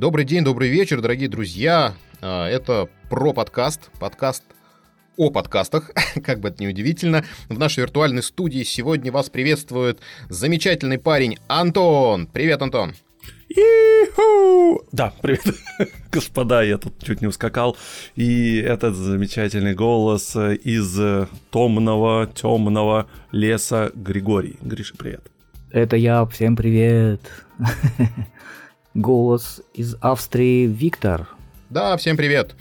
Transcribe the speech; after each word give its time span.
Добрый 0.00 0.24
день, 0.24 0.42
добрый 0.42 0.70
вечер, 0.70 1.02
дорогие 1.02 1.28
друзья. 1.28 1.92
А, 2.22 2.48
это 2.48 2.88
про 3.10 3.34
подкаст, 3.34 3.90
подкаст 4.00 4.44
о 5.18 5.28
подкастах, 5.28 5.90
как 6.24 6.40
бы 6.40 6.48
это 6.48 6.62
ни 6.62 6.68
удивительно. 6.68 7.22
В 7.50 7.58
нашей 7.58 7.80
виртуальной 7.80 8.22
студии 8.22 8.62
сегодня 8.62 9.12
вас 9.12 9.28
приветствует 9.28 10.00
замечательный 10.30 10.98
парень 10.98 11.36
Антон. 11.48 12.28
Привет, 12.28 12.62
Антон. 12.62 12.94
И-ху! 13.50 14.80
Да, 14.90 15.12
привет, 15.20 15.44
господа, 16.10 16.62
я 16.62 16.78
тут 16.78 16.94
чуть 17.04 17.20
не 17.20 17.26
ускакал. 17.26 17.76
И 18.16 18.56
этот 18.56 18.94
замечательный 18.94 19.74
голос 19.74 20.34
из 20.34 20.98
томного, 21.50 22.26
темного 22.26 23.06
леса 23.32 23.92
Григорий. 23.94 24.56
Гриша, 24.62 24.94
привет. 24.96 25.30
Это 25.70 25.96
я, 25.96 26.24
всем 26.24 26.56
привет. 26.56 27.20
Голос 28.94 29.62
из 29.72 29.94
Австрии 30.00 30.66
Виктор. 30.66 31.28
Да, 31.68 31.96
всем 31.96 32.16
привет. 32.16 32.56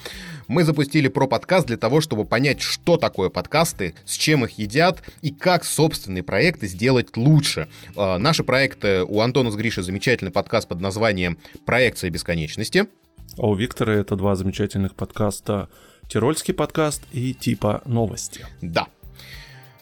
Мы 0.48 0.64
запустили 0.64 1.08
про 1.08 1.26
подкаст 1.26 1.66
для 1.66 1.78
того, 1.78 2.02
чтобы 2.02 2.24
понять, 2.24 2.62
что 2.62 2.98
такое 2.98 3.30
подкасты, 3.30 3.96
с 4.06 4.14
чем 4.14 4.46
их 4.46 4.60
едят 4.60 5.02
и 5.24 5.32
как 5.32 5.66
собственные 5.66 6.22
проекты 6.22 6.68
сделать 6.68 7.18
лучше. 7.18 7.68
Э, 7.96 8.18
наши 8.20 8.44
проекты 8.44 9.04
у 9.04 9.22
Антона 9.22 9.50
с 9.50 9.56
Гришей 9.56 9.82
замечательный 9.82 10.30
подкаст 10.30 10.68
под 10.68 10.82
названием 10.82 11.40
«Проекция 11.66 12.12
бесконечности». 12.12 12.88
А 13.36 13.48
у 13.48 13.56
Виктора 13.56 13.96
это 13.96 14.16
два 14.16 14.36
замечательных 14.36 14.94
подкаста 14.94 15.68
«Тирольский 16.08 16.54
подкаст» 16.54 17.02
и 17.12 17.34
«Типа 17.34 17.82
новости». 17.86 18.46
Да. 18.62 18.86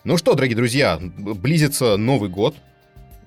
Ну 0.05 0.15
что, 0.15 0.34
дорогие 0.34 0.55
друзья, 0.55 0.98
близится 1.01 1.98
Новый 1.98 2.29
год, 2.29 2.55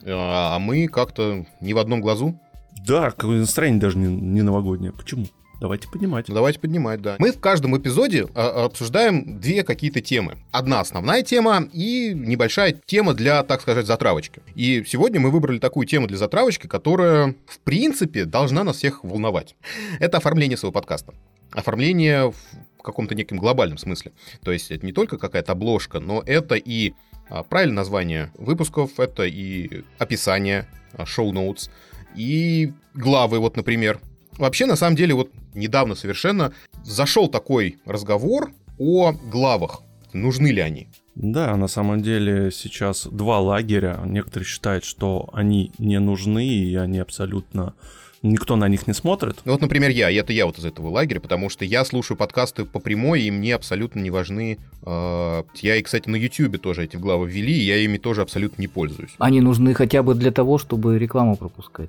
э, 0.05 0.06
а 0.10 0.58
мы 0.58 0.88
как-то 0.88 1.44
не 1.60 1.74
в 1.74 1.78
одном 1.78 2.00
глазу. 2.00 2.40
Да, 2.86 3.10
какое 3.10 3.40
настроение 3.40 3.80
даже 3.80 3.98
не, 3.98 4.06
не 4.06 4.42
новогоднее. 4.42 4.92
Почему? 4.92 5.26
Давайте 5.60 5.88
поднимать. 5.88 6.26
Давайте 6.26 6.58
поднимать, 6.58 7.02
да. 7.02 7.16
Мы 7.18 7.32
в 7.32 7.38
каждом 7.38 7.77
эпизоде 7.77 8.27
а, 8.34 8.64
обсуждаем 8.64 9.38
две 9.40 9.62
какие-то 9.62 10.00
темы. 10.00 10.38
Одна 10.52 10.80
основная 10.80 11.22
тема 11.22 11.68
и 11.72 12.14
небольшая 12.14 12.72
тема 12.86 13.12
для, 13.12 13.42
так 13.42 13.60
сказать, 13.60 13.86
затравочки. 13.86 14.40
И 14.54 14.82
сегодня 14.86 15.20
мы 15.20 15.30
выбрали 15.30 15.58
такую 15.58 15.86
тему 15.86 16.06
для 16.06 16.16
затравочки, 16.16 16.66
которая, 16.66 17.34
в 17.46 17.58
принципе, 17.60 18.24
должна 18.24 18.64
нас 18.64 18.77
всех 18.77 19.05
волновать. 19.05 19.55
Это 19.98 20.16
оформление 20.16 20.56
своего 20.56 20.72
подкаста. 20.72 21.12
Оформление 21.52 22.32
в 22.32 22.82
каком-то 22.82 23.14
неком 23.14 23.36
глобальном 23.36 23.77
смысле. 23.77 24.12
То 24.42 24.52
есть 24.52 24.70
это 24.70 24.86
не 24.86 24.92
только 24.92 25.18
какая-то 25.18 25.52
обложка, 25.52 26.00
но 26.00 26.22
это 26.24 26.55
и 26.55 26.94
а, 27.28 27.42
правильное 27.42 27.77
название 27.77 28.32
выпусков, 28.38 28.98
это 28.98 29.24
и 29.24 29.82
описание, 29.98 30.66
шоу-ноутс, 31.05 31.68
и 32.16 32.72
главы, 32.94 33.39
вот, 33.39 33.56
например, 33.56 34.00
Вообще, 34.41 34.64
на 34.64 34.75
самом 34.75 34.97
деле, 34.97 35.12
вот 35.12 35.30
недавно 35.55 35.94
совершенно 35.94 36.55
зашел 36.83 37.28
такой 37.28 37.77
разговор 37.84 38.52
о 38.78 39.12
главах. 39.12 39.83
Нужны 40.14 40.48
ли 40.48 40.62
они? 40.62 40.89
Да, 41.14 41.55
на 41.56 41.69
самом 41.69 42.00
деле 42.00 42.50
сейчас 42.50 43.06
два 43.06 43.39
лагеря. 43.39 44.00
Некоторые 44.06 44.47
считают, 44.47 44.84
что 44.84 45.28
они 45.34 45.72
не 45.77 46.00
нужны, 46.00 46.47
и 46.47 46.75
они 46.75 47.00
абсолютно 47.00 47.75
никто 48.22 48.56
на 48.56 48.68
них 48.68 48.86
не 48.86 48.94
смотрит. 48.94 49.38
Ну 49.44 49.52
вот, 49.52 49.60
например, 49.60 49.90
я, 49.90 50.10
это 50.10 50.32
я 50.32 50.46
вот 50.46 50.58
из 50.58 50.64
этого 50.64 50.88
лагеря, 50.88 51.20
потому 51.20 51.48
что 51.48 51.64
я 51.64 51.84
слушаю 51.84 52.16
подкасты 52.16 52.64
по 52.64 52.80
прямой, 52.80 53.22
и 53.22 53.30
мне 53.30 53.54
абсолютно 53.54 54.00
не 54.00 54.10
важны. 54.10 54.58
Э, 54.84 55.42
я 55.56 55.77
и, 55.77 55.82
кстати, 55.82 56.08
на 56.08 56.16
YouTube 56.16 56.60
тоже 56.60 56.84
эти 56.84 56.96
главы 56.96 57.28
ввели, 57.28 57.52
и 57.52 57.64
я 57.64 57.77
ими 57.77 57.98
тоже 57.98 58.22
абсолютно 58.22 58.60
не 58.60 58.68
пользуюсь. 58.68 59.12
Они 59.18 59.40
нужны 59.40 59.74
хотя 59.74 60.02
бы 60.02 60.14
для 60.14 60.30
того, 60.30 60.58
чтобы 60.58 60.98
рекламу 60.98 61.36
пропускать. 61.36 61.88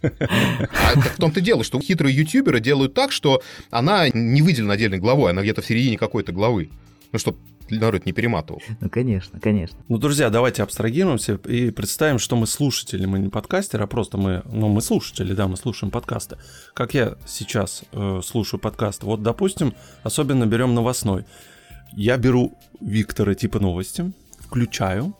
А 0.00 1.00
в 1.00 1.16
том-то 1.16 1.40
дело, 1.40 1.64
что 1.64 1.80
хитрые 1.80 2.14
ютуберы 2.14 2.60
делают 2.60 2.94
так, 2.94 3.10
что 3.10 3.42
она 3.70 4.08
не 4.10 4.42
выделена 4.42 4.74
отдельной 4.74 4.98
главой, 4.98 5.32
она 5.32 5.42
где-то 5.42 5.60
в 5.60 5.66
середине 5.66 5.98
какой-то 5.98 6.30
главы. 6.30 6.70
Ну, 7.10 7.18
чтобы 7.18 7.38
народ 7.70 8.06
не 8.06 8.12
перематывал. 8.12 8.62
Ну, 8.80 8.88
конечно, 8.88 9.40
конечно. 9.40 9.78
Ну, 9.88 9.98
друзья, 9.98 10.30
давайте 10.30 10.62
абстрагируемся 10.62 11.34
и 11.34 11.70
представим, 11.70 12.18
что 12.18 12.36
мы 12.36 12.46
слушатели, 12.46 13.06
мы 13.06 13.18
не 13.18 13.28
подкастеры, 13.28 13.84
а 13.84 13.86
просто 13.86 14.18
мы, 14.18 14.42
ну, 14.46 14.68
мы 14.68 14.80
слушатели, 14.80 15.34
да, 15.34 15.48
мы 15.48 15.56
слушаем 15.56 15.90
подкасты. 15.90 16.36
Как 16.74 16.94
я 16.94 17.16
сейчас 17.26 17.84
э, 17.92 18.20
слушаю 18.24 18.60
подкасты. 18.60 19.06
Вот, 19.06 19.22
допустим, 19.22 19.74
особенно 20.02 20.46
берем 20.46 20.74
новостной. 20.74 21.24
Я 21.92 22.16
беру 22.16 22.56
Виктора 22.80 23.34
типа 23.34 23.60
новости, 23.60 24.12
включаю, 24.40 25.16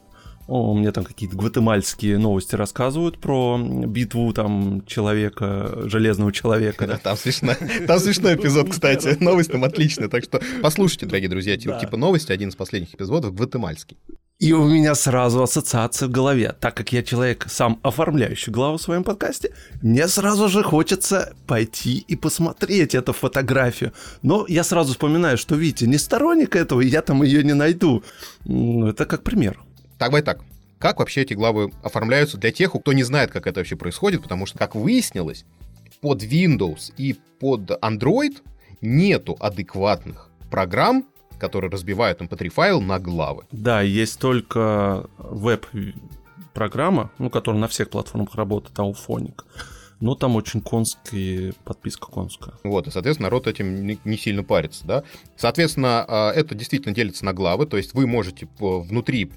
о, 0.48 0.72
мне 0.72 0.91
там 0.92 1.04
какие-то 1.04 1.36
гватемальские 1.36 2.16
новости 2.16 2.54
рассказывают 2.54 3.19
про 3.19 3.59
битву 3.59 4.32
там 4.32 4.82
человека, 4.86 5.82
железного 5.84 6.32
человека. 6.32 6.86
Да, 6.86 6.97
там 7.03 7.19
смешно. 7.19 7.53
Там 7.86 8.00
смешной 8.00 8.34
эпизод, 8.34 8.70
кстати. 8.70 9.16
Новость 9.20 9.53
там 9.53 9.62
отличная. 9.64 10.09
Так 10.09 10.25
что 10.25 10.41
послушайте, 10.62 11.04
дорогие 11.04 11.28
друзья, 11.28 11.56
типа 11.56 11.97
новости, 11.98 12.32
один 12.32 12.48
из 12.48 12.56
последних 12.56 12.94
эпизодов, 12.94 13.34
гватемальский. 13.34 13.98
И 14.38 14.53
у 14.53 14.64
меня 14.64 14.94
сразу 14.94 15.42
ассоциация 15.42 16.09
в 16.09 16.12
голове. 16.12 16.54
Так 16.60 16.76
как 16.76 16.92
я 16.92 17.03
человек, 17.03 17.47
сам 17.48 17.78
оформляющий 17.82 18.53
главу 18.53 18.78
в 18.78 18.82
своем 18.82 19.03
подкасте, 19.04 19.53
мне 19.82 20.09
сразу 20.09 20.48
же 20.48 20.62
хочется 20.62 21.34
пойти 21.47 21.98
и 21.98 22.16
посмотреть 22.16 22.94
эту 22.94 23.12
фотографию. 23.12 23.92
Но 24.22 24.47
я 24.48 24.62
сразу 24.65 24.92
вспоминаю, 24.92 25.36
что 25.36 25.56
Витя 25.56 25.84
не 25.84 25.98
сторонник 25.98 26.56
этого, 26.56 26.80
и 26.80 26.86
я 26.86 27.03
там 27.03 27.22
ее 27.25 27.42
не 27.42 27.54
найду. 27.54 28.04
Это 28.47 29.06
как 29.06 29.25
пример. 29.25 29.59
Давай 29.98 30.22
так. 30.22 30.41
Как 30.78 31.00
вообще 31.00 31.22
эти 31.22 31.34
главы 31.34 31.72
оформляются 31.82 32.38
для 32.38 32.53
тех, 32.53 32.72
кто 32.72 32.92
не 32.92 33.03
знает, 33.03 33.31
как 33.32 33.47
это 33.47 33.60
вообще 33.60 33.76
происходит, 33.76 34.22
потому 34.22 34.47
что, 34.47 34.59
как 34.59 34.75
выяснилось, 34.76 35.44
под 36.00 36.22
Windows 36.22 36.92
и 36.97 37.16
под 37.41 37.70
Android 37.82 38.36
нету 38.81 39.36
адекватных 39.41 40.31
программ, 40.50 41.04
которые 41.38 41.70
разбивают 41.70 42.20
MP3 42.20 42.44
эм 42.44 42.50
файл 42.50 42.81
на 42.81 43.00
главы. 43.00 43.44
Да, 43.50 43.82
есть 43.82 44.20
только 44.20 45.09
веб-программа, 45.19 47.10
ну, 47.19 47.28
которая 47.28 47.60
на 47.60 47.69
всех 47.69 47.91
платформах 47.91 48.36
работает, 48.36 48.78
Auphonic. 48.78 49.42
Но 50.00 50.15
там 50.15 50.36
очень 50.36 50.60
конская 50.60 51.53
подписка 51.65 52.06
конская. 52.12 52.54
Вот, 52.62 52.86
и, 52.86 52.92
соответственно, 52.92 53.26
народ 53.26 53.48
этим 53.48 53.84
не 53.84 54.16
сильно 54.16 54.44
парится, 54.44 54.86
да. 54.86 55.03
Соответственно, 55.36 56.04
а, 56.06 56.30
это 56.30 56.54
действительно 56.54 56.94
делится 56.94 57.25
на 57.25 57.32
главы, 57.32 57.66
то 57.66 57.76
есть 57.76 57.94
вы 57.94 58.06
можете 58.06 58.48
внутри 58.60 59.32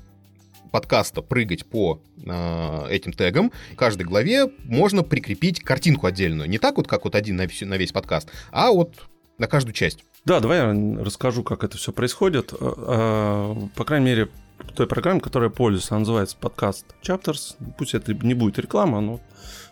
подкаста 0.72 1.22
прыгать 1.22 1.66
по 1.66 2.02
э, 2.18 2.88
этим 2.90 3.14
тегам, 3.14 3.52
в 3.74 3.76
каждой 3.76 4.04
главе 4.04 4.48
можно 4.64 5.04
прикрепить 5.04 5.62
картинку 5.62 6.08
отдельную. 6.08 6.50
Не 6.50 6.58
так 6.58 6.78
вот, 6.78 6.88
как 6.88 7.04
вот 7.04 7.16
один 7.16 7.36
на, 7.36 7.46
весь, 7.46 7.62
на 7.62 7.78
весь 7.78 7.92
подкаст, 7.92 8.30
а 8.52 8.72
вот 8.72 8.96
на 9.38 9.48
каждую 9.48 9.74
часть. 9.74 10.04
Да, 10.26 10.40
давай 10.40 10.60
я 10.60 11.04
расскажу, 11.04 11.44
как 11.44 11.64
это 11.64 11.78
все 11.78 11.92
происходит. 11.92 12.54
Э, 12.54 12.58
э, 12.60 13.56
по 13.76 13.84
крайней 13.84 14.06
мере, 14.06 14.30
той 14.76 14.88
программе, 14.88 15.20
которой 15.20 15.46
я 15.46 15.50
пользуюсь, 15.50 15.90
она 15.92 16.00
называется 16.00 16.38
подкаст 16.40 16.86
Chapters. 17.02 17.56
Пусть 17.78 17.94
это 17.94 18.14
не 18.14 18.34
будет 18.34 18.60
реклама, 18.60 19.02
но 19.02 19.20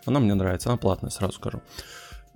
она 0.06 0.20
мне 0.20 0.34
нравится, 0.34 0.70
она 0.70 0.78
платная, 0.78 1.12
сразу 1.12 1.34
скажу. 1.34 1.62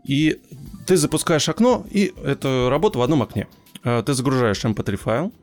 И 0.03 0.41
ты 0.85 0.97
запускаешь 0.97 1.47
окно, 1.49 1.85
и 1.89 2.13
это 2.23 2.67
работа 2.69 2.99
в 2.99 3.01
одном 3.01 3.23
окне. 3.23 3.47
Э, 3.83 4.03
ты 4.05 4.13
загружаешь 4.13 4.63
mp3 4.63 4.95
файл, 4.95 5.25
Э, 5.27 5.42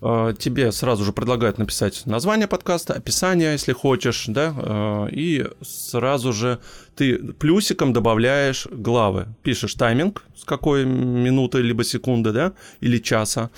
тебе 0.00 0.72
сразу 0.72 1.04
же 1.04 1.12
предлагают 1.12 1.58
написать 1.58 2.06
название 2.06 2.48
подкаста, 2.48 2.94
описание, 2.94 3.52
если 3.52 3.72
хочешь, 3.72 4.24
да, 4.28 4.54
э, 4.56 5.08
и 5.12 5.46
сразу 5.60 6.32
же 6.32 6.58
ты 6.96 7.18
плюсиком 7.18 7.92
добавляешь 7.92 8.66
главы. 8.70 9.26
Пишешь 9.42 9.74
тайминг, 9.74 10.24
с 10.34 10.44
какой 10.44 10.86
минуты, 10.86 11.60
либо 11.60 11.84
секунды, 11.84 12.32
да, 12.32 12.54
или 12.80 12.96
часа. 12.96 13.50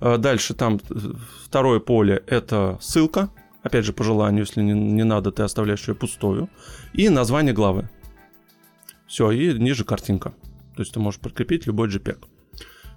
Э, 0.00 0.16
дальше 0.16 0.54
там 0.54 0.80
второе 1.44 1.80
поле— 1.80 2.22
это 2.26 2.78
ссылка, 2.80 3.28
опять 3.62 3.84
же, 3.84 3.92
по 3.92 4.02
желанию, 4.02 4.46
если 4.46 4.62
не, 4.62 4.72
не 4.72 5.04
надо, 5.04 5.32
ты 5.32 5.42
оставляешь 5.42 5.86
ее 5.86 5.94
пустую, 5.94 6.48
и 6.94 7.10
название 7.10 7.52
главы. 7.52 7.90
Все, 9.06 9.30
и 9.32 9.52
ниже 9.58 9.84
картинка. 9.84 10.32
То 10.76 10.82
есть 10.82 10.94
ты 10.94 11.00
можешь 11.00 11.20
прикрепить 11.20 11.66
любой 11.66 11.88
JPEG. 11.88 12.24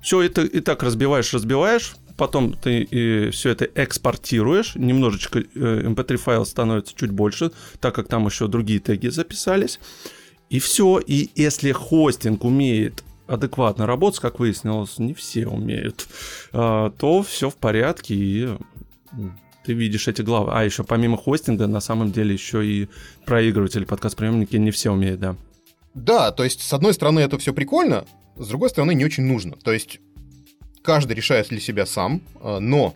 Все 0.01 0.21
это 0.21 0.43
и 0.43 0.59
так 0.59 0.83
разбиваешь, 0.83 1.33
разбиваешь, 1.33 1.95
потом 2.17 2.53
ты 2.53 3.29
все 3.31 3.49
это 3.49 3.65
экспортируешь, 3.75 4.75
немножечко 4.75 5.39
mp3 5.39 6.13
э, 6.13 6.17
файл 6.17 6.45
становится 6.45 6.95
чуть 6.95 7.11
больше, 7.11 7.51
так 7.79 7.95
как 7.95 8.07
там 8.07 8.25
еще 8.25 8.47
другие 8.47 8.79
теги 8.79 9.07
записались. 9.07 9.79
И 10.49 10.59
все, 10.59 10.99
и 10.99 11.29
если 11.35 11.71
хостинг 11.71 12.43
умеет 12.43 13.03
адекватно 13.27 13.85
работать, 13.87 14.19
как 14.19 14.39
выяснилось, 14.39 14.99
не 14.99 15.13
все 15.13 15.47
умеют, 15.47 16.07
а, 16.51 16.91
то 16.91 17.23
все 17.23 17.49
в 17.49 17.55
порядке, 17.55 18.13
и 18.15 18.49
ты 19.65 19.73
видишь 19.73 20.07
эти 20.07 20.21
главы. 20.21 20.51
А 20.53 20.63
еще 20.63 20.83
помимо 20.83 21.17
хостинга, 21.17 21.67
на 21.67 21.79
самом 21.79 22.11
деле 22.11 22.33
еще 22.33 22.65
и 22.65 22.89
проигрыватели, 23.25 23.85
подкаст-приемники 23.85 24.55
не 24.57 24.71
все 24.71 24.91
умеют, 24.91 25.19
да. 25.19 25.35
Да, 25.93 26.31
то 26.31 26.43
есть, 26.43 26.61
с 26.61 26.73
одной 26.73 26.93
стороны, 26.93 27.19
это 27.19 27.37
все 27.37 27.53
прикольно, 27.53 28.05
с 28.35 28.47
другой 28.47 28.69
стороны, 28.69 28.93
не 28.93 29.05
очень 29.05 29.23
нужно. 29.23 29.55
То 29.63 29.71
есть, 29.71 29.99
каждый 30.83 31.13
решает 31.13 31.47
для 31.49 31.59
себя 31.59 31.85
сам, 31.87 32.21
э, 32.41 32.59
но 32.59 32.93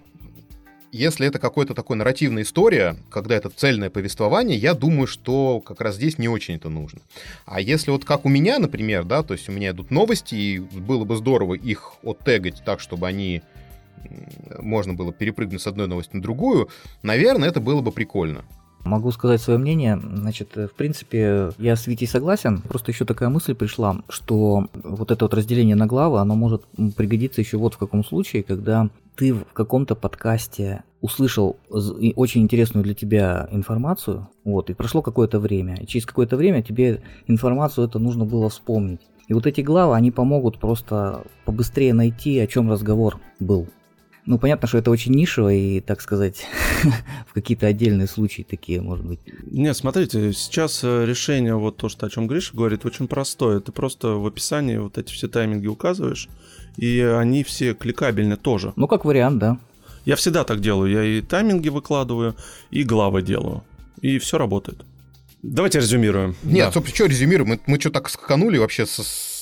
если 0.91 1.27
это 1.27 1.39
какое-то 1.39 1.73
такое 1.73 1.97
нарративная 1.97 2.43
история, 2.43 2.95
когда 3.09 3.35
это 3.35 3.49
цельное 3.49 3.89
повествование, 3.89 4.57
я 4.57 4.73
думаю, 4.73 5.07
что 5.07 5.59
как 5.59 5.81
раз 5.81 5.95
здесь 5.95 6.17
не 6.17 6.29
очень 6.29 6.55
это 6.55 6.69
нужно. 6.69 7.01
А 7.45 7.59
если 7.59 7.91
вот 7.91 8.05
как 8.05 8.25
у 8.25 8.29
меня, 8.29 8.59
например, 8.59 9.03
да, 9.03 9.23
то 9.23 9.33
есть 9.33 9.49
у 9.49 9.51
меня 9.51 9.71
идут 9.71 9.91
новости, 9.91 10.35
и 10.35 10.59
было 10.59 11.03
бы 11.03 11.17
здорово 11.17 11.55
их 11.55 11.93
оттегать 12.03 12.63
так, 12.63 12.79
чтобы 12.79 13.07
они 13.07 13.41
можно 14.59 14.93
было 14.93 15.11
перепрыгнуть 15.11 15.61
с 15.61 15.67
одной 15.67 15.87
новости 15.87 16.15
на 16.15 16.21
другую, 16.21 16.69
наверное, 17.03 17.49
это 17.49 17.59
было 17.59 17.81
бы 17.81 17.91
прикольно. 17.91 18.45
Могу 18.87 19.11
сказать 19.11 19.41
свое 19.41 19.59
мнение. 19.59 19.99
Значит, 20.01 20.55
в 20.55 20.71
принципе, 20.75 21.51
я 21.57 21.75
с 21.75 21.85
Витей 21.85 22.07
согласен. 22.07 22.61
Просто 22.61 22.91
еще 22.91 23.05
такая 23.05 23.29
мысль 23.29 23.53
пришла, 23.53 24.01
что 24.09 24.67
вот 24.73 25.11
это 25.11 25.25
вот 25.25 25.33
разделение 25.33 25.75
на 25.75 25.85
главы, 25.85 26.19
оно 26.19 26.35
может 26.35 26.63
пригодиться 26.95 27.41
еще 27.41 27.57
вот 27.57 27.75
в 27.75 27.77
каком 27.77 28.03
случае, 28.03 28.43
когда 28.43 28.89
ты 29.15 29.33
в 29.33 29.45
каком-то 29.53 29.95
подкасте 29.95 30.83
услышал 31.01 31.57
очень 31.69 32.41
интересную 32.41 32.83
для 32.83 32.93
тебя 32.93 33.47
информацию, 33.51 34.29
вот, 34.43 34.69
и 34.69 34.73
прошло 34.73 35.01
какое-то 35.01 35.39
время, 35.39 35.75
и 35.75 35.87
через 35.87 36.05
какое-то 36.05 36.37
время 36.37 36.63
тебе 36.63 37.01
информацию 37.27 37.87
это 37.87 37.99
нужно 37.99 38.25
было 38.25 38.49
вспомнить. 38.49 39.01
И 39.27 39.33
вот 39.33 39.45
эти 39.45 39.61
главы, 39.61 39.95
они 39.95 40.11
помогут 40.11 40.59
просто 40.59 41.23
побыстрее 41.45 41.93
найти, 41.93 42.39
о 42.39 42.47
чем 42.47 42.71
разговор 42.71 43.19
был. 43.39 43.67
Ну, 44.27 44.37
понятно, 44.37 44.67
что 44.67 44.77
это 44.77 44.91
очень 44.91 45.13
нишево 45.13 45.53
и, 45.53 45.79
так 45.79 46.01
сказать, 46.01 46.45
в 47.27 47.33
какие-то 47.33 47.65
отдельные 47.65 48.07
случаи 48.07 48.45
такие, 48.47 48.81
может 48.81 49.05
быть. 49.05 49.19
Нет, 49.49 49.75
смотрите, 49.75 50.33
сейчас 50.33 50.83
э, 50.83 51.05
решение, 51.05 51.55
вот 51.55 51.77
то, 51.77 51.87
что 51.87 52.05
о 52.05 52.09
чем 52.09 52.27
Гриша 52.27 52.53
говорит, 52.53 52.85
очень 52.85 53.07
простое. 53.07 53.61
Ты 53.61 53.71
просто 53.71 54.09
в 54.09 54.27
описании 54.27 54.75
вот 54.75 54.97
эти 54.97 55.13
все 55.13 55.29
тайминги 55.29 55.67
указываешь, 55.67 56.27
и 56.75 56.99
они 56.99 57.45
все 57.45 57.73
кликабельны 57.73 58.35
тоже. 58.35 58.73
Ну, 58.75 58.87
как 58.87 59.05
вариант, 59.05 59.39
да. 59.39 59.59
Я 60.03 60.17
всегда 60.17 60.43
так 60.43 60.59
делаю. 60.59 60.91
Я 60.91 61.03
и 61.05 61.21
тайминги 61.21 61.69
выкладываю, 61.69 62.35
и 62.69 62.83
главы 62.83 63.21
делаю. 63.21 63.63
И 64.01 64.19
все 64.19 64.37
работает. 64.37 64.83
Давайте 65.41 65.79
резюмируем. 65.79 66.35
Нет, 66.43 66.65
да. 66.65 66.71
собственно, 66.73 66.95
что 66.95 67.05
резюмируем? 67.05 67.49
Мы, 67.51 67.59
мы 67.65 67.79
что 67.79 67.91
так 67.91 68.09
скаканули 68.09 68.57
вообще 68.57 68.85
с, 68.85 68.97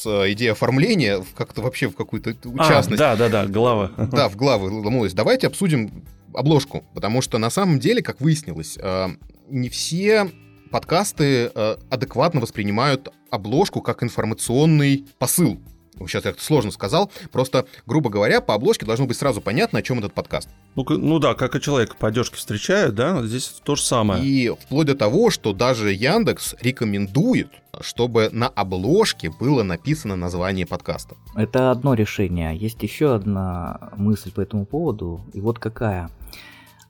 с 0.06 0.32
идеей 0.34 0.52
оформления 0.52 1.24
как-то 1.36 1.62
вообще 1.62 1.90
в 1.90 1.96
какую-то 1.96 2.36
частность. 2.68 3.02
А, 3.02 3.16
да, 3.16 3.30
да, 3.30 3.30
да, 3.30 3.48
глава. 3.48 3.92
Да, 3.98 4.30
в 4.30 4.36
главы 4.36 4.70
ломалось. 4.70 5.14
Давайте 5.14 5.48
обсудим 5.48 6.06
обложку, 6.34 6.84
потому 6.94 7.22
что 7.22 7.38
на 7.38 7.50
самом 7.50 7.80
деле, 7.80 8.02
как 8.02 8.22
выяснилось, 8.22 8.78
э, 8.80 9.08
не 9.50 9.70
все 9.70 10.30
подкасты 10.70 11.52
э, 11.54 11.78
адекватно 11.90 12.42
воспринимают 12.42 13.10
обложку 13.32 13.82
как 13.82 14.04
информационный 14.04 15.06
посыл. 15.18 15.60
Сейчас 16.00 16.26
я 16.26 16.32
это 16.32 16.44
сложно 16.44 16.72
сказал. 16.72 17.12
Просто, 17.32 17.66
грубо 17.86 18.10
говоря, 18.10 18.42
по 18.42 18.54
обложке 18.54 18.86
должно 18.86 19.06
быть 19.06 19.18
сразу 19.18 19.42
понятно, 19.42 19.80
о 19.80 19.82
чем 19.82 20.00
этот 20.00 20.14
подкаст. 20.14 20.50
Ну, 20.76 20.86
ну 20.90 21.20
да, 21.20 21.34
как 21.34 21.56
и 21.56 21.62
человек 21.62 21.96
по 21.96 22.10
одежке 22.10 22.36
встречают, 22.36 22.96
да, 22.96 23.24
здесь 23.24 23.62
то 23.64 23.76
же 23.76 23.82
самое. 23.82 24.24
И 24.24 24.50
вплоть 24.50 24.88
до 24.88 24.96
того, 24.96 25.30
что 25.30 25.54
даже 25.54 25.94
Яндекс 25.94 26.56
рекомендует, 26.62 27.50
чтобы 27.82 28.30
на 28.32 28.48
обложке 28.48 29.32
было 29.40 29.64
написано 29.64 30.16
название 30.16 30.66
подкаста. 30.66 31.16
Это 31.36 31.72
одно 31.72 31.94
решение. 31.94 32.56
Есть 32.56 32.84
еще 32.84 33.16
одна 33.16 33.92
мысль 33.96 34.32
по 34.32 34.42
этому 34.42 34.66
поводу. 34.66 35.22
И 35.34 35.40
вот 35.40 35.60
какая. 35.60 36.10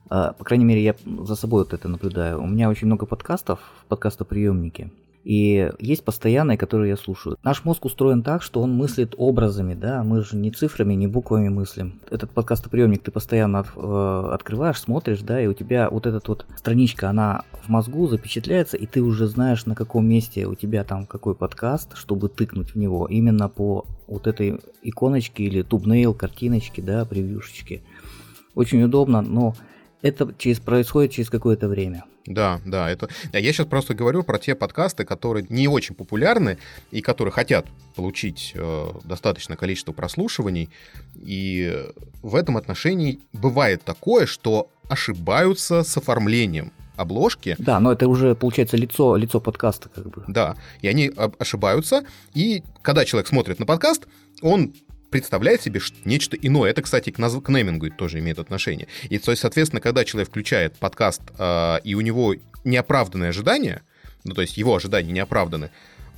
А, 0.08 0.32
по 0.32 0.44
крайней 0.44 0.64
мере, 0.64 0.82
я 0.82 0.94
за 1.24 1.36
собой 1.36 1.64
вот 1.64 1.72
это 1.72 1.88
наблюдаю. 1.88 2.42
У 2.42 2.46
меня 2.46 2.68
очень 2.68 2.86
много 2.86 3.06
подкастов 3.06 3.60
в 3.82 3.86
подкастоприемнике. 3.86 4.90
И 5.26 5.72
есть 5.80 6.04
постоянные, 6.04 6.56
которые 6.56 6.90
я 6.90 6.96
слушаю. 6.96 7.36
Наш 7.42 7.64
мозг 7.64 7.84
устроен 7.84 8.22
так, 8.22 8.44
что 8.44 8.62
он 8.62 8.72
мыслит 8.72 9.16
образами, 9.18 9.74
да, 9.74 10.04
мы 10.04 10.22
же 10.22 10.36
не 10.36 10.52
цифрами, 10.52 10.94
не 10.94 11.08
буквами 11.08 11.48
мыслим. 11.48 12.00
Этот 12.08 12.30
подкастоприемник 12.30 13.02
ты 13.02 13.10
постоянно 13.10 13.58
от, 13.58 13.66
э, 13.74 14.30
открываешь, 14.32 14.78
смотришь, 14.78 15.22
да, 15.22 15.40
и 15.40 15.48
у 15.48 15.52
тебя 15.52 15.90
вот 15.90 16.06
эта 16.06 16.20
вот 16.24 16.46
страничка, 16.56 17.10
она 17.10 17.42
в 17.64 17.68
мозгу 17.68 18.06
запечатляется, 18.06 18.76
и 18.76 18.86
ты 18.86 19.02
уже 19.02 19.26
знаешь, 19.26 19.66
на 19.66 19.74
каком 19.74 20.06
месте 20.06 20.46
у 20.46 20.54
тебя 20.54 20.84
там 20.84 21.06
какой 21.06 21.34
подкаст, 21.34 21.96
чтобы 21.96 22.28
тыкнуть 22.28 22.76
в 22.76 22.78
него 22.78 23.08
именно 23.08 23.48
по 23.48 23.84
вот 24.06 24.28
этой 24.28 24.60
иконочке 24.84 25.42
или 25.42 25.62
тубнейл, 25.62 26.14
картиночке, 26.14 26.82
да, 26.82 27.04
превьюшечке. 27.04 27.82
Очень 28.54 28.84
удобно, 28.84 29.22
но 29.22 29.56
это 30.02 30.34
через, 30.38 30.60
происходит 30.60 31.12
через 31.12 31.30
какое-то 31.30 31.68
время. 31.68 32.04
Да, 32.26 32.60
да, 32.64 32.90
это... 32.90 33.08
Я 33.32 33.52
сейчас 33.52 33.66
просто 33.66 33.94
говорю 33.94 34.24
про 34.24 34.38
те 34.38 34.54
подкасты, 34.54 35.04
которые 35.04 35.46
не 35.48 35.68
очень 35.68 35.94
популярны 35.94 36.58
и 36.90 37.00
которые 37.00 37.32
хотят 37.32 37.66
получить 37.94 38.52
э, 38.54 38.88
достаточное 39.04 39.56
количество 39.56 39.92
прослушиваний. 39.92 40.68
И 41.14 41.84
в 42.22 42.34
этом 42.34 42.56
отношении 42.56 43.20
бывает 43.32 43.84
такое, 43.84 44.26
что 44.26 44.70
ошибаются 44.88 45.84
с 45.84 45.96
оформлением 45.96 46.72
обложки. 46.96 47.54
Да, 47.58 47.78
но 47.78 47.92
это 47.92 48.08
уже 48.08 48.34
получается 48.34 48.76
лицо, 48.76 49.16
лицо 49.16 49.40
подкаста 49.40 49.88
как 49.88 50.08
бы. 50.08 50.24
Да, 50.26 50.56
и 50.80 50.88
они 50.88 51.12
ошибаются, 51.38 52.04
и 52.34 52.64
когда 52.82 53.04
человек 53.04 53.28
смотрит 53.28 53.58
на 53.58 53.66
подкаст, 53.66 54.06
он 54.42 54.72
представляет 55.20 55.62
себе 55.62 55.80
нечто 56.04 56.36
иное. 56.36 56.70
Это, 56.70 56.82
кстати, 56.82 57.08
к, 57.08 57.18
наз... 57.18 57.34
к 57.42 57.48
неймингу 57.48 57.90
тоже 57.90 58.18
имеет 58.18 58.38
отношение. 58.38 58.86
И, 59.08 59.18
то 59.18 59.30
есть, 59.30 59.40
соответственно, 59.40 59.80
когда 59.80 60.04
человек 60.04 60.28
включает 60.28 60.76
подкаст, 60.76 61.22
э, 61.38 61.78
и 61.84 61.94
у 61.94 62.02
него 62.02 62.34
неоправданные 62.64 63.30
ожидания, 63.30 63.80
ну, 64.24 64.34
то 64.34 64.42
есть 64.42 64.58
его 64.58 64.76
ожидания 64.76 65.12
не 65.12 65.20
оправданы, 65.20 65.70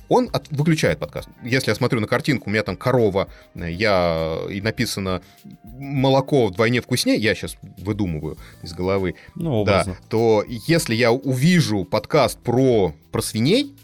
он 0.09 0.29
от, 0.33 0.49
выключает 0.49 0.99
подкаст. 0.99 1.29
Если 1.43 1.69
я 1.69 1.75
смотрю 1.75 2.01
на 2.01 2.07
картинку, 2.07 2.49
у 2.49 2.51
меня 2.51 2.63
там 2.63 2.75
корова, 2.75 3.29
я 3.55 4.37
и 4.49 4.59
написано 4.59 5.21
молоко 5.63 6.47
вдвойне 6.47 6.81
вкуснее, 6.81 7.17
я 7.17 7.35
сейчас 7.35 7.55
выдумываю 7.77 8.37
из 8.63 8.73
головы, 8.73 9.15
ну, 9.35 9.63
да, 9.63 9.85
то 10.09 10.43
если 10.67 10.93
я 10.93 11.13
увижу 11.13 11.85
подкаст 11.85 12.37
про, 12.39 12.93
про 13.13 13.21
свиней, 13.21 13.77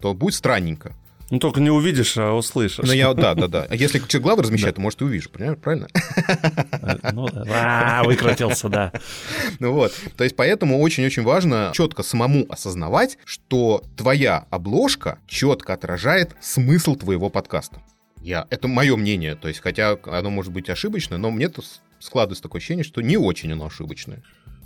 то 0.00 0.14
будет 0.14 0.34
странненько. 0.34 0.94
Ну, 1.32 1.38
только 1.38 1.62
не 1.62 1.70
увидишь, 1.70 2.18
а 2.18 2.34
услышишь. 2.34 2.84
Ну, 2.84 2.92
я, 2.92 3.14
да, 3.14 3.34
да, 3.34 3.48
да. 3.48 3.66
А 3.70 3.74
если 3.74 3.98
человек 4.00 4.22
главы 4.22 4.42
размещает, 4.42 4.74
то, 4.74 4.82
может, 4.82 5.00
и 5.00 5.04
увижу, 5.04 5.30
правильно? 5.30 5.88
Ну, 7.14 7.26
да. 7.26 7.44
А, 7.48 8.04
выкрутился, 8.04 8.68
да. 8.68 8.92
Ну 9.58 9.72
вот, 9.72 9.94
то 10.14 10.24
есть 10.24 10.36
поэтому 10.36 10.78
очень-очень 10.78 11.22
важно 11.22 11.70
четко 11.72 12.02
самому 12.02 12.44
осознавать, 12.50 13.16
что 13.24 13.82
твоя 13.96 14.44
обложка 14.50 15.20
четко 15.26 15.72
отражает 15.72 16.36
смысл 16.42 16.96
твоего 16.96 17.30
подкаста. 17.30 17.80
Я, 18.20 18.46
это 18.50 18.68
мое 18.68 18.94
мнение, 18.96 19.34
то 19.34 19.48
есть, 19.48 19.60
хотя 19.60 19.96
оно 20.04 20.28
может 20.28 20.52
быть 20.52 20.68
ошибочное, 20.68 21.16
но 21.16 21.30
мне 21.30 21.48
складывается 21.98 22.42
такое 22.42 22.58
ощущение, 22.58 22.84
что 22.84 23.00
не 23.00 23.16
очень 23.16 23.50
оно 23.52 23.64
ошибочное. 23.64 24.22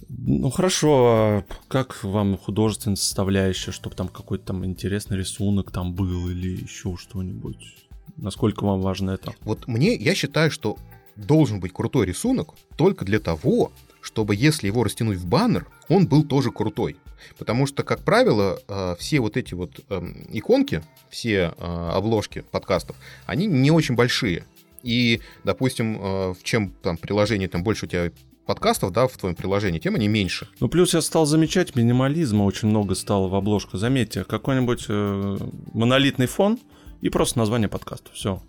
Ну 0.08 0.50
хорошо, 0.50 1.06
а 1.06 1.44
как 1.68 2.04
вам 2.04 2.38
художественная 2.38 2.96
составляющая, 2.96 3.72
чтобы 3.72 3.96
там 3.96 4.08
какой-то 4.08 4.46
там 4.46 4.64
интересный 4.64 5.16
рисунок 5.18 5.72
там 5.72 5.94
был 5.94 6.30
или 6.30 6.62
еще 6.62 6.96
что-нибудь? 6.96 7.88
Насколько 8.16 8.64
вам 8.64 8.80
важно 8.80 9.10
это? 9.10 9.34
Вот 9.40 9.66
мне, 9.66 9.94
я 9.94 10.14
считаю, 10.14 10.50
что 10.50 10.76
должен 11.16 11.60
быть 11.60 11.72
крутой 11.72 12.06
рисунок 12.06 12.54
только 12.76 13.04
для 13.04 13.18
того, 13.18 13.72
чтобы 14.00 14.36
если 14.36 14.68
его 14.68 14.84
растянуть 14.84 15.18
в 15.18 15.26
баннер, 15.26 15.66
он 15.88 16.06
был 16.06 16.24
тоже 16.24 16.52
крутой. 16.52 16.96
Потому 17.38 17.66
что, 17.66 17.82
как 17.82 18.04
правило, 18.04 18.60
э, 18.68 18.94
все 18.98 19.20
вот 19.20 19.36
эти 19.36 19.54
вот 19.54 19.80
эм, 19.88 20.26
иконки, 20.30 20.82
все 21.10 21.54
э, 21.56 21.90
обложки 21.92 22.42
подкастов, 22.52 22.96
они 23.24 23.46
не 23.46 23.70
очень 23.70 23.96
большие. 23.96 24.44
И, 24.82 25.20
допустим, 25.42 25.96
э, 25.96 26.34
в 26.34 26.42
чем 26.44 26.70
там 26.70 26.96
приложение 26.96 27.48
там 27.48 27.64
больше 27.64 27.86
у 27.86 27.88
тебя 27.88 28.12
подкастов, 28.46 28.92
да, 28.92 29.06
в 29.06 29.16
твоем 29.16 29.34
приложении, 29.34 29.78
тем 29.78 29.96
они 29.96 30.08
меньше. 30.08 30.48
Ну, 30.60 30.68
плюс 30.68 30.94
я 30.94 31.02
стал 31.02 31.26
замечать, 31.26 31.76
минимализма 31.76 32.44
очень 32.44 32.68
много 32.68 32.94
стало 32.94 33.28
в 33.28 33.34
обложку. 33.34 33.76
Заметьте, 33.76 34.24
какой-нибудь 34.24 34.86
э, 34.88 35.38
монолитный 35.74 36.26
фон 36.26 36.58
и 37.00 37.10
просто 37.10 37.38
название 37.38 37.68
подкаста. 37.68 38.10
Все. 38.12 38.40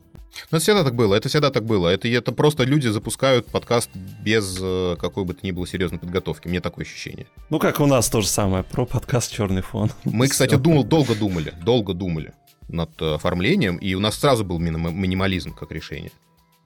Ну, 0.52 0.58
это 0.58 0.60
всегда 0.60 0.84
так 0.84 0.96
было, 0.96 1.16
это 1.16 1.30
всегда 1.30 1.50
так 1.50 1.66
было. 1.66 1.88
Это, 1.88 2.08
это 2.08 2.32
просто 2.32 2.64
люди 2.64 2.88
запускают 2.88 3.48
подкаст 3.48 3.90
без 4.24 4.58
э, 4.62 4.96
какой 5.00 5.26
бы 5.26 5.34
то 5.34 5.46
ни 5.46 5.52
было 5.52 5.68
серьезной 5.68 6.00
подготовки. 6.00 6.48
Мне 6.48 6.62
такое 6.62 6.86
ощущение. 6.86 7.28
Ну, 7.50 7.60
как 7.60 7.80
у 7.80 7.86
нас 7.86 8.10
то 8.10 8.22
же 8.22 8.28
самое, 8.28 8.64
про 8.64 8.86
подкаст 8.86 9.34
«Черный 9.34 9.62
фон». 9.62 9.92
Мы, 10.04 10.28
кстати, 10.30 10.56
думал, 10.56 10.84
долго 10.84 11.16
думали, 11.16 11.54
долго 11.64 11.94
думали 11.94 12.34
над 12.68 13.02
э, 13.02 13.16
оформлением, 13.16 13.78
и 13.78 13.94
у 13.96 14.00
нас 14.00 14.16
сразу 14.16 14.44
был 14.44 14.60
минимализм 14.60 15.54
как 15.54 15.72
решение. 15.72 16.12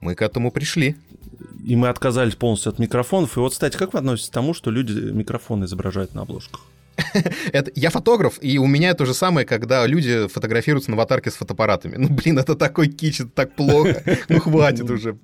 Мы 0.02 0.14
к 0.14 0.20
этому 0.20 0.50
пришли 0.50 0.96
и 1.64 1.76
мы 1.76 1.88
отказались 1.88 2.34
полностью 2.34 2.70
от 2.70 2.78
микрофонов. 2.78 3.36
И 3.36 3.40
вот, 3.40 3.52
кстати, 3.52 3.76
как 3.76 3.92
вы 3.92 4.00
относитесь 4.00 4.30
к 4.30 4.32
тому, 4.32 4.54
что 4.54 4.70
люди 4.70 4.92
микрофоны 4.92 5.64
изображают 5.64 6.14
на 6.14 6.22
обложках? 6.22 6.60
это, 7.52 7.70
я 7.74 7.88
фотограф, 7.90 8.38
и 8.42 8.58
у 8.58 8.66
меня 8.66 8.92
то 8.94 9.06
же 9.06 9.14
самое, 9.14 9.46
когда 9.46 9.86
люди 9.86 10.28
фотографируются 10.28 10.90
на 10.90 10.96
аватарке 10.96 11.30
с 11.30 11.34
фотоаппаратами. 11.34 11.96
Ну, 11.96 12.08
блин, 12.08 12.38
это 12.38 12.54
такой 12.54 12.88
кич, 12.88 13.20
это 13.20 13.30
так 13.30 13.54
плохо. 13.54 14.02
Ну, 14.28 14.40
хватит 14.40 14.90
уже. 14.90 15.16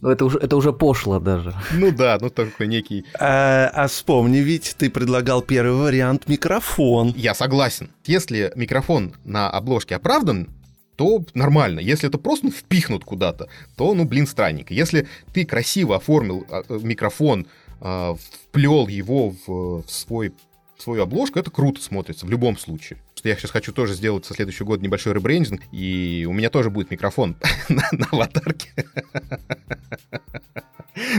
Ну, 0.00 0.10
это 0.10 0.24
уже, 0.24 0.38
это 0.38 0.56
уже 0.56 0.72
пошло 0.72 1.18
даже. 1.20 1.54
Ну 1.72 1.90
да, 1.90 2.18
ну 2.20 2.28
такой 2.28 2.66
некий... 2.66 3.04
А, 3.18 3.70
а 3.74 3.86
вспомни, 3.88 4.38
ведь 4.38 4.76
ты 4.78 4.90
предлагал 4.90 5.42
первый 5.42 5.74
вариант 5.74 6.28
микрофон. 6.28 7.14
Я 7.16 7.34
согласен. 7.34 7.90
Если 8.04 8.52
микрофон 8.54 9.14
на 9.24 9.50
обложке 9.50 9.96
оправдан, 9.96 10.48
то 10.96 11.24
нормально. 11.34 11.80
Если 11.80 12.08
это 12.08 12.18
просто 12.18 12.46
ну, 12.46 12.52
впихнут 12.52 13.04
куда-то, 13.04 13.48
то, 13.76 13.94
ну, 13.94 14.04
блин, 14.04 14.26
странненько. 14.26 14.74
Если 14.74 15.08
ты 15.32 15.44
красиво 15.44 15.96
оформил 15.96 16.46
а, 16.50 16.62
э, 16.68 16.78
микрофон, 16.82 17.46
а, 17.80 18.14
вплел 18.14 18.88
его 18.88 19.34
в, 19.46 19.82
в 19.82 19.90
свой 19.90 20.32
свою 20.78 21.02
обложку, 21.02 21.38
это 21.38 21.50
круто 21.50 21.80
смотрится 21.80 22.26
в 22.26 22.30
любом 22.30 22.58
случае. 22.58 22.98
Что 23.14 23.28
я 23.28 23.36
сейчас 23.36 23.52
хочу 23.52 23.72
тоже 23.72 23.94
сделать 23.94 24.24
со 24.24 24.34
следующего 24.34 24.66
года 24.66 24.82
небольшой 24.82 25.14
ребрендинг, 25.14 25.62
и 25.70 26.26
у 26.28 26.32
меня 26.32 26.50
тоже 26.50 26.70
будет 26.70 26.90
микрофон 26.90 27.36
на, 27.68 27.88
на 27.92 28.06
аватарке. 28.10 28.70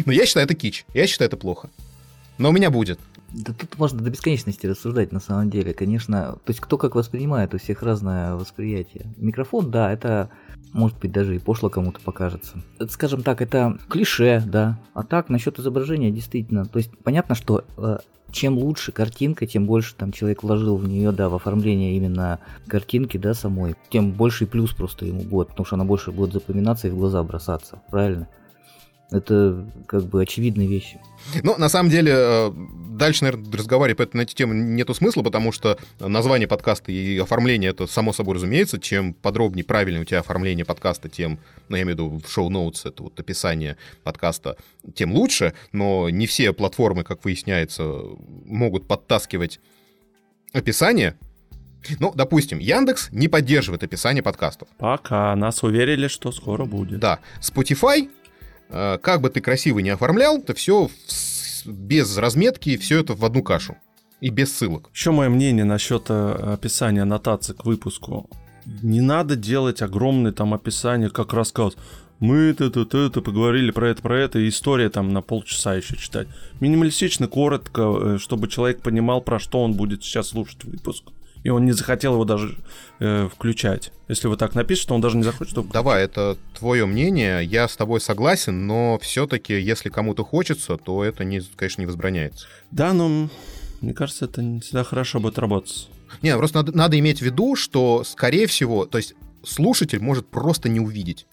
Но 0.05 0.11
я 0.11 0.25
считаю 0.25 0.45
это 0.45 0.53
кич, 0.53 0.85
я 0.93 1.07
считаю 1.07 1.29
это 1.29 1.37
плохо. 1.37 1.69
Но 2.37 2.49
у 2.49 2.51
меня 2.51 2.69
будет. 2.69 2.99
Да 3.33 3.51
тут 3.53 3.79
можно 3.79 3.99
до 3.99 4.11
бесконечности 4.11 4.67
рассуждать 4.67 5.11
на 5.11 5.19
самом 5.19 5.49
деле. 5.49 5.73
Конечно, 5.73 6.37
то 6.45 6.49
есть 6.49 6.59
кто 6.59 6.77
как 6.77 6.95
воспринимает, 6.95 7.53
у 7.53 7.57
всех 7.57 7.81
разное 7.81 8.35
восприятие. 8.35 9.07
Микрофон, 9.17 9.71
да, 9.71 9.91
это 9.91 10.29
может 10.71 10.99
быть 10.99 11.11
даже 11.11 11.35
и 11.35 11.39
пошло 11.39 11.69
кому-то 11.69 11.99
покажется. 11.99 12.61
Это, 12.79 12.91
скажем 12.91 13.23
так, 13.23 13.41
это 13.41 13.77
клише, 13.89 14.43
да. 14.45 14.79
А 14.93 15.03
так, 15.03 15.29
насчет 15.29 15.59
изображения, 15.59 16.11
действительно. 16.11 16.65
То 16.65 16.77
есть 16.77 16.91
понятно, 17.03 17.33
что 17.33 17.63
э, 17.77 17.97
чем 18.31 18.57
лучше 18.57 18.91
картинка, 18.91 19.45
тем 19.45 19.65
больше 19.65 19.95
там 19.95 20.11
человек 20.11 20.43
вложил 20.43 20.77
в 20.77 20.87
нее, 20.87 21.11
да, 21.11 21.29
в 21.29 21.35
оформление 21.35 21.95
именно 21.95 22.39
картинки, 22.67 23.17
да, 23.17 23.33
самой, 23.33 23.75
тем 23.89 24.11
больше 24.11 24.45
плюс 24.45 24.73
просто 24.73 25.05
ему 25.05 25.21
будет, 25.21 25.49
потому 25.49 25.65
что 25.65 25.75
она 25.75 25.85
больше 25.85 26.11
будет 26.11 26.33
запоминаться 26.33 26.87
и 26.87 26.91
в 26.91 26.97
глаза 26.97 27.23
бросаться, 27.23 27.81
правильно? 27.89 28.27
Это 29.11 29.67
как 29.87 30.05
бы 30.05 30.21
очевидные 30.21 30.67
вещи. 30.67 30.99
Ну, 31.43 31.55
на 31.57 31.69
самом 31.69 31.89
деле, 31.89 32.11
э, 32.15 32.51
дальше, 32.89 33.23
наверное, 33.23 33.51
разговаривать 33.53 34.13
на 34.13 34.21
эту 34.21 34.33
тему 34.33 34.53
нету 34.53 34.93
смысла, 34.93 35.21
потому 35.21 35.51
что 35.51 35.77
название 35.99 36.47
подкаста 36.47 36.91
и 36.91 37.17
оформление 37.19 37.71
это 37.71 37.85
само 37.85 38.11
собой 38.11 38.35
разумеется. 38.35 38.79
Чем 38.79 39.13
подробнее, 39.13 39.63
правильнее 39.63 40.01
у 40.01 40.05
тебя 40.05 40.19
оформление 40.19 40.65
подкаста, 40.65 41.09
тем, 41.09 41.39
ну, 41.69 41.75
я 41.75 41.83
имею 41.83 41.95
в 41.95 41.99
виду 41.99 42.21
в 42.25 42.31
шоу-ноутс, 42.31 42.85
это 42.85 43.03
вот 43.03 43.19
описание 43.19 43.77
подкаста, 44.03 44.57
тем 44.95 45.13
лучше. 45.13 45.53
Но 45.71 46.09
не 46.09 46.25
все 46.25 46.51
платформы, 46.51 47.03
как 47.03 47.23
выясняется, 47.23 47.83
могут 48.45 48.87
подтаскивать 48.87 49.59
описание, 50.53 51.17
ну, 51.99 52.13
допустим, 52.15 52.59
Яндекс 52.59 53.09
не 53.11 53.27
поддерживает 53.27 53.83
описание 53.83 54.23
подкастов. 54.23 54.67
Пока. 54.77 55.35
Нас 55.35 55.63
уверили, 55.63 56.07
что 56.07 56.31
скоро 56.31 56.65
будет. 56.65 56.99
Да. 56.99 57.19
Spotify 57.41 58.09
как 58.69 59.21
бы 59.21 59.29
ты 59.29 59.41
красиво 59.41 59.79
не 59.79 59.91
оформлял, 59.91 60.41
то 60.41 60.53
все 60.53 60.89
без 61.65 62.17
разметки, 62.17 62.77
все 62.77 62.99
это 62.99 63.13
в 63.13 63.23
одну 63.25 63.43
кашу. 63.43 63.77
И 64.21 64.29
без 64.29 64.55
ссылок. 64.55 64.89
Еще 64.93 65.11
мое 65.11 65.29
мнение 65.29 65.65
насчет 65.65 66.05
э, 66.09 66.53
описания 66.53 67.01
аннотации 67.01 67.53
к 67.53 67.65
выпуску. 67.65 68.29
Не 68.81 69.01
надо 69.01 69.35
делать 69.35 69.81
огромное 69.81 70.31
там 70.31 70.53
описание, 70.53 71.09
как 71.09 71.33
рассказ. 71.33 71.73
Мы 72.19 72.37
это, 72.37 72.65
это, 72.65 72.97
это, 72.97 73.21
поговорили 73.21 73.71
про 73.71 73.89
это, 73.89 74.01
про 74.01 74.17
это, 74.17 74.39
и 74.39 74.47
история 74.47 74.89
там 74.89 75.09
на 75.09 75.21
полчаса 75.21 75.75
еще 75.75 75.97
читать. 75.97 76.29
Минималистично, 76.61 77.27
коротко, 77.27 77.81
э, 77.81 78.17
чтобы 78.17 78.47
человек 78.47 78.81
понимал, 78.81 79.21
про 79.21 79.39
что 79.39 79.61
он 79.61 79.73
будет 79.73 80.03
сейчас 80.03 80.29
слушать 80.29 80.63
выпуск 80.63 81.11
и 81.43 81.49
он 81.49 81.65
не 81.65 81.73
захотел 81.73 82.13
его 82.13 82.25
даже 82.25 82.57
э, 82.99 83.27
включать. 83.31 83.91
Если 84.07 84.27
вы 84.27 84.37
так 84.37 84.55
напишете, 84.55 84.89
то 84.89 84.95
он 84.95 85.01
даже 85.01 85.17
не 85.17 85.23
захочет. 85.23 85.51
Чтобы... 85.51 85.71
Давай, 85.71 86.03
это 86.03 86.37
твое 86.57 86.85
мнение, 86.85 87.43
я 87.43 87.67
с 87.67 87.75
тобой 87.75 87.99
согласен, 88.01 88.65
но 88.65 88.97
все-таки, 89.01 89.59
если 89.59 89.89
кому-то 89.89 90.23
хочется, 90.23 90.77
то 90.77 91.03
это, 91.03 91.23
не, 91.23 91.41
конечно, 91.55 91.81
не 91.81 91.85
возбраняется. 91.85 92.47
Да, 92.71 92.93
но 92.93 93.29
мне 93.81 93.93
кажется, 93.93 94.25
это 94.25 94.41
не 94.41 94.61
всегда 94.61 94.83
хорошо 94.83 95.19
будет 95.19 95.37
работать. 95.37 95.89
Не, 96.21 96.35
просто 96.37 96.57
надо, 96.57 96.77
надо 96.77 96.99
иметь 96.99 97.19
в 97.19 97.23
виду, 97.23 97.55
что, 97.55 98.03
скорее 98.03 98.47
всего, 98.47 98.85
то 98.85 98.97
есть 98.97 99.13
слушатель 99.43 99.99
может 99.99 100.27
просто 100.27 100.69
не 100.69 100.79
увидеть. 100.79 101.27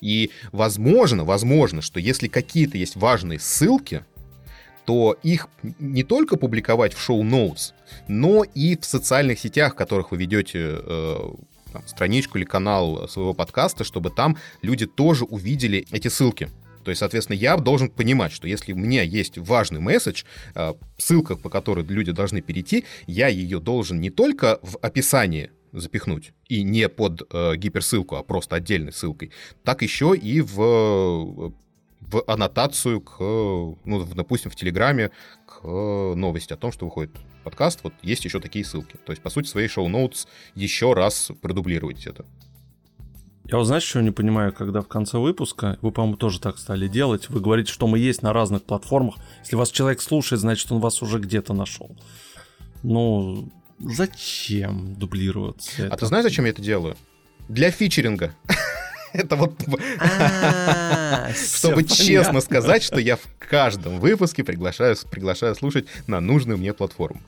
И 0.00 0.30
возможно, 0.52 1.24
возможно, 1.24 1.82
что 1.82 1.98
если 1.98 2.28
какие-то 2.28 2.78
есть 2.78 2.94
важные 2.94 3.40
ссылки, 3.40 4.04
то 4.88 5.18
их 5.22 5.48
не 5.78 6.02
только 6.02 6.38
публиковать 6.38 6.94
в 6.94 6.98
шоу-ноутс, 6.98 7.72
но 8.08 8.42
и 8.42 8.74
в 8.74 8.86
социальных 8.86 9.38
сетях, 9.38 9.74
в 9.74 9.76
которых 9.76 10.12
вы 10.12 10.16
ведете 10.16 10.60
э, 10.80 11.16
там, 11.74 11.86
страничку 11.86 12.38
или 12.38 12.46
канал 12.46 13.06
своего 13.06 13.34
подкаста, 13.34 13.84
чтобы 13.84 14.08
там 14.08 14.38
люди 14.62 14.86
тоже 14.86 15.26
увидели 15.26 15.86
эти 15.90 16.08
ссылки. 16.08 16.48
То 16.84 16.90
есть, 16.90 17.00
соответственно, 17.00 17.36
я 17.36 17.58
должен 17.58 17.90
понимать, 17.90 18.32
что 18.32 18.48
если 18.48 18.72
у 18.72 18.76
меня 18.76 19.02
есть 19.02 19.36
важный 19.36 19.80
месседж, 19.80 20.24
э, 20.54 20.72
ссылка, 20.96 21.36
по 21.36 21.50
которой 21.50 21.84
люди 21.84 22.12
должны 22.12 22.40
перейти, 22.40 22.86
я 23.06 23.28
ее 23.28 23.60
должен 23.60 24.00
не 24.00 24.08
только 24.08 24.58
в 24.62 24.78
описании 24.80 25.50
запихнуть, 25.70 26.32
и 26.48 26.62
не 26.62 26.88
под 26.88 27.28
э, 27.30 27.56
гиперссылку, 27.56 28.16
а 28.16 28.22
просто 28.22 28.56
отдельной 28.56 28.94
ссылкой, 28.94 29.32
так 29.64 29.82
еще 29.82 30.16
и 30.16 30.40
в 30.40 31.52
в 32.10 32.22
аннотацию 32.26 33.00
к, 33.00 33.18
ну, 33.20 34.04
допустим, 34.14 34.50
в 34.50 34.56
Телеграме 34.56 35.10
к 35.46 35.62
новости 35.64 36.52
о 36.52 36.56
том, 36.56 36.72
что 36.72 36.86
выходит 36.86 37.10
подкаст, 37.44 37.80
вот 37.82 37.92
есть 38.02 38.24
еще 38.24 38.40
такие 38.40 38.64
ссылки. 38.64 38.96
То 39.04 39.12
есть, 39.12 39.22
по 39.22 39.30
сути, 39.30 39.48
свои 39.48 39.68
шоу-ноутс 39.68 40.26
еще 40.54 40.92
раз 40.94 41.30
продублировать 41.40 42.06
это. 42.06 42.24
Я 43.50 43.56
вот 43.56 43.64
знаешь, 43.64 43.84
что 43.84 44.02
не 44.02 44.10
понимаю, 44.10 44.52
когда 44.52 44.82
в 44.82 44.88
конце 44.88 45.16
выпуска, 45.16 45.78
вы, 45.80 45.90
по-моему, 45.90 46.18
тоже 46.18 46.38
так 46.38 46.58
стали 46.58 46.86
делать, 46.86 47.30
вы 47.30 47.40
говорите, 47.40 47.72
что 47.72 47.86
мы 47.86 47.98
есть 47.98 48.20
на 48.22 48.34
разных 48.34 48.62
платформах. 48.64 49.16
Если 49.40 49.56
вас 49.56 49.70
человек 49.70 50.02
слушает, 50.02 50.40
значит, 50.40 50.70
он 50.70 50.80
вас 50.80 51.00
уже 51.00 51.18
где-то 51.18 51.54
нашел. 51.54 51.96
Ну, 52.82 53.50
зачем 53.78 54.94
дублироваться? 54.94 55.70
А 55.78 55.86
это? 55.86 55.96
ты 55.96 56.06
знаешь, 56.06 56.24
зачем 56.24 56.44
я 56.44 56.50
это 56.50 56.60
делаю? 56.60 56.96
Для 57.48 57.70
фичеринга. 57.70 58.34
Это 59.12 59.36
вот... 59.36 59.52
А, 60.00 61.30
Чтобы 61.56 61.84
честно 61.84 62.40
сказать, 62.40 62.82
что 62.82 63.00
я 63.00 63.16
в 63.16 63.26
каждом 63.38 63.98
выпуске 64.00 64.44
приглашаю, 64.44 64.96
приглашаю 65.10 65.54
слушать 65.54 65.86
на 66.06 66.20
нужную 66.20 66.58
мне 66.58 66.72
платформу. 66.72 67.20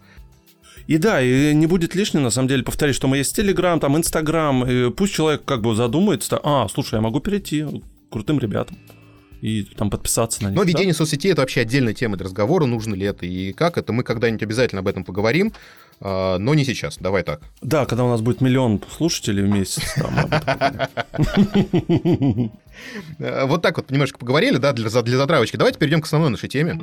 И 0.87 0.99
да, 0.99 1.23
и 1.23 1.55
не 1.55 1.67
будет 1.67 1.95
лишним, 1.95 2.23
на 2.23 2.31
самом 2.31 2.49
деле, 2.49 2.63
повторить, 2.63 2.97
что 2.97 3.09
мы 3.09 3.19
есть 3.19 3.35
Телеграм, 3.37 3.79
там, 3.81 3.97
Инстаграм, 3.97 4.93
пусть 4.93 5.15
человек 5.15 5.45
как 5.45 5.61
бы 5.61 5.75
задумается, 5.75 6.41
а, 6.43 6.69
слушай, 6.69 6.95
я 6.95 7.01
могу 7.01 7.21
перейти 7.21 7.65
крутым 8.11 8.39
ребятам 8.41 8.77
и 9.40 9.64
там 9.64 9.90
подписаться 9.90 10.42
на 10.42 10.49
них. 10.49 10.56
Но 10.56 10.62
ведение 10.62 10.92
да? 10.92 10.99
соцсетей 10.99 11.32
это 11.32 11.42
вообще 11.42 11.62
отдельная 11.62 11.94
тема 11.94 12.16
для 12.16 12.25
разговора, 12.25 12.66
нужно 12.66 12.94
ли 12.94 13.06
это 13.06 13.26
и 13.26 13.52
как 13.52 13.78
это. 13.78 13.92
Мы 13.92 14.02
когда-нибудь 14.02 14.42
обязательно 14.42 14.80
об 14.80 14.88
этом 14.88 15.04
поговорим, 15.04 15.52
а, 16.00 16.38
но 16.38 16.54
не 16.54 16.64
сейчас. 16.64 16.99
Давай 16.99 17.23
так. 17.23 17.40
Да, 17.61 17.87
когда 17.87 18.04
у 18.04 18.09
нас 18.09 18.20
будет 18.20 18.40
миллион 18.40 18.82
слушателей 18.97 19.42
в 19.42 19.49
месяц. 19.49 19.97
Вот 23.20 23.61
так 23.61 23.76
вот 23.76 23.90
немножко 23.90 24.18
поговорили, 24.18 24.56
да, 24.56 24.73
для, 24.73 24.88
для 24.88 25.18
затравочки. 25.18 25.56
Давайте 25.56 25.78
перейдем 25.78 26.00
к 26.00 26.06
основной 26.06 26.30
нашей 26.30 26.49
теме. 26.49 26.80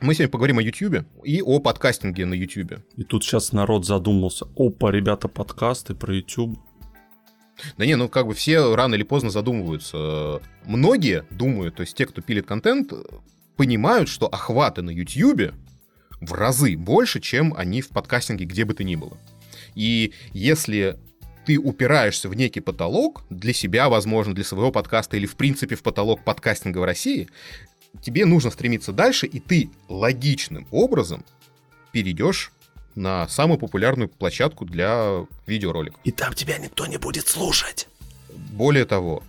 Мы 0.00 0.14
сегодня 0.14 0.30
поговорим 0.30 0.58
о 0.58 0.62
YouTube 0.62 1.06
и 1.24 1.40
о 1.40 1.60
подкастинге 1.60 2.26
на 2.26 2.34
YouTube. 2.34 2.82
И 2.94 3.04
тут 3.04 3.24
сейчас 3.24 3.52
народ 3.52 3.86
задумался. 3.86 4.46
Опа, 4.54 4.92
ребята, 4.92 5.28
подкасты 5.28 5.94
про 5.94 6.14
YouTube. 6.14 6.58
Да 7.76 7.86
не, 7.86 7.96
ну 7.96 8.08
как 8.08 8.26
бы 8.26 8.34
все 8.34 8.74
рано 8.74 8.94
или 8.94 9.02
поздно 9.02 9.30
задумываются. 9.30 10.40
Многие 10.64 11.24
думают, 11.30 11.76
то 11.76 11.82
есть 11.82 11.96
те, 11.96 12.06
кто 12.06 12.20
пилит 12.20 12.46
контент, 12.46 12.92
понимают, 13.56 14.08
что 14.08 14.26
охваты 14.26 14.82
на 14.82 14.90
YouTube 14.90 15.54
в 16.20 16.32
разы 16.32 16.76
больше, 16.76 17.20
чем 17.20 17.54
они 17.56 17.80
в 17.80 17.88
подкастинге 17.88 18.44
где 18.44 18.64
бы 18.64 18.74
то 18.74 18.84
ни 18.84 18.96
было. 18.96 19.16
И 19.74 20.12
если 20.32 20.98
ты 21.44 21.58
упираешься 21.58 22.28
в 22.28 22.34
некий 22.34 22.60
потолок 22.60 23.24
для 23.30 23.52
себя, 23.52 23.88
возможно, 23.88 24.34
для 24.34 24.44
своего 24.44 24.72
подкаста 24.72 25.16
или, 25.16 25.26
в 25.26 25.36
принципе, 25.36 25.76
в 25.76 25.82
потолок 25.82 26.24
подкастинга 26.24 26.78
в 26.78 26.84
России, 26.84 27.28
тебе 28.00 28.24
нужно 28.24 28.50
стремиться 28.50 28.92
дальше, 28.92 29.26
и 29.26 29.40
ты 29.40 29.70
логичным 29.88 30.66
образом 30.70 31.24
перейдешь 31.92 32.52
на 32.94 33.28
самую 33.28 33.58
популярную 33.58 34.08
площадку 34.08 34.64
для 34.64 35.24
видеороликов. 35.46 36.00
И 36.04 36.10
там 36.10 36.34
тебя 36.34 36.58
никто 36.58 36.86
не 36.86 36.96
будет 36.96 37.28
слушать. 37.28 37.88
Более 38.52 38.84
того, 38.84 39.22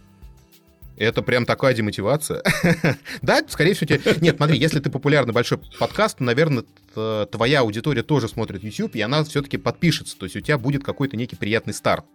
это 0.98 1.22
прям 1.22 1.46
такая 1.46 1.74
демотивация. 1.74 2.42
да, 3.22 3.44
скорее 3.48 3.74
всего, 3.74 3.88
тебе... 3.88 4.02
Нет, 4.22 4.38
смотри, 4.38 4.58
если 4.58 4.80
ты 4.80 4.90
популярный 4.90 5.34
большой 5.34 5.60
подкаст, 5.80 6.20
то, 6.20 6.24
наверное, 6.24 6.64
твоя 7.32 7.62
аудитория 7.62 8.04
тоже 8.04 8.30
смотрит 8.30 8.64
YouTube, 8.64 8.96
и 8.96 9.02
она 9.02 9.24
все-таки 9.24 9.58
подпишется. 9.58 10.18
То 10.18 10.26
есть 10.26 10.36
у 10.36 10.40
тебя 10.40 10.58
будет 10.58 10.84
какой-то 10.84 11.18
некий 11.18 11.36
приятный 11.36 11.74
старт. 11.74 12.06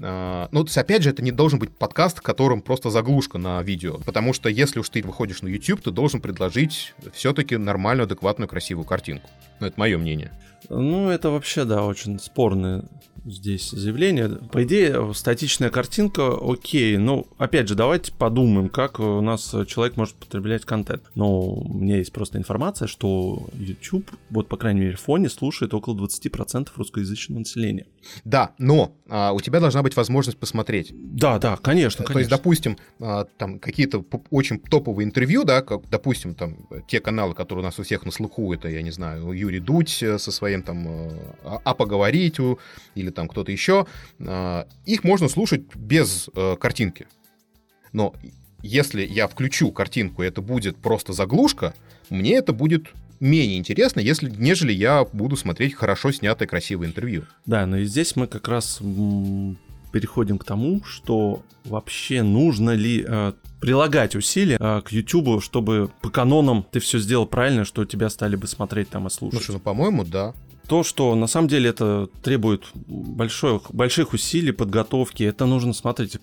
А, 0.00 0.48
ну, 0.50 0.64
то 0.64 0.68
есть, 0.68 0.78
опять 0.78 1.02
же, 1.02 1.10
это 1.10 1.22
не 1.22 1.30
должен 1.30 1.58
быть 1.58 1.70
подкаст, 1.76 2.18
в 2.18 2.22
котором 2.22 2.62
просто 2.62 2.90
заглушка 2.90 3.38
на 3.38 3.62
видео. 3.62 3.98
Потому 4.04 4.32
что 4.32 4.48
если 4.48 4.80
уж 4.80 4.88
ты 4.88 5.02
выходишь 5.02 5.42
на 5.42 5.48
YouTube, 5.48 5.82
ты 5.82 5.90
должен 5.90 6.20
предложить 6.20 6.94
все-таки 7.12 7.56
нормальную, 7.56 8.04
адекватную, 8.04 8.48
красивую 8.48 8.84
картинку. 8.84 9.30
Ну, 9.60 9.66
это 9.66 9.78
мое 9.78 9.98
мнение. 9.98 10.32
Ну, 10.68 11.10
это 11.10 11.30
вообще, 11.30 11.64
да, 11.64 11.84
очень 11.84 12.18
спорный 12.18 12.82
здесь 13.24 13.70
заявление. 13.70 14.28
По 14.28 14.64
идее, 14.64 15.12
статичная 15.14 15.70
картинка 15.70 16.36
окей, 16.40 16.96
но 16.96 17.26
опять 17.38 17.68
же, 17.68 17.74
давайте 17.74 18.12
подумаем, 18.12 18.68
как 18.68 19.00
у 19.00 19.20
нас 19.20 19.54
человек 19.66 19.96
может 19.96 20.14
потреблять 20.16 20.64
контент. 20.64 21.04
Но 21.14 21.40
у 21.40 21.74
меня 21.74 21.98
есть 21.98 22.12
просто 22.12 22.38
информация, 22.38 22.88
что 22.88 23.48
YouTube, 23.54 24.10
вот 24.30 24.48
по 24.48 24.56
крайней 24.56 24.80
мере 24.80 24.96
в 24.96 25.00
фоне, 25.00 25.28
слушает 25.28 25.74
около 25.74 25.94
20% 26.06 26.68
русскоязычного 26.76 27.40
населения. 27.40 27.86
Да, 28.24 28.54
но 28.58 28.96
а, 29.08 29.32
у 29.32 29.40
тебя 29.40 29.60
должна 29.60 29.82
быть 29.82 29.96
возможность 29.96 30.38
посмотреть. 30.38 30.92
Да, 30.94 31.38
да, 31.38 31.56
конечно, 31.56 32.04
конечно. 32.04 32.12
То 32.12 32.18
есть, 32.18 32.30
допустим, 32.30 32.76
а, 33.00 33.24
там 33.24 33.58
какие-то 33.58 34.04
очень 34.30 34.58
топовые 34.58 35.06
интервью, 35.06 35.44
да, 35.44 35.62
как, 35.62 35.88
допустим, 35.88 36.34
там 36.34 36.68
те 36.88 37.00
каналы, 37.00 37.34
которые 37.34 37.62
у 37.62 37.66
нас 37.66 37.78
у 37.78 37.82
всех 37.82 38.04
на 38.04 38.12
слуху, 38.12 38.52
это, 38.52 38.68
я 38.68 38.82
не 38.82 38.90
знаю, 38.90 39.32
Юрий 39.32 39.60
Дудь 39.60 40.02
э, 40.02 40.18
со 40.18 40.30
своим 40.30 40.62
там 40.62 40.86
«А, 41.44 41.60
а 41.64 41.74
поговорить» 41.74 42.36
или 42.94 43.10
там 43.14 43.28
кто-то 43.28 43.50
еще, 43.52 43.86
а, 44.20 44.66
их 44.84 45.04
можно 45.04 45.28
слушать 45.28 45.62
без 45.74 46.28
э, 46.34 46.56
картинки. 46.56 47.06
Но 47.92 48.14
если 48.62 49.06
я 49.06 49.28
включу 49.28 49.70
картинку, 49.72 50.22
и 50.22 50.26
это 50.26 50.42
будет 50.42 50.76
просто 50.76 51.12
заглушка, 51.12 51.74
мне 52.10 52.34
это 52.34 52.52
будет 52.52 52.88
менее 53.20 53.58
интересно, 53.58 54.00
если, 54.00 54.30
нежели 54.30 54.72
я 54.72 55.04
буду 55.12 55.36
смотреть 55.36 55.74
хорошо 55.74 56.12
снятое 56.12 56.48
красивое 56.48 56.88
интервью. 56.88 57.24
Да, 57.46 57.66
но 57.66 57.78
и 57.78 57.84
здесь 57.84 58.16
мы 58.16 58.26
как 58.26 58.48
раз 58.48 58.80
переходим 59.92 60.38
к 60.38 60.44
тому, 60.44 60.82
что 60.84 61.42
вообще 61.64 62.22
нужно 62.22 62.70
ли 62.70 63.04
э, 63.06 63.32
прилагать 63.60 64.16
усилия 64.16 64.56
э, 64.58 64.82
к 64.84 64.90
YouTube, 64.90 65.42
чтобы 65.42 65.88
по 66.02 66.10
канонам 66.10 66.66
ты 66.68 66.80
все 66.80 66.98
сделал 66.98 67.26
правильно, 67.26 67.64
что 67.64 67.84
тебя 67.84 68.10
стали 68.10 68.34
бы 68.34 68.48
смотреть 68.48 68.90
там 68.90 69.06
и 69.06 69.10
слушать. 69.10 69.38
Ну 69.38 69.42
что, 69.42 69.52
ну, 69.52 69.60
по-моему, 69.60 70.04
да 70.04 70.34
то, 70.66 70.82
что 70.82 71.14
на 71.14 71.26
самом 71.26 71.48
деле 71.48 71.70
это 71.70 72.08
требует 72.22 72.64
больших, 72.74 73.70
больших 73.72 74.12
усилий, 74.12 74.52
подготовки, 74.52 75.22
это 75.22 75.46
нужно, 75.46 75.72
смотрите, 75.72 76.20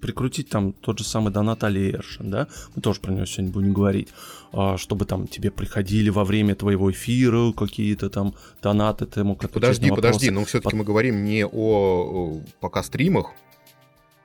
прикрутить 0.00 0.48
там 0.48 0.72
тот 0.72 0.98
же 0.98 1.04
самый 1.04 1.32
донат 1.32 1.62
Алиершин, 1.64 2.30
да, 2.30 2.48
мы 2.74 2.82
тоже 2.82 3.00
про 3.00 3.12
него 3.12 3.26
сегодня 3.26 3.52
будем 3.52 3.72
говорить, 3.72 4.08
а, 4.52 4.76
чтобы 4.76 5.04
там 5.04 5.26
тебе 5.28 5.50
приходили 5.50 6.10
во 6.10 6.24
время 6.24 6.54
твоего 6.54 6.90
эфира 6.90 7.52
какие-то 7.52 8.10
там 8.10 8.34
донаты, 8.62 9.06
ты 9.06 9.22
мог 9.22 9.48
Подожди, 9.48 9.90
подожди, 9.90 10.30
но 10.30 10.44
все-таки 10.44 10.70
Под... 10.70 10.74
мы 10.74 10.84
говорим 10.84 11.24
не 11.24 11.46
о 11.46 12.40
пока 12.60 12.82
стримах, 12.82 13.32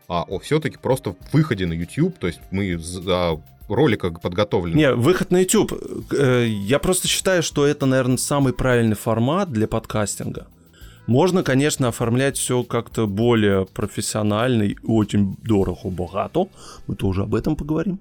а 0.08 0.24
о 0.24 0.40
все-таки 0.40 0.78
просто 0.78 1.16
выходе 1.32 1.66
на 1.66 1.74
YouTube, 1.74 2.18
то 2.18 2.28
есть 2.28 2.40
мы 2.52 2.78
за 2.78 3.42
ролика 3.76 4.12
подготовлен. 4.12 4.76
Не, 4.76 4.94
выход 4.94 5.32
на 5.32 5.40
YouTube. 5.40 5.74
Э, 6.12 6.46
я 6.48 6.80
просто 6.80 7.08
считаю, 7.08 7.44
что 7.44 7.66
это, 7.66 7.86
наверное, 7.86 8.18
самый 8.18 8.54
правильный 8.54 8.96
формат 8.96 9.52
для 9.52 9.68
подкастинга. 9.68 10.48
Можно, 11.08 11.44
конечно, 11.44 11.88
оформлять 11.88 12.38
все 12.38 12.64
как-то 12.64 13.08
более 13.08 13.66
профессионально 13.66 14.64
и 14.64 14.76
очень 14.84 15.36
дорого, 15.44 15.90
богато. 15.90 16.48
Мы 16.88 16.96
тоже 16.96 17.24
об 17.24 17.36
этом 17.36 17.56
поговорим. 17.56 18.00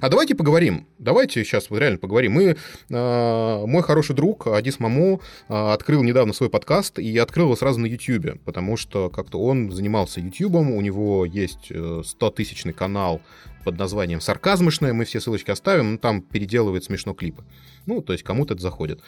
А 0.00 0.08
давайте 0.08 0.34
поговорим. 0.34 0.86
Давайте 0.98 1.44
сейчас 1.44 1.70
вот 1.70 1.78
реально 1.78 1.98
поговорим. 1.98 2.32
Мы, 2.32 2.56
э, 2.90 3.66
мой 3.66 3.82
хороший 3.82 4.16
друг 4.16 4.48
Адис 4.48 4.80
Маму 4.80 5.20
э, 5.48 5.54
открыл 5.54 6.02
недавно 6.02 6.32
свой 6.32 6.50
подкаст 6.50 6.98
и 6.98 7.16
открыл 7.18 7.46
его 7.46 7.56
сразу 7.56 7.78
на 7.78 7.86
YouTube, 7.86 8.40
потому 8.44 8.76
что 8.76 9.08
как-то 9.08 9.40
он 9.40 9.70
занимался 9.70 10.20
YouTube, 10.20 10.56
у 10.56 10.80
него 10.80 11.24
есть 11.24 11.70
100-тысячный 11.70 12.72
канал 12.72 13.20
под 13.66 13.78
названием 13.80 14.20
«Сарказмышное», 14.20 14.92
мы 14.92 15.04
все 15.04 15.20
ссылочки 15.20 15.50
оставим, 15.50 15.92
но 15.92 15.98
там 15.98 16.22
переделывает 16.22 16.84
смешно 16.84 17.14
клипы. 17.14 17.42
Ну, 17.84 18.00
то 18.00 18.12
есть 18.12 18.22
кому-то 18.22 18.54
это 18.54 18.62
заходит. 18.62 19.00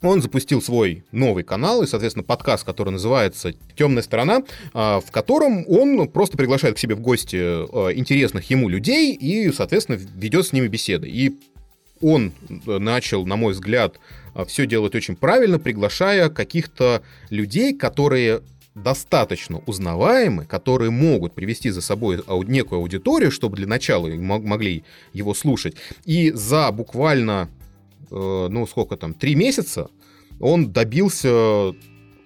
Он 0.00 0.22
запустил 0.22 0.62
свой 0.62 1.04
новый 1.10 1.42
канал 1.42 1.82
и, 1.82 1.88
соответственно, 1.88 2.22
подкаст, 2.22 2.64
который 2.64 2.90
называется 2.90 3.52
«Темная 3.76 4.04
сторона», 4.04 4.44
а, 4.74 5.00
в 5.00 5.10
котором 5.10 5.64
он 5.68 6.08
просто 6.08 6.36
приглашает 6.36 6.76
к 6.76 6.78
себе 6.78 6.94
в 6.94 7.00
гости 7.00 7.36
а, 7.36 7.90
интересных 7.92 8.48
ему 8.48 8.68
людей 8.68 9.12
и, 9.12 9.50
соответственно, 9.50 9.96
ведет 9.96 10.46
с 10.46 10.52
ними 10.52 10.68
беседы. 10.68 11.08
И 11.08 11.36
он 12.00 12.32
э, 12.48 12.78
начал, 12.78 13.26
на 13.26 13.34
мой 13.34 13.54
взгляд, 13.54 13.98
а, 14.34 14.44
все 14.44 14.66
делать 14.66 14.94
очень 14.94 15.16
правильно, 15.16 15.58
приглашая 15.58 16.30
каких-то 16.30 17.02
людей, 17.30 17.74
которые 17.76 18.42
достаточно 18.76 19.62
узнаваемы, 19.66 20.44
которые 20.44 20.90
могут 20.90 21.32
привести 21.32 21.70
за 21.70 21.80
собой 21.80 22.22
некую 22.46 22.80
аудиторию, 22.80 23.30
чтобы 23.30 23.56
для 23.56 23.66
начала 23.66 24.06
могли 24.08 24.84
его 25.14 25.34
слушать. 25.34 25.76
И 26.04 26.30
за 26.30 26.70
буквально, 26.72 27.48
э, 28.10 28.48
ну 28.50 28.66
сколько 28.66 28.96
там, 28.96 29.14
три 29.14 29.34
месяца 29.34 29.88
он 30.38 30.72
добился 30.72 31.72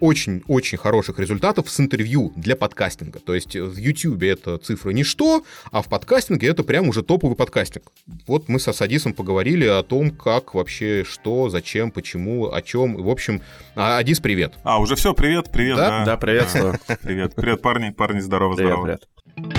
очень-очень 0.01 0.77
хороших 0.77 1.19
результатов 1.19 1.69
с 1.69 1.79
интервью 1.79 2.33
для 2.35 2.57
подкастинга. 2.57 3.19
То 3.19 3.33
есть 3.33 3.55
в 3.55 3.77
YouTube 3.77 4.23
это 4.23 4.57
цифры 4.57 4.93
ничто, 4.93 5.43
а 5.71 5.81
в 5.81 5.87
подкастинге 5.87 6.47
это 6.49 6.63
прям 6.63 6.89
уже 6.89 7.03
топовый 7.03 7.37
подкастинг. 7.37 7.85
Вот 8.27 8.49
мы 8.49 8.59
со 8.59 8.73
Садисом 8.73 9.13
поговорили 9.13 9.65
о 9.65 9.83
том, 9.83 10.11
как 10.11 10.55
вообще, 10.55 11.05
что, 11.07 11.49
зачем, 11.49 11.91
почему, 11.91 12.51
о 12.51 12.61
чем. 12.61 12.95
В 12.95 13.09
общем, 13.09 13.41
а, 13.75 13.99
Адис, 13.99 14.19
привет. 14.19 14.55
А, 14.63 14.79
уже 14.81 14.95
все, 14.95 15.13
привет, 15.13 15.51
привет. 15.51 15.77
Да, 15.77 15.89
да, 15.89 16.05
да 16.05 16.17
приветствую. 16.17 16.79
Привет, 17.01 17.35
привет, 17.35 17.61
парни, 17.61 17.91
парни, 17.91 18.19
здорово, 18.19 18.55
здорово. 18.55 18.83
Привет, 18.83 19.07
привет. 19.35 19.57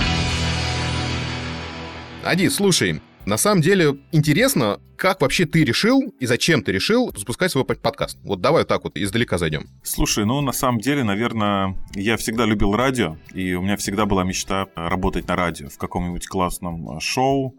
Адис, 2.25 2.55
слушай, 2.55 3.01
на 3.27 3.37
самом 3.37 3.61
деле 3.63 3.99
интересно, 4.11 4.81
как 4.97 5.21
вообще 5.21 5.47
ты 5.47 5.65
решил 5.65 6.01
и 6.21 6.27
зачем 6.27 6.63
ты 6.63 6.73
решил 6.73 7.13
запускать 7.17 7.51
свой 7.51 7.65
подкаст? 7.65 8.19
Вот 8.23 8.41
давай 8.41 8.65
так 8.65 8.85
вот 8.85 8.97
издалека 8.97 9.39
зайдем. 9.39 9.69
Слушай, 9.83 10.25
ну 10.25 10.41
на 10.41 10.53
самом 10.53 10.81
деле, 10.81 11.03
наверное, 11.05 11.77
я 11.95 12.17
всегда 12.17 12.45
любил 12.45 12.75
радио, 12.75 13.17
и 13.35 13.55
у 13.55 13.63
меня 13.63 13.77
всегда 13.77 14.07
была 14.07 14.25
мечта 14.25 14.69
работать 14.75 15.27
на 15.29 15.37
радио 15.37 15.69
в 15.69 15.79
каком-нибудь 15.79 16.27
классном 16.27 17.01
шоу, 17.01 17.57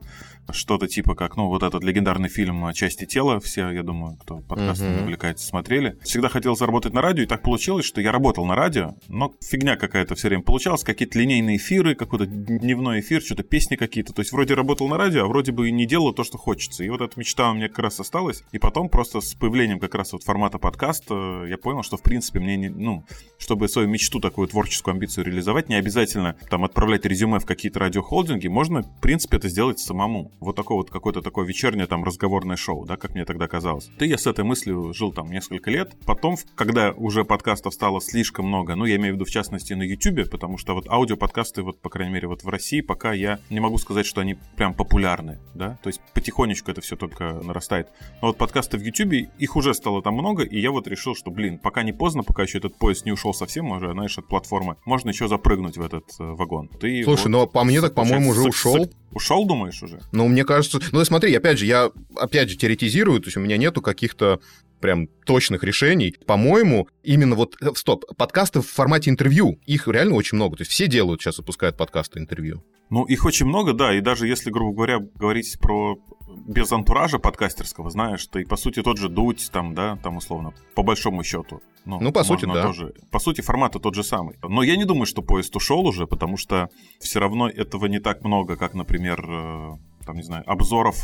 что-то 0.51 0.88
типа 0.88 1.15
как, 1.15 1.38
ну, 1.38 1.47
вот 1.47 1.63
этот 1.63 1.84
легендарный 1.84 2.29
фильм 2.29 2.71
«Части 2.73 3.06
тела», 3.06 3.39
все, 3.39 3.69
я 3.69 3.84
думаю, 3.84 4.17
кто 4.17 4.38
подкастом 4.39 4.88
uh-huh. 4.88 5.03
увлекается, 5.03 5.45
смотрели. 5.45 5.97
Всегда 6.03 6.29
хотел 6.29 6.56
заработать 6.56 6.93
на 6.93 7.01
радио, 7.01 7.23
и 7.23 7.27
так 7.27 7.41
получилось, 7.41 7.86
что 7.86 8.01
я 8.01 8.12
работал 8.12 8.45
на 8.45 8.56
радио, 8.56 8.95
но 9.08 9.34
фигня 9.41 9.75
какая-то 9.75 10.15
все 10.15 10.27
время 10.27 10.43
получалась, 10.43 10.84
какие-то 10.84 11.17
линейные 11.19 11.58
эфиры, 11.58 11.95
какой-то 11.95 12.25
дневной 12.25 12.99
эфир, 12.99 13.21
что-то 13.21 13.43
песни 13.43 13.75
какие-то. 13.75 14.13
То 14.13 14.21
есть 14.21 14.32
вроде 14.32 14.53
работал 14.53 14.88
на 14.88 14.97
радио, 14.97 15.25
а 15.25 15.27
вроде 15.27 15.51
бы 15.51 15.69
и 15.69 15.71
не 15.71 15.86
делал 15.86 16.13
то, 16.13 16.23
что 16.23 16.38
хочется. 16.38 16.84
И 16.84 16.89
вот 16.89 17.01
эта 17.01 17.19
мечта 17.19 17.49
у 17.49 17.53
меня 17.53 17.69
как 17.69 17.79
раз 17.79 17.99
осталась. 17.99 18.43
И 18.51 18.60
потом 18.60 18.89
просто 18.89 19.21
с 19.21 19.34
появлением 19.34 19.79
как 19.79 19.95
раз 19.95 20.13
вот 20.13 20.23
формата 20.23 20.58
подкаста 20.60 21.45
я 21.47 21.58
понял, 21.58 21.84
что 21.84 21.97
в 21.97 22.01
принципе 22.01 22.39
мне 22.39 22.58
не, 22.58 22.69
ну, 22.69 23.06
чтобы 23.38 23.67
свою 23.67 23.88
мечту, 23.88 24.19
такую 24.19 24.47
творческую 24.47 24.93
амбицию 24.93 25.25
реализовать, 25.25 25.69
не 25.69 25.75
обязательно 25.75 26.36
там 26.49 26.63
отправлять 26.63 27.06
резюме 27.06 27.39
в 27.39 27.45
какие-то 27.45 27.79
радиохолдинги, 27.79 28.47
можно, 28.47 28.84
в 28.84 29.01
принципе, 29.01 29.38
это 29.38 29.49
сделать 29.49 29.79
самому 29.79 30.32
вот 30.39 30.56
такое 30.56 30.78
вот 30.78 30.89
какое-то 30.89 31.22
такое 31.22 31.46
вечернее 31.46 31.88
там 31.88 32.04
разговорное 32.04 32.58
шоу, 32.58 32.86
да, 32.86 32.98
как 32.98 33.13
мне 33.13 33.26
тогда 33.26 33.48
казалось. 33.48 33.89
Ты 33.98 34.06
я 34.06 34.17
с 34.17 34.28
этой 34.28 34.43
мыслью 34.43 34.93
жил 34.93 35.12
там 35.12 35.32
несколько 35.32 35.72
лет. 35.72 35.96
Потом, 36.06 36.38
когда 36.56 36.91
уже 36.91 37.24
подкастов 37.26 37.74
стало 37.74 38.02
слишком 38.02 38.48
много, 38.48 38.76
ну, 38.76 38.86
я 38.86 38.96
имею 38.98 39.13
в 39.13 39.15
виду 39.15 39.26
в 39.26 39.30
частности 39.30 39.74
на 39.74 39.84
YouTube, 39.84 40.30
потому 40.30 40.58
что 40.58 40.74
вот 40.74 40.88
аудиоподкасты, 40.88 41.62
вот, 41.62 41.80
по 41.80 41.89
крайней 41.89 42.13
мере, 42.13 42.28
вот 42.28 42.43
в 42.43 42.50
России 42.50 42.82
пока 42.82 43.13
я 43.13 43.39
не 43.50 43.60
могу 43.60 43.78
сказать, 43.78 44.06
что 44.06 44.22
они 44.22 44.38
прям 44.56 44.74
популярны, 44.74 45.39
да, 45.54 45.78
то 45.82 45.89
есть 45.89 46.02
потихонечку 46.13 46.72
это 46.72 46.82
все 46.82 46.96
только 46.96 47.34
нарастает. 47.43 47.89
Но 48.22 48.28
вот 48.28 48.38
подкасты 48.38 48.78
в 48.78 48.82
YouTube, 48.82 49.30
их 49.38 49.56
уже 49.56 49.74
стало 49.74 50.02
там 50.02 50.13
много, 50.15 50.43
и 50.43 50.60
я 50.60 50.72
вот 50.72 50.88
решил, 50.88 51.15
что, 51.15 51.32
блин, 51.32 51.60
пока 51.60 51.84
не 51.84 51.93
поздно, 51.93 52.24
пока 52.24 52.43
еще 52.43 52.58
этот 52.58 52.78
поезд 52.78 53.06
не 53.06 53.12
ушел 53.12 53.34
совсем, 53.34 53.72
уже, 53.72 53.91
знаешь, 53.91 54.17
от 54.17 54.28
платформы, 54.28 54.78
можно 54.86 55.10
еще 55.10 55.28
запрыгнуть 55.28 55.78
в 55.78 55.82
этот 55.82 56.06
э, 56.19 56.24
вагон. 56.24 56.69
Ты 56.80 57.04
Слушай, 57.04 57.24
вот, 57.24 57.30
ну, 57.30 57.48
по 57.48 57.63
мне 57.63 57.82
так, 57.82 57.93
по-моему, 57.96 58.32
уже 58.32 58.41
ушел. 58.41 58.89
Ушел, 59.12 59.46
думаешь, 59.46 59.82
уже? 59.84 60.02
Ну, 60.12 60.23
мне 60.28 60.46
кажется... 60.46 60.80
Ну, 60.92 61.04
смотри, 61.06 61.34
опять 61.36 61.60
же, 61.60 61.66
я 61.66 61.92
опять 62.16 62.50
же 62.50 62.58
теоретизирую, 62.58 63.20
то 63.20 63.28
есть 63.28 63.38
у 63.38 63.42
меня 63.42 63.58
нету 63.58 63.82
каких-то 63.82 64.40
прям 64.80 65.08
точных 65.26 65.64
решений. 65.64 66.16
По-моему, 66.26 66.90
именно 67.04 67.36
вот... 67.36 67.56
Э, 67.62 67.70
стоп, 67.76 68.04
подкасты 68.18 68.62
в 68.62 68.68
формате 68.68 69.10
интервью, 69.10 69.60
их 69.66 69.88
реально 69.88 70.16
очень 70.16 70.36
много. 70.36 70.58
То 70.58 70.62
есть 70.62 70.72
все 70.72 70.88
делают 70.88 71.22
сейчас, 71.22 71.38
выпускают 71.38 71.78
подкасты 71.78 72.20
интервью. 72.20 72.64
Ну, 72.90 73.06
их 73.06 73.26
очень 73.26 73.46
много, 73.46 73.74
да, 73.74 73.96
и 73.96 74.02
даже 74.02 74.28
если, 74.28 74.52
грубо 74.52 74.76
говоря, 74.76 75.00
говорить 75.00 75.58
про 75.60 75.98
без 76.46 76.72
антуража 76.72 77.18
подкастерского, 77.18 77.90
знаешь, 77.90 78.26
ты, 78.28 78.46
по 78.46 78.58
сути, 78.58 78.82
тот 78.82 78.98
же 78.98 79.10
дуть, 79.10 79.50
там, 79.52 79.74
да, 79.74 79.98
там, 80.04 80.18
условно, 80.18 80.54
по 80.76 80.84
большому 80.84 81.24
счету. 81.24 81.62
Ну, 81.86 82.00
ну 82.00 82.12
по 82.12 82.24
сути, 82.24 82.46
да. 82.46 82.62
Тоже, 82.62 82.94
по 83.12 83.20
сути, 83.20 83.42
формат 83.42 83.74
тот 83.74 83.96
же 83.96 84.04
самый. 84.04 84.38
Но 84.42 84.64
я 84.64 84.76
не 84.78 84.86
думаю, 84.86 85.06
что 85.06 85.22
поезд 85.22 85.56
ушел 85.56 85.86
уже, 85.86 86.08
потому 86.08 86.38
что 86.38 86.70
все 87.00 87.20
равно 87.20 87.50
этого 87.50 87.88
не 87.88 88.00
так 88.00 88.24
много, 88.24 88.56
как, 88.56 88.74
например, 88.74 89.26
э, 89.28 89.72
там, 90.06 90.18
не 90.18 90.24
знаю, 90.24 90.44
обзоров 90.48 90.98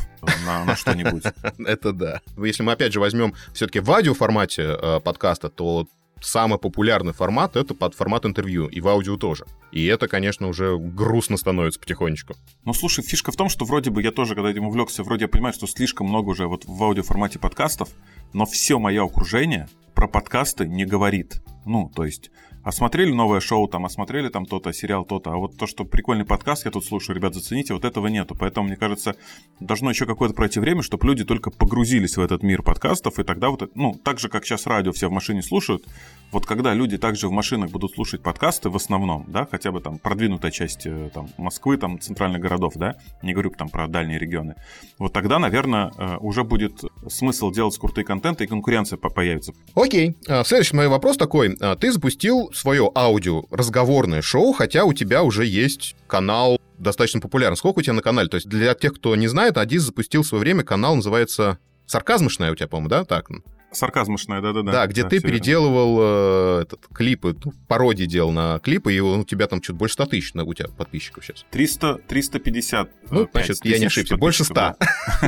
на, 0.46 0.66
на 0.66 0.76
что-нибудь. 0.76 1.24
Это 1.60 1.94
да. 1.94 2.22
Если 2.38 2.64
мы 2.64 2.72
опять 2.72 2.94
же 2.94 3.00
возьмем 3.00 3.34
все-таки 3.54 3.80
в 3.80 3.92
аудио 3.92 4.14
формате 4.14 4.64
э, 4.64 5.00
подкаста, 5.00 5.50
то 5.50 5.88
самый 6.22 6.60
популярный 6.60 7.14
формат— 7.14 7.56
это 7.56 7.74
под 7.74 7.94
формат 7.96 8.26
интервью, 8.26 8.68
и 8.68 8.82
в 8.82 8.88
аудио 8.88 9.18
тоже. 9.18 9.46
И 9.72 9.86
это, 9.86 10.08
конечно, 10.08 10.48
уже 10.48 10.78
грустно 10.78 11.38
становится 11.38 11.80
потихонечку. 11.80 12.36
Ну, 12.66 12.74
слушай, 12.74 13.04
фишка 13.04 13.32
в 13.32 13.36
том, 13.36 13.50
что 13.50 13.66
вроде 13.66 13.90
бы 13.90 14.02
я 14.02 14.12
тоже, 14.12 14.36
когда 14.36 14.52
этим 14.52 14.66
увлекся, 14.66 15.04
вроде 15.04 15.26
я 15.26 15.28
понимаю, 15.28 15.54
что 15.54 15.68
слишком 15.68 16.08
много 16.08 16.30
уже 16.30 16.48
вот 16.48 16.66
в 16.66 16.84
аудиоформате 16.84 17.40
подкастов, 17.40 17.90
но 18.34 18.46
все 18.46 18.80
мое 18.80 19.04
окружение 19.04 19.70
про 19.94 20.08
подкасты 20.08 20.68
не 20.68 20.86
говорит. 20.86 21.42
Ну, 21.66 21.92
то 21.94 22.06
есть 22.06 22.32
осмотрели 22.64 23.12
новое 23.12 23.40
шоу, 23.40 23.68
там, 23.68 23.86
осмотрели 23.86 24.30
там 24.30 24.46
то-то, 24.46 24.74
сериал 24.74 25.06
то-то, 25.06 25.32
а 25.32 25.36
вот 25.38 25.58
то, 25.58 25.68
что 25.68 25.86
прикольный 25.86 26.26
подкаст 26.26 26.66
я 26.66 26.72
тут 26.72 26.86
слушаю, 26.86 27.16
ребят, 27.16 27.34
зацените, 27.34 27.74
вот 27.74 27.86
этого 27.86 28.08
нету. 28.08 28.36
Поэтому, 28.38 28.68
мне 28.68 28.76
кажется, 28.76 29.16
должно 29.60 29.90
еще 29.90 30.06
какое-то 30.06 30.36
пройти 30.36 30.60
время, 30.60 30.82
чтобы 30.82 31.08
люди 31.08 31.24
только 31.24 31.52
погрузились 31.52 32.18
в 32.18 32.22
этот 32.22 32.44
мир 32.44 32.62
подкастов, 32.62 33.20
и 33.20 33.24
тогда 33.24 33.50
вот, 33.50 33.76
ну, 33.76 33.94
так 33.94 34.20
же, 34.20 34.30
как 34.30 34.46
сейчас 34.46 34.66
радио 34.66 34.92
все 34.92 35.10
в 35.10 35.12
машине 35.12 35.42
слушают, 35.42 35.86
вот 36.32 36.46
когда 36.46 36.74
люди 36.74 36.98
также 36.98 37.28
в 37.28 37.32
машинах 37.32 37.72
будут 37.72 37.94
слушать 37.94 38.22
подкасты 38.22 38.70
в 38.70 38.76
основном, 38.76 39.26
да, 39.28 39.48
хотя 39.50 39.72
бы 39.72 39.82
там 39.82 39.98
продвинутая 39.98 40.52
часть 40.52 40.86
э, 40.86 41.10
там 41.14 41.30
Москвы, 41.38 41.78
там 41.78 42.00
центральных 42.00 42.42
городов, 42.42 42.74
да, 42.76 42.96
не 43.24 43.34
говорю 43.34 43.50
там 43.52 43.70
про 43.70 43.88
дальние 43.88 44.20
регионы, 44.20 44.56
вот 44.98 45.14
тогда, 45.14 45.40
наверное, 45.40 45.92
э, 45.98 46.18
уже 46.20 46.44
будет 46.44 46.84
смысл 47.08 47.52
делать 47.52 47.78
крутые 47.78 48.06
контенты 48.06 48.44
и 48.44 48.48
конкуренция 48.48 48.98
появится. 48.98 49.54
Окей. 49.76 50.16
А, 50.28 50.44
следующий 50.44 50.76
мой 50.76 50.88
вопрос 50.88 51.18
такой. 51.18 51.56
А, 51.60 51.76
ты 51.76 51.92
запустил 51.92 52.49
свое 52.54 52.92
аудио 52.96 53.44
разговорное 53.52 54.22
шоу, 54.22 54.54
хотя 54.54 54.86
у 54.86 54.94
тебя 54.94 55.24
уже 55.24 55.46
есть 55.46 55.96
канал 56.08 56.60
достаточно 56.78 57.20
популярный. 57.20 57.58
Сколько 57.58 57.80
у 57.80 57.82
тебя 57.82 57.94
на 57.94 58.02
канале? 58.02 58.30
То 58.30 58.36
есть 58.36 58.48
для 58.48 58.74
тех, 58.74 58.94
кто 58.96 59.16
не 59.16 59.28
знает, 59.28 59.58
Адис 59.58 59.84
запустил 59.84 60.24
в 60.24 60.28
свое 60.28 60.42
время 60.42 60.64
канал, 60.64 60.96
называется 60.96 61.60
«Сарказмышная» 61.86 62.52
у 62.52 62.56
тебя, 62.56 62.68
по-моему, 62.68 62.90
да? 62.90 63.06
Так. 63.06 63.30
Сарказмышная, 63.72 64.42
да-да-да. 64.42 64.72
Да, 64.72 64.88
где 64.88 65.04
да, 65.04 65.10
ты 65.10 65.20
переделывал 65.20 65.98
э, 66.02 66.62
этот, 66.64 66.88
клипы, 66.94 67.36
ну, 67.44 67.54
пародии 67.68 68.06
делал 68.06 68.32
на 68.32 68.60
клипы, 68.60 68.94
и 68.94 69.00
у 69.00 69.24
тебя 69.24 69.48
там 69.48 69.62
что-то 69.62 69.80
больше 69.80 69.94
100 69.94 70.06
тысяч 70.08 70.34
на, 70.34 70.44
у 70.44 70.54
тебя 70.54 70.70
подписчиков 70.70 71.26
сейчас. 71.26 71.46
300, 71.52 72.00
350. 72.08 72.90
Ну, 73.12 73.26
5 73.28 73.46
значит, 73.46 73.66
я 73.66 73.80
не 73.80 73.86
ошибся, 73.86 74.18
больше 74.18 74.44
100. 74.44 74.76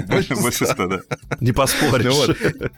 Больше 0.41 0.65
100, 0.65 0.87
да. 0.87 1.01
Не 1.39 1.51
поспоришь. 1.51 2.71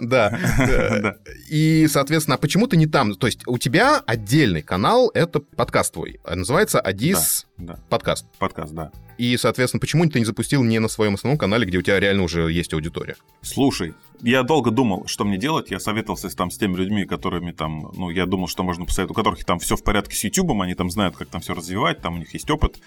Да. 0.00 1.16
И, 1.48 1.86
соответственно, 1.88 2.36
а 2.36 2.38
почему 2.38 2.66
ты 2.66 2.76
не 2.76 2.86
там? 2.86 3.14
То 3.14 3.26
есть 3.26 3.46
у 3.46 3.58
тебя 3.58 4.02
отдельный 4.06 4.62
канал, 4.62 5.10
это 5.14 5.40
подкаст 5.40 5.94
твой, 5.94 6.20
называется 6.28 6.80
Адис 6.80 7.46
подкаст. 7.88 8.26
Подкаст, 8.38 8.74
да. 8.74 8.90
И, 9.18 9.36
соответственно, 9.36 9.80
почему 9.80 10.06
ты 10.06 10.18
не 10.18 10.24
запустил 10.24 10.62
не 10.62 10.78
на 10.78 10.88
своем 10.88 11.14
основном 11.14 11.38
канале, 11.38 11.66
где 11.66 11.78
у 11.78 11.82
тебя 11.82 11.98
реально 11.98 12.24
уже 12.24 12.50
есть 12.52 12.72
аудитория? 12.74 13.16
Слушай, 13.40 13.94
я 14.20 14.42
долго 14.42 14.70
думал, 14.70 15.06
что 15.06 15.24
мне 15.24 15.38
делать. 15.38 15.70
Я 15.70 15.80
советовался 15.80 16.28
там 16.34 16.50
с 16.50 16.58
теми 16.58 16.76
людьми, 16.76 17.04
которыми 17.04 17.52
там, 17.52 17.90
ну, 17.94 18.10
я 18.10 18.26
думал, 18.26 18.48
что 18.48 18.62
можно 18.62 18.84
посоветовать, 18.84 19.16
у 19.16 19.20
которых 19.20 19.44
там 19.44 19.58
все 19.58 19.76
в 19.76 19.82
порядке 19.82 20.16
с 20.16 20.24
YouTube, 20.24 20.60
они 20.60 20.74
там 20.74 20.90
знают, 20.90 21.16
как 21.16 21.28
там 21.28 21.40
все 21.40 21.54
развивать, 21.54 22.00
там 22.00 22.14
у 22.14 22.18
них 22.18 22.32
есть 22.34 22.50
опыт. 22.50 22.78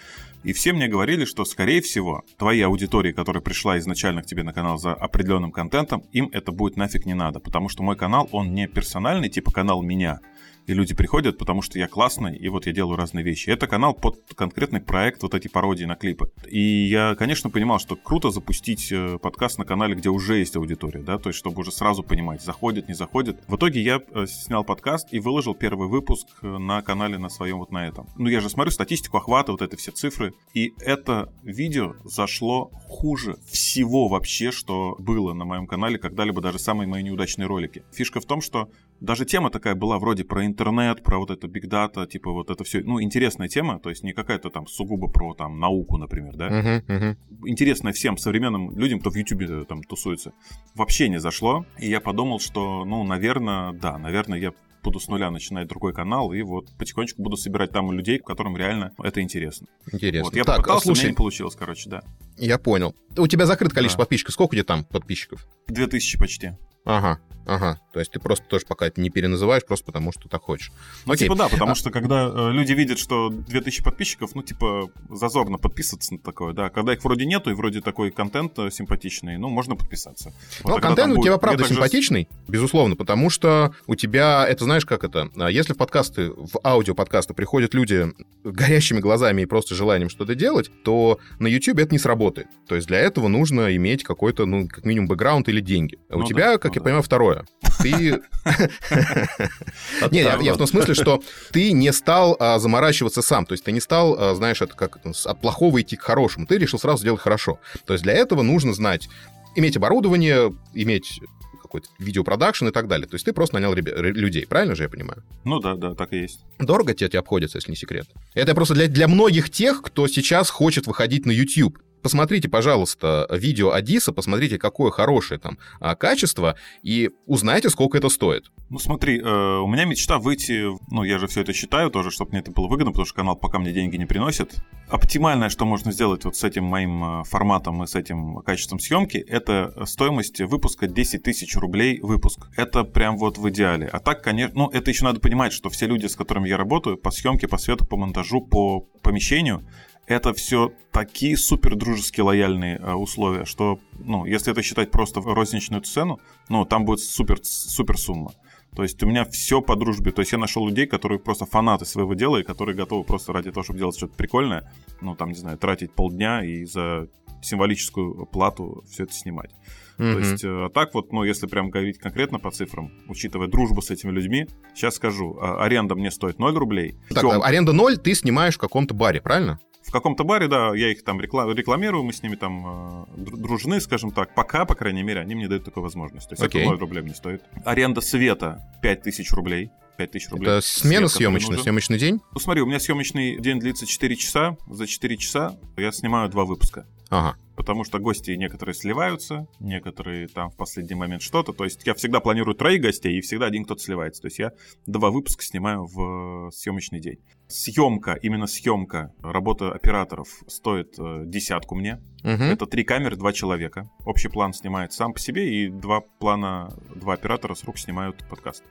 И 0.42 0.52
все 0.52 0.72
мне 0.72 0.88
говорили, 0.88 1.24
что, 1.24 1.44
скорее 1.44 1.82
всего, 1.82 2.22
твоей 2.38 2.62
аудитории, 2.62 3.12
которая 3.12 3.42
пришла 3.42 3.78
изначально 3.78 4.22
к 4.22 4.26
тебе 4.26 4.42
на 4.42 4.52
канал 4.52 4.78
за 4.78 4.94
определенным 4.94 5.52
контентом, 5.52 6.04
им 6.12 6.30
это 6.32 6.52
будет 6.52 6.76
нафиг 6.76 7.06
не 7.06 7.14
надо, 7.14 7.40
потому 7.40 7.68
что 7.68 7.82
мой 7.82 7.96
канал, 7.96 8.28
он 8.32 8.54
не 8.54 8.66
персональный, 8.66 9.28
типа 9.28 9.50
канал 9.50 9.82
меня, 9.82 10.20
и 10.66 10.74
люди 10.74 10.94
приходят, 10.94 11.38
потому 11.38 11.62
что 11.62 11.78
я 11.78 11.88
классный, 11.88 12.36
и 12.36 12.48
вот 12.48 12.66
я 12.66 12.72
делаю 12.72 12.96
разные 12.96 13.24
вещи. 13.24 13.50
Это 13.50 13.66
канал 13.66 13.94
под 13.94 14.20
конкретный 14.34 14.80
проект, 14.80 15.22
вот 15.22 15.34
эти 15.34 15.48
пародии 15.48 15.84
на 15.84 15.96
клипы. 15.96 16.30
И 16.48 16.60
я, 16.60 17.14
конечно, 17.14 17.50
понимал, 17.50 17.78
что 17.78 17.96
круто 17.96 18.30
запустить 18.30 18.90
э, 18.92 19.18
подкаст 19.18 19.58
на 19.58 19.64
канале, 19.64 19.94
где 19.94 20.08
уже 20.08 20.38
есть 20.38 20.56
аудитория, 20.56 21.02
да, 21.02 21.18
то 21.18 21.28
есть 21.28 21.38
чтобы 21.38 21.60
уже 21.60 21.72
сразу 21.72 22.02
понимать, 22.02 22.42
заходит, 22.42 22.88
не 22.88 22.94
заходит. 22.94 23.38
В 23.48 23.56
итоге 23.56 23.80
я 23.82 24.00
э, 24.00 24.26
снял 24.26 24.64
подкаст 24.64 25.08
и 25.12 25.20
выложил 25.20 25.54
первый 25.54 25.88
выпуск 25.88 26.26
э, 26.42 26.46
на 26.46 26.82
канале 26.82 27.18
на 27.18 27.28
своем 27.28 27.58
вот 27.58 27.72
на 27.72 27.86
этом. 27.86 28.06
Ну, 28.16 28.28
я 28.28 28.40
же 28.40 28.48
смотрю 28.48 28.70
статистику 28.70 29.16
охвата, 29.16 29.52
вот 29.52 29.62
это 29.62 29.76
все 29.76 29.90
цифры, 29.90 30.34
и 30.54 30.72
это 30.80 31.32
видео 31.42 31.94
зашло 32.04 32.70
хуже 32.88 33.36
всего 33.50 34.08
вообще, 34.08 34.50
что 34.50 34.96
было 34.98 35.32
на 35.32 35.44
моем 35.44 35.66
канале 35.66 35.98
когда-либо, 35.98 36.40
даже 36.40 36.58
самые 36.58 36.86
мои 36.86 37.02
неудачные 37.02 37.46
ролики. 37.46 37.82
Фишка 37.92 38.20
в 38.20 38.24
том, 38.24 38.40
что 38.40 38.68
даже 39.00 39.24
тема 39.24 39.50
такая 39.50 39.74
была 39.74 39.98
вроде 39.98 40.24
про 40.24 40.44
интернет, 40.46 41.02
про 41.02 41.18
вот 41.18 41.30
это 41.30 41.48
биг 41.48 41.68
дата, 41.68 42.06
типа 42.06 42.30
вот 42.30 42.50
это 42.50 42.64
все, 42.64 42.82
ну, 42.82 43.02
интересная 43.02 43.48
тема, 43.48 43.80
то 43.80 43.90
есть 43.90 44.02
не 44.04 44.12
какая-то 44.12 44.50
там 44.50 44.66
сугубо 44.66 45.08
про 45.08 45.34
там 45.34 45.58
науку, 45.58 45.96
например, 45.96 46.36
да. 46.36 46.48
Uh-huh, 46.48 46.86
uh-huh. 46.86 47.16
Интересная 47.46 47.92
всем 47.92 48.16
современным 48.18 48.76
людям, 48.76 49.00
кто 49.00 49.10
в 49.10 49.16
Ютубе 49.16 49.46
э, 49.48 49.64
там 49.64 49.82
тусуется. 49.82 50.32
Вообще 50.74 51.08
не 51.08 51.18
зашло, 51.18 51.64
и 51.78 51.88
я 51.88 52.00
подумал, 52.00 52.40
что, 52.40 52.84
ну, 52.84 53.02
наверное, 53.04 53.72
да, 53.72 53.98
наверное, 53.98 54.38
я 54.38 54.52
буду 54.82 55.00
с 55.00 55.08
нуля 55.08 55.30
начинать 55.30 55.68
другой 55.68 55.92
канал, 55.92 56.32
и 56.32 56.42
вот 56.42 56.70
потихонечку 56.78 57.22
буду 57.22 57.36
собирать 57.36 57.70
там 57.70 57.92
людей, 57.92 58.18
которым 58.18 58.56
реально 58.56 58.92
это 59.02 59.20
интересно. 59.20 59.66
Интересно. 59.92 60.24
Вот, 60.24 60.36
я 60.36 60.44
так, 60.44 60.58
попытался, 60.58 60.86
слушай, 60.86 61.00
у 61.00 61.02
меня 61.02 61.10
не 61.10 61.16
получилось, 61.16 61.54
короче, 61.54 61.90
да. 61.90 62.02
Я 62.38 62.58
понял. 62.58 62.94
У 63.16 63.26
тебя 63.26 63.46
закрыт 63.46 63.72
количество 63.72 63.98
да. 63.98 64.04
подписчиков. 64.04 64.34
Сколько 64.34 64.52
у 64.52 64.54
тебя 64.54 64.64
там 64.64 64.84
подписчиков? 64.84 65.46
Две 65.68 65.86
тысячи 65.86 66.18
почти. 66.18 66.52
Ага, 66.84 67.20
ага. 67.46 67.78
То 67.92 67.98
есть 67.98 68.12
ты 68.12 68.20
просто 68.20 68.46
тоже 68.46 68.66
пока 68.66 68.86
это 68.86 69.00
не 69.00 69.10
переназываешь, 69.10 69.64
просто 69.64 69.86
потому 69.86 70.12
что 70.12 70.28
так 70.28 70.42
хочешь. 70.42 70.70
Ну, 71.06 71.12
Окей. 71.12 71.26
типа 71.26 71.36
да, 71.36 71.48
потому 71.48 71.72
а... 71.72 71.74
что 71.74 71.90
когда 71.90 72.30
э, 72.32 72.50
люди 72.52 72.72
видят, 72.72 72.98
что 72.98 73.30
2000 73.30 73.82
подписчиков, 73.82 74.34
ну, 74.34 74.42
типа, 74.42 74.90
зазорно 75.08 75.58
подписываться 75.58 76.14
на 76.14 76.20
такое, 76.20 76.52
да. 76.52 76.70
Когда 76.70 76.92
их 76.92 77.02
вроде 77.02 77.26
нету, 77.26 77.50
и 77.50 77.54
вроде 77.54 77.80
такой 77.80 78.12
контент 78.12 78.56
э, 78.58 78.70
симпатичный, 78.70 79.38
ну, 79.38 79.48
можно 79.48 79.74
подписаться. 79.74 80.32
Вот, 80.62 80.76
ну, 80.76 80.80
контент 80.80 81.18
у 81.18 81.22
тебя, 81.22 81.38
правда, 81.38 81.64
симпатичный, 81.64 82.28
же... 82.30 82.52
безусловно, 82.52 82.94
потому 82.94 83.28
что 83.28 83.74
у 83.86 83.96
тебя, 83.96 84.46
это 84.48 84.64
знаешь, 84.64 84.86
как 84.86 85.02
это, 85.02 85.28
а 85.36 85.50
если 85.50 85.72
в 85.72 85.76
подкасты, 85.76 86.30
в 86.30 86.60
аудиоподкасты 86.62 87.34
приходят 87.34 87.74
люди 87.74 88.06
горящими 88.44 89.00
глазами 89.00 89.42
и 89.42 89.46
просто 89.46 89.74
желанием 89.74 90.10
что-то 90.10 90.36
делать, 90.36 90.70
то 90.84 91.18
на 91.40 91.48
YouTube 91.48 91.78
это 91.78 91.92
не 91.92 91.98
сработает. 91.98 92.46
То 92.68 92.76
есть 92.76 92.86
для 92.86 92.98
этого 92.98 93.26
нужно 93.26 93.74
иметь 93.76 94.04
какой-то, 94.04 94.46
ну, 94.46 94.68
как 94.68 94.84
минимум, 94.84 95.08
бэкграунд 95.08 95.48
или 95.48 95.60
деньги. 95.60 95.98
А 96.08 96.16
у 96.16 96.20
ну 96.20 96.26
тебя, 96.26 96.58
как 96.58 96.69
как 96.70 96.76
я 96.76 96.82
понимаю, 96.82 97.02
второе. 97.02 97.44
Ты... 97.82 98.20
Не, 100.10 100.20
я 100.20 100.54
в 100.54 100.56
том 100.56 100.66
смысле, 100.66 100.94
что 100.94 101.22
ты 101.50 101.72
не 101.72 101.92
стал 101.92 102.36
а, 102.38 102.58
заморачиваться 102.58 103.22
сам. 103.22 103.44
То 103.44 103.52
есть 103.52 103.64
ты 103.64 103.72
не 103.72 103.80
стал, 103.80 104.16
а, 104.18 104.34
знаешь, 104.34 104.62
это 104.62 104.74
как 104.74 104.98
от 105.04 105.40
плохого 105.40 105.80
идти 105.80 105.96
к 105.96 106.02
хорошему. 106.02 106.46
Ты 106.46 106.58
решил 106.58 106.78
сразу 106.78 107.00
сделать 107.00 107.20
хорошо. 107.20 107.58
То 107.84 107.94
есть 107.94 108.04
для 108.04 108.12
этого 108.12 108.42
нужно 108.42 108.72
знать, 108.72 109.08
иметь 109.56 109.76
оборудование, 109.76 110.54
иметь 110.74 111.20
какой-то 111.60 111.88
видеопродакшн 111.98 112.68
и 112.68 112.72
так 112.72 112.88
далее. 112.88 113.06
То 113.06 113.14
есть 113.14 113.24
ты 113.24 113.32
просто 113.32 113.54
нанял 113.56 113.72
людей, 113.74 114.46
правильно 114.46 114.74
же 114.74 114.84
я 114.84 114.88
понимаю? 114.88 115.22
Ну 115.44 115.60
да, 115.60 115.74
да, 115.74 115.94
так 115.94 116.12
и 116.12 116.18
есть. 116.18 116.44
Дорого 116.58 116.94
тебе, 116.94 117.08
тебе 117.08 117.18
обходится, 117.20 117.58
если 117.58 117.70
не 117.70 117.76
секрет? 117.76 118.06
Это 118.34 118.54
просто 118.54 118.74
для, 118.74 118.88
для 118.88 119.08
многих 119.08 119.50
тех, 119.50 119.82
кто 119.82 120.08
сейчас 120.08 120.50
хочет 120.50 120.86
выходить 120.86 121.26
на 121.26 121.30
YouTube 121.30 121.78
посмотрите, 122.02 122.48
пожалуйста, 122.48 123.26
видео 123.30 123.72
Адиса, 123.72 124.12
посмотрите, 124.12 124.58
какое 124.58 124.90
хорошее 124.90 125.40
там 125.40 125.58
а, 125.80 125.94
качество, 125.94 126.56
и 126.82 127.10
узнайте, 127.26 127.70
сколько 127.70 127.98
это 127.98 128.08
стоит. 128.08 128.50
Ну 128.68 128.78
смотри, 128.78 129.20
э, 129.20 129.58
у 129.58 129.66
меня 129.66 129.84
мечта 129.84 130.18
выйти, 130.18 130.66
ну 130.92 131.02
я 131.02 131.18
же 131.18 131.26
все 131.26 131.40
это 131.40 131.52
считаю 131.52 131.90
тоже, 131.90 132.10
чтобы 132.10 132.30
мне 132.30 132.40
это 132.40 132.52
было 132.52 132.68
выгодно, 132.68 132.92
потому 132.92 133.06
что 133.06 133.16
канал 133.16 133.36
пока 133.36 133.58
мне 133.58 133.72
деньги 133.72 133.96
не 133.96 134.06
приносит. 134.06 134.54
Оптимальное, 134.88 135.48
что 135.48 135.64
можно 135.64 135.92
сделать 135.92 136.24
вот 136.24 136.36
с 136.36 136.44
этим 136.44 136.64
моим 136.64 137.20
э, 137.20 137.24
форматом 137.24 137.82
и 137.82 137.86
с 137.86 137.94
этим 137.94 138.36
качеством 138.42 138.78
съемки, 138.78 139.16
это 139.16 139.84
стоимость 139.86 140.40
выпуска 140.40 140.86
10 140.86 141.22
тысяч 141.22 141.56
рублей 141.56 142.00
выпуск. 142.00 142.48
Это 142.56 142.84
прям 142.84 143.16
вот 143.18 143.38
в 143.38 143.48
идеале. 143.50 143.88
А 143.88 143.98
так, 143.98 144.22
конечно, 144.22 144.54
ну 144.56 144.68
это 144.70 144.90
еще 144.90 145.04
надо 145.04 145.20
понимать, 145.20 145.52
что 145.52 145.68
все 145.70 145.86
люди, 145.86 146.06
с 146.06 146.16
которыми 146.16 146.48
я 146.48 146.56
работаю, 146.56 146.96
по 146.96 147.10
съемке, 147.10 147.48
по 147.48 147.58
свету, 147.58 147.86
по 147.86 147.96
монтажу, 147.96 148.40
по 148.40 148.80
помещению, 149.02 149.66
это 150.10 150.34
все 150.34 150.72
такие 150.90 151.36
супер 151.36 151.76
дружеские 151.76 152.24
лояльные 152.24 152.78
э, 152.78 152.92
условия, 152.94 153.44
что, 153.44 153.78
ну, 153.98 154.24
если 154.24 154.52
это 154.52 154.62
считать 154.62 154.90
просто 154.90 155.20
розничную 155.20 155.82
цену, 155.82 156.20
ну, 156.48 156.64
там 156.64 156.84
будет 156.84 157.00
супер, 157.00 157.38
супер 157.42 157.96
сумма. 157.96 158.32
То 158.74 158.82
есть 158.82 159.02
у 159.02 159.06
меня 159.06 159.24
все 159.24 159.60
по 159.60 159.76
дружбе. 159.76 160.12
То 160.12 160.20
есть 160.20 160.32
я 160.32 160.38
нашел 160.38 160.66
людей, 160.66 160.86
которые 160.86 161.18
просто 161.18 161.44
фанаты 161.44 161.84
своего 161.84 162.14
дела 162.14 162.38
и 162.38 162.44
которые 162.44 162.76
готовы 162.76 163.04
просто 163.04 163.32
ради 163.32 163.50
того, 163.50 163.64
чтобы 163.64 163.78
делать 163.78 163.96
что-то 163.96 164.14
прикольное, 164.14 164.72
ну, 165.00 165.14
там, 165.14 165.30
не 165.30 165.36
знаю, 165.36 165.58
тратить 165.58 165.92
полдня 165.92 166.44
и 166.44 166.64
за 166.64 167.08
символическую 167.42 168.26
плату 168.26 168.84
все 168.88 169.04
это 169.04 169.12
снимать. 169.12 169.50
Mm-hmm. 169.98 170.12
То 170.12 170.18
есть, 170.18 170.44
э, 170.44 170.64
а 170.66 170.68
так 170.70 170.94
вот, 170.94 171.12
ну, 171.12 171.24
если 171.24 171.46
прям 171.46 171.70
говорить 171.70 171.98
конкретно 171.98 172.38
по 172.38 172.50
цифрам, 172.50 172.90
учитывая 173.08 173.48
дружбу 173.48 173.82
с 173.82 173.90
этими 173.90 174.10
людьми, 174.10 174.46
сейчас 174.74 174.96
скажу, 174.96 175.38
а, 175.40 175.62
аренда 175.64 175.94
мне 175.94 176.10
стоит 176.10 176.38
0 176.38 176.56
рублей. 176.56 176.96
Так, 177.10 177.22
Тем... 177.22 177.42
аренда 177.42 177.72
0 177.72 177.98
ты 177.98 178.14
снимаешь 178.14 178.54
в 178.54 178.58
каком-то 178.58 178.94
баре, 178.94 179.20
правильно? 179.20 179.58
В 179.90 179.92
каком-то 179.92 180.22
баре, 180.22 180.46
да, 180.46 180.72
я 180.72 180.92
их 180.92 181.02
там 181.02 181.20
рекламирую, 181.20 182.04
мы 182.04 182.12
с 182.12 182.22
ними 182.22 182.36
там 182.36 183.06
э, 183.16 183.20
дружны, 183.26 183.80
скажем 183.80 184.12
так. 184.12 184.36
Пока, 184.36 184.64
по 184.64 184.76
крайней 184.76 185.02
мере, 185.02 185.20
они 185.20 185.34
мне 185.34 185.48
дают 185.48 185.64
такую 185.64 185.82
возможность. 185.82 186.28
То 186.28 186.34
есть 186.34 186.42
okay. 186.44 186.60
это 186.60 186.70
0 186.70 186.78
рублей 186.78 187.02
не 187.02 187.12
стоит. 187.12 187.42
Аренда 187.64 188.00
света 188.00 188.62
5000 188.82 189.32
рублей. 189.32 189.70
5000 189.96 190.30
рублей. 190.30 190.48
Это 190.48 190.60
смена 190.60 191.08
Свет, 191.08 191.18
съемочная, 191.18 191.58
съемочный 191.58 191.98
день? 191.98 192.20
Ну 192.32 192.38
смотри, 192.38 192.62
у 192.62 192.66
меня 192.66 192.78
съемочный 192.78 193.40
день 193.40 193.58
длится 193.58 193.84
4 193.84 194.14
часа. 194.14 194.56
За 194.68 194.86
4 194.86 195.16
часа 195.16 195.58
я 195.76 195.90
снимаю 195.90 196.28
два 196.28 196.44
выпуска. 196.44 196.86
Ага. 197.08 197.36
Потому 197.56 197.82
что 197.82 197.98
гости 197.98 198.30
некоторые 198.30 198.74
сливаются, 198.74 199.48
некоторые 199.58 200.28
там 200.28 200.50
в 200.50 200.56
последний 200.56 200.94
момент 200.94 201.22
что-то. 201.22 201.52
То 201.52 201.64
есть 201.64 201.84
я 201.84 201.94
всегда 201.94 202.20
планирую 202.20 202.54
троих 202.54 202.80
гостей, 202.80 203.18
и 203.18 203.20
всегда 203.20 203.46
один 203.46 203.64
кто-то 203.64 203.82
сливается. 203.82 204.22
То 204.22 204.26
есть 204.26 204.38
я 204.38 204.52
два 204.86 205.10
выпуска 205.10 205.42
снимаю 205.42 205.84
в 205.84 206.52
съемочный 206.52 207.00
день. 207.00 207.18
Съемка, 207.50 208.16
именно 208.22 208.48
съемка, 208.48 209.10
работа 209.24 209.72
операторов 209.72 210.28
стоит 210.46 210.98
э, 210.98 211.24
десятку 211.26 211.74
мне. 211.74 211.98
Мгм. 212.22 212.42
Это 212.42 212.66
три 212.66 212.84
камеры, 212.84 213.16
два 213.16 213.32
человека. 213.32 213.88
Общий 214.04 214.28
план 214.28 214.52
снимает 214.52 214.92
сам 214.92 215.12
по 215.12 215.18
себе, 215.20 215.52
и 215.54 215.68
два 215.68 216.00
плана, 216.00 216.72
два 216.94 217.14
оператора 217.14 217.54
с 217.54 217.64
рук 217.64 217.78
снимают 217.78 218.16
подкаст. 218.28 218.62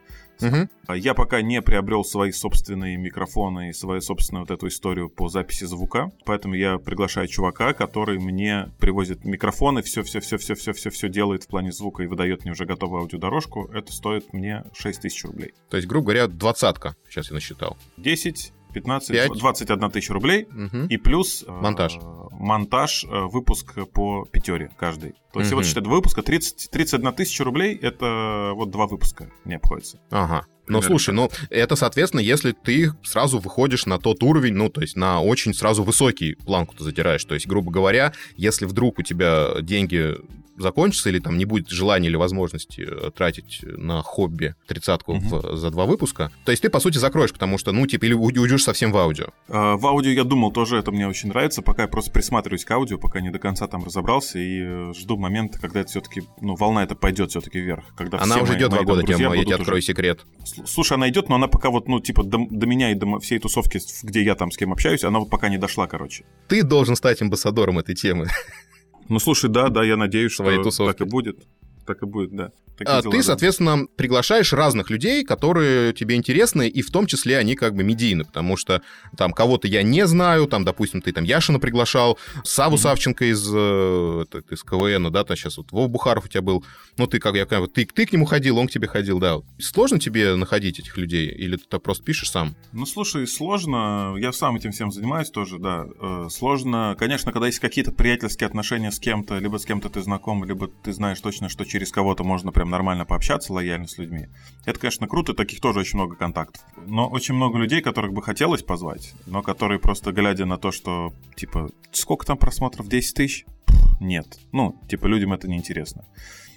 А 0.86 0.96
Я 0.96 1.12
пока 1.14 1.42
не 1.42 1.60
приобрел 1.60 2.02
свои 2.02 2.32
собственные 2.32 2.96
микрофоны 2.96 3.70
и 3.70 3.72
свою 3.72 4.00
собственную 4.00 4.46
вот 4.46 4.50
эту 4.50 4.68
историю 4.68 5.10
по 5.10 5.28
записи 5.28 5.64
звука, 5.64 6.12
поэтому 6.24 6.54
я 6.54 6.78
приглашаю 6.78 7.28
чувака, 7.28 7.74
который 7.74 8.18
мне 8.18 8.70
привозит 8.78 9.24
микрофоны, 9.24 9.82
все, 9.82 10.02
все, 10.02 10.20
все, 10.20 10.38
все, 10.38 10.54
все, 10.54 10.72
все, 10.72 10.90
все 10.90 11.08
делает 11.10 11.44
в 11.44 11.48
плане 11.48 11.72
звука 11.72 12.02
и 12.02 12.06
выдает 12.06 12.44
мне 12.44 12.52
уже 12.52 12.64
готовую 12.64 13.02
аудиодорожку. 13.02 13.66
Это 13.72 13.92
стоит 13.92 14.32
мне 14.32 14.64
6 14.72 15.02
тысяч 15.02 15.24
рублей. 15.24 15.52
То 15.68 15.76
есть, 15.76 15.86
грубо 15.88 16.06
говоря, 16.06 16.26
двадцатка. 16.26 16.96
Сейчас 17.08 17.28
я 17.28 17.34
насчитал. 17.34 17.76
10, 17.98 18.52
15, 18.72 19.10
Пять. 19.10 19.32
21 19.38 19.90
тысяча 19.90 20.14
рублей. 20.14 20.46
Мгм. 20.50 20.86
И 20.86 20.96
плюс 20.96 21.44
э, 21.46 21.50
Монтаж. 21.50 21.98
монтаж, 22.32 23.04
э, 23.04 23.26
выпуск 23.40 23.74
по 23.92 24.24
пятере 24.30 24.70
каждый. 24.78 25.14
То 25.32 25.40
есть, 25.40 25.52
вот 25.52 25.64
считай, 25.66 25.82
два 25.82 25.94
выпуска, 25.94 26.22
30, 26.22 26.70
31 26.70 27.12
тысяча 27.12 27.44
рублей, 27.44 27.76
это 27.76 28.52
вот 28.54 28.70
два 28.70 28.86
выпуска 28.86 29.30
мне 29.44 29.56
обходится. 29.56 29.98
Ага. 30.10 30.46
Ну, 30.68 30.82
слушай, 30.82 31.12
ну, 31.12 31.30
это, 31.50 31.74
соответственно, 31.74 32.20
если 32.20 32.52
ты 32.52 32.92
сразу 33.02 33.38
выходишь 33.38 33.86
на 33.86 33.98
тот 33.98 34.22
уровень, 34.22 34.54
ну, 34.54 34.68
то 34.68 34.80
есть 34.80 34.96
на 34.96 35.20
очень 35.20 35.52
сразу 35.52 35.82
высокий 35.82 36.34
планку 36.34 36.76
ты 36.76 36.84
затираешь. 36.84 37.24
То 37.24 37.34
есть, 37.34 37.48
грубо 37.48 37.72
говоря, 37.72 38.12
если 38.36 38.66
вдруг 38.66 39.00
у 39.00 39.02
тебя 39.02 39.60
деньги 39.62 40.14
закончатся 40.60 41.08
или 41.10 41.18
там 41.18 41.36
не 41.38 41.44
будет 41.44 41.68
желания 41.70 42.08
или 42.08 42.16
возможности 42.16 42.86
э, 42.88 43.10
тратить 43.10 43.60
на 43.62 44.02
хобби 44.02 44.54
тридцатку 44.66 45.14
в- 45.18 45.56
за 45.56 45.70
два 45.70 45.86
выпуска, 45.86 46.30
то 46.44 46.52
есть 46.52 46.62
ты, 46.62 46.70
по 46.70 46.80
сути, 46.80 46.98
закроешь, 46.98 47.32
потому 47.32 47.58
что, 47.58 47.72
ну, 47.72 47.86
типа, 47.86 48.04
или 48.06 48.14
уй- 48.14 48.38
уйдешь 48.38 48.62
совсем 48.64 48.92
в 48.92 48.96
аудио. 48.98 49.26
А, 49.48 49.76
В 49.76 49.86
аудио 49.86 50.10
я 50.10 50.24
думал 50.24 50.52
тоже, 50.52 50.76
это 50.78 50.90
мне 50.92 51.08
очень 51.08 51.28
нравится, 51.30 51.62
пока 51.62 51.82
я 51.82 51.88
просто 51.88 52.10
присматриваюсь 52.10 52.64
к 52.64 52.70
аудио, 52.70 52.98
пока 52.98 53.20
не 53.20 53.30
до 53.30 53.38
конца 53.38 53.66
там 53.66 53.84
разобрался 53.84 54.38
и 54.38 54.60
э, 54.62 54.92
жду 54.96 55.16
момента, 55.16 55.58
когда 55.58 55.80
это 55.80 55.90
все-таки, 55.90 56.22
ну, 56.40 56.54
волна 56.56 56.82
это 56.82 56.94
пойдет 56.94 57.30
все-таки 57.30 57.58
вверх. 57.60 57.84
Когда 57.96 58.18
Она 58.20 58.36
уже 58.36 58.52
мои- 58.52 58.56
идет 58.58 58.70
мои 58.70 58.84
два 58.84 58.94
года, 58.94 59.06
Тема, 59.06 59.34
я 59.36 59.42
тебе 59.42 59.54
уже- 59.54 59.62
открою 59.62 59.82
секрет. 59.82 60.20
С- 60.44 60.70
Слушай, 60.70 60.94
она 60.94 61.08
идет, 61.08 61.28
но 61.28 61.36
она 61.36 61.48
пока 61.48 61.70
вот, 61.70 61.88
ну, 61.88 62.00
типа, 62.00 62.22
до, 62.22 62.38
до 62.50 62.66
меня 62.66 62.90
и 62.90 62.94
до 62.94 63.18
всей 63.18 63.38
тусовки, 63.38 63.80
где 64.02 64.22
я 64.22 64.34
там 64.34 64.50
с 64.50 64.56
кем 64.56 64.72
общаюсь, 64.72 65.04
она 65.04 65.18
вот 65.20 65.30
пока 65.30 65.48
не 65.48 65.58
дошла, 65.58 65.86
короче. 65.86 66.24
Ты 66.48 66.62
должен 66.62 66.96
стать 66.96 67.20
амбассадором 67.22 67.78
этой 67.78 67.94
темы. 67.94 68.28
Ну, 69.10 69.18
слушай, 69.18 69.50
да, 69.50 69.68
да, 69.68 69.82
я 69.84 69.96
надеюсь, 69.96 70.32
что 70.32 70.44
Своей 70.44 70.62
тусовки. 70.62 70.96
так 70.98 71.06
и 71.06 71.10
будет. 71.10 71.46
Так 71.86 72.02
и 72.02 72.06
будет, 72.06 72.34
да. 72.34 72.50
А 72.86 73.02
дела, 73.02 73.12
ты, 73.12 73.18
да. 73.18 73.22
соответственно, 73.22 73.86
приглашаешь 73.96 74.54
разных 74.54 74.88
людей, 74.88 75.22
которые 75.22 75.92
тебе 75.92 76.14
интересны, 76.14 76.66
и 76.66 76.80
в 76.80 76.90
том 76.90 77.06
числе 77.06 77.36
они 77.36 77.54
как 77.54 77.74
бы 77.74 77.82
медийны, 77.82 78.24
потому 78.24 78.56
что 78.56 78.80
там 79.18 79.32
кого-то 79.32 79.68
я 79.68 79.82
не 79.82 80.06
знаю, 80.06 80.46
там, 80.46 80.64
допустим, 80.64 81.02
ты 81.02 81.12
там 81.12 81.24
Яшина 81.24 81.58
приглашал, 81.58 82.18
Саву 82.42 82.76
Мгм. 82.76 82.82
Савченко 82.82 83.30
из, 83.30 83.46
э, 83.52 84.24
это- 84.24 84.42
из 84.54 84.62
КВН, 84.62 85.12
да, 85.12 85.24
там 85.24 85.36
сейчас 85.36 85.58
вот 85.58 85.72
Вов 85.72 85.90
Бухаров 85.90 86.24
у 86.24 86.28
тебя 86.28 86.40
был, 86.40 86.64
ну 86.96 87.06
ты 87.06 87.18
как, 87.18 87.34
я 87.34 87.44
ты, 87.44 87.84
ты 87.84 88.06
к 88.06 88.12
нему 88.12 88.24
ходил, 88.24 88.56
он 88.56 88.66
к 88.66 88.70
тебе 88.70 88.88
ходил, 88.88 89.18
да. 89.18 89.40
Сложно 89.58 89.98
тебе 90.00 90.34
находить 90.36 90.78
этих 90.78 90.96
людей, 90.96 91.28
или 91.28 91.56
ты 91.56 91.64
так 91.68 91.82
просто 91.82 92.02
пишешь 92.02 92.30
сам? 92.30 92.54
Ну, 92.72 92.86
слушай, 92.86 93.26
сложно. 93.26 94.14
Я 94.18 94.32
сам 94.32 94.56
этим 94.56 94.72
всем 94.72 94.90
занимаюсь 94.90 95.30
тоже, 95.30 95.58
да. 95.58 95.86
Э, 96.00 96.28
Сложно, 96.30 96.96
конечно, 96.98 97.32
когда 97.32 97.46
есть 97.46 97.58
какие-то 97.58 97.92
приятельские 97.92 98.46
отношения 98.46 98.90
с 98.90 98.98
кем-то, 98.98 99.38
либо 99.38 99.58
с 99.58 99.64
кем-то 99.66 99.90
ты 99.90 100.00
знаком, 100.00 100.44
либо 100.44 100.68
ты 100.68 100.92
знаешь 100.92 101.20
точно, 101.20 101.48
что 101.48 101.64
через 101.70 101.92
кого-то 101.92 102.24
можно 102.24 102.52
прям 102.52 102.68
нормально 102.68 103.06
пообщаться 103.06 103.52
лояльно 103.52 103.86
с 103.86 103.96
людьми. 103.96 104.26
Это, 104.66 104.78
конечно, 104.78 105.08
круто, 105.08 105.32
таких 105.32 105.60
тоже 105.60 105.80
очень 105.80 105.98
много 105.98 106.16
контактов. 106.16 106.62
Но 106.86 107.08
очень 107.08 107.34
много 107.34 107.58
людей, 107.58 107.80
которых 107.80 108.12
бы 108.12 108.22
хотелось 108.22 108.62
позвать, 108.62 109.14
но 109.26 109.42
которые 109.42 109.78
просто 109.78 110.12
глядя 110.12 110.44
на 110.44 110.58
то, 110.58 110.72
что, 110.72 111.14
типа, 111.36 111.70
сколько 111.92 112.26
там 112.26 112.36
просмотров, 112.36 112.88
10 112.88 113.14
тысяч? 113.14 113.46
Пф, 113.66 114.00
Нет. 114.00 114.38
Ну, 114.52 114.78
типа, 114.88 115.06
людям 115.06 115.32
это 115.32 115.48
неинтересно. 115.48 116.04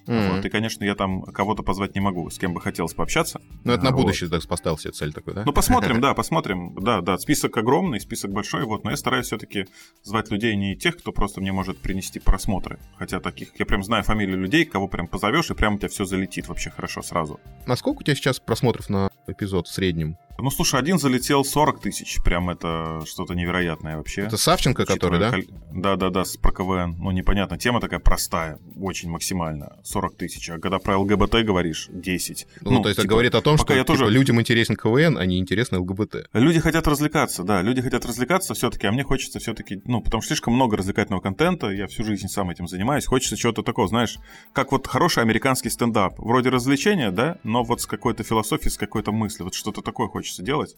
М. 0.08 0.36
Вот, 0.36 0.46
и, 0.46 0.50
конечно, 0.50 0.84
я 0.84 0.96
там 0.96 1.22
кого-то 1.24 1.64
позвать 1.64 1.96
не 1.96 2.02
могу, 2.02 2.30
с 2.30 2.38
кем 2.38 2.54
бы 2.54 2.62
хотелось 2.62 2.94
пообщаться. 2.94 3.42
Ну, 3.64 3.74
это 3.74 3.86
на 3.86 3.92
Вот. 3.92 4.02
будущее 4.02 4.30
так 4.30 4.46
поставил 4.48 4.78
себе 4.78 4.92
цель 4.92 5.14
такой, 5.14 5.34
да? 5.34 5.44
Ну, 5.46 5.54
посмотрим, 5.54 6.02
да, 6.02 6.14
посмотрим. 6.14 6.76
Да, 6.76 7.02
да, 7.02 7.18
список 7.18 7.56
огромный, 7.58 8.00
список 8.00 8.32
большой, 8.32 8.66
вот, 8.66 8.84
но 8.84 8.92
я 8.92 8.98
стараюсь 8.98 9.28
все-таки 9.28 9.68
звать 10.04 10.32
людей 10.32 10.56
не 10.56 10.76
тех, 10.76 10.98
кто 10.98 11.12
просто 11.12 11.42
мне 11.42 11.52
может 11.52 11.78
принести 11.78 12.20
просмотры. 12.20 12.80
Хотя 12.98 13.20
таких, 13.20 13.58
я 13.60 13.66
прям 13.66 13.84
знаю 13.84 14.04
фамилии 14.04 14.36
людей, 14.36 14.66
кого 14.66 14.88
прям 14.88 15.08
позовешь, 15.08 15.50
и 15.50 15.54
прям 15.54 15.76
у 15.76 15.78
тебя 15.78 15.90
все 15.90 16.06
залетит 16.06 16.48
вообще 16.48 16.70
хорошо 16.70 17.02
сразу. 17.02 17.40
Насколько 17.66 18.00
у 18.00 18.04
тебя 18.04 18.16
сейчас 18.16 18.40
просмотров 18.40 18.90
на 18.90 19.10
эпизод 19.28 19.68
в 19.68 19.72
среднем? 19.72 20.18
Ну, 20.40 20.50
слушай, 20.50 20.80
один 20.80 20.98
залетел 21.00 21.46
40 21.46 21.80
тысяч, 21.80 22.22
прям 22.22 22.50
это 22.50 23.02
что-то 23.06 23.34
невероятное 23.34 23.98
вообще. 23.98 24.22
Это 24.24 24.36
Савченко, 24.36 24.86
который, 24.86 25.20
да? 25.20 25.32
Да, 25.72 25.96
да, 25.96 26.10
да, 26.10 26.26
с 26.26 26.36
про 26.38 26.52
КВН. 26.52 26.96
Ну, 27.00 27.12
непонятно, 27.12 27.58
тема 27.58 27.80
такая 27.80 28.00
простая, 28.00 28.60
очень 28.76 29.10
максимально, 29.10 29.78
40 29.84 30.16
тысяч. 30.18 30.50
А 30.50 30.60
когда 30.60 30.80
про 30.80 30.98
ЛГБТ 30.98 31.44
говоришь, 31.46 31.88
10. 31.92 32.48
Ну, 32.62 32.82
то 32.82 32.90
есть 32.90 32.98
это 32.98 33.04
типа, 33.04 33.12
говорит 33.14 33.36
о 33.36 33.42
том, 33.42 33.58
что 33.58 33.74
я 33.74 33.84
тоже- 33.84 34.06
типа, 34.06 34.10
людям 34.10 34.40
интересен 34.42 34.76
КВН, 34.76 35.18
а 35.18 35.26
не 35.26 35.38
интересно 35.40 35.80
ЛГБТ. 35.80 36.30
Люди 36.34 36.60
хотят 36.60 36.88
развлекаться, 36.88 37.44
да, 37.44 37.62
люди 37.62 37.82
хотят 37.82 38.04
развлекаться 38.06 38.54
все-таки, 38.54 38.88
а 38.88 38.92
мне 38.92 39.04
хочется 39.04 39.40
все-таки, 39.40 39.82
ну, 39.86 40.02
потому 40.02 40.22
что 40.22 40.30
слишком 40.30 40.56
много 40.56 40.76
развлекательного 40.78 41.22
контента, 41.22 41.70
я 41.70 41.88
всю 41.88 42.04
жизнь 42.04 42.28
сам 42.28 42.50
этим 42.50 42.68
занимаюсь, 42.68 43.06
хочется 43.06 43.38
чего-то 43.38 43.62
такого, 43.62 43.88
знаешь, 43.88 44.18
как 44.52 44.72
вот 44.72 44.88
хороший 44.88 45.22
американский 45.24 45.70
стендап, 45.70 46.18
вроде 46.18 46.50
развлечения, 46.50 47.12
да, 47.12 47.38
но 47.44 47.64
вот 47.64 47.82
с 47.82 47.86
какой-то 47.86 48.24
философией, 48.24 48.72
с 48.72 48.78
какой-то 48.78 49.12
мыслью, 49.12 49.46
вот 49.46 49.54
что-то 49.54 49.82
такое 49.82 50.08
хочется 50.08 50.23
делать. 50.32 50.76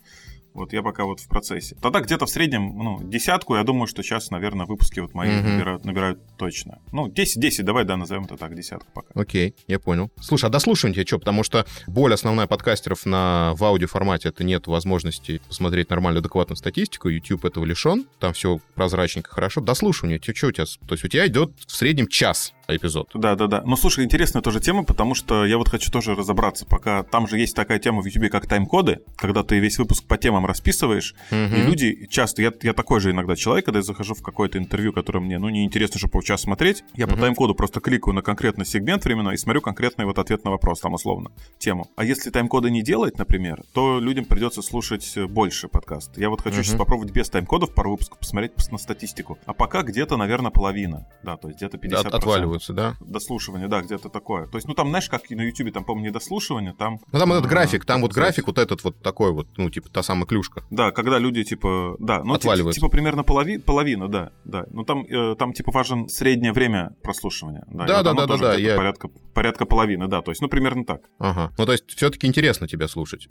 Вот 0.53 0.71
я 0.71 0.81
пока 0.81 1.03
вот 1.03 1.19
в 1.19 1.27
процессе. 1.27 1.75
Тогда 1.81 1.99
где-то 1.99 2.25
в 2.25 2.29
среднем, 2.29 2.77
ну, 2.77 3.01
десятку, 3.03 3.57
я 3.57 3.63
думаю, 3.63 3.87
что 3.87 4.01
сейчас, 4.03 4.31
наверное, 4.31 4.65
выпуски 4.65 5.01
вот 5.01 5.13
мои 5.13 5.29
Мгм. 5.29 5.51
набирают, 5.57 5.83
набирают 5.83 6.19
точно. 6.37 6.79
Ну, 6.93 7.09
10-10, 7.09 7.63
давай, 7.63 7.83
да, 7.83 7.97
назовем 7.97 8.23
это 8.23 8.37
так, 8.37 8.55
десятку 8.55 8.89
пока. 8.93 9.09
Окей, 9.19 9.53
я 9.67 9.79
понял. 9.79 10.11
Слушай, 10.21 10.45
а 10.45 10.49
дослушивание 10.49 11.05
что? 11.05 11.19
Потому 11.19 11.43
что 11.43 11.65
боль 11.87 12.13
основная 12.13 12.47
подкастеров 12.47 13.05
на, 13.05 13.51
в 13.55 13.65
аудиоформате— 13.65 14.29
это 14.29 14.45
нет 14.45 14.67
возможности 14.67 15.41
посмотреть 15.45 15.89
нормальную, 15.89 16.21
адекватную 16.21 16.55
статистику. 16.55 17.09
YouTube 17.09 17.43
этого 17.43 17.65
лишен, 17.65 18.05
там 18.19 18.31
все 18.31 18.61
прозрачненько, 18.75 19.31
хорошо. 19.31 19.59
Дослушивание, 19.59 20.21
что 20.23 20.47
у 20.47 20.51
тебя? 20.53 20.65
То 20.87 20.93
есть 20.93 21.03
у 21.03 21.09
тебя 21.09 21.27
идет 21.27 21.51
в 21.67 21.75
среднем 21.75 22.07
час 22.07 22.53
эпизод. 22.67 23.09
Да, 23.13 23.35
да, 23.35 23.47
да. 23.47 23.63
Ну, 23.65 23.75
слушай, 23.75 24.03
интересная 24.03 24.41
тоже 24.41 24.59
тема, 24.59 24.83
потому 24.83 25.15
что 25.15 25.45
я 25.45 25.57
вот 25.57 25.69
хочу 25.69 25.91
тоже 25.91 26.15
разобраться, 26.15 26.65
пока 26.65 27.03
там 27.03 27.27
же 27.27 27.37
есть 27.37 27.55
такая 27.55 27.79
тема 27.79 28.01
в 28.01 28.05
YouTube, 28.05 28.29
как 28.31 28.47
тайм-коды, 28.47 28.99
когда 29.15 29.43
ты 29.43 29.59
весь 29.59 29.77
выпуск 29.77 30.05
по 30.07 30.17
темам 30.17 30.45
расписываешь, 30.45 31.15
и 31.31 31.35
Мгм. 31.35 31.67
люди 31.67 32.07
часто, 32.09 32.41
я, 32.41 32.51
я 32.63 32.73
такой 32.73 32.99
же 32.99 33.11
иногда 33.11 33.35
человек, 33.35 33.65
когда 33.65 33.79
я 33.79 33.83
захожу 33.83 34.15
в 34.15 34.21
какое-то 34.21 34.57
интервью, 34.57 34.93
которое 34.93 35.19
мне, 35.19 35.37
ну, 35.39 35.49
неинтересно, 35.49 35.99
чтобы 35.99 36.11
полчаса 36.13 36.43
смотреть, 36.43 36.83
я 36.95 37.07
по 37.07 37.13
Мгм. 37.13 37.21
тайм-коду 37.21 37.55
просто 37.55 37.79
кликаю 37.79 38.13
на 38.13 38.21
конкретный 38.21 38.65
сегмент 38.65 39.05
временной 39.05 39.35
и 39.35 39.37
смотрю 39.37 39.61
конкретный 39.61 40.05
вот 40.05 40.17
ответ 40.19 40.43
на 40.43 40.51
вопрос, 40.51 40.79
там, 40.79 40.93
условно, 40.93 41.31
тему. 41.59 41.87
А 41.95 42.03
если 42.03 42.29
тайм-коды 42.29 42.71
не 42.71 42.81
делать, 42.81 43.17
например, 43.17 43.61
то 43.73 43.99
людям 43.99 44.25
придется 44.25 44.61
слушать 44.61 45.17
больше 45.29 45.67
подкаст. 45.67 46.17
Я 46.17 46.29
вот 46.29 46.41
хочу 46.41 46.57
Мгм. 46.57 46.63
сейчас 46.63 46.75
попробовать 46.75 47.11
без 47.11 47.29
тайм-кодов 47.29 47.73
пару 47.73 47.91
выпусков 47.91 48.19
посмотреть 48.19 48.53
пос- 48.53 48.71
на 48.71 48.77
статистику. 48.77 49.37
А 49.45 49.53
пока 49.53 49.81
где-то, 49.83 50.17
наверное, 50.17 50.51
половина. 50.51 51.05
Да, 51.23 51.37
то 51.37 51.47
есть 51.47 51.59
где-то 51.59 51.77
50%. 51.77 52.15
От- 52.54 52.54
отваливаются, 52.55 52.73
да? 52.73 52.95
Дослушивание, 52.99 53.67
да, 53.67 53.81
где-то 53.81 54.09
такое. 54.09 54.47
То 54.47 54.57
есть, 54.57 54.67
ну 54.67 54.73
там, 54.73 54.89
знаешь, 54.89 55.09
как 55.09 55.29
и 55.31 55.35
на 55.35 55.41
Ютубе, 55.41 55.71
там, 55.71 55.83
по-моему, 55.83 56.05
не 56.07 56.11
дослушивание, 56.11 56.73
там... 56.77 56.99
Ну 57.11 57.19
там 57.19 57.31
этот 57.33 57.45
график, 57.45 57.85
там 57.85 58.01
вот 58.01 58.13
график 58.13 58.47
вот 58.47 58.57
этот 58.57 58.83
вот 58.83 59.01
такой 59.01 59.31
вот, 59.31 59.47
ну 59.57 59.69
типа 59.69 59.89
та 59.89 60.03
самая 60.03 60.25
клюшка. 60.25 60.63
Да, 60.69 60.91
когда 60.91 61.19
люди, 61.19 61.43
типа, 61.43 61.95
да, 61.99 62.23
ну, 62.23 62.33
ти- 62.33 62.39
Отваливаются. 62.47 62.79
типа, 62.81 62.89
примерно 62.91 63.23
полови, 63.23 63.57
половина, 63.57 64.07
да, 64.07 64.31
да. 64.45 64.65
Ну, 64.71 64.83
там, 64.83 65.03
э, 65.05 65.35
там, 65.35 65.53
типа, 65.53 65.71
важен 65.71 66.07
среднее 66.09 66.53
время 66.53 66.95
прослушивания. 67.03 67.63
Да, 67.67 67.85
Да, 67.85 68.03
да, 68.03 68.13
да, 68.13 68.25
да, 68.27 68.37
да, 68.37 68.53
я- 68.55 68.75
Порядка, 68.75 69.09
порядка 69.33 69.65
половины, 69.65 70.07
да, 70.07 70.21
то 70.21 70.31
есть, 70.31 70.41
ну, 70.41 70.47
примерно 70.47 70.85
так. 70.85 71.01
Ага. 71.19 71.51
Ну 71.57 71.65
то 71.65 71.71
есть 71.71 71.89
все-таки 71.95 72.27
интересно 72.27 72.67
тебя 72.67 72.87
слушать. 72.87 73.29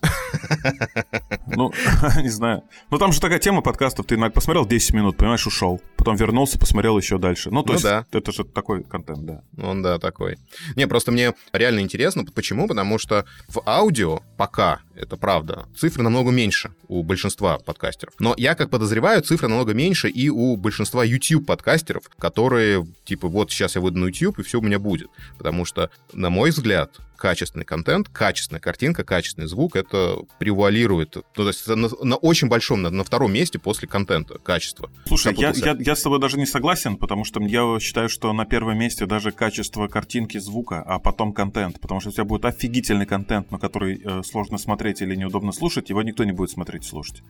Ну, 1.47 1.73
не 2.23 2.29
знаю. 2.29 2.63
Ну, 2.91 2.99
там 2.99 3.13
же 3.13 3.21
такая 3.21 3.39
тема 3.39 3.61
подкастов, 3.63 4.07
ты 4.07 4.19
посмотрел 4.31 4.67
10 4.67 4.95
минут, 4.95 5.17
понимаешь, 5.17 5.47
ушел. 5.47 5.81
Потом 5.97 6.17
вернулся, 6.17 6.59
посмотрел 6.59 6.99
еще 6.99 7.19
дальше. 7.19 7.51
Ну, 7.51 7.63
то 7.63 7.69
Ну 7.69 7.75
есть, 7.75 7.87
это 8.13 8.33
же 8.33 8.45
такой 8.45 8.83
контент, 8.85 9.14
да. 9.17 9.43
Он, 9.59 9.83
да, 9.83 9.99
такой. 9.99 10.39
Не, 10.77 10.87
просто 10.87 11.13
мне 11.13 11.35
реально 11.53 11.81
интересно. 11.81 12.25
Почему? 12.25 12.69
Потому 12.69 12.99
что 12.99 13.25
в 13.49 13.63
аудио 13.67 14.21
пока 14.37 14.81
это 14.97 15.17
правда. 15.17 15.67
Цифры 15.77 16.03
намного 16.03 16.31
меньше 16.31 16.73
у 16.89 17.03
большинства 17.03 17.59
подкастеров. 17.59 18.15
Но 18.19 18.35
я 18.37 18.55
как 18.55 18.71
подозреваю, 18.71 19.23
цифры 19.23 19.49
намного 19.49 19.75
меньше 19.75 20.09
и 20.09 20.29
у 20.29 20.57
большинства 20.57 21.05
YouTube-подкастеров, 21.05 22.05
которые, 22.19 22.87
типа, 23.05 23.29
вот 23.29 23.51
сейчас 23.51 23.75
я 23.75 23.81
выйду 23.81 23.99
на 23.99 24.07
YouTube, 24.07 24.39
и 24.39 24.43
все 24.43 24.59
у 24.59 24.63
меня 24.63 24.79
будет. 24.79 25.09
Потому 25.39 25.65
что, 25.65 25.91
на 26.13 26.31
мой 26.31 26.51
взгляд, 26.51 27.01
качественный 27.17 27.65
контент, 27.65 28.11
качественная 28.11 28.61
картинка, 28.61 29.03
качественный 29.03 29.49
звук, 29.49 29.77
это 29.77 30.19
превуалирует. 30.39 31.17
Ну, 31.17 31.23
то 31.33 31.49
есть 31.49 31.67
на, 31.67 31.89
на 32.03 32.17
очень 32.17 32.49
большом, 32.49 32.83
на, 32.83 32.91
на 32.91 33.03
втором 33.03 33.33
месте 33.33 33.59
после 33.59 33.89
контента, 33.89 34.39
качество. 34.39 34.91
Слушай, 35.07 35.35
я, 35.39 35.53
я, 35.55 35.75
я 35.79 35.97
с 35.97 36.03
тобой 36.03 36.21
даже 36.21 36.37
не 36.37 36.45
согласен, 36.45 36.99
потому 36.99 37.25
что 37.25 37.41
я 37.41 37.81
считаю, 37.81 38.11
что 38.11 38.31
на 38.35 38.45
первом 38.45 38.77
месте 38.77 39.07
даже 39.07 39.33
качество 39.33 39.89
картинки, 39.89 40.37
звука, 40.37 40.83
а 40.83 40.99
потом 40.99 41.33
контент. 41.33 41.81
Потому 41.81 42.01
что 42.01 42.11
у 42.11 42.13
тебя 42.13 42.25
будет 42.25 42.45
офигительный 42.45 43.07
контент, 43.07 43.51
на 43.51 43.59
который 43.59 44.03
э, 44.05 44.23
сложно 44.23 44.59
смотреть 44.59 44.84
или 44.85 45.15
неудобно 45.15 45.53
слушать, 45.53 45.91
его 45.91 46.03
никто 46.03 46.25
не 46.25 46.33
будет 46.33 46.51
смотреть 46.51 46.85
и 46.85 46.89
слушать. 46.89 47.23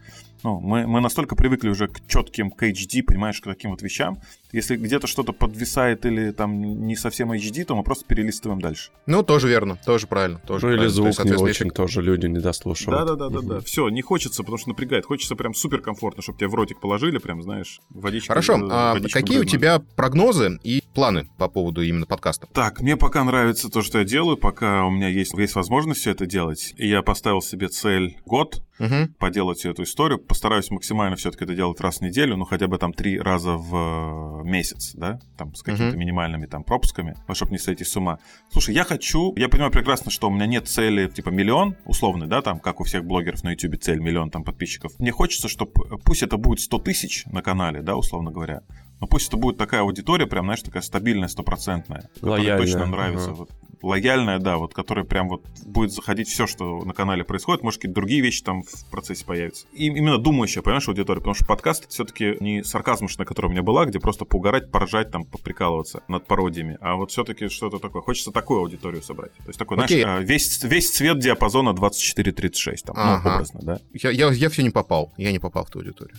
Ну, 0.42 0.60
мы, 0.60 0.86
мы 0.86 1.00
настолько 1.00 1.36
привыкли 1.36 1.68
уже 1.70 1.88
к 1.88 2.06
четким, 2.06 2.50
к 2.50 2.62
HD, 2.62 3.02
понимаешь, 3.02 3.40
к 3.40 3.44
таким 3.44 3.70
вот 3.70 3.82
вещам. 3.82 4.18
Если 4.52 4.76
где-то 4.76 5.06
что-то 5.06 5.32
подвисает 5.32 6.06
или 6.06 6.30
там 6.30 6.86
не 6.86 6.96
совсем 6.96 7.32
HD, 7.32 7.64
то 7.64 7.74
мы 7.74 7.82
просто 7.82 8.04
перелистываем 8.06 8.60
дальше. 8.60 8.90
Ну, 9.06 9.22
тоже 9.22 9.48
верно, 9.48 9.76
тоже 9.84 10.06
правильно. 10.06 10.38
Тоже 10.46 10.66
ну 10.66 10.72
или 10.72 10.76
правильно. 10.76 10.94
звук 10.94 11.08
есть, 11.08 11.24
не 11.24 11.34
очень 11.34 11.70
тоже 11.70 12.02
люди 12.02 12.26
не 12.26 12.38
дослушивают. 12.38 13.06
Да-да-да, 13.06 13.40
да. 13.40 13.60
все, 13.60 13.88
не 13.88 14.02
хочется, 14.02 14.42
потому 14.42 14.58
что 14.58 14.68
напрягает. 14.68 15.06
Хочется 15.06 15.34
прям 15.34 15.54
супер 15.54 15.80
комфортно, 15.80 16.22
чтобы 16.22 16.38
тебя 16.38 16.48
в 16.48 16.54
ротик 16.54 16.80
положили, 16.80 17.18
прям, 17.18 17.42
знаешь, 17.42 17.80
водичку. 17.90 18.28
Хорошо, 18.28 18.58
а 18.70 18.96
какие 19.12 19.38
у 19.38 19.44
тебя 19.44 19.80
прогнозы 19.96 20.58
и 20.62 20.82
планы 20.94 21.28
по 21.38 21.48
поводу 21.48 21.82
именно 21.82 22.06
подкаста? 22.06 22.46
Так, 22.52 22.80
мне 22.80 22.96
пока 22.96 23.24
нравится 23.24 23.68
то, 23.68 23.82
что 23.82 23.98
я 23.98 24.04
делаю, 24.04 24.36
пока 24.36 24.84
у 24.84 24.90
меня 24.90 25.08
есть, 25.08 25.34
есть 25.34 25.54
возможность 25.54 26.00
все 26.00 26.12
это 26.12 26.26
делать. 26.26 26.74
И 26.76 26.88
я 26.88 27.02
поставил 27.02 27.42
себе 27.44 27.68
цель 27.68 28.18
год 28.26 28.62
угу. 28.78 29.08
поделать 29.18 29.58
всю 29.58 29.70
эту 29.70 29.84
историю. 29.84 30.18
Постараюсь 30.18 30.70
максимально 30.70 31.16
все-таки 31.16 31.44
это 31.44 31.54
делать 31.54 31.80
раз 31.80 31.98
в 31.98 32.00
неделю, 32.02 32.36
ну 32.36 32.44
хотя 32.44 32.66
бы 32.66 32.78
там 32.78 32.92
три 32.92 33.18
раза 33.18 33.52
в 33.52 34.42
э, 34.42 34.48
месяц, 34.48 34.92
да, 34.94 35.20
там 35.36 35.54
с 35.54 35.62
какими-то 35.62 35.90
угу. 35.90 35.98
минимальными 35.98 36.46
там 36.46 36.64
пропусками, 36.64 37.16
чтобы 37.32 37.52
не 37.52 37.58
сойти 37.58 37.84
с 37.84 37.96
ума. 37.96 38.18
Слушай, 38.50 38.74
я 38.74 38.84
хочу, 38.84 39.34
я 39.36 39.48
понимаю 39.48 39.72
прекрасно, 39.72 40.10
что 40.10 40.28
у 40.28 40.32
меня 40.32 40.46
нет 40.46 40.68
цели 40.68 41.08
типа 41.08 41.30
миллион, 41.30 41.76
условный, 41.84 42.26
да, 42.26 42.42
там, 42.42 42.58
как 42.60 42.80
у 42.80 42.84
всех 42.84 43.04
блогеров 43.04 43.42
на 43.44 43.52
YouTube 43.52 43.80
цель 43.80 44.00
миллион 44.00 44.30
там 44.30 44.44
подписчиков. 44.44 44.98
Мне 44.98 45.12
хочется, 45.12 45.48
чтобы, 45.48 45.72
пусть 46.04 46.22
это 46.22 46.36
будет 46.36 46.60
100 46.60 46.78
тысяч 46.80 47.24
на 47.26 47.42
канале, 47.42 47.82
да, 47.82 47.96
условно 47.96 48.30
говоря, 48.30 48.62
но 49.00 49.06
пусть 49.06 49.28
это 49.28 49.36
будет 49.36 49.58
такая 49.58 49.82
аудитория, 49.82 50.26
прям, 50.26 50.46
знаешь, 50.46 50.62
такая 50.62 50.82
стабильная, 50.82 51.28
стопроцентная, 51.28 52.08
которая 52.14 52.58
точно 52.58 52.86
нравится. 52.86 53.30
Ага. 53.30 53.36
Вот, 53.36 53.50
лояльная, 53.84 54.38
да, 54.38 54.56
вот, 54.56 54.74
которая 54.74 55.04
прям 55.04 55.28
вот 55.28 55.44
будет 55.64 55.92
заходить 55.92 56.28
все, 56.28 56.46
что 56.46 56.84
на 56.84 56.92
канале 56.92 57.24
происходит, 57.24 57.62
может, 57.62 57.80
какие-то 57.80 57.94
другие 57.94 58.20
вещи 58.22 58.42
там 58.42 58.62
в 58.62 58.90
процессе 58.90 59.24
появятся. 59.24 59.66
И 59.72 59.86
именно 59.86 60.18
думающая, 60.18 60.62
понимаешь, 60.62 60.88
аудитория, 60.88 61.20
потому 61.20 61.34
что 61.34 61.44
подкаст 61.44 61.88
все-таки 61.90 62.36
не 62.40 62.64
сарказмушная, 62.64 63.26
которая 63.26 63.50
у 63.50 63.52
меня 63.52 63.62
была, 63.62 63.84
где 63.84 64.00
просто 64.00 64.24
поугарать, 64.24 64.70
поржать, 64.70 65.10
там, 65.10 65.24
поприкалываться 65.24 66.02
над 66.08 66.26
пародиями, 66.26 66.78
а 66.80 66.96
вот 66.96 67.10
все-таки 67.10 67.48
что-то 67.48 67.78
такое. 67.78 68.02
Хочется 68.02 68.30
такую 68.30 68.60
аудиторию 68.60 69.02
собрать. 69.02 69.32
То 69.36 69.48
есть 69.48 69.58
такой, 69.58 69.78
Окей. 69.78 70.02
знаешь, 70.02 70.26
весь, 70.26 70.62
весь 70.62 70.90
цвет 70.90 71.18
диапазона 71.18 71.70
24-36, 71.70 72.76
там, 72.84 72.96
ну, 72.96 73.02
ага. 73.02 73.22
ну, 73.24 73.34
образно, 73.34 73.60
да. 73.62 73.78
Я, 73.92 74.10
я, 74.10 74.30
я 74.30 74.48
все 74.48 74.62
не 74.62 74.70
попал, 74.70 75.12
я 75.16 75.32
не 75.32 75.38
попал 75.38 75.64
в 75.64 75.70
ту 75.70 75.80
аудиторию. 75.80 76.16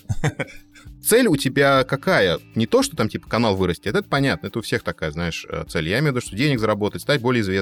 Цель 1.02 1.28
у 1.28 1.36
тебя 1.36 1.84
какая? 1.84 2.38
Не 2.54 2.66
то, 2.66 2.82
что 2.82 2.96
там, 2.96 3.08
типа, 3.08 3.28
канал 3.28 3.56
вырастет, 3.56 3.94
это 3.94 4.08
понятно, 4.08 4.48
это 4.48 4.58
у 4.58 4.62
всех 4.62 4.82
такая, 4.82 5.10
знаешь, 5.10 5.46
э, 5.48 5.64
цель. 5.68 5.88
Я 5.88 5.98
имею 6.00 6.12
в 6.12 6.16
виду, 6.16 6.26
что 6.26 6.36
денег 6.36 6.58
заработать, 6.58 7.02
стать 7.02 7.20
более 7.20 7.42
известным, 7.42 7.55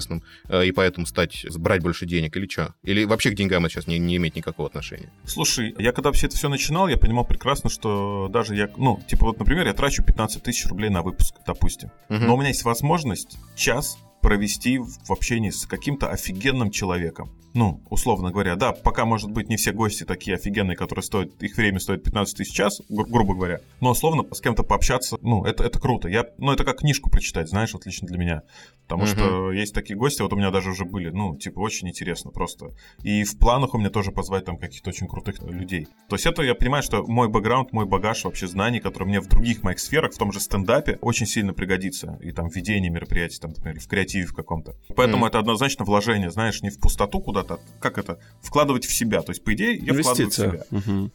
э, 0.48 0.66
и 0.66 0.72
поэтому 0.72 1.06
стать, 1.06 1.46
брать 1.56 1.82
больше 1.82 2.06
денег, 2.06 2.36
или 2.36 2.46
что? 2.48 2.74
Или 2.82 3.04
вообще 3.04 3.30
к 3.30 3.34
деньгам 3.34 3.64
это 3.64 3.74
сейчас 3.74 3.86
не, 3.86 3.98
не 3.98 4.16
имеет 4.16 4.36
никакого 4.36 4.68
отношения? 4.68 5.10
Слушай, 5.24 5.74
я 5.78 5.92
когда 5.92 6.08
вообще 6.08 6.26
это 6.26 6.36
все 6.36 6.48
начинал, 6.48 6.88
я 6.88 6.96
понимал 6.96 7.24
прекрасно, 7.24 7.70
что 7.70 8.28
даже 8.30 8.54
я, 8.54 8.70
ну, 8.76 9.02
типа, 9.06 9.26
вот, 9.26 9.38
например, 9.38 9.66
я 9.66 9.74
трачу 9.74 10.02
15 10.02 10.42
тысяч 10.42 10.66
рублей 10.66 10.90
на 10.90 11.02
выпуск, 11.02 11.36
допустим. 11.46 11.90
Угу. 12.08 12.18
Но 12.18 12.34
у 12.34 12.38
меня 12.38 12.48
есть 12.48 12.64
возможность 12.64 13.38
час 13.56 13.98
провести 14.20 14.78
в 14.78 15.10
общении 15.10 15.50
с 15.50 15.66
каким-то 15.66 16.10
офигенным 16.10 16.70
человеком 16.70 17.30
ну, 17.54 17.80
условно 17.88 18.32
говоря, 18.32 18.56
да, 18.56 18.72
пока, 18.72 19.04
может 19.04 19.30
быть, 19.30 19.48
не 19.48 19.56
все 19.56 19.72
гости 19.72 20.04
такие 20.04 20.36
офигенные, 20.36 20.76
которые 20.76 21.04
стоят, 21.04 21.40
их 21.40 21.56
время 21.56 21.78
стоит 21.78 22.02
15 22.02 22.36
тысяч 22.36 22.52
час, 22.52 22.82
гру- 22.88 23.06
грубо 23.06 23.34
говоря, 23.34 23.60
но 23.80 23.92
условно 23.92 24.24
с 24.32 24.40
кем-то 24.40 24.64
пообщаться, 24.64 25.18
ну, 25.22 25.44
это, 25.44 25.62
это 25.62 25.78
круто. 25.78 26.08
Я, 26.08 26.26
ну, 26.38 26.52
это 26.52 26.64
как 26.64 26.78
книжку 26.78 27.10
прочитать, 27.10 27.48
знаешь, 27.48 27.72
вот 27.72 27.86
лично 27.86 28.08
для 28.08 28.18
меня. 28.18 28.42
Потому 28.86 29.04
mm-hmm. 29.04 29.06
что 29.06 29.52
есть 29.52 29.72
такие 29.72 29.96
гости, 29.96 30.20
вот 30.20 30.32
у 30.32 30.36
меня 30.36 30.50
даже 30.50 30.70
уже 30.70 30.84
были, 30.84 31.10
ну, 31.10 31.36
типа, 31.36 31.60
очень 31.60 31.88
интересно 31.88 32.32
просто. 32.32 32.70
И 33.02 33.22
в 33.22 33.38
планах 33.38 33.74
у 33.74 33.78
меня 33.78 33.88
тоже 33.88 34.10
позвать 34.10 34.44
там 34.44 34.58
каких-то 34.58 34.90
очень 34.90 35.06
крутых 35.06 35.40
людей. 35.42 35.86
То 36.08 36.16
есть 36.16 36.26
это, 36.26 36.42
я 36.42 36.54
понимаю, 36.54 36.82
что 36.82 37.04
мой 37.06 37.28
бэкграунд, 37.28 37.72
мой 37.72 37.86
багаж 37.86 38.24
вообще 38.24 38.48
знаний, 38.48 38.80
которые 38.80 39.08
мне 39.08 39.20
в 39.20 39.28
других 39.28 39.62
моих 39.62 39.78
сферах, 39.78 40.12
в 40.12 40.18
том 40.18 40.32
же 40.32 40.40
стендапе, 40.40 40.98
очень 41.00 41.26
сильно 41.26 41.54
пригодится. 41.54 42.18
И 42.20 42.32
там 42.32 42.50
в 42.50 42.56
ведении 42.56 42.88
мероприятий, 42.88 43.38
там, 43.38 43.52
например, 43.52 43.80
в 43.80 43.86
креативе 43.86 44.26
в 44.26 44.34
каком-то. 44.34 44.74
Поэтому 44.96 45.24
mm-hmm. 45.24 45.28
это 45.28 45.38
однозначно 45.38 45.84
вложение, 45.84 46.30
знаешь, 46.30 46.60
не 46.60 46.70
в 46.70 46.78
пустоту 46.78 47.20
куда 47.20 47.43
куда-то, 47.44 47.62
как 47.80 47.98
это, 47.98 48.18
вкладывать 48.42 48.84
в 48.86 48.94
себя. 48.94 49.22
То 49.22 49.30
есть, 49.30 49.44
по 49.44 49.54
идее, 49.54 49.76
я 49.76 49.94
вкладываю 49.94 50.30
в 50.30 50.34
себя. 50.34 50.64
Угу. 50.70 51.10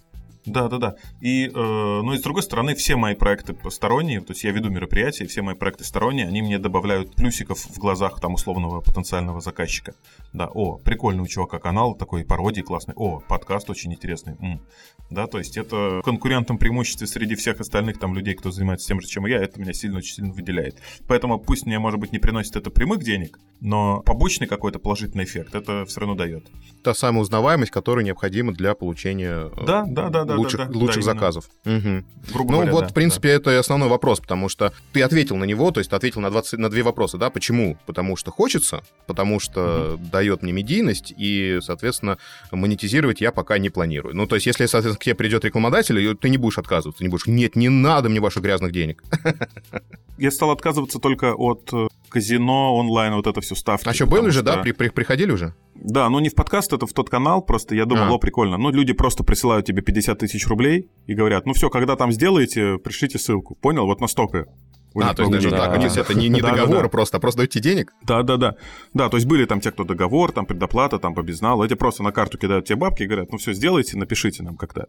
Да, 0.50 0.68
да, 0.68 0.78
да. 0.78 0.96
И, 1.22 1.48
э, 1.48 1.52
ну 1.54 2.14
и 2.14 2.18
с 2.18 2.22
другой 2.22 2.44
стороны, 2.44 2.76
все 2.76 2.96
мои 2.96 3.16
проекты 3.16 3.56
сторонние, 3.70 4.22
то 4.22 4.34
есть 4.34 4.44
я 4.44 4.52
веду 4.52 4.70
мероприятия, 4.70 5.26
все 5.26 5.42
мои 5.42 5.56
проекты 5.56 5.84
сторонние, 5.84 6.28
они 6.28 6.42
мне 6.42 6.60
добавляют 6.60 7.16
плюсиков 7.16 7.60
в 7.60 7.78
глазах 7.78 8.20
там 8.20 8.34
условного 8.34 8.82
потенциального 8.82 9.42
заказчика. 9.42 9.94
Да, 10.34 10.48
о, 10.48 10.78
прикольный 10.78 11.24
у 11.24 11.28
чувака 11.28 11.60
канал, 11.60 11.96
такой 11.96 12.26
пародии 12.26 12.62
классный, 12.62 12.94
о, 12.98 13.20
подкаст 13.20 13.70
очень 13.70 13.94
интересный. 13.94 14.36
М. 14.40 14.62
Да, 15.10 15.28
то 15.28 15.40
есть 15.40 15.58
это 15.58 16.02
конкурентом 16.04 16.58
преимуществе 16.58 17.08
среди 17.08 17.36
всех 17.36 17.60
остальных 17.60 18.00
там 18.00 18.14
людей, 18.14 18.36
кто 18.36 18.52
занимается 18.52 18.88
тем 18.88 19.02
же, 19.02 19.08
чем 19.08 19.26
я, 19.26 19.38
это 19.38 19.60
меня 19.60 19.74
сильно, 19.74 19.98
очень 19.98 20.16
сильно 20.16 20.32
выделяет. 20.32 20.78
Поэтому 21.08 21.40
пусть 21.40 21.66
мне, 21.66 21.80
может 21.80 22.00
быть, 22.00 22.12
не 22.12 22.20
приносит 22.20 22.56
это 22.56 22.70
прямых 22.70 23.04
денег, 23.04 23.40
но 23.60 24.02
побочный 24.02 24.48
какой-то 24.48 24.80
положительный 24.80 25.24
эффект 25.24 25.56
это 25.56 25.86
все 25.86 26.00
равно 26.02 26.16
дает. 26.16 26.46
Та 26.84 26.94
самая 26.94 27.22
узнаваемость, 27.22 27.72
которая 27.72 28.06
необходима 28.06 28.54
для 28.54 28.76
получения 28.76 29.50
э, 29.52 29.66
да, 29.66 29.86
да, 29.88 30.10
да, 30.10 30.26
да, 30.26 30.36
лучших, 30.40 30.60
да, 30.60 30.66
да, 30.66 30.78
лучших 30.78 31.04
да, 31.04 31.14
заказов. 31.14 31.46
Угу. 31.66 32.04
Грубо 32.34 32.52
ну 32.52 32.58
говоря, 32.58 32.72
вот, 32.72 32.82
да, 32.82 32.88
в 32.88 32.94
принципе, 32.94 33.30
да. 33.30 33.34
это 33.36 33.52
и 33.52 33.56
основной 33.56 33.90
вопрос, 33.90 34.20
потому 34.20 34.50
что 34.50 34.74
ты 34.94 35.02
ответил 35.02 35.36
на 35.36 35.44
него, 35.44 35.72
то 35.72 35.80
есть 35.80 35.90
ты 35.90 35.96
ответил 35.96 36.22
на, 36.22 36.30
20, 36.30 36.60
на 36.60 36.70
две 36.70 36.84
вопроса, 36.84 37.18
да, 37.18 37.30
почему? 37.30 37.78
Потому 37.86 38.16
что 38.16 38.32
хочется, 38.32 38.84
потому 39.08 39.40
что 39.40 39.96
угу. 39.96 40.06
дает 40.12 40.42
мне 40.44 40.52
медийность, 40.52 41.14
и, 41.16 41.60
соответственно, 41.62 42.18
монетизировать 42.52 43.22
я 43.22 43.32
пока 43.32 43.58
не 43.58 43.70
планирую. 43.70 44.16
Ну, 44.16 44.28
то 44.28 44.36
есть, 44.36 44.48
если, 44.48 44.66
соответственно, 44.66 45.00
к 45.00 45.04
тебе 45.04 45.16
придет 45.16 45.46
рекламодатель, 45.46 46.16
ты 46.18 46.30
не 46.30 46.38
будешь 46.38 46.58
отказываться, 46.58 47.00
ты 47.00 47.06
не 47.06 47.10
будешь, 47.10 47.28
нет, 47.28 47.56
не 47.56 47.70
надо 47.70 48.10
мне 48.10 48.20
ваших 48.20 48.44
грязных 48.44 48.72
денег. 48.72 49.04
Я 50.18 50.32
стал 50.32 50.52
отказываться 50.52 51.00
только 51.00 51.34
от 51.34 51.70
э, 51.72 51.88
казино, 52.10 52.76
онлайн, 52.76 53.14
вот 53.14 53.26
это 53.28 53.40
все 53.40 53.56
ставки. 53.56 53.88
А 53.88 53.94
что, 53.94 54.06
были 54.06 54.28
уже, 54.28 54.44
да? 54.44 54.58
При, 54.58 54.74
при, 54.74 54.90
приходили 54.90 55.32
уже? 55.32 55.54
Да, 55.82 56.10
ну 56.10 56.20
не 56.20 56.30
в 56.30 56.36
подкаст, 56.36 56.74
это 56.74 56.86
в 56.86 56.94
тот 56.94 57.10
канал, 57.10 57.42
просто 57.42 57.74
я 57.74 57.86
думал, 57.86 58.04
а. 58.04 58.12
о, 58.12 58.18
прикольно. 58.18 58.58
Ну, 58.58 58.70
люди 58.70 58.94
просто 58.94 59.24
присылают 59.24 59.66
тебе 59.66 59.82
50 59.82 60.20
тысяч 60.20 60.46
рублей 60.48 60.90
и 61.08 61.14
говорят, 61.14 61.46
ну 61.46 61.54
все, 61.54 61.70
когда 61.70 61.96
там 61.96 62.12
сделаете, 62.12 62.78
пришлите 62.78 63.18
ссылку. 63.18 63.56
Понял? 63.56 63.86
Вот 63.86 64.02
настолько 64.02 64.48
а, 64.96 65.14
то 65.14 65.22
есть 65.22 65.32
даже 65.32 65.52
да. 65.52 65.58
так, 65.58 65.76
то 65.76 65.82
есть 65.82 65.98
это 65.98 66.14
не, 66.16 66.30
не 66.30 66.42
договор 66.42 66.78
да, 66.78 66.84
да. 66.84 66.90
просто, 66.90 67.18
а 67.18 67.20
просто 67.20 67.40
даете 67.40 67.60
денег? 67.60 67.94
Да, 68.04 68.24
да, 68.24 68.38
да. 68.38 68.56
Да, 68.94 69.10
то 69.10 69.18
есть 69.18 69.28
были 69.28 69.46
там 69.46 69.62
те, 69.62 69.72
кто 69.72 69.84
договор, 69.84 70.32
там 70.32 70.46
предоплата, 70.46 70.98
там 70.98 71.14
по 71.14 71.22
безналу, 71.22 71.64
эти 71.64 71.76
просто 71.76 72.02
на 72.02 72.12
карту 72.12 72.38
кидают 72.38 72.66
тебе 72.66 72.78
бабки 72.78 73.04
и 73.04 73.06
говорят, 73.06 73.32
ну 73.32 73.38
все, 73.38 73.54
сделайте, 73.54 73.98
напишите 73.98 74.42
нам 74.44 74.58
когда. 74.58 74.86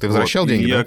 Ты 0.00 0.08
возвращал 0.08 0.42
вот. 0.44 0.50
деньги, 0.50 0.66
и 0.66 0.72
да? 0.72 0.78
Я... 0.78 0.86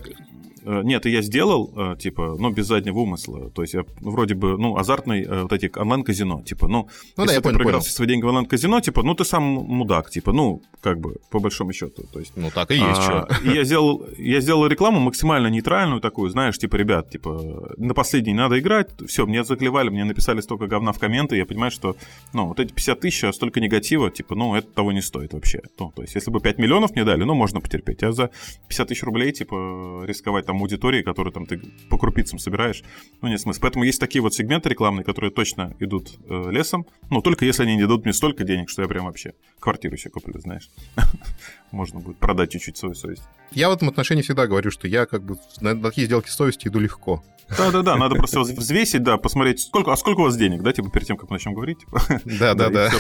Э, 0.64 0.82
нет, 0.84 1.06
и 1.06 1.12
я 1.12 1.22
сделал, 1.22 1.74
э, 1.76 1.96
типа, 1.98 2.36
ну, 2.40 2.50
без 2.52 2.68
заднего 2.68 3.00
умысла. 3.00 3.50
То 3.52 3.62
есть 3.62 3.74
я 3.74 3.84
ну, 4.02 4.12
вроде 4.12 4.36
бы, 4.36 4.58
ну, 4.58 4.78
азартный 4.78 5.24
э, 5.24 5.42
вот 5.44 5.54
эти 5.54 5.72
онлайн-казино. 5.76 6.44
Типа, 6.44 6.68
ну, 6.68 6.90
ну 7.18 7.24
если 7.24 7.28
да, 7.28 7.34
я 7.34 7.38
ты 7.40 7.44
понял, 7.44 7.58
проиграл 7.58 7.80
понял. 7.82 7.92
свои 7.92 8.08
деньги 8.08 8.24
в 8.24 8.28
онлайн-казино, 8.28 8.82
типа, 8.82 9.04
ну, 9.04 9.16
ты 9.16 9.26
сам 9.26 9.44
мудак, 9.44 10.10
типа, 10.10 10.34
ну, 10.34 10.62
как 10.82 11.00
бы, 11.00 11.18
по 11.30 11.40
большому 11.40 11.74
счету. 11.74 12.04
То 12.12 12.20
есть, 12.20 12.34
ну, 12.36 12.50
так 12.54 12.72
и 12.72 12.76
есть, 12.76 12.86
а, 12.86 13.28
что. 13.32 13.50
Я 13.50 13.64
сделал, 13.64 14.06
я 14.18 14.42
сделал 14.42 14.68
рекламу 14.68 15.00
максимально 15.00 15.48
нейтральную 15.48 16.02
такую, 16.02 16.30
знаешь, 16.30 16.58
типа, 16.58 16.76
ребят, 16.76 17.10
типа, 17.10 17.74
на 17.78 17.94
последний 17.94 18.34
надо 18.34 18.60
играть, 18.60 18.90
все, 19.08 19.26
мне 19.26 19.44
заклевали, 19.44 19.90
мне 19.90 20.04
написали 20.04 20.42
столько 20.42 20.68
говна 20.68 20.92
в 20.92 21.00
комменты, 21.00 21.38
я 21.38 21.46
понимаю, 21.46 21.72
что, 21.72 21.96
ну, 22.34 22.48
вот 22.48 22.60
эти 22.60 22.74
50 22.74 23.00
тысяч, 23.00 23.24
а 23.24 23.34
столько 23.34 23.60
негатива, 23.60 24.12
типа, 24.12 24.36
ну, 24.36 24.56
это 24.56 24.68
того 24.68 24.92
не 24.92 25.02
стоит 25.02 25.34
вообще. 25.34 25.62
Ну, 25.80 25.92
то 25.96 26.02
есть, 26.02 26.16
если 26.16 26.32
бы 26.32 26.40
5 26.40 26.58
миллионов 26.58 26.92
мне 26.92 27.06
дали, 27.06 27.24
ну, 27.24 27.34
можно 27.34 27.62
потерпеть, 27.62 28.04
а 28.04 28.12
за 28.12 28.30
50 28.68 28.88
тысяч 28.88 29.04
рублей, 29.04 29.32
типа, 29.32 30.04
рисковать 30.06 30.49
там 30.50 30.62
аудитории, 30.62 31.04
которую 31.04 31.32
там 31.32 31.46
ты 31.46 31.62
по 31.90 32.00
крупицам 32.00 32.40
собираешь. 32.40 32.82
Ну, 33.22 33.28
нет 33.28 33.40
смысла. 33.40 33.62
Поэтому 33.62 33.84
есть 33.84 34.00
такие 34.00 34.20
вот 34.20 34.34
сегменты 34.34 34.68
рекламные, 34.68 35.04
которые 35.04 35.30
точно 35.30 35.76
идут 35.80 36.10
э, 36.28 36.50
лесом. 36.50 36.88
Ну, 37.12 37.22
только 37.22 37.46
если 37.46 37.62
они 37.62 37.76
не 37.76 37.84
дадут 37.84 38.04
мне 38.04 38.14
столько 38.14 38.44
денег, 38.44 38.68
что 38.68 38.82
я 38.82 38.88
прям 38.88 39.06
вообще 39.06 39.34
квартиру 39.60 39.96
себе 39.96 40.10
куплю, 40.10 40.40
знаешь. 40.40 40.72
Можно 41.72 42.00
будет 42.00 42.18
продать 42.18 42.52
чуть-чуть 42.52 42.78
свою 42.78 42.96
совесть. 42.96 43.22
Я 43.52 43.70
в 43.70 43.74
этом 43.74 43.90
отношении 43.90 44.24
всегда 44.24 44.48
говорю, 44.48 44.72
что 44.72 44.88
я 44.88 45.06
как 45.06 45.24
бы 45.24 45.38
на 45.62 45.80
такие 45.80 46.08
сделки 46.08 46.30
совести 46.30 46.68
иду 46.68 46.80
легко. 46.80 47.24
Да-да-да, 47.58 47.96
надо 47.96 48.16
просто 48.16 48.40
взвесить, 48.42 49.04
да, 49.04 49.18
посмотреть, 49.18 49.62
сколько, 49.62 49.92
а 49.92 49.98
сколько 49.98 50.20
у 50.20 50.24
вас 50.24 50.38
денег, 50.38 50.62
да, 50.62 50.72
типа 50.72 50.90
перед 50.90 51.08
тем, 51.08 51.18
как 51.18 51.30
мы 51.30 51.36
начнем 51.36 51.54
говорить. 51.54 51.80
Типа. 51.80 52.02
Да-да-да. 52.26 52.92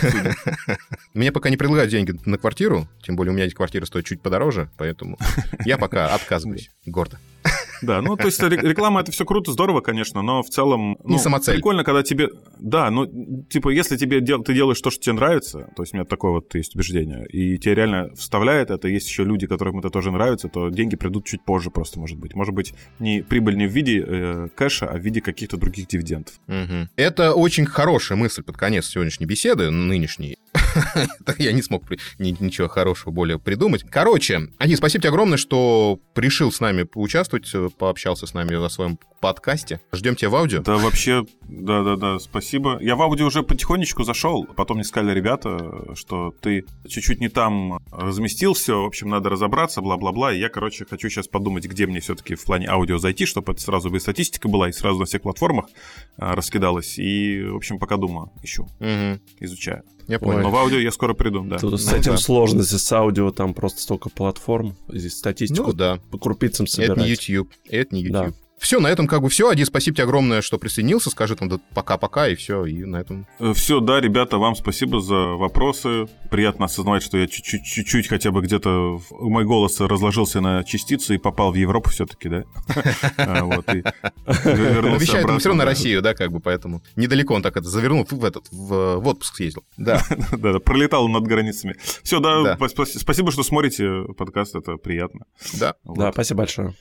Мне 1.13 1.31
пока 1.31 1.49
не 1.49 1.57
предлагают 1.57 1.91
деньги 1.91 2.15
на 2.25 2.37
квартиру, 2.37 2.87
тем 3.03 3.15
более 3.15 3.31
у 3.31 3.35
меня 3.35 3.45
эти 3.45 3.53
квартиры 3.53 3.85
стоят 3.85 4.05
чуть 4.05 4.21
подороже, 4.21 4.69
поэтому 4.77 5.17
я 5.65 5.77
пока 5.77 6.13
отказываюсь 6.13 6.71
гордо. 6.85 7.19
Да, 7.81 8.01
ну 8.01 8.15
то 8.15 8.25
есть 8.25 8.41
реклама 8.41 9.01
это 9.01 9.11
все 9.11 9.25
круто, 9.25 9.51
здорово, 9.51 9.81
конечно, 9.81 10.21
но 10.21 10.43
в 10.43 10.49
целом 10.49 10.97
ну, 11.03 11.13
не 11.13 11.19
самоцель. 11.19 11.55
Прикольно, 11.55 11.83
когда 11.83 12.03
тебе, 12.03 12.29
да, 12.59 12.89
ну 12.89 13.43
типа 13.49 13.69
если 13.69 13.97
тебе 13.97 14.21
дел... 14.21 14.43
ты 14.43 14.53
делаешь 14.53 14.79
то, 14.81 14.89
что 14.89 15.01
тебе 15.01 15.13
нравится, 15.13 15.69
то 15.75 15.83
есть 15.83 15.93
у 15.93 15.97
меня 15.97 16.05
такое 16.05 16.31
вот 16.31 16.53
есть 16.55 16.75
убеждение, 16.75 17.27
и 17.27 17.57
тебе 17.57 17.75
реально 17.75 18.13
вставляет 18.15 18.71
это, 18.71 18.87
есть 18.87 19.07
еще 19.07 19.23
люди, 19.23 19.47
которым 19.47 19.79
это 19.79 19.89
тоже 19.89 20.11
нравится, 20.11 20.47
то 20.47 20.69
деньги 20.69 20.95
придут 20.95 21.25
чуть 21.25 21.43
позже 21.43 21.71
просто, 21.71 21.99
может 21.99 22.17
быть, 22.17 22.35
может 22.35 22.53
быть 22.53 22.73
не 22.99 23.21
прибыль 23.21 23.57
не 23.57 23.67
в 23.67 23.71
виде 23.71 24.03
э, 24.05 24.47
кэша, 24.55 24.87
а 24.87 24.97
в 24.97 25.01
виде 25.01 25.21
каких-то 25.21 25.57
других 25.57 25.87
дивидендов. 25.87 26.33
Угу. 26.47 26.89
Это 26.95 27.33
очень 27.33 27.65
хорошая 27.65 28.17
мысль 28.17 28.43
под 28.43 28.57
конец 28.57 28.87
сегодняшней 28.87 29.25
беседы, 29.25 29.69
нынешней. 29.69 30.37
Я 31.37 31.51
не 31.51 31.61
смог 31.61 31.83
ничего 32.17 32.67
хорошего 32.67 33.11
более 33.11 33.39
придумать. 33.39 33.83
Короче, 33.89 34.49
Ани, 34.57 34.75
спасибо 34.75 35.01
тебе 35.01 35.09
огромное, 35.09 35.37
что 35.37 35.99
решил 36.15 36.51
с 36.51 36.59
нами 36.59 36.83
поучаствовать, 36.83 37.49
э, 37.53 37.69
пообщался 37.77 38.27
с 38.27 38.33
нами 38.33 38.55
на 38.55 38.69
своем 38.69 38.99
подкасте. 39.19 39.81
Ждем 39.93 40.15
тебя 40.15 40.29
в 40.29 40.35
аудио. 40.35 40.61
Да, 40.61 40.77
вообще, 40.77 41.25
да-да-да, 41.47 42.19
спасибо. 42.19 42.77
Я 42.81 42.95
в 42.95 43.01
аудио 43.01 43.27
уже 43.27 43.43
потихонечку 43.43 44.03
зашел, 44.03 44.45
потом 44.55 44.77
мне 44.77 44.83
сказали 44.83 45.15
ребята, 45.15 45.95
что 45.95 46.33
ты 46.41 46.65
чуть-чуть 46.87 47.19
не 47.19 47.29
там 47.29 47.79
разместился, 47.91 48.75
в 48.75 48.85
общем, 48.85 49.09
надо 49.09 49.29
разобраться, 49.29 49.81
бла-бла-бла, 49.81 50.33
и 50.33 50.39
я, 50.39 50.49
короче, 50.49 50.85
хочу 50.85 51.09
сейчас 51.09 51.27
подумать, 51.27 51.65
где 51.65 51.87
мне 51.87 51.99
все-таки 51.99 52.35
в 52.35 52.43
плане 52.43 52.67
аудио 52.67 52.97
зайти, 52.97 53.25
чтобы 53.25 53.53
это 53.53 53.61
сразу 53.61 53.89
бы 53.89 53.99
статистика 53.99 54.47
была, 54.47 54.69
и 54.69 54.71
сразу 54.71 54.99
на 54.99 55.05
всех 55.05 55.21
платформах 55.21 55.65
а, 56.17 56.35
раскидалась, 56.35 56.97
и, 56.97 57.43
в 57.43 57.55
общем, 57.55 57.79
пока 57.79 57.97
думаю, 57.97 58.31
ищу, 58.43 58.63
угу. 58.79 59.19
изучаю. 59.39 59.83
Я 60.09 60.17
понял. 60.17 60.39
Но 60.39 60.49
в 60.49 60.55
аудио 60.55 60.79
я 60.79 60.91
скоро 60.91 61.13
приду, 61.13 61.43
да. 61.43 61.59
Тут 61.59 61.71
ну, 61.71 61.77
с 61.77 61.93
этим 61.93 62.13
да. 62.13 62.17
сложности, 62.17 62.75
с 62.75 62.91
аудио 62.91 63.29
там 63.29 63.53
просто 63.53 63.81
столько 63.81 64.09
платформ. 64.09 64.75
Здесь 64.87 65.15
статистику 65.15 65.67
ну, 65.67 65.73
да. 65.73 65.99
по 66.09 66.17
крупицам 66.17 66.65
собирать. 66.65 66.97
Это 66.97 67.01
не 67.01 67.09
YouTube, 67.11 67.53
это 67.69 67.95
не 67.95 68.01
YouTube. 68.01 68.13
Да. 68.13 68.33
Все, 68.59 68.79
на 68.79 68.87
этом 68.87 69.07
как 69.07 69.21
бы 69.21 69.29
все. 69.29 69.49
Ади, 69.49 69.63
спасибо 69.63 69.95
тебе 69.95 70.03
огромное, 70.03 70.41
что 70.41 70.57
присоединился. 70.57 71.09
Скажи 71.09 71.35
там 71.35 71.49
да, 71.49 71.59
пока-пока 71.73 72.27
и 72.27 72.35
все. 72.35 72.65
И 72.65 72.83
на 72.85 72.97
этом... 72.97 73.25
Э, 73.39 73.53
все, 73.53 73.79
да, 73.79 73.99
ребята, 74.01 74.37
вам 74.37 74.55
спасибо 74.55 75.01
за 75.01 75.15
вопросы. 75.15 76.07
Приятно 76.29 76.65
осознавать, 76.65 77.01
что 77.03 77.17
я 77.17 77.27
чуть-чуть 77.27 78.07
хотя 78.07 78.31
бы 78.31 78.41
где-то... 78.41 78.99
Мой 79.11 79.45
голос 79.45 79.79
разложился 79.79 80.41
на 80.41 80.63
частицы 80.63 81.15
и 81.15 81.17
попал 81.17 81.51
в 81.51 81.55
Европу 81.55 81.89
все-таки, 81.89 82.29
да? 82.29 82.43
Вещает 84.27 85.25
он 85.25 85.39
все 85.39 85.49
равно 85.49 85.63
на 85.63 85.65
Россию, 85.65 86.01
да, 86.01 86.13
как 86.13 86.31
бы, 86.31 86.39
поэтому 86.39 86.81
недалеко 86.95 87.33
он 87.33 87.41
так 87.41 87.55
это 87.57 87.67
завернул 87.67 88.05
в 88.09 88.25
этот, 88.25 88.45
в 88.51 89.07
отпуск 89.07 89.35
съездил. 89.35 89.63
Да. 89.77 90.03
Да, 90.33 90.59
пролетал 90.59 91.07
над 91.07 91.23
границами. 91.23 91.75
Все, 92.03 92.19
да, 92.19 92.57
спасибо, 92.67 93.31
что 93.31 93.43
смотрите 93.43 94.03
подкаст, 94.17 94.55
это 94.55 94.75
приятно. 94.75 95.25
Да. 95.53 95.73
Да, 95.83 96.11
спасибо 96.11 96.39
большое. 96.39 96.75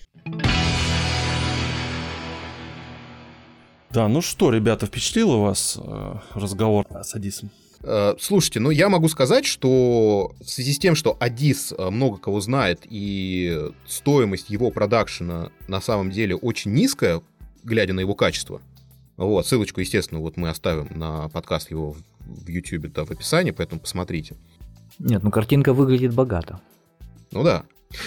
Да, 3.91 4.07
ну 4.09 4.20
что, 4.20 4.51
ребята, 4.51 4.86
впечатлил 4.86 5.39
вас 5.41 5.78
э, 5.82 6.14
разговор 6.34 6.86
с 7.03 7.14
Адисом? 7.14 7.51
Э, 7.82 8.14
слушайте, 8.18 8.61
ну 8.61 8.70
я 8.70 8.89
могу 8.89 9.09
сказать, 9.09 9.47
что 9.47 10.34
в 10.41 10.49
связи 10.49 10.72
с 10.72 10.78
тем, 10.78 10.95
что 10.95 11.16
Адис 11.20 11.72
э, 11.72 11.91
много 11.91 12.18
кого 12.18 12.41
знает, 12.41 12.80
и 12.84 13.70
стоимость 13.86 14.51
его 14.51 14.70
продакшена 14.70 15.51
на 15.68 15.80
самом 15.80 16.11
деле 16.11 16.36
очень 16.36 16.72
низкая, 16.72 17.22
глядя 17.64 17.95
на 17.95 18.01
его 18.01 18.14
качество. 18.14 18.61
Вот, 19.16 19.47
ссылочку, 19.47 19.80
естественно, 19.80 20.20
вот 20.20 20.36
мы 20.36 20.49
оставим 20.49 20.89
на 20.97 21.28
подкаст 21.30 21.70
его 21.70 21.97
в 22.20 22.49
YouTube, 22.49 22.93
да, 22.93 23.05
в 23.05 23.11
описании, 23.11 23.53
поэтому 23.53 23.80
посмотрите. 23.80 24.36
Нет, 24.99 25.22
ну 25.22 25.30
картинка 25.30 25.72
выглядит 25.72 26.14
богато. 26.14 26.61
Ну 27.32 27.43
да. 27.43 27.64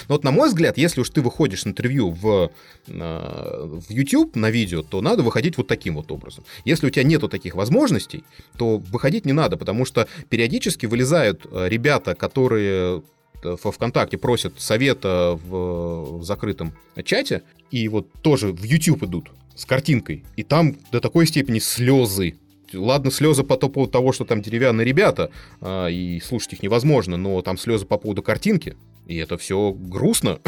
Но 0.08 0.14
вот 0.14 0.24
на 0.24 0.30
мой 0.30 0.48
взгляд, 0.48 0.78
если 0.78 1.00
уж 1.00 1.10
ты 1.10 1.20
выходишь 1.20 1.64
на 1.64 1.70
интервью 1.70 2.10
в, 2.10 2.50
в 2.86 3.90
YouTube 3.90 4.36
на 4.36 4.50
видео, 4.50 4.82
то 4.82 5.00
надо 5.00 5.22
выходить 5.22 5.56
вот 5.56 5.66
таким 5.66 5.96
вот 5.96 6.10
образом. 6.12 6.44
Если 6.64 6.86
у 6.86 6.90
тебя 6.90 7.04
нету 7.04 7.28
таких 7.28 7.54
возможностей, 7.54 8.24
то 8.56 8.78
выходить 8.78 9.26
не 9.26 9.32
надо, 9.32 9.56
потому 9.56 9.84
что 9.84 10.06
периодически 10.28 10.86
вылезают 10.86 11.46
э, 11.50 11.68
ребята, 11.68 12.14
которые 12.14 13.02
э, 13.42 13.56
во 13.62 13.72
ВКонтакте 13.72 14.18
просят 14.18 14.60
совета 14.60 15.38
в, 15.44 16.18
в 16.18 16.24
закрытом 16.24 16.74
чате, 17.04 17.42
и 17.70 17.88
вот 17.88 18.06
тоже 18.22 18.52
в 18.52 18.62
YouTube 18.62 19.04
идут 19.04 19.30
с 19.56 19.64
картинкой, 19.64 20.24
и 20.36 20.42
там 20.42 20.76
до 20.90 21.00
такой 21.00 21.26
степени 21.26 21.58
слезы. 21.58 22.36
Ладно, 22.74 23.10
слезы 23.10 23.44
по 23.44 23.56
поводу 23.56 23.90
того, 23.90 24.12
что 24.12 24.24
там 24.24 24.42
деревянные 24.42 24.84
ребята, 24.84 25.30
а, 25.60 25.88
и 25.88 26.20
слушать 26.20 26.54
их 26.54 26.62
невозможно, 26.62 27.16
но 27.16 27.42
там 27.42 27.58
слезы 27.58 27.86
по 27.86 27.98
поводу 27.98 28.22
картинки. 28.22 28.76
И 29.06 29.16
это 29.16 29.36
все 29.36 29.72
грустно. 29.72 30.38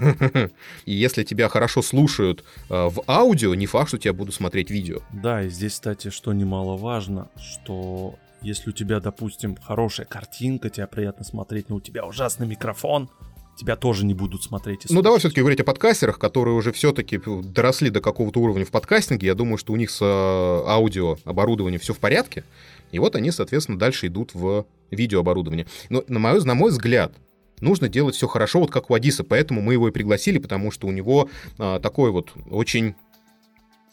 И 0.86 0.92
если 0.92 1.24
тебя 1.24 1.48
хорошо 1.48 1.82
слушают 1.82 2.44
э, 2.70 2.88
в 2.88 3.02
аудио, 3.08 3.54
не 3.54 3.66
факт, 3.66 3.88
что 3.88 3.98
тебя 3.98 4.12
будут 4.12 4.34
смотреть 4.34 4.70
видео. 4.70 5.00
Да, 5.12 5.42
и 5.42 5.48
здесь, 5.48 5.72
кстати, 5.72 6.10
что 6.10 6.32
немаловажно, 6.32 7.28
что 7.36 8.14
если 8.40 8.70
у 8.70 8.72
тебя, 8.72 9.00
допустим, 9.00 9.56
хорошая 9.56 10.06
картинка, 10.06 10.70
тебя 10.70 10.86
приятно 10.86 11.24
смотреть, 11.24 11.68
но 11.70 11.76
у 11.76 11.80
тебя 11.80 12.04
ужасный 12.04 12.46
микрофон, 12.46 13.08
тебя 13.56 13.76
тоже 13.76 14.04
не 14.04 14.14
будут 14.14 14.42
смотреть. 14.42 14.86
ну, 14.90 15.02
давай 15.02 15.18
все-таки 15.18 15.40
говорить 15.40 15.60
о 15.60 15.64
подкастерах, 15.64 16.18
которые 16.18 16.54
уже 16.54 16.72
все-таки 16.72 17.20
доросли 17.42 17.90
до 17.90 18.00
какого-то 18.00 18.40
уровня 18.40 18.64
в 18.64 18.70
подкастинге. 18.70 19.28
Я 19.28 19.34
думаю, 19.34 19.58
что 19.58 19.72
у 19.72 19.76
них 19.76 19.90
с 19.90 20.00
э, 20.00 20.04
аудио 20.68 21.18
оборудованием 21.24 21.80
все 21.80 21.94
в 21.94 21.98
порядке. 21.98 22.44
И 22.92 22.98
вот 22.98 23.16
они, 23.16 23.30
соответственно, 23.30 23.78
дальше 23.78 24.06
идут 24.06 24.34
в 24.34 24.66
видеооборудование. 24.90 25.66
Но, 25.88 26.04
на 26.08 26.18
мой, 26.18 26.44
на 26.44 26.54
мой 26.54 26.70
взгляд, 26.70 27.12
нужно 27.60 27.88
делать 27.88 28.14
все 28.14 28.28
хорошо, 28.28 28.60
вот 28.60 28.70
как 28.70 28.90
у 28.90 28.94
Адиса, 28.94 29.24
поэтому 29.24 29.60
мы 29.60 29.72
его 29.72 29.88
и 29.88 29.92
пригласили, 29.92 30.38
потому 30.38 30.70
что 30.70 30.86
у 30.86 30.92
него 30.92 31.28
а, 31.58 31.80
такой 31.80 32.10
вот 32.10 32.32
очень 32.50 32.94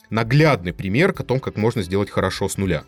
наглядный 0.09 0.73
пример 0.73 1.15
о 1.17 1.23
том, 1.23 1.39
как 1.39 1.55
можно 1.55 1.81
сделать 1.81 2.09
хорошо 2.09 2.49
с 2.49 2.57
нуля. 2.57 2.83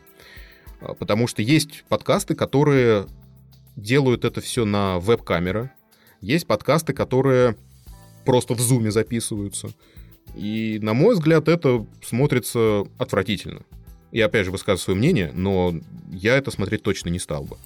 А, 0.81 0.93
потому 0.93 1.27
что 1.27 1.41
есть 1.41 1.83
подкасты, 1.89 2.35
которые 2.35 3.07
делают 3.75 4.25
это 4.25 4.41
все 4.41 4.65
на 4.65 4.99
веб-камеры, 4.99 5.71
есть 6.23 6.47
подкасты, 6.47 6.93
которые 6.93 7.55
просто 8.25 8.53
в 8.53 8.59
зуме 8.59 8.91
записываются. 8.91 9.69
И, 10.35 10.79
на 10.81 10.93
мой 10.93 11.15
взгляд, 11.15 11.47
это 11.47 11.85
смотрится 12.01 12.85
отвратительно. 12.97 13.61
Я, 14.11 14.25
опять 14.25 14.45
же, 14.45 14.51
высказываю 14.51 14.79
свое 14.79 14.97
мнение, 14.97 15.31
но 15.33 15.73
я 16.11 16.37
это 16.37 16.49
смотреть 16.49 16.83
точно 16.83 17.09
не 17.09 17.19
стал 17.19 17.43
бы. 17.43 17.57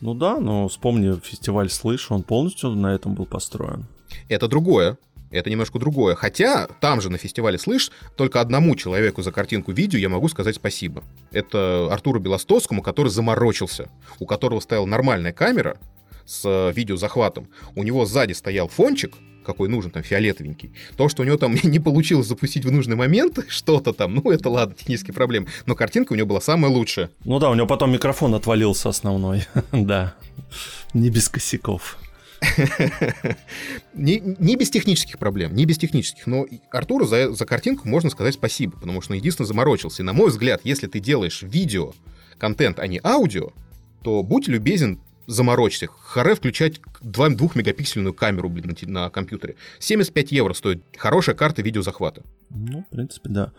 Ну 0.00 0.14
да, 0.14 0.38
но 0.38 0.68
вспомни 0.68 1.18
фестиваль 1.20 1.70
«Слышь», 1.70 2.10
он 2.10 2.22
полностью 2.22 2.70
на 2.70 2.94
этом 2.94 3.14
был 3.14 3.26
построен. 3.26 3.86
Это 4.28 4.48
другое. 4.48 4.96
Это 5.30 5.50
немножко 5.50 5.78
другое. 5.78 6.14
Хотя 6.14 6.66
там 6.80 7.02
же 7.02 7.10
на 7.10 7.18
фестивале 7.18 7.58
«Слышь» 7.58 7.90
только 8.16 8.40
одному 8.40 8.74
человеку 8.76 9.22
за 9.22 9.32
картинку 9.32 9.72
видео 9.72 9.98
я 9.98 10.08
могу 10.08 10.28
сказать 10.28 10.56
спасибо. 10.56 11.04
Это 11.32 11.88
Артуру 11.92 12.20
Белостовскому, 12.20 12.80
который 12.80 13.08
заморочился, 13.08 13.90
у 14.18 14.26
которого 14.26 14.60
стояла 14.60 14.86
нормальная 14.86 15.32
камера 15.32 15.78
с 16.28 16.42
э, 16.44 16.72
видеозахватом. 16.74 17.48
У 17.74 17.82
него 17.82 18.04
сзади 18.04 18.34
стоял 18.34 18.68
фончик, 18.68 19.14
какой 19.44 19.70
нужен, 19.70 19.90
там, 19.90 20.02
фиолетовенький. 20.02 20.72
То, 20.98 21.08
что 21.08 21.22
у 21.22 21.24
него 21.24 21.38
там 21.38 21.56
не 21.62 21.78
получилось 21.80 22.26
запустить 22.26 22.64
в 22.66 22.70
нужный 22.70 22.96
момент 22.96 23.38
что-то 23.48 23.92
там, 23.92 24.14
ну, 24.14 24.30
это 24.30 24.50
ладно, 24.50 24.74
технические 24.74 25.14
проблемы. 25.14 25.48
Но 25.64 25.74
картинка 25.74 26.12
у 26.12 26.16
него 26.16 26.28
была 26.28 26.40
самая 26.40 26.70
лучшая. 26.70 27.10
Ну 27.24 27.38
да, 27.38 27.48
у 27.48 27.54
него 27.54 27.66
потом 27.66 27.92
микрофон 27.92 28.34
отвалился 28.34 28.90
основной. 28.90 29.44
да, 29.72 30.14
не 30.92 31.08
без 31.08 31.30
косяков. 31.30 31.98
не, 33.94 34.20
не 34.20 34.54
без 34.54 34.70
технических 34.70 35.18
проблем, 35.18 35.56
не 35.56 35.64
без 35.64 35.76
технических, 35.76 36.28
но 36.28 36.46
Артуру 36.70 37.04
за, 37.04 37.32
за 37.32 37.46
картинку 37.46 37.88
можно 37.88 38.10
сказать 38.10 38.34
спасибо, 38.34 38.78
потому 38.78 39.00
что 39.00 39.12
он 39.12 39.18
единственно 39.18 39.46
заморочился. 39.46 40.02
И 40.02 40.04
на 40.04 40.12
мой 40.12 40.28
взгляд, 40.28 40.60
если 40.62 40.86
ты 40.86 41.00
делаешь 41.00 41.42
видео, 41.42 41.94
контент, 42.38 42.78
а 42.78 42.86
не 42.86 43.00
аудио, 43.02 43.50
то 44.04 44.22
будь 44.22 44.46
любезен, 44.46 45.00
заморочься. 45.28 45.86
Харе 45.86 46.34
включать 46.34 46.80
2, 47.02 47.28
2-мегапиксельную 47.30 48.12
камеру, 48.12 48.48
блин, 48.48 48.74
на, 48.86 49.02
на 49.02 49.10
компьютере. 49.10 49.54
75 49.78 50.32
евро 50.32 50.54
стоит 50.54 50.82
хорошая 50.96 51.36
карта 51.36 51.62
видеозахвата. 51.62 52.22
Ну, 52.50 52.82
в 52.82 52.86
принципе, 52.88 53.28
да. 53.28 53.52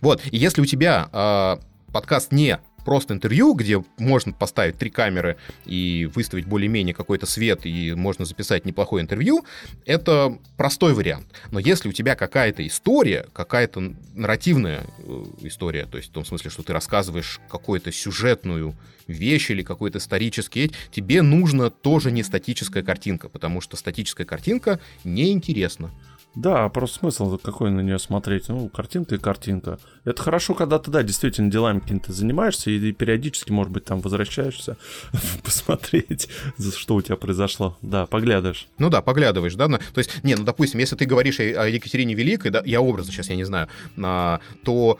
Вот, 0.00 0.22
и 0.30 0.36
если 0.36 0.62
у 0.62 0.64
тебя 0.64 1.08
э, 1.12 1.92
подкаст 1.92 2.32
не 2.32 2.58
просто 2.84 3.14
интервью, 3.14 3.54
где 3.54 3.82
можно 3.98 4.32
поставить 4.32 4.78
три 4.78 4.90
камеры 4.90 5.36
и 5.64 6.08
выставить 6.14 6.46
более-менее 6.46 6.94
какой-то 6.94 7.26
свет, 7.26 7.60
и 7.64 7.94
можно 7.94 8.24
записать 8.24 8.64
неплохое 8.64 9.02
интервью, 9.02 9.44
это 9.86 10.38
простой 10.56 10.94
вариант. 10.94 11.26
Но 11.50 11.58
если 11.58 11.88
у 11.88 11.92
тебя 11.92 12.14
какая-то 12.14 12.66
история, 12.66 13.26
какая-то 13.32 13.94
нарративная 14.14 14.82
э, 14.98 15.24
история, 15.42 15.86
то 15.86 15.96
есть 15.96 16.10
в 16.10 16.12
том 16.12 16.24
смысле, 16.24 16.50
что 16.50 16.62
ты 16.62 16.72
рассказываешь 16.72 17.40
какую-то 17.48 17.92
сюжетную 17.92 18.76
вещь 19.06 19.50
или 19.50 19.62
какой-то 19.62 19.98
исторический, 19.98 20.72
тебе 20.90 21.22
нужно 21.22 21.70
тоже 21.70 22.10
не 22.10 22.22
статическая 22.22 22.82
картинка, 22.82 23.28
потому 23.28 23.60
что 23.60 23.76
статическая 23.76 24.24
картинка 24.24 24.80
неинтересна. 25.04 25.90
Да, 26.34 26.68
просто 26.70 27.00
смысл 27.00 27.36
какой 27.36 27.70
на 27.70 27.80
нее 27.80 27.98
смотреть. 27.98 28.48
Ну, 28.48 28.68
картинка 28.70 29.16
и 29.16 29.18
картинка. 29.18 29.78
Это 30.04 30.22
хорошо, 30.22 30.54
когда 30.54 30.78
ты, 30.78 30.90
да, 30.90 31.02
действительно 31.02 31.50
делами 31.50 31.80
какими-то 31.80 32.12
занимаешься 32.12 32.70
и 32.70 32.92
периодически, 32.92 33.52
может 33.52 33.70
быть, 33.70 33.84
там 33.84 34.00
возвращаешься 34.00 34.78
посмотреть, 35.44 36.28
что 36.76 36.94
у 36.94 37.02
тебя 37.02 37.16
произошло. 37.16 37.76
Да, 37.82 38.06
поглядываешь. 38.06 38.66
Ну 38.78 38.88
да, 38.88 39.02
поглядываешь, 39.02 39.54
да. 39.54 39.68
То 39.68 39.98
есть, 39.98 40.24
не, 40.24 40.34
ну, 40.34 40.44
допустим, 40.44 40.80
если 40.80 40.96
ты 40.96 41.04
говоришь 41.04 41.38
о 41.38 41.68
Екатерине 41.68 42.14
Великой, 42.14 42.50
да, 42.50 42.62
я 42.64 42.80
образно 42.80 43.12
сейчас, 43.12 43.28
я 43.28 43.36
не 43.36 43.44
знаю, 43.44 43.68
то 44.64 44.98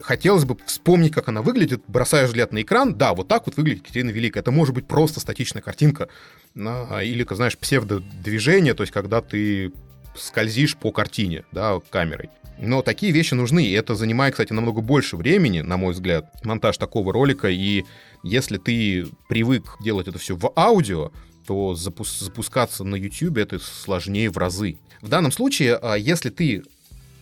хотелось 0.00 0.44
бы 0.44 0.56
вспомнить, 0.64 1.12
как 1.12 1.28
она 1.28 1.42
выглядит, 1.42 1.82
бросаешь 1.88 2.28
взгляд 2.28 2.52
на 2.52 2.62
экран, 2.62 2.94
да, 2.94 3.14
вот 3.14 3.26
так 3.26 3.46
вот 3.46 3.56
выглядит 3.56 3.82
Екатерина 3.82 4.10
Великая. 4.10 4.40
Это 4.40 4.52
может 4.52 4.74
быть 4.74 4.86
просто 4.86 5.18
статичная 5.18 5.62
картинка, 5.62 6.08
или, 6.54 7.26
знаешь, 7.34 7.58
псевдодвижение, 7.58 8.74
то 8.74 8.82
есть 8.82 8.92
когда 8.92 9.20
ты 9.20 9.72
скользишь 10.18 10.76
по 10.76 10.92
картине, 10.92 11.44
да, 11.52 11.80
камерой. 11.90 12.30
Но 12.60 12.82
такие 12.82 13.12
вещи 13.12 13.34
нужны, 13.34 13.64
и 13.64 13.72
это 13.72 13.94
занимает, 13.94 14.34
кстати, 14.34 14.52
намного 14.52 14.80
больше 14.80 15.16
времени, 15.16 15.60
на 15.60 15.76
мой 15.76 15.92
взгляд, 15.92 16.44
монтаж 16.44 16.76
такого 16.76 17.12
ролика, 17.12 17.48
и 17.48 17.84
если 18.24 18.58
ты 18.58 19.06
привык 19.28 19.76
делать 19.80 20.08
это 20.08 20.18
все 20.18 20.34
в 20.34 20.52
аудио, 20.56 21.12
то 21.46 21.74
запу- 21.74 22.04
запускаться 22.04 22.84
на 22.84 22.96
YouTube 22.96 23.38
это 23.38 23.58
сложнее 23.58 24.30
в 24.30 24.36
разы. 24.36 24.78
В 25.00 25.08
данном 25.08 25.30
случае, 25.30 25.78
а, 25.80 25.94
если 25.94 26.30
ты 26.30 26.64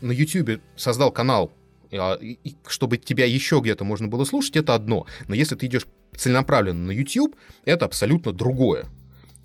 на 0.01 0.11
YouTube 0.11 0.63
создал 0.75 1.13
канал, 1.13 1.53
а, 1.93 2.19
чтобы 2.67 2.97
тебя 2.97 3.27
еще 3.27 3.61
где-то 3.61 3.85
можно 3.85 4.09
было 4.09 4.25
слушать, 4.25 4.57
это 4.57 4.75
одно. 4.75 5.07
Но 5.29 5.35
если 5.35 5.55
ты 5.55 5.67
идешь 5.67 5.87
целенаправленно 6.17 6.87
на 6.87 6.91
YouTube, 6.93 7.37
это 7.65 7.85
абсолютно 7.85 8.33
другое. 8.33 8.87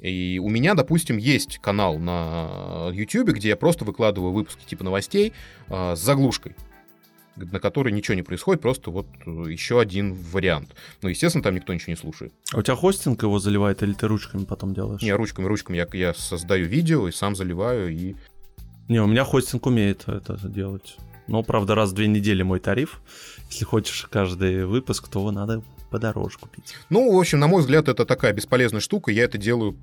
И 0.02 0.40
у 0.44 0.50
меня, 0.50 0.74
допустим, 0.74 1.18
есть 1.18 1.60
канал 1.60 2.00
на 2.00 2.90
YouTube, 2.92 3.30
где 3.30 3.50
я 3.50 3.56
просто 3.56 3.86
выкладываю 3.86 4.34
выпуски 4.34 4.66
типа 4.66 4.84
новостей 4.84 5.34
э, 5.70 5.96
с 5.96 6.00
заглушкой 6.00 6.56
на 7.38 7.60
которой 7.60 7.92
ничего 7.94 8.16
не 8.16 8.24
происходит, 8.24 8.62
просто 8.62 8.92
вот 8.92 9.08
э, 9.26 9.30
еще 9.48 9.80
один 9.80 10.14
вариант. 10.14 10.76
Ну, 11.02 11.10
естественно, 11.10 11.44
там 11.44 11.56
никто 11.56 11.74
ничего 11.74 11.92
не 11.92 11.98
слушает. 11.98 12.34
А 12.54 12.60
у 12.60 12.62
тебя 12.62 12.76
хостинг 12.76 13.24
его 13.24 13.40
заливает 13.40 13.82
или 13.84 13.94
ты 13.94 14.08
ручками 14.08 14.44
потом 14.44 14.74
делаешь? 14.74 15.02
Не, 15.02 15.14
ручками, 15.14 15.46
ручками 15.46 15.78
я, 15.78 15.88
я 15.94 16.14
создаю 16.14 16.68
видео 16.68 17.08
и 17.08 17.12
сам 17.12 17.36
заливаю, 17.36 17.90
и... 17.92 18.16
Не, 18.90 19.02
у 19.02 19.08
меня 19.08 19.24
хостинг 19.24 19.66
умеет 19.66 20.08
это 20.08 20.38
делать. 20.48 20.98
Но, 21.28 21.44
правда, 21.44 21.76
раз 21.76 21.92
в 21.92 21.94
две 21.94 22.08
недели 22.08 22.44
мой 22.44 22.60
тариф. 22.60 23.02
Если 23.50 23.64
хочешь 23.64 24.08
каждый 24.12 24.66
выпуск, 24.66 25.08
то 25.08 25.32
надо 25.32 25.64
подороже 25.92 26.40
купить. 26.40 26.76
Ну, 26.90 27.14
в 27.14 27.20
общем, 27.20 27.40
на 27.40 27.48
мой 27.48 27.62
взгляд, 27.62 27.88
это 27.88 28.06
такая 28.06 28.34
бесполезная 28.34 28.82
штука. 28.82 29.12
Я 29.12 29.26
это 29.26 29.38
делаю 29.38 29.78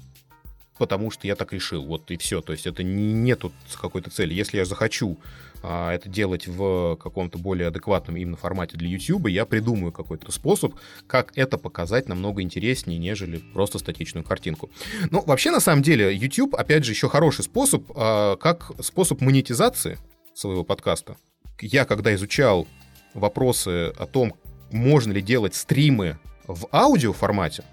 потому 0.78 1.10
что 1.10 1.26
я 1.26 1.34
так 1.34 1.52
решил, 1.52 1.84
вот 1.84 2.10
и 2.10 2.16
все. 2.16 2.40
То 2.40 2.52
есть 2.52 2.66
это 2.66 2.82
нету 2.82 3.52
какой-то 3.80 4.10
цели. 4.10 4.32
Если 4.32 4.58
я 4.58 4.64
захочу 4.64 5.18
а, 5.62 5.92
это 5.92 6.08
делать 6.08 6.46
в 6.46 6.96
каком-то 6.96 7.38
более 7.38 7.68
адекватном 7.68 8.16
именно 8.16 8.36
формате 8.36 8.76
для 8.76 8.88
YouTube, 8.88 9.28
я 9.28 9.44
придумаю 9.44 9.92
какой-то 9.92 10.30
способ, 10.30 10.74
как 11.06 11.32
это 11.36 11.58
показать 11.58 12.08
намного 12.08 12.42
интереснее, 12.42 12.98
нежели 12.98 13.38
просто 13.38 13.78
статичную 13.78 14.24
картинку. 14.24 14.70
Ну, 15.10 15.22
вообще, 15.26 15.50
на 15.50 15.60
самом 15.60 15.82
деле, 15.82 16.14
YouTube, 16.14 16.54
опять 16.54 16.84
же, 16.84 16.92
еще 16.92 17.08
хороший 17.08 17.42
способ, 17.42 17.84
а, 17.94 18.36
как 18.36 18.70
способ 18.80 19.20
монетизации 19.20 19.98
своего 20.34 20.62
подкаста. 20.62 21.16
Я, 21.60 21.84
когда 21.84 22.14
изучал 22.14 22.68
вопросы 23.14 23.92
о 23.98 24.06
том, 24.06 24.34
можно 24.70 25.12
ли 25.12 25.22
делать 25.22 25.54
стримы 25.54 26.18
в 26.46 26.66
аудио 26.72 27.12
формате, 27.12 27.64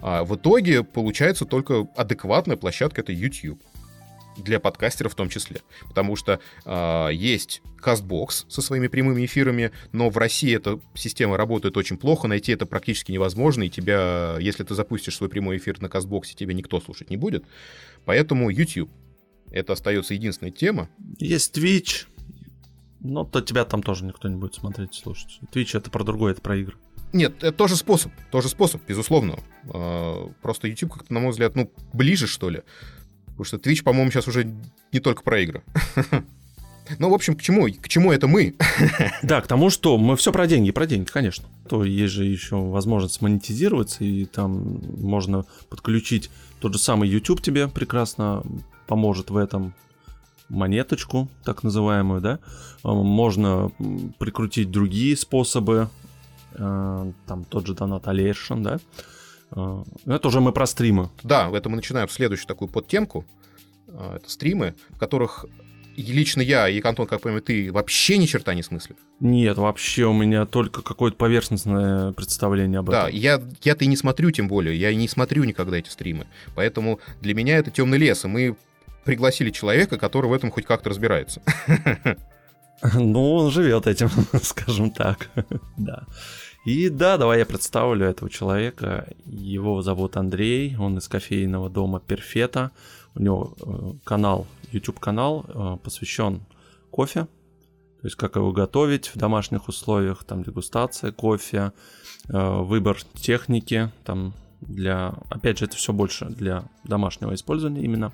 а 0.00 0.24
в 0.24 0.36
итоге 0.36 0.84
получается 0.84 1.44
только 1.44 1.88
адекватная 1.96 2.56
площадка 2.56 3.00
это 3.00 3.12
YouTube 3.12 3.60
для 4.36 4.60
подкастеров 4.60 5.12
в 5.12 5.16
том 5.16 5.28
числе. 5.28 5.60
Потому 5.88 6.16
что 6.16 6.40
э, 6.64 7.08
есть 7.12 7.60
CastBox 7.82 8.44
со 8.48 8.62
своими 8.62 8.86
прямыми 8.86 9.24
эфирами, 9.24 9.72
но 9.92 10.10
в 10.10 10.16
России 10.16 10.54
эта 10.54 10.80
система 10.94 11.36
работает 11.36 11.76
очень 11.76 11.96
плохо, 11.96 12.28
найти 12.28 12.52
это 12.52 12.66
практически 12.66 13.12
невозможно, 13.12 13.64
и 13.64 13.68
тебя, 13.68 14.36
если 14.38 14.64
ты 14.64 14.74
запустишь 14.74 15.16
свой 15.16 15.28
прямой 15.28 15.56
эфир 15.56 15.80
на 15.80 15.86
CastBox, 15.86 16.34
тебя 16.36 16.54
никто 16.54 16.80
слушать 16.80 17.10
не 17.10 17.16
будет. 17.16 17.44
Поэтому 18.04 18.50
YouTube. 18.50 18.90
Это 19.50 19.72
остается 19.72 20.12
единственная 20.14 20.52
тема. 20.52 20.90
Есть 21.18 21.56
Twitch, 21.56 22.06
но 23.00 23.24
то 23.24 23.40
тебя 23.40 23.64
там 23.64 23.82
тоже 23.82 24.04
никто 24.04 24.28
не 24.28 24.36
будет 24.36 24.54
смотреть, 24.54 24.94
слушать. 24.94 25.40
Twitch 25.52 25.76
это 25.76 25.90
про 25.90 26.04
другое, 26.04 26.32
это 26.32 26.40
про 26.40 26.56
игры. 26.56 26.76
Нет, 27.12 27.42
это 27.42 27.52
тоже 27.52 27.76
способ, 27.76 28.12
тоже 28.30 28.48
способ, 28.48 28.82
безусловно. 28.86 29.38
А, 29.72 30.30
просто 30.42 30.68
YouTube 30.68 30.92
как-то, 30.92 31.12
на 31.12 31.20
мой 31.20 31.30
взгляд, 31.30 31.54
ну, 31.54 31.70
ближе, 31.92 32.26
что 32.26 32.50
ли. 32.50 32.62
Потому 33.26 33.44
что 33.44 33.56
Twitch, 33.56 33.82
по-моему, 33.82 34.10
сейчас 34.10 34.28
уже 34.28 34.52
не 34.92 35.00
только 35.00 35.22
про 35.22 35.40
игры. 35.40 35.62
Ну, 36.98 37.10
в 37.10 37.12
общем, 37.12 37.36
к 37.36 37.42
чему? 37.42 37.68
К 37.68 37.86
чему 37.86 38.12
это 38.12 38.26
мы? 38.28 38.54
Да, 39.22 39.42
к 39.42 39.46
тому, 39.46 39.68
что 39.68 39.98
мы 39.98 40.16
все 40.16 40.32
про 40.32 40.46
деньги, 40.46 40.70
про 40.70 40.86
деньги, 40.86 41.06
конечно. 41.06 41.46
То 41.68 41.84
есть 41.84 42.14
же 42.14 42.24
еще 42.24 42.56
возможность 42.56 43.20
монетизироваться, 43.20 44.04
и 44.04 44.24
там 44.24 44.80
можно 44.96 45.44
подключить 45.68 46.30
тот 46.60 46.72
же 46.72 46.78
самый 46.78 47.08
YouTube 47.08 47.42
тебе 47.42 47.68
прекрасно 47.68 48.42
поможет 48.86 49.28
в 49.28 49.36
этом 49.36 49.74
монеточку, 50.48 51.28
так 51.44 51.62
называемую, 51.62 52.20
да. 52.20 52.38
А, 52.82 52.94
можно 52.94 53.70
прикрутить 54.18 54.70
другие 54.70 55.16
способы 55.16 55.88
Э, 56.58 57.12
там 57.26 57.44
тот 57.44 57.66
же 57.66 57.74
Донат 57.74 58.08
Алешин, 58.08 58.62
да. 58.62 58.78
Э, 59.52 59.84
это 60.06 60.28
уже 60.28 60.40
мы 60.40 60.52
про 60.52 60.66
стримы. 60.66 61.10
Да, 61.22 61.50
это 61.52 61.68
мы 61.68 61.76
начинаем 61.76 62.08
следующую 62.08 62.46
такую 62.46 62.68
подтемку. 62.68 63.24
Э, 63.88 64.16
это 64.16 64.30
стримы, 64.30 64.74
в 64.90 64.98
которых 64.98 65.46
лично 65.96 66.40
я 66.40 66.68
и 66.68 66.80
Антон, 66.80 67.08
как 67.08 67.20
понимаю, 67.20 67.42
ты 67.42 67.72
вообще 67.72 68.18
ни 68.18 68.26
черта 68.26 68.54
не 68.54 68.62
смыслишь. 68.62 68.98
Нет, 69.18 69.58
вообще 69.58 70.04
у 70.04 70.12
меня 70.12 70.46
только 70.46 70.80
какое-то 70.80 71.16
поверхностное 71.16 72.12
представление 72.12 72.78
об 72.78 72.90
этом. 72.90 73.02
Да, 73.02 73.08
я, 73.08 73.42
я-то 73.64 73.84
и 73.84 73.88
не 73.88 73.96
смотрю 73.96 74.30
тем 74.30 74.46
более, 74.46 74.78
я 74.78 74.94
не 74.94 75.08
смотрю 75.08 75.42
никогда 75.42 75.76
эти 75.76 75.88
стримы. 75.88 76.28
Поэтому 76.54 77.00
для 77.20 77.34
меня 77.34 77.56
это 77.56 77.72
темный 77.72 77.98
лес, 77.98 78.24
и 78.24 78.28
мы 78.28 78.56
пригласили 79.08 79.50
человека, 79.50 79.96
который 79.96 80.26
в 80.26 80.34
этом 80.34 80.50
хоть 80.50 80.66
как-то 80.66 80.90
разбирается. 80.90 81.40
Ну, 82.94 83.32
он 83.34 83.50
живет 83.50 83.88
этим, 83.88 84.08
скажем 84.42 84.92
так. 84.92 85.30
да. 85.76 86.04
И 86.64 86.88
да, 86.88 87.16
давай 87.16 87.40
я 87.40 87.44
представлю 87.44 88.06
этого 88.06 88.30
человека. 88.30 89.08
Его 89.26 89.82
зовут 89.82 90.16
Андрей, 90.16 90.76
он 90.78 90.96
из 90.98 91.08
кофейного 91.08 91.68
дома 91.68 91.98
Перфета. 91.98 92.70
У 93.16 93.22
него 93.22 93.56
э, 93.60 93.92
канал, 94.04 94.46
YouTube 94.70 95.00
канал, 95.00 95.44
э, 95.48 95.76
посвящен 95.82 96.42
кофе. 96.92 97.24
То 98.00 98.06
есть 98.06 98.14
как 98.14 98.36
его 98.36 98.52
готовить 98.52 99.08
в 99.08 99.18
домашних 99.18 99.66
условиях, 99.66 100.22
там 100.22 100.44
дегустация 100.44 101.10
кофе, 101.10 101.72
э, 102.28 102.60
выбор 102.62 103.02
техники, 103.14 103.90
там 104.04 104.34
для, 104.60 105.14
опять 105.30 105.58
же, 105.58 105.64
это 105.64 105.76
все 105.76 105.92
больше 105.92 106.26
для 106.26 106.62
домашнего 106.84 107.34
использования 107.34 107.82
именно. 107.82 108.12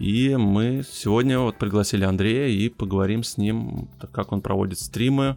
И 0.00 0.34
мы 0.34 0.82
сегодня 0.90 1.38
вот 1.38 1.58
пригласили 1.58 2.04
Андрея 2.04 2.48
и 2.48 2.70
поговорим 2.70 3.22
с 3.22 3.36
ним, 3.36 3.86
как 4.12 4.32
он 4.32 4.40
проводит 4.40 4.78
стримы, 4.78 5.36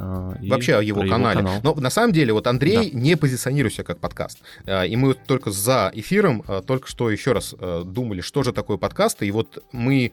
а, 0.00 0.36
Вообще 0.40 0.76
о 0.76 0.82
его 0.82 1.00
канале. 1.00 1.40
Его 1.40 1.48
канал. 1.48 1.60
Но 1.64 1.74
на 1.74 1.90
самом 1.90 2.12
деле 2.12 2.32
вот 2.32 2.46
Андрей 2.46 2.92
да. 2.92 2.96
не 2.98 3.16
позиционирует 3.16 3.74
себя 3.74 3.82
как 3.82 3.98
подкаст. 3.98 4.38
А, 4.64 4.84
и 4.84 4.94
мы 4.94 5.14
только 5.14 5.50
за 5.50 5.90
эфиром 5.92 6.44
а, 6.46 6.62
только 6.62 6.86
что 6.86 7.10
еще 7.10 7.32
раз 7.32 7.52
думали, 7.84 8.20
что 8.20 8.44
же 8.44 8.52
такое 8.52 8.76
подкаст. 8.76 9.24
И 9.24 9.30
вот 9.32 9.64
мы... 9.72 10.12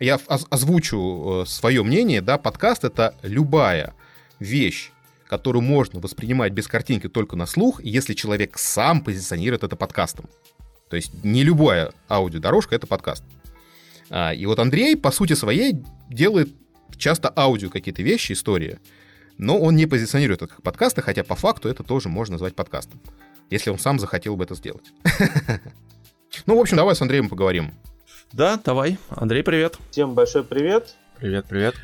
Я 0.00 0.18
озвучу 0.26 1.44
свое 1.46 1.82
мнение, 1.82 2.22
да, 2.22 2.38
подкаст— 2.38 2.84
это 2.86 3.14
любая 3.22 3.94
вещь, 4.38 4.92
которую 5.26 5.62
можно 5.62 6.00
воспринимать 6.00 6.52
без 6.52 6.68
картинки 6.68 7.08
только 7.08 7.36
на 7.36 7.46
слух, 7.46 7.82
если 7.82 8.14
человек 8.14 8.56
сам 8.56 9.02
позиционирует 9.02 9.64
это 9.64 9.74
подкастом. 9.74 10.26
То 10.88 10.96
есть 10.96 11.24
не 11.24 11.44
любая 11.44 11.92
аудиодорожка— 12.08 12.74
это 12.76 12.86
подкаст. 12.86 13.24
И 14.36 14.46
вот 14.46 14.58
Андрей, 14.58 14.96
по 14.96 15.10
сути 15.10 15.34
своей, 15.34 15.82
делает 16.08 16.48
часто 16.96 17.32
аудио 17.36 17.68
какие-то 17.68 18.02
вещи, 18.02 18.32
истории— 18.32 18.78
но 19.38 19.58
он 19.58 19.76
не 19.76 19.86
позиционирует 19.86 20.42
это 20.42 20.52
как 20.52 20.62
подкасты, 20.62 21.00
хотя 21.00 21.24
по 21.24 21.36
факту 21.36 21.68
это 21.68 21.84
тоже 21.84 22.08
можно 22.08 22.34
назвать 22.34 22.54
подкастом, 22.54 23.00
если 23.50 23.70
он 23.70 23.78
сам 23.78 23.98
захотел 23.98 24.36
бы 24.36 24.44
это 24.44 24.54
сделать. 24.54 24.92
Ну, 26.44 26.56
в 26.56 26.60
общем, 26.60 26.76
давай 26.76 26.94
с 26.94 27.00
Андреем 27.00 27.30
поговорим. 27.30 27.72
Да, 28.32 28.60
давай. 28.62 28.98
Андрей, 29.08 29.42
привет. 29.42 29.78
Всем 29.90 30.14
большой 30.14 30.44
привет. 30.44 30.94
Привет, 31.18 31.46
привет. 31.48 31.74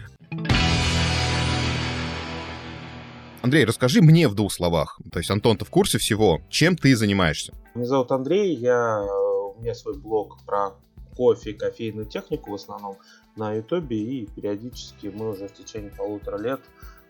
Андрей, 3.44 3.66
расскажи 3.66 4.00
мне 4.00 4.26
в 4.26 4.34
двух 4.34 4.50
словах. 4.50 4.98
То 5.12 5.18
есть 5.18 5.30
Антон-то 5.30 5.66
в 5.66 5.70
курсе 5.70 5.98
всего. 5.98 6.40
Чем 6.48 6.78
ты 6.78 6.96
занимаешься? 6.96 7.52
Меня 7.74 7.84
зовут 7.84 8.10
Андрей, 8.10 8.54
я, 8.56 9.02
у 9.02 9.60
меня 9.60 9.74
свой 9.74 9.98
блог 9.98 10.38
про 10.46 10.70
кофе 11.14 11.50
и 11.50 11.52
кофейную 11.52 12.06
технику 12.06 12.52
в 12.52 12.54
основном 12.54 12.96
на 13.36 13.52
ютубе 13.52 13.98
и 13.98 14.26
периодически 14.34 15.12
мы 15.14 15.32
уже 15.32 15.48
в 15.48 15.52
течение 15.52 15.90
полутора 15.90 16.38
лет 16.38 16.60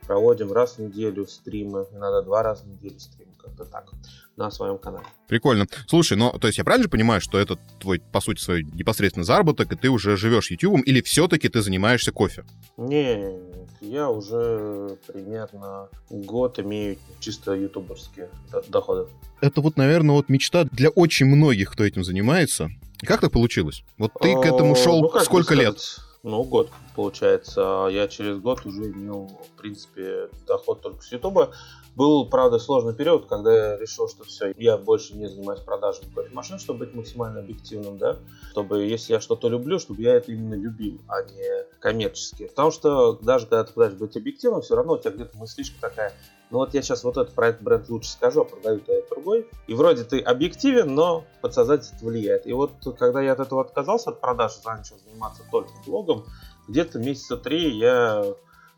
проводим 0.08 0.52
раз 0.52 0.74
в 0.74 0.78
неделю 0.80 1.24
стримы, 1.28 1.86
иногда 1.92 2.20
два 2.22 2.42
раза 2.42 2.64
в 2.64 2.66
неделю 2.66 2.98
стримы, 2.98 3.23
как-то 3.44 3.64
так, 3.64 3.92
на 4.36 4.50
своем 4.50 4.78
канале. 4.78 5.06
Прикольно. 5.28 5.66
Слушай, 5.86 6.16
ну, 6.16 6.32
то 6.32 6.46
есть 6.46 6.58
я 6.58 6.64
правильно 6.64 6.88
понимаю, 6.88 7.20
что 7.20 7.38
это 7.38 7.56
твой, 7.78 8.00
по 8.00 8.20
сути, 8.20 8.40
свой 8.40 8.64
непосредственный 8.64 9.24
заработок, 9.24 9.72
и 9.72 9.76
ты 9.76 9.88
уже 9.88 10.16
живешь 10.16 10.50
ютубом, 10.50 10.80
или 10.80 11.00
все-таки 11.02 11.48
ты 11.48 11.62
занимаешься 11.62 12.12
кофе? 12.12 12.44
Не, 12.76 13.38
я 13.80 14.10
уже 14.10 14.98
примерно 15.06 15.88
год 16.10 16.58
имею 16.58 16.98
чисто 17.20 17.52
ютуберские 17.52 18.28
доходы. 18.68 19.08
Это 19.40 19.60
вот, 19.60 19.76
наверное, 19.76 20.14
вот 20.14 20.28
мечта 20.28 20.64
для 20.64 20.88
очень 20.88 21.26
многих, 21.26 21.72
кто 21.72 21.84
этим 21.84 22.04
занимается. 22.04 22.70
Как 23.00 23.20
так 23.20 23.32
получилось? 23.32 23.84
Вот 23.98 24.12
ты 24.20 24.34
к 24.34 24.44
этому 24.44 24.74
шел 24.74 25.02
ну, 25.02 25.20
сколько 25.20 25.54
лет? 25.54 25.76
Ну, 26.24 26.42
год, 26.42 26.70
получается. 26.96 27.86
Я 27.90 28.08
через 28.08 28.38
год 28.38 28.64
уже 28.64 28.90
имел, 28.90 29.26
в 29.26 29.60
принципе, 29.60 30.30
доход 30.46 30.80
только 30.80 31.02
с 31.02 31.12
Ютуба. 31.12 31.52
Был, 31.96 32.26
правда, 32.30 32.58
сложный 32.58 32.94
период, 32.94 33.26
когда 33.26 33.54
я 33.54 33.76
решил, 33.76 34.08
что 34.08 34.24
все, 34.24 34.54
я 34.56 34.78
больше 34.78 35.14
не 35.14 35.28
занимаюсь 35.28 35.60
продажей 35.60 36.06
кофемашин, 36.14 36.58
чтобы 36.58 36.86
быть 36.86 36.94
максимально 36.94 37.40
объективным, 37.40 37.98
да, 37.98 38.16
чтобы, 38.50 38.84
если 38.84 39.12
я 39.12 39.20
что-то 39.20 39.48
люблю, 39.48 39.78
чтобы 39.78 40.00
я 40.00 40.14
это 40.14 40.32
именно 40.32 40.54
любил, 40.54 40.98
а 41.08 41.22
не 41.22 41.64
коммерчески. 41.78 42.46
Потому 42.46 42.70
что 42.70 43.18
даже 43.20 43.44
когда 43.46 43.64
ты 43.64 43.74
пытаешься 43.74 43.98
быть 43.98 44.16
объективным, 44.16 44.62
все 44.62 44.76
равно 44.76 44.94
у 44.94 44.98
тебя 44.98 45.10
где-то 45.10 45.36
мыслишка 45.36 45.78
такая, 45.78 46.14
ну 46.54 46.60
вот 46.60 46.72
я 46.72 46.82
сейчас 46.82 47.02
вот 47.02 47.16
этот 47.16 47.34
про 47.34 47.48
этот 47.48 47.62
бренд 47.62 47.88
лучше 47.88 48.10
скажу, 48.10 48.42
а 48.42 48.44
продаю 48.44 48.78
то 48.78 48.92
этот 48.92 49.10
другой. 49.10 49.48
И 49.66 49.74
вроде 49.74 50.04
ты 50.04 50.20
объективен, 50.20 50.94
но 50.94 51.24
подсознательно 51.42 51.96
это 51.96 52.04
влияет. 52.06 52.46
И 52.46 52.52
вот 52.52 52.70
когда 52.96 53.20
я 53.20 53.32
от 53.32 53.40
этого 53.40 53.62
отказался, 53.62 54.10
от 54.10 54.20
продаж, 54.20 54.52
начал 54.64 54.94
заниматься 55.04 55.42
только 55.50 55.72
блогом, 55.84 56.24
где-то 56.68 57.00
месяца 57.00 57.36
три 57.36 57.76
я 57.76 58.24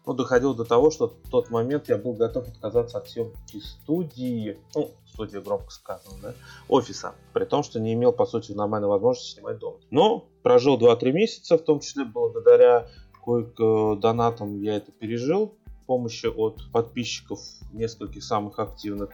ну, 0.06 0.14
доходил 0.14 0.54
до 0.54 0.64
того, 0.64 0.90
что 0.90 1.08
в 1.08 1.28
тот 1.30 1.50
момент 1.50 1.90
я 1.90 1.98
был 1.98 2.14
готов 2.14 2.48
отказаться 2.48 2.96
от 2.96 3.10
съемки 3.10 3.60
студии, 3.60 4.58
ну, 4.74 4.92
студии 5.12 5.36
громко 5.36 5.70
сказано, 5.70 6.16
да, 6.22 6.34
офиса, 6.68 7.14
при 7.34 7.44
том, 7.44 7.62
что 7.62 7.78
не 7.78 7.92
имел, 7.92 8.12
по 8.12 8.24
сути, 8.24 8.52
нормальной 8.52 8.88
возможности 8.88 9.34
снимать 9.34 9.58
дом. 9.58 9.76
Но 9.90 10.24
прожил 10.42 10.78
2-3 10.78 11.12
месяца, 11.12 11.58
в 11.58 11.62
том 11.62 11.80
числе 11.80 12.06
благодаря 12.06 12.88
кое 13.22 13.44
донатам 13.96 14.62
я 14.62 14.76
это 14.76 14.92
пережил, 14.92 15.58
помощи 15.86 16.26
от 16.26 16.70
подписчиков 16.72 17.40
нескольких 17.72 18.24
самых 18.24 18.58
активных. 18.58 19.10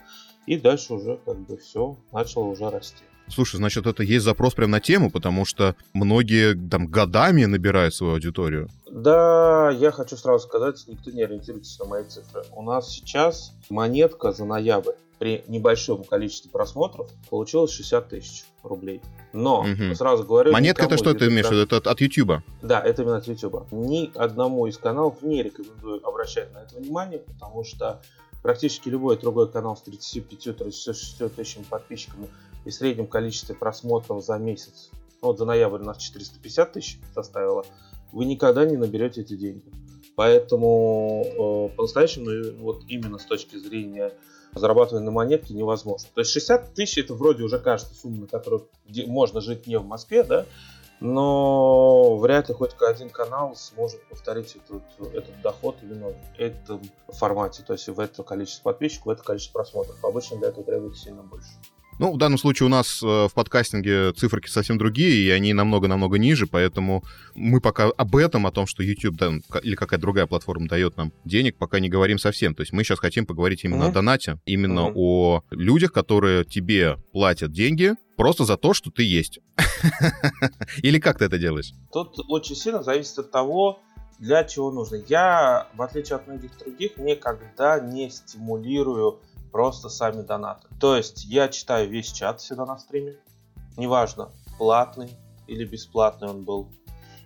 И 0.47 0.59
дальше 0.59 0.95
уже 0.95 1.18
как 1.25 1.39
бы 1.39 1.57
все 1.57 1.97
начало 2.12 2.45
уже 2.45 2.68
расти. 2.70 3.05
Слушай, 3.29 3.57
значит, 3.57 3.87
это 3.87 4.03
есть 4.03 4.25
запрос 4.25 4.55
прямо 4.55 4.73
на 4.73 4.81
тему, 4.81 5.11
потому 5.11 5.45
что 5.45 5.77
многие 5.95 6.55
там 6.68 6.87
годами 6.87 7.45
набирают 7.45 7.95
свою 7.95 8.14
аудиторию. 8.14 8.68
Да, 8.91 9.70
я 9.70 9.91
хочу 9.91 10.16
сразу 10.16 10.47
сказать, 10.47 10.85
никто 10.87 11.11
не 11.11 11.23
ориентируется 11.23 11.83
на 11.83 11.89
мои 11.89 12.05
цифры. 12.05 12.43
У 12.53 12.62
нас 12.62 12.91
сейчас 12.91 13.53
монетка 13.70 14.33
за 14.33 14.45
ноябрь 14.45 14.93
при 15.23 15.45
небольшом 15.47 16.03
количестве 16.03 16.51
просмотров 16.51 17.09
получилось 17.31 17.70
60 17.70 18.09
тысяч 18.09 18.45
рублей. 18.64 19.01
Но, 19.33 19.61
угу. 19.61 19.95
сразу 19.95 20.25
говорю... 20.25 20.51
Монетка 20.51 20.87
это 20.87 20.97
что 20.97 21.14
ты 21.14 21.29
имеешь 21.29 21.47
в 21.47 21.53
виду? 21.53 21.77
Это 21.77 21.89
от 21.89 22.01
YouTube? 22.01 22.43
Да, 22.61 22.81
это 22.81 23.03
именно 23.03 23.18
от 23.18 23.29
YouTube. 23.29 23.70
Ни 23.70 24.11
одному 24.16 24.66
из 24.66 24.79
каналов 24.79 25.23
не 25.23 25.45
рекомендую 25.45 26.05
обращать 26.05 26.53
на 26.53 26.62
это 26.62 26.75
внимание, 26.75 27.20
потому 27.20 27.62
что 27.62 28.03
практически 28.43 28.89
любой 28.89 29.16
другой 29.16 29.49
канал 29.49 29.77
с 29.77 29.85
35-36 29.87 31.29
тысячами 31.29 31.62
подписчиками 31.70 32.27
и 32.64 32.73
среднем 32.73 33.07
количестве 33.07 33.55
просмотров 33.55 34.25
за 34.25 34.39
месяц, 34.39 34.91
ну, 35.23 35.29
вот 35.29 35.39
за 35.39 35.45
ноябрь 35.45 35.83
у 35.83 35.85
нас 35.85 35.99
450 35.99 36.73
тысяч 36.73 36.99
составило, 37.14 37.64
вы 38.11 38.25
никогда 38.25 38.64
не 38.64 38.77
наберете 38.77 39.20
эти 39.20 39.37
деньги. 39.37 39.70
Поэтому 40.16 41.68
э, 41.70 41.77
по-настоящему, 41.77 42.61
вот 42.61 42.83
именно 42.89 43.18
с 43.18 43.25
точки 43.25 43.57
зрения 43.57 44.12
зарабатывания 44.55 45.05
на 45.05 45.11
монетке 45.11 45.55
невозможно. 45.55 46.09
То 46.14 46.20
есть 46.20 46.32
60 46.32 46.74
тысяч 46.74 46.98
это 46.98 47.14
вроде 47.14 47.42
уже 47.42 47.59
кажется 47.59 47.94
сумма, 47.94 48.22
на 48.22 48.26
которую 48.26 48.68
можно 49.07 49.40
жить 49.40 49.66
не 49.66 49.78
в 49.78 49.84
Москве, 49.84 50.22
да, 50.22 50.46
но 51.00 52.16
вряд 52.16 52.48
ли 52.48 52.55
хоть 52.55 52.76
один 52.80 53.11
канал 53.11 53.57
сможет 53.57 54.07
повторить 54.09 54.57
этот, 54.57 54.82
этот 55.12 55.40
доход 55.42 55.76
именно 55.82 56.11
в 56.11 56.38
этом 56.38 56.80
формате, 57.09 57.64
то 57.66 57.72
есть 57.72 57.88
в 57.88 57.98
это 57.98 58.22
количество 58.22 58.70
подписчиков, 58.70 59.07
в 59.07 59.11
это 59.11 59.22
количество 59.24 59.59
просмотров. 59.59 60.05
Обычно 60.05 60.36
для 60.36 60.48
этого 60.48 60.64
требуется 60.64 61.03
сильно 61.03 61.22
больше. 61.22 61.48
Ну, 62.03 62.14
в 62.14 62.18
данном 62.18 62.36
случае 62.36 62.66
у 62.66 62.68
нас 62.68 63.00
э, 63.00 63.07
в 63.07 63.32
подкастинге 63.32 64.12
циферки 64.14 64.48
совсем 64.48 64.76
другие, 64.76 65.24
и 65.24 65.30
они 65.30 65.53
намного-намного 65.53 66.18
ниже, 66.18 66.48
поэтому 66.48 67.05
мы 67.36 67.61
пока 67.61 67.90
об 67.96 68.16
этом, 68.16 68.44
о 68.44 68.50
том, 68.50 68.66
что 68.66 68.82
YouTube 68.82 69.14
да, 69.14 69.30
или 69.62 69.76
какая-то 69.76 70.00
другая 70.00 70.26
платформа 70.26 70.66
дает 70.66 70.96
нам 70.96 71.12
денег, 71.24 71.59
пока 71.59 71.78
не 71.78 71.88
говорим 71.88 72.18
совсем. 72.18 72.57
То 72.57 72.62
есть 72.62 72.72
мы 72.72 72.82
сейчас 72.82 72.98
хотим 72.98 73.24
поговорить 73.24 73.62
именно 73.62 73.84
mm-hmm. 73.84 73.90
о 73.90 73.92
донате, 73.92 74.40
именно 74.46 74.80
mm-hmm. 74.80 74.92
о 74.96 75.42
людях, 75.50 75.92
которые 75.92 76.44
тебе 76.44 76.98
платят 77.12 77.53
деньги 77.53 77.92
просто 78.16 78.46
за 78.46 78.57
то, 78.57 78.74
что 78.74 78.90
ты 78.90 79.05
есть. 79.05 79.38
Или 80.82 80.98
как 80.98 81.18
ты 81.18 81.26
это 81.26 81.38
делаешь? 81.38 81.72
Тут 81.92 82.16
очень 82.28 82.57
сильно 82.57 82.82
зависит 82.82 83.16
от 83.20 83.30
того, 83.30 83.78
для 84.18 84.42
чего 84.42 84.72
нужно. 84.72 84.96
Я, 85.09 85.68
в 85.74 85.82
отличие 85.82 86.16
от 86.16 86.26
многих 86.26 86.50
других, 86.59 86.96
никогда 86.96 87.78
не 87.78 88.11
стимулирую 88.11 89.20
просто 89.53 89.88
сами 89.88 90.22
донаты. 90.22 90.66
То 90.80 90.96
есть 90.96 91.24
я 91.26 91.48
читаю 91.48 91.88
весь 91.88 92.11
чат 92.11 92.40
всегда 92.40 92.66
на 92.66 92.78
стриме, 92.78 93.16
неважно, 93.76 94.30
платный 94.59 95.16
или 95.46 95.64
бесплатный 95.64 96.28
он 96.28 96.42
был. 96.42 96.68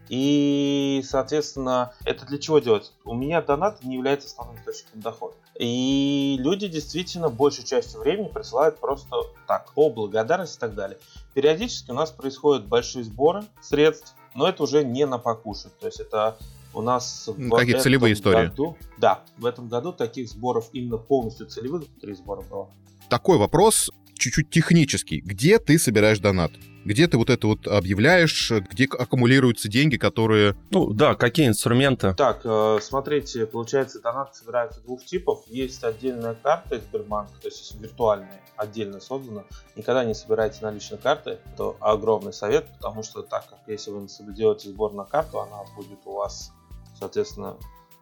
И, 0.08 1.02
соответственно, 1.04 1.92
это 2.04 2.26
для 2.26 2.38
чего 2.38 2.60
делать? 2.60 2.92
У 3.04 3.14
меня 3.14 3.42
донат 3.42 3.82
не 3.82 3.96
является 3.96 4.28
основным 4.28 4.56
источником 4.60 5.00
дохода. 5.00 5.34
И 5.58 6.36
люди 6.38 6.68
действительно 6.68 7.28
большей 7.28 7.64
частью 7.64 8.00
времени 8.00 8.28
присылают 8.28 8.78
просто 8.78 9.16
так, 9.48 9.72
по 9.72 9.90
благодарности 9.90 10.58
и 10.58 10.60
так 10.60 10.74
далее. 10.74 10.98
Периодически 11.34 11.90
у 11.90 11.94
нас 11.94 12.10
происходят 12.10 12.66
большие 12.66 13.04
сборы 13.04 13.44
средств, 13.60 14.14
но 14.34 14.48
это 14.48 14.62
уже 14.62 14.84
не 14.84 15.06
на 15.06 15.18
покушать. 15.18 15.76
То 15.78 15.86
есть 15.86 15.98
это 15.98 16.36
у 16.76 16.82
нас 16.82 17.24
в 17.26 17.50
Какие 17.50 17.78
целевые 17.78 18.12
истории? 18.12 18.48
Году, 18.48 18.76
да, 18.98 19.22
в 19.38 19.46
этом 19.46 19.68
году 19.68 19.92
таких 19.92 20.28
сборов 20.28 20.68
именно 20.72 20.98
полностью 20.98 21.46
целевых 21.46 21.84
три 22.00 22.14
сбора 22.14 22.42
было. 22.42 22.70
Такой 23.08 23.38
вопрос 23.38 23.90
чуть-чуть 24.14 24.50
технический. 24.50 25.20
Где 25.20 25.58
ты 25.58 25.78
собираешь 25.78 26.18
донат? 26.18 26.52
Где 26.84 27.08
ты 27.08 27.16
вот 27.16 27.30
это 27.30 27.46
вот 27.48 27.66
объявляешь, 27.66 28.52
где 28.70 28.84
аккумулируются 28.84 29.68
деньги, 29.68 29.96
которые... 29.96 30.54
Ну 30.70 30.92
да, 30.92 31.14
какие 31.14 31.48
инструменты? 31.48 32.14
Так, 32.14 32.42
э, 32.44 32.78
смотрите, 32.80 33.46
получается, 33.46 34.00
донат 34.00 34.36
собирается 34.36 34.80
двух 34.82 35.04
типов. 35.04 35.44
Есть 35.48 35.82
отдельная 35.82 36.34
карта 36.34 36.76
из 36.76 36.84
Сбербанка, 36.84 37.32
то 37.40 37.48
есть 37.48 37.74
виртуальная, 37.80 38.40
отдельно 38.56 39.00
создана. 39.00 39.44
Никогда 39.74 40.04
не 40.04 40.14
собирайте 40.14 40.58
наличные 40.62 40.98
карты, 40.98 41.38
это 41.54 41.74
огромный 41.80 42.32
совет, 42.32 42.68
потому 42.78 43.02
что 43.02 43.22
так 43.22 43.48
как 43.48 43.58
если 43.66 43.90
вы 43.90 44.06
делаете 44.34 44.68
сбор 44.68 44.92
на 44.92 45.04
карту, 45.04 45.40
она 45.40 45.64
будет 45.76 45.98
у 46.04 46.12
вас 46.12 46.52
соответственно, 46.98 47.56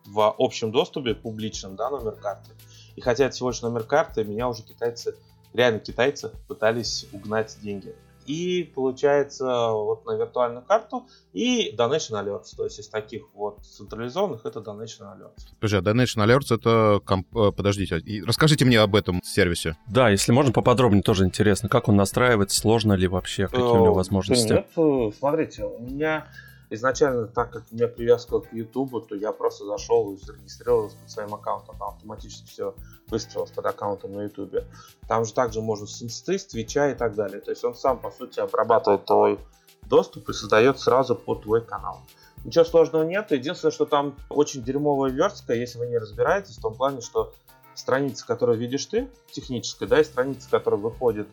в 0.06 0.34
общем 0.38 0.70
доступе, 0.70 1.14
публичном, 1.14 1.76
да, 1.76 1.90
номер 1.90 2.12
карты. 2.12 2.50
И 2.96 3.00
хотя 3.00 3.26
это 3.26 3.34
всего 3.34 3.50
лишь 3.50 3.62
номер 3.62 3.84
карты, 3.84 4.24
меня 4.24 4.48
уже 4.48 4.62
китайцы, 4.62 5.16
реально 5.52 5.80
китайцы, 5.80 6.30
пытались 6.46 7.06
угнать 7.12 7.56
деньги. 7.62 7.94
И 8.26 8.72
получается 8.74 9.44
вот 9.72 10.06
на 10.06 10.16
виртуальную 10.16 10.64
карту 10.64 11.06
и 11.34 11.74
Donation 11.76 12.12
Alerts. 12.12 12.56
То 12.56 12.64
есть 12.64 12.78
из 12.78 12.88
таких 12.88 13.22
вот 13.34 13.64
централизованных 13.64 14.46
это 14.46 14.60
Donation 14.60 15.02
Alerts. 15.02 15.44
Подожди, 15.60 15.76
а 15.76 15.80
Donation 15.80 16.24
Alerts 16.26 16.54
это... 16.54 17.00
Комп... 17.04 17.36
Э, 17.36 17.52
подождите, 17.52 18.02
расскажите 18.24 18.64
мне 18.64 18.80
об 18.80 18.96
этом 18.96 19.20
сервисе. 19.22 19.76
Да, 19.88 20.08
если 20.08 20.32
можно 20.32 20.52
поподробнее, 20.52 21.02
тоже 21.02 21.26
интересно. 21.26 21.68
Как 21.68 21.88
он 21.88 21.96
настраивается, 21.96 22.58
сложно 22.58 22.94
ли 22.94 23.06
вообще, 23.06 23.46
какие 23.46 23.60
у 23.60 23.76
него 23.76 23.88
э, 23.88 23.94
возможности? 23.96 24.52
Нет, 24.54 24.68
э, 24.74 25.10
смотрите, 25.18 25.64
у 25.64 25.80
меня 25.80 26.26
Изначально, 26.70 27.26
так 27.26 27.52
как 27.52 27.64
у 27.70 27.74
меня 27.74 27.88
привязка 27.88 28.40
к 28.40 28.52
YouTube, 28.52 29.06
то 29.06 29.14
я 29.14 29.32
просто 29.32 29.64
зашел 29.66 30.12
и 30.12 30.16
зарегистрировался 30.16 30.96
под 30.96 31.10
своим 31.10 31.34
аккаунтом. 31.34 31.76
Там 31.78 31.88
автоматически 31.88 32.46
все 32.46 32.74
выстроилось 33.08 33.50
под 33.50 33.66
аккаунтом 33.66 34.12
на 34.12 34.22
YouTube. 34.22 34.64
Там 35.08 35.24
же 35.24 35.34
также 35.34 35.60
можно 35.60 35.86
с 35.86 36.02
инсты, 36.02 36.38
с 36.38 36.46
твича 36.46 36.90
и 36.90 36.94
так 36.94 37.14
далее. 37.14 37.40
То 37.40 37.50
есть 37.50 37.64
он 37.64 37.74
сам, 37.74 37.98
по 37.98 38.10
сути, 38.10 38.40
обрабатывает 38.40 39.04
твой 39.04 39.38
доступ 39.82 40.30
и 40.30 40.32
создает 40.32 40.80
сразу 40.80 41.14
под 41.14 41.42
твой 41.42 41.60
канал. 41.60 42.00
Ничего 42.44 42.64
сложного 42.64 43.04
нет. 43.04 43.30
Единственное, 43.30 43.72
что 43.72 43.86
там 43.86 44.16
очень 44.28 44.62
дерьмовая 44.62 45.10
верстка, 45.10 45.54
если 45.54 45.78
вы 45.78 45.86
не 45.86 45.98
разбираетесь, 45.98 46.58
в 46.58 46.62
том 46.62 46.74
плане, 46.74 47.00
что 47.00 47.32
страница, 47.74 48.26
которую 48.26 48.58
видишь 48.58 48.86
ты, 48.86 49.08
техническая, 49.30 49.88
да, 49.88 50.00
и 50.00 50.04
страница, 50.04 50.48
которая 50.50 50.80
выходит 50.80 51.28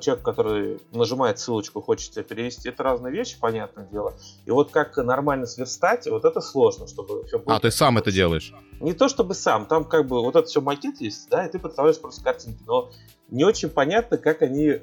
человек, 0.00 0.24
который 0.24 0.80
нажимает 0.92 1.38
ссылочку, 1.38 1.80
хочет 1.80 2.12
тебя 2.12 2.22
перевести, 2.22 2.68
это 2.68 2.82
разные 2.82 3.12
вещи, 3.12 3.38
понятное 3.38 3.86
дело. 3.86 4.14
И 4.46 4.50
вот 4.50 4.70
как 4.70 4.96
нормально 4.96 5.46
сверстать, 5.46 6.06
вот 6.06 6.24
это 6.24 6.40
сложно, 6.40 6.86
чтобы 6.86 7.24
все 7.24 7.38
было. 7.38 7.56
А, 7.56 7.60
ты 7.60 7.70
сам 7.70 7.98
это 7.98 8.10
делаешь? 8.10 8.52
Не 8.80 8.92
то 8.92 9.08
чтобы 9.08 9.34
сам, 9.34 9.66
там 9.66 9.84
как 9.84 10.06
бы 10.06 10.20
вот 10.20 10.36
это 10.36 10.46
все 10.46 10.60
макет 10.60 11.00
есть, 11.00 11.28
да, 11.30 11.46
и 11.46 11.50
ты 11.50 11.58
подставляешь 11.58 12.00
просто 12.00 12.22
картинки, 12.22 12.62
но 12.66 12.90
не 13.28 13.44
очень 13.44 13.68
понятно, 13.68 14.16
как 14.16 14.42
они, 14.42 14.80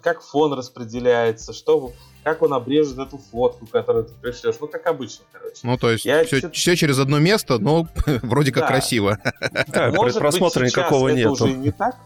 как 0.00 0.22
фон 0.22 0.52
распределяется, 0.52 1.52
что 1.52 1.92
как 2.22 2.42
он 2.42 2.52
обрежет 2.54 2.98
эту 2.98 3.18
фотку, 3.18 3.66
которую 3.66 4.04
ты 4.04 4.14
пришлешь. 4.14 4.54
Ну, 4.60 4.68
как 4.68 4.86
обычно, 4.86 5.24
короче. 5.32 5.58
Ну, 5.64 5.76
то 5.76 5.90
есть 5.90 6.04
я 6.04 6.24
все, 6.24 6.40
чё... 6.40 6.50
все 6.50 6.76
через 6.76 6.98
одно 6.98 7.18
место, 7.18 7.58
но 7.58 7.88
вроде 8.22 8.52
как 8.52 8.62
да. 8.62 8.66
красиво. 8.68 9.18
Да, 9.68 9.90
Может 9.90 10.18
просмотра 10.18 10.60
быть, 10.60 10.70
никакого 10.70 11.08
это 11.08 11.16
нету. 11.16 11.32
уже 11.32 11.52
не 11.52 11.72
так. 11.72 11.96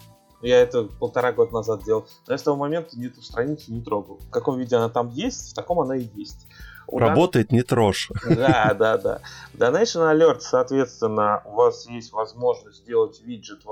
Я 0.43 0.61
это 0.61 0.85
полтора 0.85 1.33
года 1.33 1.53
назад 1.53 1.85
делал. 1.85 2.07
Но 2.27 2.35
я 2.35 2.39
с 2.39 2.43
того 2.43 2.57
момента 2.57 2.97
эту 3.01 3.23
страницу 3.23 3.73
не 3.73 3.81
трогал. 3.81 4.19
В 4.19 4.31
каком 4.31 4.59
виде 4.59 4.77
она 4.77 4.89
там 4.89 5.09
есть, 5.11 5.53
в 5.53 5.55
таком 5.55 5.81
она 5.81 5.97
и 5.97 6.07
есть. 6.15 6.47
У 6.89 6.99
Работает, 6.99 7.51
нас... 7.51 7.57
не 7.57 7.63
трожь. 7.63 8.11
Да, 8.29 8.75
да, 8.75 8.99
да. 8.99 9.21
Donation 9.55 10.13
Alert, 10.13 10.41
соответственно, 10.41 11.43
у 11.45 11.55
вас 11.55 11.87
есть 11.89 12.13
возможность 12.13 12.79
сделать 12.79 13.21
виджет 13.23 13.65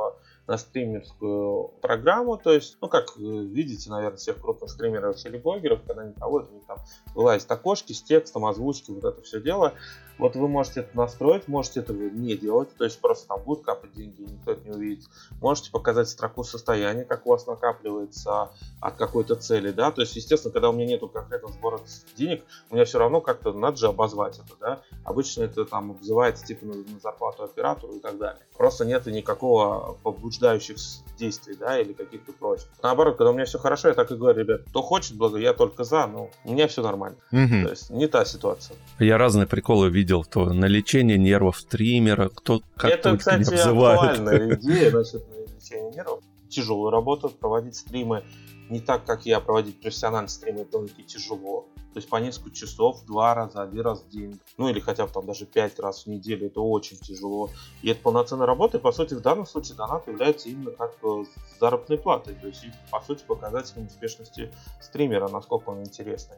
на 0.47 0.59
стримерскую 0.59 1.69
программу. 1.81 2.37
То 2.37 2.53
есть, 2.53 2.77
ну, 2.81 2.89
как 2.89 3.17
видите, 3.17 3.91
наверное, 3.91 4.19
всех 4.19 4.41
крупных 4.41 4.71
стримеров 4.71 5.17
или 5.25 5.39
блогеров, 5.39 5.81
когда 5.87 6.03
они 6.03 6.13
проводят, 6.13 6.51
у 6.51 6.55
них 6.55 6.65
там 6.67 6.79
вылазят 7.15 7.51
окошки 7.51 7.93
с 7.93 8.03
текстом, 8.03 8.45
озвучки, 8.47 8.91
вот 8.91 9.05
это 9.05 9.23
все 9.23 9.41
дело. 9.41 9.75
Вот 10.19 10.37
вы 10.37 10.47
можете 10.47 10.81
это 10.81 10.97
настроить, 10.97 11.49
можете 11.49 11.81
этого 11.81 11.97
не 11.97 12.37
делать, 12.37 12.69
то 12.77 12.85
есть 12.85 13.01
просто 13.01 13.27
там 13.27 13.43
будут 13.43 13.65
капать 13.65 13.93
деньги, 13.95 14.23
никто 14.23 14.53
это 14.53 14.63
не 14.65 14.71
увидит. 14.71 15.07
Можете 15.41 15.73
показать 15.73 16.09
строку 16.09 16.45
состояния, 16.45 17.05
как 17.05 17.27
у 17.27 17.31
вас 17.31 17.47
накапливается 17.47 18.51
от 18.81 18.95
какой-то 18.97 19.35
цели, 19.35 19.73
да, 19.73 19.91
то 19.91 20.03
есть, 20.03 20.15
естественно, 20.15 20.53
когда 20.53 20.71
у 20.71 20.73
меня 20.73 20.87
нету 20.87 21.09
конкретного 21.09 21.53
сбора 21.53 21.81
денег, 22.17 22.45
у 22.71 22.75
меня 22.75 22.85
все 22.85 22.99
равно 22.99 23.21
как-то 23.21 23.53
надо 23.53 23.77
же 23.77 23.89
обозвать 23.89 24.39
это, 24.39 24.57
да. 24.61 24.83
Обычно 25.05 25.43
это 25.43 25.65
там 25.65 25.91
обзывается 25.91 26.47
типа 26.47 26.65
на, 26.65 26.75
на 26.75 27.01
зарплату 27.03 27.43
оператору 27.43 27.95
и 27.95 28.01
так 28.01 28.17
далее. 28.17 28.41
Просто 28.57 28.85
нет 28.85 29.07
никакого 29.07 29.99
побуждающих 30.35 30.77
действий, 31.19 31.55
да, 31.59 31.81
или 31.81 31.93
каких-то 31.93 32.33
просьб. 32.33 32.69
Наоборот, 32.83 33.17
когда 33.17 33.31
у 33.31 33.35
меня 33.35 33.45
все 33.45 33.59
хорошо, 33.59 33.89
я 33.89 33.95
так 33.95 34.11
и 34.11 34.17
говорю, 34.17 34.41
ребят, 34.41 34.63
кто 34.69 34.83
хочет, 34.83 35.17
благо, 35.17 35.39
я 35.39 35.53
только 35.53 35.85
за, 35.85 36.07
но 36.07 36.31
у 36.45 36.53
меня 36.53 36.67
все 36.67 36.83
нормально. 36.83 37.17
Угу. 37.31 37.65
То 37.65 37.71
есть 37.71 37.91
не 37.91 38.09
та 38.09 38.25
ситуация. 38.25 38.77
Я 38.99 39.17
разные 39.17 39.47
приколы 39.47 39.91
видел 39.91 40.25
то 40.25 40.53
на 40.53 40.65
лечение 40.65 41.19
нервов 41.19 41.59
стримера, 41.59 42.29
кто 42.29 42.63
как 42.77 42.91
Это, 42.91 43.17
кстати, 43.17 43.55
актуальная 43.55 44.55
идея 44.57 44.91
насчет 44.91 45.25
лечения 45.55 45.91
нервов. 45.93 46.21
Тяжелую 46.49 46.91
работу, 46.91 47.29
проводить 47.29 47.77
стримы 47.77 48.23
не 48.71 48.81
так, 48.81 49.05
как 49.05 49.27
я, 49.27 49.41
проводить 49.41 49.81
профессиональные 49.81 50.29
стримы, 50.29 50.63
это 50.63 50.73
довольно 50.73 50.93
тяжело. 51.07 51.69
То 51.95 51.99
есть 51.99 52.09
по 52.09 52.17
несколько 52.17 52.51
часов, 52.51 53.05
два 53.07 53.35
раза, 53.35 53.63
один 53.63 53.83
раз 53.83 54.03
в 54.03 54.09
день. 54.09 54.41
Ну 54.59 54.69
или 54.69 54.81
хотя 54.81 55.07
бы 55.07 55.13
там 55.13 55.27
даже 55.27 55.47
пять 55.47 55.79
раз 55.79 56.05
в 56.05 56.07
неделю. 56.09 56.49
Это 56.49 56.61
очень 56.61 56.97
тяжело. 56.97 57.51
И 57.83 57.89
это 57.89 58.01
полноценная 58.01 58.47
работа. 58.47 58.79
И 58.79 58.81
по 58.81 58.91
сути 58.91 59.15
в 59.15 59.21
данном 59.21 59.47
случае 59.47 59.77
донат 59.77 60.09
является 60.09 60.49
именно 60.49 60.73
как 60.73 60.93
э, 61.05 61.25
заработной 61.61 61.99
платой. 61.99 62.35
То 62.35 62.49
есть 62.49 62.65
по 62.91 63.01
сути 63.01 63.23
показателем 63.25 63.87
успешности 63.87 64.53
стримера, 64.81 65.29
насколько 65.29 65.71
он 65.71 65.83
интересный 65.83 66.37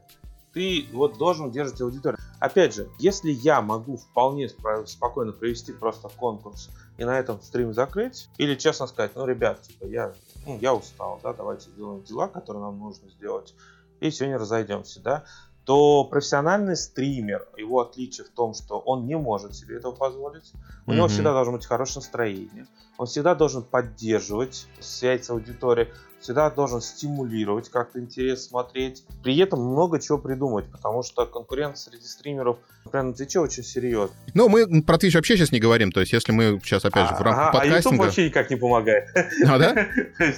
ты 0.57 0.89
вот 0.95 1.19
должен 1.19 1.51
держать 1.51 1.83
аудиторию. 1.83 2.19
Опять 2.41 2.75
же, 2.75 2.89
если 2.99 3.31
я 3.31 3.61
могу 3.61 3.99
вполне 3.99 4.49
спокойно 4.87 5.33
провести 5.33 5.73
просто 5.73 6.09
конкурс 6.09 6.71
и 6.97 7.05
на 7.05 7.19
этом 7.19 7.43
стрим 7.43 7.75
закрыть, 7.75 8.31
или 8.39 8.55
честно 8.55 8.87
сказать, 8.87 9.13
ну, 9.17 9.27
ребят, 9.27 9.61
типа, 9.61 9.85
я, 9.85 10.15
ну, 10.47 10.59
я 10.59 10.73
устал, 10.73 11.21
да, 11.23 11.35
давайте 11.35 11.69
сделаем 11.69 12.03
дела, 12.05 12.27
которые 12.27 12.63
нам 12.63 12.79
нужно 12.79 13.07
сделать, 13.11 13.55
и 14.01 14.11
сегодня 14.11 14.39
разойдемся, 14.39 15.01
да, 15.01 15.25
то 15.67 16.05
профессиональный 16.05 16.77
стример, 16.77 17.49
его 17.57 17.81
отличие 17.81 18.25
в 18.25 18.31
том, 18.31 18.55
что 18.55 18.79
он 18.79 19.05
не 19.07 19.17
может 19.17 19.57
себе 19.57 19.77
этого 19.77 19.91
позволить. 19.91 20.53
У 20.87 20.93
mm-hmm. 20.93 20.95
него 20.95 21.09
всегда 21.09 21.33
должно 21.33 21.55
быть 21.55 21.67
хорошее 21.67 22.03
настроение. 22.03 22.67
Он 22.99 23.09
всегда 23.09 23.35
должен 23.35 23.65
поддерживать 23.65 24.69
связь 24.79 25.25
с 25.25 25.31
аудиторией, 25.31 25.89
всегда 26.21 26.51
должен 26.51 26.81
стимулировать 26.81 27.69
как-то 27.69 27.99
интерес 27.99 28.47
смотреть. 28.47 29.05
При 29.25 29.37
этом 29.39 29.61
много 29.61 30.01
чего 30.01 30.19
придумать, 30.19 30.71
потому 30.71 31.03
что 31.03 31.27
конкуренция 31.27 31.91
среди 31.91 32.07
стримеров 32.07 32.59
прям 32.93 33.09
на 33.09 33.15
Твиче 33.15 33.41
очень 33.41 33.65
серьезно. 33.65 34.15
Ну, 34.35 34.49
мы 34.49 34.83
про 34.83 34.99
Twitch 34.99 35.15
вообще 35.15 35.37
сейчас 35.37 35.51
не 35.51 35.59
говорим, 35.59 35.91
то 35.91 35.99
есть 35.99 36.13
если 36.13 36.31
мы 36.31 36.61
сейчас 36.63 36.85
опять 36.85 37.09
же 37.09 37.17
в 37.17 37.21
рамках 37.21 37.49
ага, 37.49 37.59
подкастинга... 37.59 37.75
А 37.75 37.91
YouTube 37.91 37.99
вообще 37.99 38.25
никак 38.27 38.51
не 38.51 38.57
помогает. 38.57 39.09
А, 39.45 39.59
да? 39.59 39.75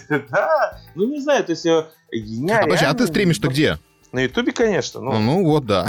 Да, 0.30 0.80
ну 0.94 1.06
не 1.06 1.20
знаю, 1.20 1.44
то 1.44 1.52
есть... 1.52 1.66
Э, 1.66 1.84
а, 2.50 2.62
подожди, 2.62 2.86
а 2.86 2.94
ты 2.94 3.06
стримишь-то 3.06 3.48
где? 3.48 3.78
На 4.12 4.20
Ютубе, 4.20 4.52
конечно. 4.52 5.00
Ну, 5.00 5.18
ну 5.18 5.44
вот, 5.44 5.66
да. 5.66 5.88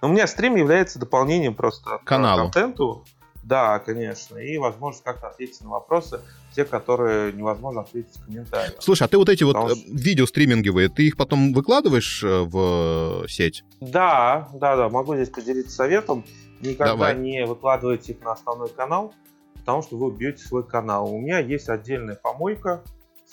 У 0.00 0.08
меня 0.08 0.26
стрим 0.26 0.56
является 0.56 0.98
дополнением 0.98 1.54
просто 1.54 2.00
каналу. 2.04 2.44
контенту. 2.44 3.04
Да, 3.42 3.80
конечно. 3.80 4.36
И 4.38 4.56
возможность 4.58 5.04
как-то 5.04 5.28
ответить 5.28 5.60
на 5.62 5.70
вопросы, 5.70 6.20
те, 6.54 6.64
которые 6.64 7.32
невозможно 7.32 7.80
ответить 7.80 8.16
в 8.16 8.24
комментариях. 8.26 8.76
Слушай, 8.78 9.04
а 9.04 9.08
ты 9.08 9.18
вот 9.18 9.28
эти 9.28 9.44
Потому 9.44 9.68
вот 9.68 9.78
что... 9.78 9.90
видео 9.92 10.26
стриминговые, 10.26 10.88
ты 10.88 11.08
их 11.08 11.16
потом 11.16 11.52
выкладываешь 11.52 12.22
э, 12.22 12.42
в 12.42 13.26
сеть? 13.28 13.64
Да, 13.80 14.48
да, 14.54 14.76
да. 14.76 14.88
Могу 14.88 15.16
здесь 15.16 15.28
поделиться 15.28 15.74
советом. 15.74 16.24
Никогда 16.60 16.92
Давай. 16.92 17.16
не 17.16 17.44
выкладывайте 17.44 18.12
их 18.12 18.22
на 18.22 18.32
основной 18.32 18.68
канал, 18.68 19.12
потому 19.54 19.82
что 19.82 19.96
вы 19.96 20.06
убьете 20.06 20.44
свой 20.44 20.62
канал. 20.62 21.12
У 21.12 21.20
меня 21.20 21.40
есть 21.40 21.68
отдельная 21.68 22.14
помойка, 22.14 22.84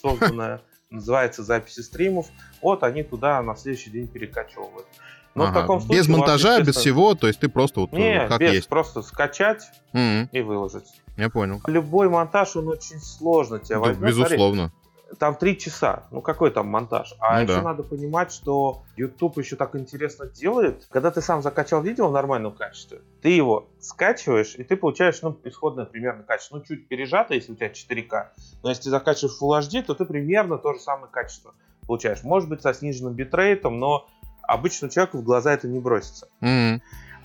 созданная 0.02 0.62
называется 0.90 1.44
записи 1.44 1.82
стримов. 1.82 2.28
Вот 2.62 2.84
они 2.84 3.04
туда 3.04 3.42
на 3.42 3.56
следующий 3.56 3.90
день 3.90 4.08
перекачивают. 4.08 4.86
Но 5.36 5.44
ага. 5.44 5.52
в 5.52 5.62
таком 5.62 5.80
случае 5.80 6.00
без 6.00 6.08
монтажа, 6.08 6.58
вас, 6.58 6.68
без 6.68 6.76
всего, 6.76 7.14
то 7.16 7.28
есть 7.28 7.40
ты 7.40 7.50
просто 7.50 7.82
вот 7.82 7.92
не, 7.94 8.28
как 8.28 8.40
без, 8.40 8.54
есть. 8.54 8.68
просто 8.68 9.02
скачать 9.02 9.70
mm-hmm. 9.94 10.30
и 10.32 10.42
выложить. 10.42 11.02
Я 11.18 11.30
понял. 11.30 11.62
Любой 11.68 12.10
монтаж, 12.10 12.56
он 12.56 12.68
очень 12.68 13.00
сложно 13.00 13.60
тебя 13.60 13.80
возьмет. 13.80 14.10
Безусловно. 14.10 14.72
Смотри, 14.72 14.89
там 15.18 15.36
три 15.36 15.58
часа. 15.58 16.08
Ну 16.12 16.22
какой 16.22 16.52
там 16.52 16.68
монтаж? 16.68 17.16
А 17.20 17.36
ну, 17.36 17.44
еще 17.44 17.56
да. 17.56 17.62
надо 17.62 17.84
понимать, 17.84 18.32
что 18.32 18.84
YouTube 18.96 19.38
еще 19.38 19.56
так 19.56 19.76
интересно 19.76 20.28
делает. 20.28 20.88
Когда 20.90 21.12
ты 21.12 21.22
сам 21.22 21.42
закачал 21.42 21.82
видео 21.82 22.10
в 22.10 22.12
нормальном 22.12 22.54
качестве, 22.54 23.02
ты 23.22 23.30
его 23.30 23.68
скачиваешь, 23.80 24.56
и 24.56 24.64
ты 24.64 24.76
получаешь, 24.76 25.22
ну, 25.22 25.38
исходное 25.44 25.86
примерно 25.86 26.24
качество. 26.24 26.58
Ну, 26.58 26.64
чуть 26.64 26.88
пережато, 26.88 27.34
если 27.34 27.54
у 27.54 27.56
тебя 27.56 27.70
4К. 27.70 28.28
Но 28.64 28.70
если 28.70 28.84
ты 28.84 28.90
закачиваешь 28.90 29.38
Full 29.42 29.60
HD, 29.60 29.84
то 29.84 29.94
ты 29.94 30.06
примерно 30.06 30.58
то 30.58 30.74
же 30.74 30.80
самое 30.80 31.12
качество 31.12 31.54
получаешь. 31.88 32.24
Может 32.24 32.50
быть, 32.50 32.62
со 32.62 32.74
сниженным 32.74 33.14
битрейтом, 33.14 33.80
но 33.80 34.08
обычному 34.44 34.92
человеку 34.92 35.18
в 35.18 35.24
глаза 35.24 35.54
это 35.54 35.68
не 35.68 35.80
бросится. 35.80 36.28
Mm-hmm. 36.42 36.82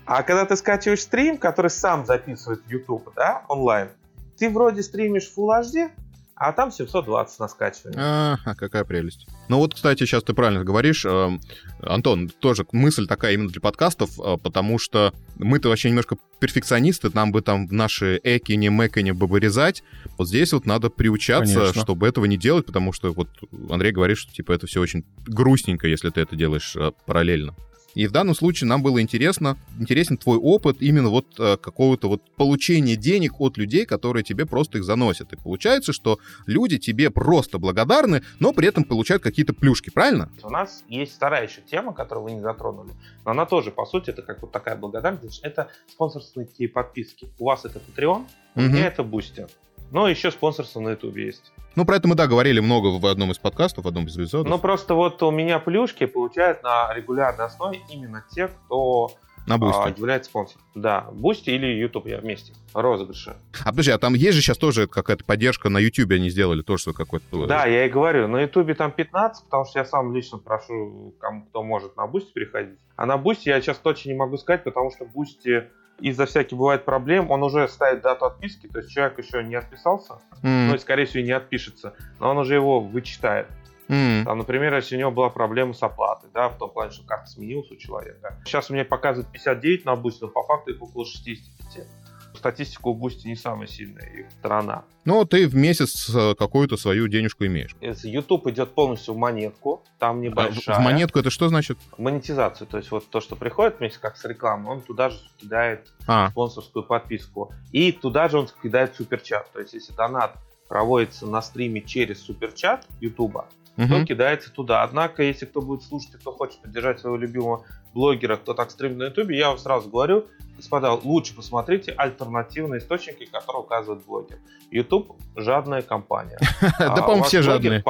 А 0.07 0.23
когда 0.23 0.45
ты 0.45 0.57
скачиваешь 0.57 1.03
стрим, 1.03 1.39
который 1.39 1.71
сам 1.71 2.05
записывает 2.05 2.63
YouTube, 2.69 3.13
да, 3.17 3.45
онлайн, 3.49 3.89
ты 4.37 4.51
вроде 4.51 4.83
стримишь 4.83 5.33
Full 5.37 5.61
HD, 5.61 5.91
а 6.37 6.53
там 6.53 6.71
720 6.71 7.41
на 7.41 7.49
скачивание. 7.49 8.01
А, 8.01 8.37
какая 8.57 8.85
прелесть. 8.85 9.27
Ну 9.49 9.59
вот, 9.59 9.75
кстати, 9.75 10.01
сейчас 10.01 10.25
ты 10.25 10.35
правильно 10.35 10.65
говоришь, 10.65 11.05
э, 11.05 11.39
Антон, 11.83 12.29
тоже 12.29 12.67
мысль 12.73 13.07
такая 13.07 13.35
именно 13.35 13.51
для 13.51 13.61
подкастов, 13.61 14.19
э, 14.19 14.37
потому 14.43 14.79
что 14.79 15.13
мы-то 15.37 15.69
вообще 15.69 15.91
немножко 15.91 16.17
перфекционисты, 16.41 17.11
нам 17.15 17.31
бы 17.31 17.41
там 17.41 17.69
в 17.69 17.73
наши 17.73 18.21
экине, 18.23 18.71
мэкине 18.71 19.15
бы 19.15 19.27
вырезать. 19.27 19.85
Вот 20.19 20.29
здесь 20.29 20.53
вот 20.53 20.67
надо 20.67 20.91
приучаться, 20.91 21.61
Конечно. 21.61 21.83
чтобы 21.83 22.09
этого 22.09 22.25
не 22.25 22.37
делать, 22.37 22.67
потому 22.67 22.93
что 22.93 23.13
вот 23.13 23.29
Андрей 23.71 23.93
говорит, 23.93 24.19
что 24.19 24.33
типа 24.33 24.53
это 24.53 24.67
все 24.67 24.81
очень 24.81 25.05
грустненько, 25.27 25.87
если 25.87 26.11
ты 26.11 26.21
это 26.21 26.35
делаешь 26.35 26.75
э, 26.77 26.91
параллельно. 27.07 27.55
И 27.95 28.07
в 28.07 28.13
данном 28.13 28.35
случае 28.35 28.69
нам 28.69 28.83
было 28.83 29.01
интересно, 29.01 29.57
интересен 29.79 30.17
твой 30.17 30.39
опыт 30.39 30.79
именно 30.81 31.09
вот 31.09 31.27
э, 31.39 31.57
какого-то 31.57 32.09
вот 32.09 32.23
получения 32.37 32.97
денег 32.97 33.41
от 33.41 33.57
людей, 33.57 33.87
которые 33.87 34.25
тебе 34.25 34.47
просто 34.47 34.79
их 34.79 34.85
заносят. 34.85 35.33
И 35.33 35.37
получается, 35.37 35.93
что 35.93 36.19
люди 36.47 36.79
тебе 36.79 37.11
просто 37.11 37.59
благодарны, 37.59 38.23
но 38.41 38.53
при 38.53 38.69
этом 38.69 38.85
получают 38.85 39.23
какие-то 39.23 39.55
плюшки, 39.55 39.91
правильно? 39.91 40.31
У 40.43 40.51
нас 40.51 40.85
есть 40.89 41.15
вторая 41.15 41.47
еще 41.47 41.61
тема, 41.61 41.93
которую 41.93 42.25
вы 42.25 42.33
не 42.33 42.41
затронули. 42.41 42.91
Но 43.25 43.31
она 43.31 43.47
тоже, 43.47 43.71
по 43.71 43.87
сути, 43.87 44.11
это 44.11 44.23
как 44.23 44.43
вот 44.43 44.53
такая 44.53 44.77
благодарность. 44.77 45.41
Это 45.43 45.69
спонсорские 45.89 46.69
подписки. 46.69 47.29
У 47.39 47.45
вас 47.45 47.65
это 47.65 47.79
Patreon, 47.79 48.27
у 48.57 48.61
меня 48.61 48.87
это 48.89 49.03
Boosty. 49.03 49.49
Но 49.91 50.09
еще 50.09 50.31
спонсорство 50.31 50.81
на 50.81 50.91
YouTube 50.91 51.17
есть. 51.17 51.53
Ну, 51.77 51.85
про 51.85 51.97
это 51.97 52.07
мы, 52.07 52.15
да, 52.15 52.27
говорили 52.27 52.61
много 52.61 52.99
в 52.99 53.07
одном 53.07 53.33
из 53.33 53.39
подкастов, 53.39 53.85
в 53.85 53.89
одном 53.89 54.07
из 54.07 54.17
эпизодов. 54.17 54.49
Ну, 54.49 54.59
просто 54.59 54.95
вот 54.95 55.23
у 55.23 55.31
меня 55.31 55.59
плюшки 55.59 56.07
получают 56.07 56.63
на 56.63 56.93
регулярной 56.95 57.47
основе 57.47 57.81
именно 57.91 58.25
те, 58.31 58.49
кто 58.49 59.11
на 59.47 59.59
Бусти. 59.59 59.81
А, 59.83 59.89
является 59.89 60.31
спонсором. 60.31 60.63
Да, 60.75 61.09
Бусти 61.13 61.51
или 61.51 61.67
YouTube 61.67 62.07
я 62.07 62.19
вместе. 62.19 62.55
Розыгрыши. 62.73 63.37
А 63.65 63.71
подожди, 63.71 63.91
а 63.91 63.99
там 63.99 64.15
есть 64.15 64.35
же 64.35 64.41
сейчас 64.41 64.57
тоже 64.57 64.87
какая-то 64.87 65.25
поддержка 65.25 65.69
на 65.69 65.79
YouTube 65.79 66.13
они 66.13 66.31
сделали 66.31 66.63
тоже 66.63 66.83
что 66.83 66.93
какой-то. 66.93 67.47
Да, 67.47 67.67
я 67.67 67.87
и 67.87 67.91
говорю, 67.91 68.27
на 68.29 68.41
YouTube 68.43 68.75
там 68.77 68.91
15, 68.91 69.45
потому 69.45 69.67
что 69.67 69.79
я 69.81 69.85
сам 69.85 70.15
лично 70.15 70.39
прошу, 70.39 71.15
кому 71.19 71.45
кто 71.45 71.63
может 71.63 71.97
на 71.97 72.07
Бусти 72.07 72.33
переходить. 72.33 72.79
А 72.97 73.05
на 73.05 73.19
Бусти 73.19 73.49
я 73.49 73.61
сейчас 73.61 73.79
точно 73.79 74.11
не 74.11 74.17
могу 74.17 74.39
сказать, 74.39 74.65
потому 74.65 74.91
что 74.91 75.05
Бусти 75.05 75.65
из-за 76.01 76.27
всяких 76.27 76.57
бывает 76.57 76.85
проблем, 76.85 77.31
он 77.31 77.43
уже 77.43 77.69
ставит 77.69 78.03
дату 78.03 78.27
отписки, 78.27 78.67
то 78.67 78.79
есть 78.79 78.91
человек 78.91 79.19
еще 79.19 79.43
не 79.43 79.55
отписался, 79.55 80.15
м. 80.43 80.69
ну 80.69 80.75
и 80.75 80.79
скорее 80.79 81.07
всего 81.07 81.25
не 81.25 81.33
отпишется, 81.33 81.95
но 82.21 82.31
он 82.31 82.39
уже 82.39 82.55
его 82.55 82.81
вычитает. 82.81 83.47
М. 83.89 84.25
Там, 84.25 84.39
например, 84.39 84.75
если 84.75 84.97
у 84.97 84.99
него 84.99 85.11
была 85.11 85.29
проблема 85.29 85.75
с 85.75 85.83
оплатой, 85.83 86.31
да, 86.33 86.49
в 86.49 86.59
том 86.59 86.71
плане, 86.71 86.91
что 86.91 87.07
карта 87.07 87.27
сменилась 87.27 87.71
у 87.71 87.77
человека. 87.77 88.37
Сейчас 88.45 88.71
у 88.71 88.75
меня 88.75 88.85
показывает 88.85 89.31
59 89.31 89.85
на 89.85 89.95
но 89.95 90.29
по 90.29 90.43
факту 90.43 90.73
их 90.73 90.83
около 90.83 91.05
65. 91.05 91.87
Статистика 92.35 92.89
у 92.89 92.95
Бусти 92.95 93.27
не 93.29 93.37
самая 93.37 93.67
сильная 93.69 94.07
их 94.07 94.27
сторона. 94.39 94.85
Но 95.05 95.25
ты 95.25 95.47
в 95.49 95.55
месяц 95.55 96.09
э, 96.15 96.35
какую-то 96.35 96.77
свою 96.77 97.09
денежку 97.09 97.45
имеешь. 97.47 97.75
YouTube 97.81 98.47
идет 98.49 98.75
полностью 98.75 99.15
в 99.15 99.17
монетку, 99.17 99.83
там 99.99 100.17
А 100.17 100.19
в- 100.19 100.23
небольшая 100.23 100.79
В 100.79 100.83
монетку 100.83 101.19
это 101.19 101.31
что 101.31 101.49
значит? 101.49 101.79
монетизацию. 101.99 102.67
То 102.67 102.79
есть 102.79 102.91
вот 102.91 103.09
то, 103.09 103.21
что 103.21 103.37
приходит 103.37 103.79
вместе 103.79 103.99
как 104.01 104.17
с 104.17 104.25
рекламой, 104.25 104.73
он 104.73 104.81
туда 104.83 105.11
же 105.11 105.19
кидает 105.41 105.89
А, 106.07 106.31
спонсорскую 106.31 106.85
подписку. 106.85 107.53
И 107.73 107.93
туда 107.93 108.29
же 108.29 108.39
он 108.39 108.49
кидает 108.63 108.95
суперчат. 108.97 109.51
То 109.53 109.61
есть 109.61 109.75
если 109.75 109.93
донат 109.95 110.37
проводится 110.69 111.27
на 111.27 111.41
стриме 111.43 111.83
через 111.83 112.23
суперчат 112.23 112.87
Ютуба, 113.01 113.47
то 113.77 113.83
мгм. 113.83 114.05
кидается 114.07 114.53
туда. 114.53 114.83
Однако, 114.83 115.23
если 115.23 115.47
кто 115.47 115.61
будет 115.61 115.83
слушать 115.83 116.15
и 116.15 116.19
кто 116.19 116.33
хочет 116.33 116.61
поддержать 116.61 117.01
своего 117.01 117.17
любимого 117.17 117.65
блогера, 117.93 118.37
кто 118.37 118.55
так 118.55 118.71
стримит 118.71 118.99
на 118.99 119.03
Ютубе, 119.05 119.37
я 119.37 119.49
вам 119.49 119.59
сразу 119.59 119.89
говорю, 119.89 120.27
господа, 120.57 120.93
лучше 120.93 121.35
посмотрите 121.35 121.93
альтернативные 121.93 122.79
источники, 122.79 123.25
которые 123.25 123.63
указывает 123.63 124.05
блогер. 124.05 124.39
Ютуб 124.71 125.17
жадная 125.37 125.83
компания. 125.83 126.39
Да, 126.79 126.95
А 126.95 127.03
по-моему, 127.03 127.25
все 127.25 127.43
жадные. 127.43 127.83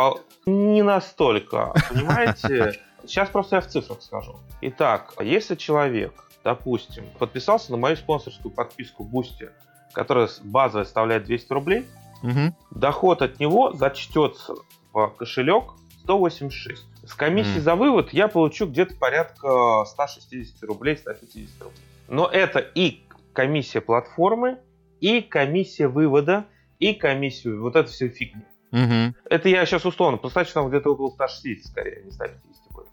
Не 0.46 0.82
настолько, 0.82 1.74
понимаете? 1.90 2.80
Сейчас 3.06 3.28
просто 3.28 3.56
я 3.56 3.60
в 3.60 3.66
цифрах 3.66 4.00
скажу. 4.00 4.36
Итак, 4.62 5.12
если 5.20 5.54
человек, 5.56 6.30
допустим, 6.42 7.04
подписался 7.18 7.70
на 7.72 7.76
мою 7.76 7.96
спонсорскую 7.96 8.50
подписку 8.52 9.04
Boosty, 9.04 9.50
которая 9.92 10.28
базовая 10.42 10.84
составляет 10.84 11.24
200 11.24 11.52
рублей, 11.52 11.86
Мгм. 12.22 12.56
доход 12.70 13.20
от 13.20 13.38
него 13.38 13.74
зачтется 13.74 14.54
в 14.94 15.08
кошелек 15.16 15.72
186. 16.02 16.84
С 17.06 17.14
комиссией 17.14 17.56
Мгм. 17.56 17.64
за 17.64 17.74
вывод 17.74 18.12
я 18.12 18.28
получу 18.28 18.66
где-то 18.66 18.94
порядка 18.96 19.84
160 19.86 20.62
рублей, 20.62 20.96
150 20.96 21.62
рублей. 21.62 21.78
Но 22.08 22.26
это 22.26 22.60
и 22.60 23.02
комиссия 23.32 23.80
платформы, 23.80 24.58
и 25.00 25.20
комиссия 25.20 25.88
вывода, 25.88 26.44
и 26.78 26.94
комиссию, 26.94 27.60
вот 27.62 27.76
это 27.76 27.90
все 27.90 28.08
фигня. 28.08 28.42
Мгм. 28.70 29.14
Это 29.30 29.48
я 29.48 29.64
сейчас 29.66 29.84
условно, 29.84 30.18
поставьте 30.18 30.52
там 30.54 30.68
где-то 30.68 30.90
около 30.92 31.10
160 31.10 31.70
скорее, 31.70 32.02
не 32.04 32.10
150 32.10 32.72
будет. 32.72 32.86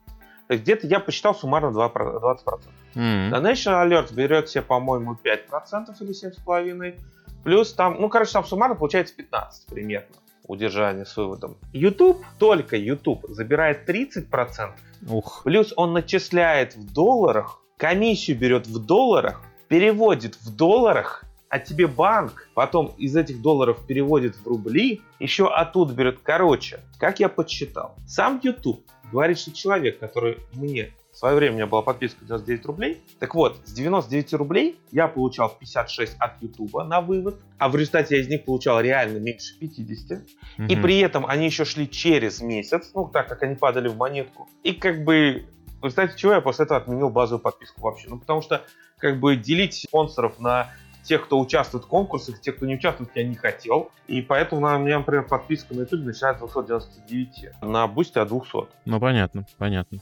То 0.48 0.54
есть 0.54 0.64
где-то 0.64 0.88
я 0.88 1.00
посчитал 1.00 1.34
суммарно 1.36 1.72
2 1.72 1.90
про- 1.90 2.20
20%. 2.20 2.74
М. 2.96 3.34
Donation 3.34 3.74
Alert 3.88 4.14
берет 4.14 4.50
себе, 4.50 4.64
по-моему, 4.64 5.16
5% 5.16 6.02
или 6.02 6.12
7,5%. 6.14 7.00
Плюс 7.44 7.74
там, 7.74 7.98
ну, 8.00 8.10
короче, 8.10 8.34
там 8.34 8.46
суммарно 8.46 8.76
получается 8.76 9.16
15 9.16 9.66
примерно 9.68 10.08
удержание 10.52 11.06
с 11.06 11.16
выводом. 11.18 11.58
YouTube, 11.74 12.24
только 12.38 12.76
YouTube 12.76 13.26
забирает 13.30 13.90
30%, 13.90 14.72
Ух. 15.10 15.42
плюс 15.44 15.74
он 15.76 15.94
начисляет 15.94 16.76
в 16.76 16.94
долларах, 16.94 17.62
комиссию 17.78 18.38
берет 18.38 18.68
в 18.68 18.86
долларах, 18.86 19.42
переводит 19.70 20.36
в 20.36 20.56
долларах, 20.56 21.24
а 21.48 21.60
тебе 21.60 21.88
банк 21.88 22.50
потом 22.54 22.94
из 22.98 23.16
этих 23.16 23.42
долларов 23.42 23.80
переводит 23.88 24.36
в 24.36 24.46
рубли, 24.48 25.02
еще 25.20 25.48
оттуда 25.48 25.94
берет. 25.94 26.20
Короче, 26.22 26.82
как 27.00 27.20
я 27.20 27.30
подсчитал, 27.30 27.96
сам 28.06 28.40
YouTube 28.44 28.82
говорит, 29.12 29.40
что 29.40 29.54
человек, 29.54 30.00
который 30.00 30.38
мне 30.54 30.94
свое 31.22 31.36
время 31.36 31.52
у 31.54 31.56
меня 31.58 31.68
была 31.68 31.84
подписка 31.84 32.26
99 32.26 32.66
рублей. 32.66 33.04
Так 33.20 33.36
вот, 33.36 33.62
с 33.64 33.72
99 33.74 34.34
рублей 34.34 34.80
я 34.92 35.08
получал 35.08 35.50
56 35.50 36.16
от 36.18 36.42
YouTube 36.42 36.74
на 36.84 37.00
вывод, 37.00 37.40
а 37.60 37.70
в 37.70 37.76
результате 37.76 38.16
я 38.16 38.22
из 38.24 38.28
них 38.28 38.44
получал 38.44 38.82
реально 38.82 39.20
меньше 39.20 39.54
50. 39.60 40.20
И 40.58 40.62
Мгм. 40.76 40.82
при 40.82 41.00
этом 41.00 41.28
они 41.28 41.46
еще 41.46 41.64
шли 41.64 41.88
через 41.88 42.42
месяц, 42.42 42.90
ну, 42.96 43.08
так 43.08 43.28
как 43.28 43.44
они 43.44 43.54
падали 43.54 43.88
в 43.88 43.98
монетку. 43.98 44.50
И 44.64 44.74
как 44.74 45.04
бы, 45.04 45.46
вы 45.80 45.90
знаете, 45.92 46.16
чего 46.18 46.34
я 46.34 46.42
после 46.42 46.66
этого 46.66 46.80
отменил 46.80 47.12
базовую 47.12 47.44
подписку 47.44 47.82
вообще? 47.82 48.08
Ну, 48.10 48.18
потому 48.18 48.42
что, 48.42 48.64
как 48.98 49.20
бы, 49.20 49.36
делить 49.36 49.76
спонсоров 49.76 50.40
на 50.40 50.72
тех, 51.04 51.26
кто 51.26 51.40
участвует 51.40 51.86
в 51.86 51.88
конкурсах, 51.88 52.40
тех, 52.42 52.56
кто 52.56 52.66
не 52.66 52.76
участвует, 52.76 53.10
я 53.16 53.24
не 53.24 53.36
хотел. 53.36 53.92
И 54.08 54.22
поэтому 54.22 54.66
у 54.66 54.80
меня, 54.80 55.00
например, 55.00 55.28
подписка 55.28 55.74
на 55.74 55.82
YouTube 55.82 56.02
начинается 56.06 56.48
с 56.48 56.52
299, 56.54 57.62
на 57.62 57.88
Бусте 57.88 58.20
от 58.20 58.30
200. 58.30 58.68
Ну, 58.86 59.00
понятно, 59.00 59.46
понятно. 59.58 60.00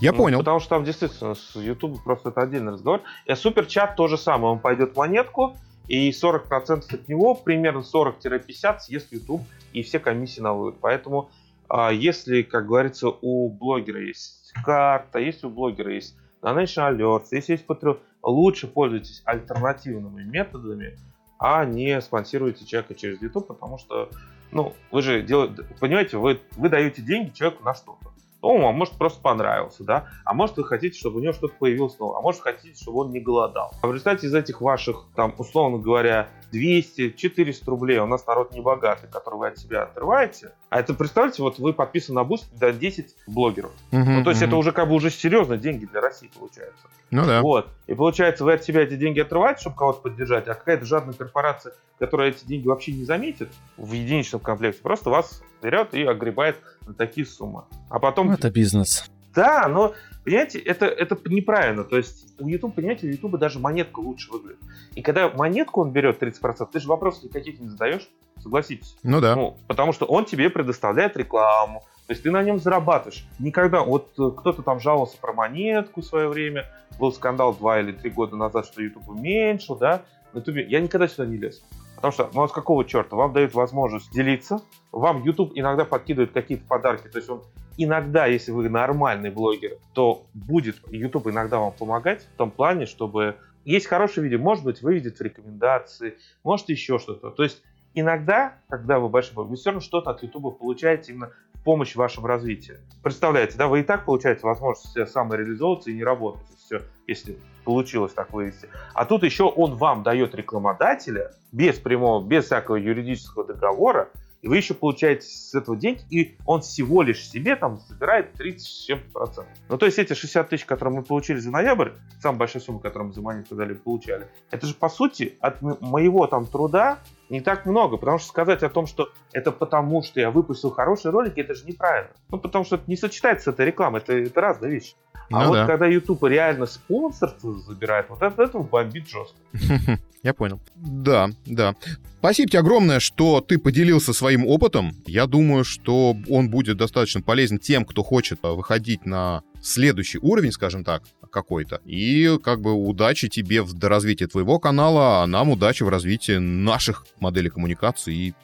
Я 0.00 0.12
Ну, 0.12 0.18
понял. 0.18 0.38
Потому 0.38 0.60
что 0.60 0.70
там 0.70 0.84
действительно 0.84 1.34
с 1.34 1.56
YouTube 1.56 2.02
просто 2.02 2.30
это 2.30 2.42
отдельный 2.42 2.72
разговор. 2.72 3.02
И 3.26 3.34
суперчат 3.34 3.96
то 3.96 4.08
же 4.08 4.16
самое. 4.16 4.52
Он 4.54 4.58
пойдет 4.58 4.96
монетку, 4.96 5.56
и 5.88 6.10
40% 6.10 6.94
от 6.94 7.08
него, 7.08 7.34
примерно 7.34 7.80
40-50 7.80 8.78
съест 8.80 9.12
YouTube 9.12 9.42
и 9.72 9.82
все 9.82 9.98
комиссии 9.98 10.40
на 10.40 10.52
вывод. 10.52 10.76
Поэтому 10.80 11.30
а, 11.68 11.92
если, 11.92 12.42
как 12.42 12.66
говорится, 12.66 13.08
у 13.08 13.50
блогера 13.50 14.00
есть 14.00 14.52
карта, 14.64 15.18
если 15.18 15.46
у 15.46 15.50
блогера 15.50 15.92
есть 15.92 16.16
Donation 16.42 16.96
Alerts, 16.96 17.28
если 17.32 17.52
есть 17.52 17.66
Patreon, 17.66 17.98
лучше 18.22 18.66
пользуйтесь 18.66 19.22
альтернативными 19.24 20.22
методами, 20.22 20.98
а 21.38 21.64
не 21.64 22.00
спонсируйте 22.00 22.64
человека 22.66 22.94
через 22.94 23.22
YouTube, 23.22 23.46
потому 23.46 23.78
что, 23.78 24.10
ну, 24.50 24.74
вы 24.90 25.02
же 25.02 25.22
делаете, 25.22 25.64
понимаете, 25.80 26.16
вы, 26.18 26.40
вы 26.56 26.68
даете 26.68 27.02
деньги 27.02 27.30
человеку 27.30 27.64
на 27.64 27.74
что-то. 27.74 28.12
Ну, 28.40 28.68
а 28.68 28.72
может 28.72 28.94
просто 28.94 29.20
понравился, 29.20 29.82
да? 29.82 30.06
А 30.24 30.32
может 30.32 30.56
вы 30.56 30.64
хотите, 30.64 30.98
чтобы 30.98 31.18
у 31.18 31.22
него 31.22 31.32
что-то 31.32 31.54
появилось 31.58 31.98
новое, 31.98 32.18
а 32.18 32.20
может 32.20 32.40
хотите, 32.40 32.80
чтобы 32.80 33.00
он 33.00 33.10
не 33.10 33.20
голодал. 33.20 33.72
А 33.82 33.86
в 33.86 33.90
результате 33.90 34.28
из 34.28 34.34
этих 34.34 34.60
ваших, 34.60 35.06
там, 35.16 35.34
условно 35.38 35.78
говоря, 35.78 36.28
200-400 36.52 37.64
рублей, 37.66 37.98
у 37.98 38.06
нас 38.06 38.26
народ 38.26 38.52
не 38.52 38.60
богатый, 38.60 39.08
который 39.10 39.38
вы 39.38 39.48
от 39.48 39.58
себя 39.58 39.82
отрываете, 39.82 40.52
а 40.70 40.80
это, 40.80 40.94
представьте, 40.94 41.42
вот 41.42 41.58
вы 41.58 41.72
подписаны 41.72 42.16
на 42.16 42.24
Бусти 42.24 42.48
до 42.56 42.72
10 42.72 43.14
блогеров. 43.26 43.72
Ну, 43.90 44.22
то 44.22 44.30
есть 44.30 44.42
это 44.42 44.56
уже 44.56 44.72
как 44.72 44.88
бы 44.88 44.94
уже 44.94 45.10
серьезно 45.10 45.56
деньги 45.56 45.86
для 45.86 46.00
России 46.00 46.30
получается. 46.32 46.88
Ну 47.10 47.24
да. 47.24 47.40
Вот. 47.40 47.68
И 47.86 47.94
получается, 47.94 48.44
вы 48.44 48.52
от 48.52 48.64
себя 48.64 48.82
эти 48.82 48.94
деньги 48.94 49.20
отрываете, 49.20 49.62
чтобы 49.62 49.76
кого-то 49.76 50.02
поддержать, 50.02 50.46
а 50.46 50.54
какая-то 50.54 50.84
жадная 50.84 51.14
корпорация, 51.14 51.72
которая 51.98 52.30
эти 52.30 52.44
деньги 52.44 52.68
вообще 52.68 52.92
не 52.92 53.04
заметит 53.04 53.48
в 53.76 53.92
единичном 53.92 54.40
комплекте, 54.40 54.82
просто 54.82 55.08
вас 55.10 55.42
берет 55.62 55.94
и 55.94 56.04
огребает 56.04 56.56
на 56.88 56.94
такие 56.94 57.26
суммы. 57.26 57.64
А 57.88 57.98
потом... 57.98 58.28
Ну, 58.28 58.32
это 58.32 58.50
бизнес. 58.50 59.04
Да, 59.34 59.68
но, 59.68 59.94
понимаете, 60.24 60.58
это, 60.58 60.86
это 60.86 61.16
неправильно. 61.26 61.84
То 61.84 61.96
есть 61.96 62.34
у 62.40 62.48
YouTube, 62.48 62.74
понимаете, 62.74 63.06
у 63.06 63.10
YouTube 63.10 63.38
даже 63.38 63.58
монетка 63.58 64.00
лучше 64.00 64.32
выглядит. 64.32 64.58
И 64.94 65.02
когда 65.02 65.28
монетку 65.28 65.82
он 65.82 65.92
берет 65.92 66.20
30%, 66.20 66.68
ты 66.72 66.80
же 66.80 66.88
вопросов 66.88 67.24
никаких 67.24 67.60
не 67.60 67.68
задаешь, 67.68 68.08
согласитесь. 68.38 68.96
Ну 69.02 69.20
да. 69.20 69.36
Ну, 69.36 69.56
потому 69.66 69.92
что 69.92 70.06
он 70.06 70.24
тебе 70.24 70.50
предоставляет 70.50 71.16
рекламу, 71.16 71.84
то 72.06 72.12
есть 72.12 72.22
ты 72.22 72.30
на 72.30 72.42
нем 72.42 72.58
зарабатываешь. 72.58 73.26
Никогда, 73.38 73.82
вот 73.82 74.08
э, 74.18 74.30
кто-то 74.34 74.62
там 74.62 74.80
жаловался 74.80 75.18
про 75.18 75.34
монетку 75.34 76.00
в 76.00 76.04
свое 76.06 76.28
время, 76.28 76.64
был 76.98 77.12
скандал 77.12 77.54
два 77.54 77.80
или 77.80 77.92
три 77.92 78.10
года 78.10 78.34
назад, 78.34 78.64
что 78.64 78.82
YouTube 78.82 79.08
уменьшил, 79.08 79.76
да, 79.76 80.02
на 80.32 80.38
YouTube. 80.38 80.68
Я 80.68 80.80
никогда 80.80 81.06
сюда 81.06 81.26
не 81.26 81.36
лез. 81.36 81.62
Потому 81.98 82.12
что, 82.12 82.30
ну 82.32 82.44
а 82.44 82.48
с 82.48 82.52
какого 82.52 82.84
черта? 82.84 83.16
Вам 83.16 83.32
дают 83.32 83.54
возможность 83.54 84.12
делиться, 84.12 84.60
вам 84.92 85.24
YouTube 85.24 85.50
иногда 85.56 85.84
подкидывает 85.84 86.30
какие-то 86.30 86.64
подарки, 86.64 87.08
то 87.08 87.18
есть 87.18 87.28
он 87.28 87.42
иногда, 87.76 88.26
если 88.26 88.52
вы 88.52 88.68
нормальный 88.68 89.30
блогер, 89.30 89.78
то 89.94 90.26
будет 90.32 90.76
YouTube 90.90 91.26
иногда 91.26 91.58
вам 91.58 91.72
помогать 91.72 92.22
в 92.22 92.36
том 92.36 92.52
плане, 92.52 92.86
чтобы 92.86 93.36
есть 93.64 93.86
хорошее 93.86 94.24
видео, 94.24 94.38
может 94.38 94.62
быть, 94.62 94.80
выведет 94.80 95.18
в 95.18 95.20
рекомендации, 95.20 96.18
может 96.44 96.68
еще 96.68 97.00
что-то. 97.00 97.32
То 97.32 97.42
есть 97.42 97.64
иногда, 97.94 98.58
когда 98.68 99.00
вы 99.00 99.08
большой 99.08 99.34
блогер, 99.34 99.50
вы 99.50 99.56
все 99.56 99.70
равно 99.70 99.80
что-то 99.80 100.10
от 100.10 100.22
YouTube 100.22 100.56
получаете 100.56 101.12
именно 101.12 101.32
в 101.60 101.64
помощь 101.64 101.94
вашему 101.96 102.26
развитию. 102.26 102.78
Представляете, 103.02 103.56
да, 103.56 103.68
вы 103.68 103.80
и 103.80 103.82
так 103.82 104.04
получаете 104.04 104.40
возможность 104.42 105.12
самореализовываться 105.12 105.90
и 105.90 105.94
не 105.94 106.04
работать, 106.04 106.42
все, 106.58 106.82
если 107.06 107.38
получилось 107.64 108.12
так 108.12 108.32
вывести. 108.32 108.68
А 108.94 109.04
тут 109.04 109.22
еще 109.22 109.44
он 109.44 109.74
вам 109.76 110.02
дает 110.02 110.34
рекламодателя 110.34 111.32
без 111.52 111.78
прямого, 111.78 112.24
без 112.24 112.46
всякого 112.46 112.76
юридического 112.76 113.44
договора, 113.44 114.10
и 114.42 114.48
вы 114.48 114.56
еще 114.56 114.74
получаете 114.74 115.26
с 115.26 115.54
этого 115.54 115.76
деньги, 115.76 116.02
и 116.10 116.36
он 116.46 116.60
всего 116.60 117.02
лишь 117.02 117.28
себе 117.28 117.56
там 117.56 117.78
забирает 117.88 118.32
30 118.34 118.66
с 118.66 118.84
чем-то 118.86 119.10
процентов. 119.10 119.52
Ну, 119.68 119.78
то 119.78 119.86
есть 119.86 119.98
эти 119.98 120.12
60 120.12 120.48
тысяч, 120.48 120.64
которые 120.64 120.98
мы 120.98 121.02
получили 121.02 121.38
за 121.38 121.50
ноябрь, 121.50 121.90
самая 122.20 122.38
большая 122.40 122.62
сумма, 122.62 122.80
которую 122.80 123.08
мы 123.08 123.14
за 123.14 123.20
монетку 123.20 123.54
дали, 123.56 123.74
получали, 123.74 124.28
это 124.50 124.66
же, 124.66 124.74
по 124.74 124.88
сути, 124.88 125.36
от 125.40 125.60
моего 125.62 126.26
там 126.26 126.46
труда 126.46 126.98
не 127.28 127.40
так 127.40 127.66
много, 127.66 127.96
потому 127.96 128.18
что 128.18 128.28
сказать 128.28 128.62
о 128.62 128.68
том, 128.68 128.86
что 128.86 129.10
это 129.32 129.52
потому, 129.52 130.02
что 130.02 130.20
я 130.20 130.30
выпустил 130.30 130.70
хорошие 130.70 131.12
ролики, 131.12 131.40
это 131.40 131.54
же 131.54 131.66
неправильно. 131.66 132.10
Ну, 132.30 132.38
потому 132.38 132.64
что 132.64 132.76
это 132.76 132.84
не 132.86 132.96
сочетается 132.96 133.50
с 133.50 133.54
этой 133.54 133.66
рекламой, 133.66 134.00
это, 134.00 134.14
это 134.14 134.40
разные 134.40 134.70
вещи. 134.70 134.94
А 135.30 135.42
Ну 135.42 135.48
вот 135.48 135.54
да. 135.54 135.66
когда 135.66 135.86
YouTube 135.86 136.24
реально 136.24 136.66
спонсорство 136.66 137.52
забирает, 137.58 138.06
вот 138.08 138.22
это, 138.22 138.42
это 138.42 138.58
бомбит 138.58 139.08
жестко. 139.08 139.36
Я 140.22 140.34
понял. 140.34 140.60
Да, 140.76 141.30
да. 141.46 141.74
Спасибо 142.18 142.48
тебе 142.50 142.58
огромное, 142.60 142.98
что 142.98 143.40
ты 143.40 143.58
поделился 143.58 144.12
своим 144.12 144.44
опытом. 144.46 144.96
Я 145.06 145.26
думаю, 145.26 145.64
что 145.64 146.16
он 146.28 146.50
будет 146.50 146.76
достаточно 146.76 147.22
полезен 147.22 147.58
тем, 147.58 147.84
кто 147.84 148.02
хочет 148.02 148.40
а, 148.42 148.52
выходить 148.54 149.06
на 149.06 149.42
следующий 149.62 150.18
уровень, 150.18 150.50
скажем 150.50 150.82
так, 150.82 151.04
какой-то. 151.30 151.80
И 151.84 152.36
как 152.42 152.60
бы 152.60 152.72
удачи 152.72 153.28
тебе 153.28 153.62
в 153.62 153.78
развитии 153.80 154.24
твоего 154.24 154.58
канала, 154.58 155.22
а 155.22 155.26
нам 155.26 155.50
удачи 155.50 155.84
в 155.84 155.88
развитии 155.88 156.38
наших 156.38 157.06
моделей 157.20 157.50
коммуникации 157.50 158.14
и 158.14 158.34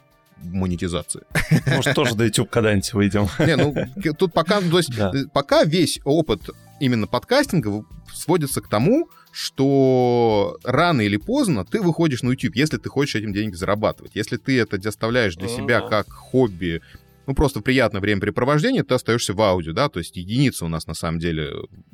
монетизации. 0.43 1.23
Может, 1.67 1.95
тоже 1.95 2.15
до 2.15 2.25
YouTube 2.25 2.51
когда-нибудь 2.51 2.93
выйдем. 2.93 3.29
Не, 3.39 3.57
ну, 3.57 3.75
тут 4.15 4.33
пока, 4.33 4.61
то 4.61 4.79
есть, 4.79 4.95
Да. 4.95 5.11
э, 5.15 5.25
пока 5.33 5.65
весь 5.65 6.01
опыт 6.05 6.51
именно 6.81 7.07
подкастинга 7.07 7.85
сводится 8.13 8.61
к 8.61 8.69
тому, 8.69 9.09
что 9.35 10.59
рано 10.63 11.01
или 11.01 11.17
поздно 11.17 11.65
ты 11.65 11.83
выходишь 11.83 12.23
на 12.23 12.31
YouTube, 12.31 12.55
если 12.55 12.79
ты 12.79 12.89
хочешь 12.89 13.17
этим 13.17 13.33
деньги 13.33 13.57
зарабатывать. 13.57 14.15
Если 14.15 14.37
ты 14.37 14.61
это 14.61 14.77
оставляешь 14.89 15.35
для 15.35 15.49
Ну 15.49 15.57
себя 15.57 15.81
как 15.81 16.09
хобби, 16.09 16.83
ну, 17.27 17.35
просто 17.35 17.61
приятное 17.61 18.01
времяпрепровождение, 18.01 18.85
ты 18.85 18.95
остаешься 18.95 19.35
в 19.35 19.43
аудио, 19.43 19.73
да, 19.73 19.89
то 19.89 19.99
есть 19.99 20.17
единица 20.17 20.65
у 20.65 20.69
нас 20.69 20.87
на 20.87 20.95
самом 20.95 21.19
деле 21.19 21.51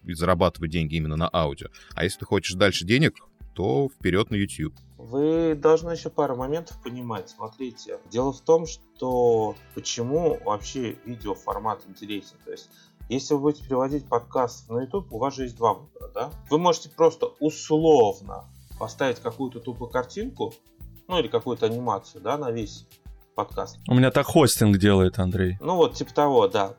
э, 0.06 0.12
зарабатывает 0.12 0.70
деньги 0.70 0.96
именно 0.96 1.16
на 1.16 1.30
аудио. 1.32 1.68
А 1.94 2.04
если 2.04 2.18
ты 2.18 2.26
хочешь 2.26 2.54
дальше 2.56 2.84
денег, 2.84 3.14
то 3.54 3.88
вперед 3.88 4.30
на 4.30 4.34
YouTube. 4.34 4.74
Вы 4.98 5.54
должны 5.54 5.92
еще 5.92 6.10
пару 6.10 6.36
моментов 6.36 6.82
понимать. 6.82 7.30
Смотрите, 7.30 7.98
дело 8.10 8.34
в 8.34 8.40
том, 8.42 8.66
что 8.66 9.56
почему 9.74 10.38
вообще 10.44 10.96
видеоформат 11.06 11.84
интересен. 11.88 12.36
То 12.44 12.52
есть, 12.52 12.68
если 13.10 13.34
вы 13.34 13.40
будете 13.40 13.64
переводить 13.64 14.08
подкаст 14.08 14.68
на 14.70 14.82
YouTube, 14.82 15.12
у 15.12 15.18
вас 15.18 15.34
же 15.34 15.42
есть 15.42 15.56
два 15.56 15.74
выбора, 15.74 16.10
да? 16.14 16.30
Вы 16.48 16.58
можете 16.58 16.88
просто 16.88 17.26
условно 17.40 18.44
поставить 18.78 19.18
какую-то 19.18 19.58
тупую 19.60 19.90
картинку, 19.90 20.54
ну 21.08 21.18
или 21.18 21.26
какую-то 21.26 21.66
анимацию, 21.66 22.22
да, 22.22 22.38
на 22.38 22.52
весь 22.52 22.86
подкаст. 23.34 23.78
У 23.88 23.94
меня 23.94 24.10
так 24.10 24.26
хостинг 24.26 24.78
делает, 24.78 25.18
Андрей. 25.18 25.58
Ну 25.60 25.74
вот, 25.74 25.94
типа 25.94 26.14
того, 26.14 26.46
да. 26.46 26.76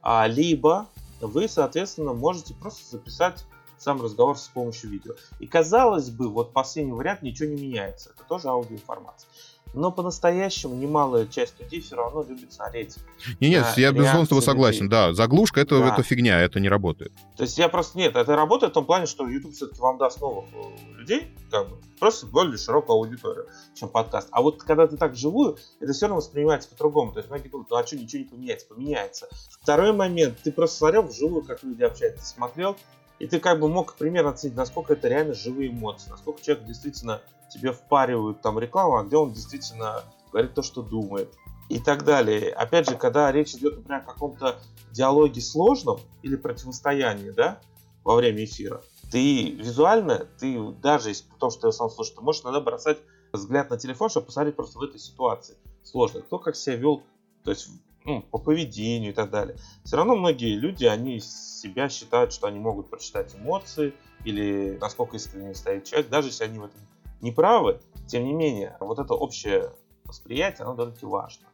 А 0.00 0.26
либо 0.26 0.86
вы, 1.20 1.46
соответственно, 1.46 2.14
можете 2.14 2.54
просто 2.54 2.96
записать 2.96 3.44
сам 3.76 4.00
разговор 4.00 4.38
с 4.38 4.48
помощью 4.48 4.90
видео. 4.90 5.12
И 5.40 5.46
казалось 5.46 6.08
бы, 6.10 6.30
вот 6.30 6.52
последний 6.52 6.92
вариант 6.92 7.22
ничего 7.22 7.50
не 7.50 7.60
меняется. 7.60 8.10
Это 8.14 8.24
тоже 8.24 8.48
аудиоинформация. 8.48 9.28
Но 9.74 9.92
по-настоящему 9.92 10.74
немалая 10.74 11.26
часть 11.26 11.60
людей 11.60 11.80
все 11.80 11.96
равно 11.96 12.22
любит 12.22 12.52
смотреть. 12.52 12.96
Не, 13.40 13.50
нет, 13.50 13.66
я 13.76 13.92
безусловно 13.92 14.24
с 14.24 14.28
тобой 14.28 14.42
согласен. 14.42 14.84
людей. 14.84 14.90
Да, 14.90 15.12
заглушка 15.12 15.60
это, 15.60 15.78
Да. 15.78 15.92
это 15.92 16.02
фигня, 16.02 16.40
это 16.40 16.60
не 16.60 16.68
работает. 16.68 17.12
То 17.36 17.42
есть 17.42 17.58
я 17.58 17.68
просто... 17.68 17.98
Нет, 17.98 18.16
это 18.16 18.36
работает 18.36 18.72
в 18.72 18.74
том 18.74 18.86
плане, 18.86 19.06
что 19.06 19.28
YouTube 19.28 19.52
все-таки 19.52 19.80
вам 19.80 19.98
даст 19.98 20.20
новых 20.20 20.46
э, 20.54 20.98
людей, 20.98 21.28
как 21.50 21.68
бы, 21.68 21.76
просто 22.00 22.26
более 22.26 22.56
широкую 22.56 22.96
аудиторию, 22.96 23.48
чем 23.74 23.88
подкаст. 23.90 24.28
А 24.30 24.40
вот 24.40 24.62
когда 24.62 24.86
ты 24.86 24.96
так 24.96 25.12
вживую, 25.12 25.58
это 25.80 25.92
все 25.92 26.06
равно 26.06 26.16
воспринимается 26.16 26.70
по-другому. 26.70 27.12
То 27.12 27.18
есть 27.18 27.28
многие 27.28 27.48
думают, 27.48 27.68
ну 27.70 27.76
а 27.76 27.86
что, 27.86 27.96
ничего 27.96 28.22
не 28.22 28.28
поменяется? 28.28 28.66
Поменяется. 28.68 29.28
Второй 29.60 29.92
момент, 29.92 30.38
ты 30.42 30.52
просто 30.52 30.78
смотрел 30.78 31.02
вживую, 31.02 31.42
как 31.44 31.62
люди 31.62 31.82
общаются, 31.82 32.24
смотрел, 32.24 32.76
и 33.18 33.26
ты 33.26 33.40
как 33.40 33.60
бы 33.60 33.68
мог 33.68 33.94
примерно 33.94 34.30
оценить, 34.30 34.56
насколько 34.56 34.92
это 34.92 35.08
реально 35.08 35.34
живые 35.34 35.70
эмоции, 35.70 36.10
насколько 36.10 36.42
человек 36.42 36.64
действительно 36.66 37.20
тебе 37.50 37.72
впаривает 37.72 38.40
там 38.40 38.58
рекламу, 38.58 38.96
а 38.96 39.04
где 39.04 39.16
он 39.16 39.32
действительно 39.32 40.02
говорит 40.32 40.54
то, 40.54 40.62
что 40.62 40.82
думает 40.82 41.32
и 41.68 41.78
так 41.78 42.04
далее. 42.04 42.52
Опять 42.52 42.88
же, 42.88 42.96
когда 42.96 43.30
речь 43.32 43.54
идет, 43.54 43.76
например, 43.76 44.00
о 44.00 44.12
каком-то 44.12 44.56
диалоге 44.92 45.40
сложном 45.40 46.00
или 46.22 46.36
противостоянии, 46.36 47.30
да, 47.30 47.60
во 48.04 48.14
время 48.14 48.44
эфира, 48.44 48.82
ты 49.10 49.50
визуально, 49.50 50.26
ты 50.38 50.72
даже 50.82 51.10
если 51.10 51.26
том, 51.38 51.50
что 51.50 51.70
ты 51.70 51.72
сам 51.72 51.90
слушаешь, 51.90 52.16
ты 52.16 52.22
можешь 52.22 52.42
иногда 52.42 52.60
бросать 52.60 52.98
взгляд 53.32 53.70
на 53.70 53.78
телефон, 53.78 54.08
чтобы 54.08 54.26
посмотреть 54.26 54.56
просто 54.56 54.78
в 54.78 54.82
этой 54.82 54.98
ситуации 54.98 55.56
сложно. 55.82 56.20
Кто 56.20 56.38
как 56.38 56.56
себя 56.56 56.76
вел, 56.76 57.02
то 57.44 57.50
есть 57.50 57.68
ну, 58.06 58.22
по 58.22 58.38
поведению 58.38 59.10
и 59.10 59.14
так 59.14 59.30
далее. 59.30 59.56
Все 59.84 59.96
равно 59.96 60.16
многие 60.16 60.54
люди, 60.54 60.84
они 60.84 61.20
себя 61.20 61.88
считают, 61.88 62.32
что 62.32 62.46
они 62.46 62.58
могут 62.58 62.88
прочитать 62.88 63.34
эмоции 63.34 63.92
или 64.24 64.78
насколько 64.80 65.16
искренне 65.16 65.54
стоит 65.54 65.84
человек, 65.84 66.08
даже 66.08 66.28
если 66.28 66.44
они 66.44 66.58
в 66.58 66.64
этом 66.64 66.80
не 67.20 67.32
правы, 67.32 67.80
тем 68.06 68.24
не 68.24 68.32
менее, 68.32 68.76
вот 68.80 68.98
это 68.98 69.14
общее 69.14 69.72
восприятие, 70.04 70.64
оно 70.64 70.74
довольно-таки 70.74 71.06
важно. 71.06 71.46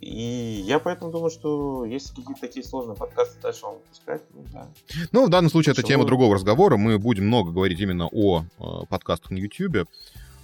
И 0.00 0.62
я 0.66 0.78
поэтому 0.78 1.10
думаю, 1.10 1.30
что 1.30 1.84
если 1.84 2.14
какие-то 2.14 2.40
такие 2.40 2.64
сложные 2.64 2.96
подкасты 2.96 3.40
дальше 3.40 3.64
вам 3.64 3.76
выпускать, 3.76 4.22
ну 4.34 4.44
да. 4.52 4.68
Ну, 5.12 5.26
в 5.26 5.30
данном 5.30 5.50
случае 5.50 5.72
это 5.72 5.82
Почему? 5.82 6.00
тема 6.00 6.06
другого 6.06 6.34
разговора. 6.34 6.76
Мы 6.76 6.98
будем 6.98 7.26
много 7.26 7.52
говорить 7.52 7.80
именно 7.80 8.08
о 8.08 8.42
э, 8.42 8.64
подкастах 8.88 9.30
на 9.30 9.38
YouTube. 9.38 9.88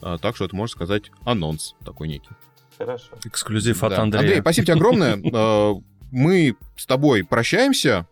Э, 0.00 0.16
так 0.22 0.36
что 0.36 0.44
это, 0.44 0.56
можно 0.56 0.72
сказать, 0.72 1.10
анонс 1.24 1.74
такой 1.84 2.08
некий. 2.08 2.30
Хорошо. 2.84 3.06
Эксклюзив 3.24 3.82
от 3.84 3.90
Да. 3.90 4.02
Андрея. 4.02 4.22
Андрей, 4.22 4.40
спасибо 4.40 4.66
тебе 4.66 4.74
огромное. 4.76 5.16
Э, 5.32 5.72
Мы 6.10 6.56
с 6.76 6.84
тобой 6.86 7.24
прощаемся, 7.24 8.06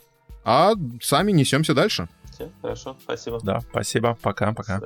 а 0.45 0.73
сами 1.03 1.33
несемся 1.33 1.75
дальше. 1.75 2.09
Все, 2.33 2.51
хорошо, 2.63 2.97
спасибо. 3.03 3.39
Да, 3.43 3.61
спасибо. 3.61 4.17
Пока-пока. 4.23 4.81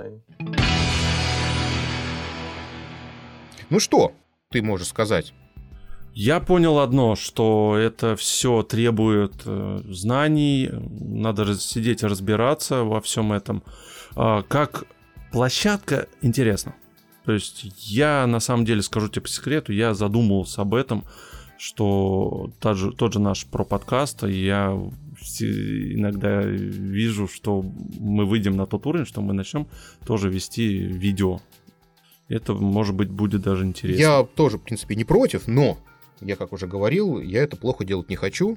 Ну 3.71 3.81
что 3.81 4.13
ты 4.51 4.63
можешь 4.63 4.89
сказать? 4.89 5.33
Я 6.13 6.39
понял 6.41 6.79
одно, 6.79 7.17
что 7.17 7.77
это 7.77 8.15
все 8.15 8.63
требует 8.63 9.33
э, 9.47 9.81
знаний, 9.89 10.71
надо 10.73 11.45
раз- 11.45 11.65
сидеть 11.65 12.03
и 12.03 12.07
разбираться 12.07 12.85
во 12.85 13.01
всем 13.01 13.33
этом. 13.33 13.65
А, 14.15 14.43
как 14.43 14.85
площадка 15.33 16.07
интересно. 16.23 16.75
То 17.25 17.33
есть 17.33 17.65
я 17.79 18.27
на 18.27 18.41
самом 18.41 18.65
деле 18.65 18.83
скажу 18.83 19.09
тебе 19.09 19.23
по 19.23 19.29
секрету, 19.29 19.73
я 19.73 19.95
задумывался 19.95 20.63
об 20.63 20.75
этом, 20.75 21.05
что 21.57 22.51
тот 22.61 22.77
же, 22.77 22.93
тот 22.93 23.15
же 23.15 23.21
наш 23.21 23.47
про 23.47 23.65
подкаст, 23.65 24.25
я 24.25 24.79
иногда 25.41 26.43
вижу, 26.43 27.29
что 27.29 27.65
мы 27.99 28.27
выйдем 28.27 28.57
на 28.57 28.67
тот 28.67 28.87
уровень, 28.87 29.07
что 29.07 29.23
мы 29.23 29.33
начнем 29.33 29.67
тоже 30.07 30.29
вести 30.29 30.77
видео. 30.79 31.41
Это, 32.29 32.55
может 32.55 32.95
быть, 32.95 33.09
будет 33.09 33.43
даже 33.43 33.65
интересно. 33.65 34.01
Я 34.01 34.27
тоже, 34.35 34.59
в 34.59 34.63
принципе, 34.63 34.95
не 34.95 35.05
против, 35.05 35.47
но 35.47 35.79
я, 36.21 36.37
как 36.37 36.53
уже 36.53 36.67
говорил, 36.67 37.21
я 37.21 37.43
это 37.43 37.57
плохо 37.57 37.85
делать 37.85 38.09
не 38.09 38.17
хочу. 38.17 38.57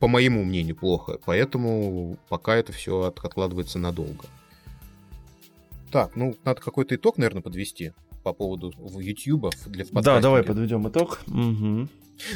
По 0.00 0.08
моему 0.08 0.44
мнению, 0.44 0.76
плохо. 0.76 1.18
Поэтому 1.26 2.16
пока 2.28 2.56
это 2.56 2.72
все 2.72 3.02
откладывается 3.02 3.78
надолго. 3.78 4.24
Так, 5.90 6.16
ну, 6.16 6.36
надо 6.44 6.60
какой-то 6.60 6.96
итог, 6.96 7.18
наверное, 7.18 7.42
подвести 7.42 7.92
по 8.22 8.32
поводу 8.32 8.72
YouTube 8.98 9.54
для 9.66 9.84
в 9.84 9.90
Да, 10.02 10.20
давай 10.20 10.42
подведем 10.42 10.88
итог. 10.88 11.20
Мгм. 11.26 11.88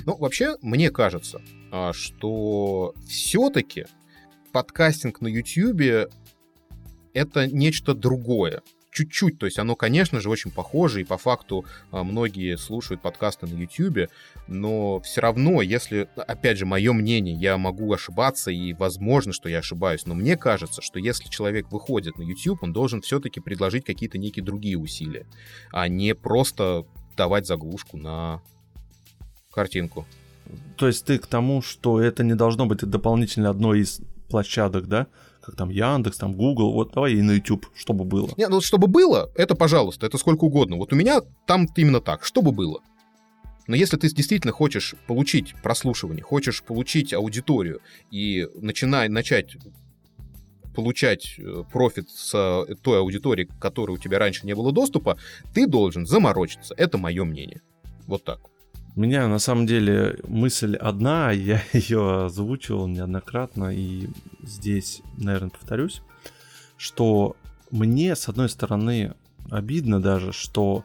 Ну, 0.05 0.17
вообще, 0.17 0.57
мне 0.61 0.91
кажется, 0.91 1.41
а, 1.71 1.93
что 1.93 2.95
все-таки 3.07 3.87
подкастинг 4.53 5.21
на 5.21 5.29
YouTube 5.29 6.11
это 7.15 7.47
нечто 7.47 7.95
другое. 7.95 8.63
Чуть-чуть, 8.91 9.39
то 9.39 9.47
есть 9.47 9.59
оно, 9.59 9.77
конечно 9.77 10.21
же, 10.21 10.31
очень 10.31 10.51
похоже, 10.51 11.03
и 11.03 11.05
по 11.05 11.19
факту 11.19 11.65
а, 11.91 12.05
многие 12.05 12.57
слушают 12.57 13.03
подкасты 13.03 13.47
на 13.47 13.55
YouTube, 13.55 14.11
но 14.47 15.01
все 15.01 15.21
равно, 15.21 15.61
если, 15.61 16.09
опять 16.17 16.59
же, 16.59 16.67
мое 16.67 16.93
мнение, 16.93 17.35
я 17.35 17.59
могу 17.59 17.93
ошибаться, 17.93 18.51
и 18.51 18.73
возможно, 18.73 19.33
что 19.33 19.49
я 19.49 19.59
ошибаюсь, 19.59 20.07
но 20.07 20.15
мне 20.15 20.37
кажется, 20.37 20.81
что 20.81 20.99
если 20.99 21.29
человек 21.29 21.71
выходит 21.71 22.17
на 22.19 22.23
YouTube, 22.23 22.63
он 22.63 22.73
должен 22.73 23.03
все-таки 23.03 23.41
предложить 23.41 23.85
какие-то 23.85 24.17
некие 24.17 24.45
другие 24.45 24.79
усилия, 24.79 25.27
а 25.71 25.87
не 25.87 26.15
просто 26.15 26.87
давать 27.17 27.47
заглушку 27.47 27.99
на 27.99 28.41
картинку. 29.53 30.07
То 30.77 30.87
есть 30.87 31.05
ты 31.05 31.19
к 31.19 31.27
тому, 31.27 31.61
что 31.63 32.01
это 32.01 32.25
не 32.25 32.35
должно 32.35 32.67
быть 32.67 32.79
дополнительно 32.79 33.51
одной 33.51 33.81
из 33.81 34.01
площадок, 34.29 34.87
да? 34.87 35.09
Как 35.49 35.57
там 35.57 35.71
Яндекс, 35.71 36.19
там 36.19 36.35
Google, 36.35 36.75
вот 36.75 36.93
давай 36.93 37.15
и 37.15 37.23
на 37.23 37.31
YouTube, 37.31 37.69
чтобы 37.75 38.05
было. 38.05 38.29
Не, 38.37 38.49
ну 38.49 38.61
чтобы 38.61 38.87
было, 38.87 39.31
это 39.35 39.55
пожалуйста, 39.55 40.05
это 40.05 40.19
сколько 40.19 40.45
угодно. 40.45 40.77
Вот 40.77 40.93
у 40.93 40.97
меня 40.97 41.23
там 41.47 41.67
именно 41.75 42.03
так, 42.03 42.23
чтобы 42.27 42.53
было. 42.53 42.83
Но 43.67 43.75
если 43.75 43.97
ты 43.97 44.11
действительно 44.11 44.53
хочешь 44.53 44.95
получить 45.07 45.55
прослушивание, 45.63 46.23
хочешь 46.23 46.63
получить 46.63 47.15
аудиторию 47.15 47.81
и 48.11 48.47
начинай, 48.61 49.09
начать 49.09 49.57
получать 50.75 51.37
э, 51.39 51.65
профит 51.73 52.11
с 52.11 52.35
э, 52.35 52.75
той 52.83 52.99
аудитории, 52.99 53.49
которой 53.59 53.93
у 53.93 53.99
тебя 53.99 54.19
раньше 54.19 54.45
не 54.45 54.55
было 54.55 54.71
доступа, 54.71 55.17
ты 55.55 55.67
должен 55.67 56.05
заморочиться. 56.05 56.75
Это 56.77 56.99
мое 56.99 57.25
мнение. 57.25 57.63
Вот 58.07 58.23
так. 58.23 58.41
Меня 58.99 59.29
на 59.29 59.39
самом 59.39 59.65
деле 59.65 60.19
мысль 60.27 60.75
одна, 60.75 61.31
я 61.33 61.63
ее 61.73 62.25
озвучивал 62.25 62.89
неоднократно 62.89 63.73
и 63.73 64.09
здесь, 64.43 65.03
наверное, 65.17 65.51
повторюсь, 65.51 66.03
что 66.77 67.37
мне, 67.71 68.17
с 68.17 68.29
одной 68.29 68.49
стороны, 68.49 69.15
обидно 69.53 70.03
даже, 70.03 70.33
что 70.33 70.85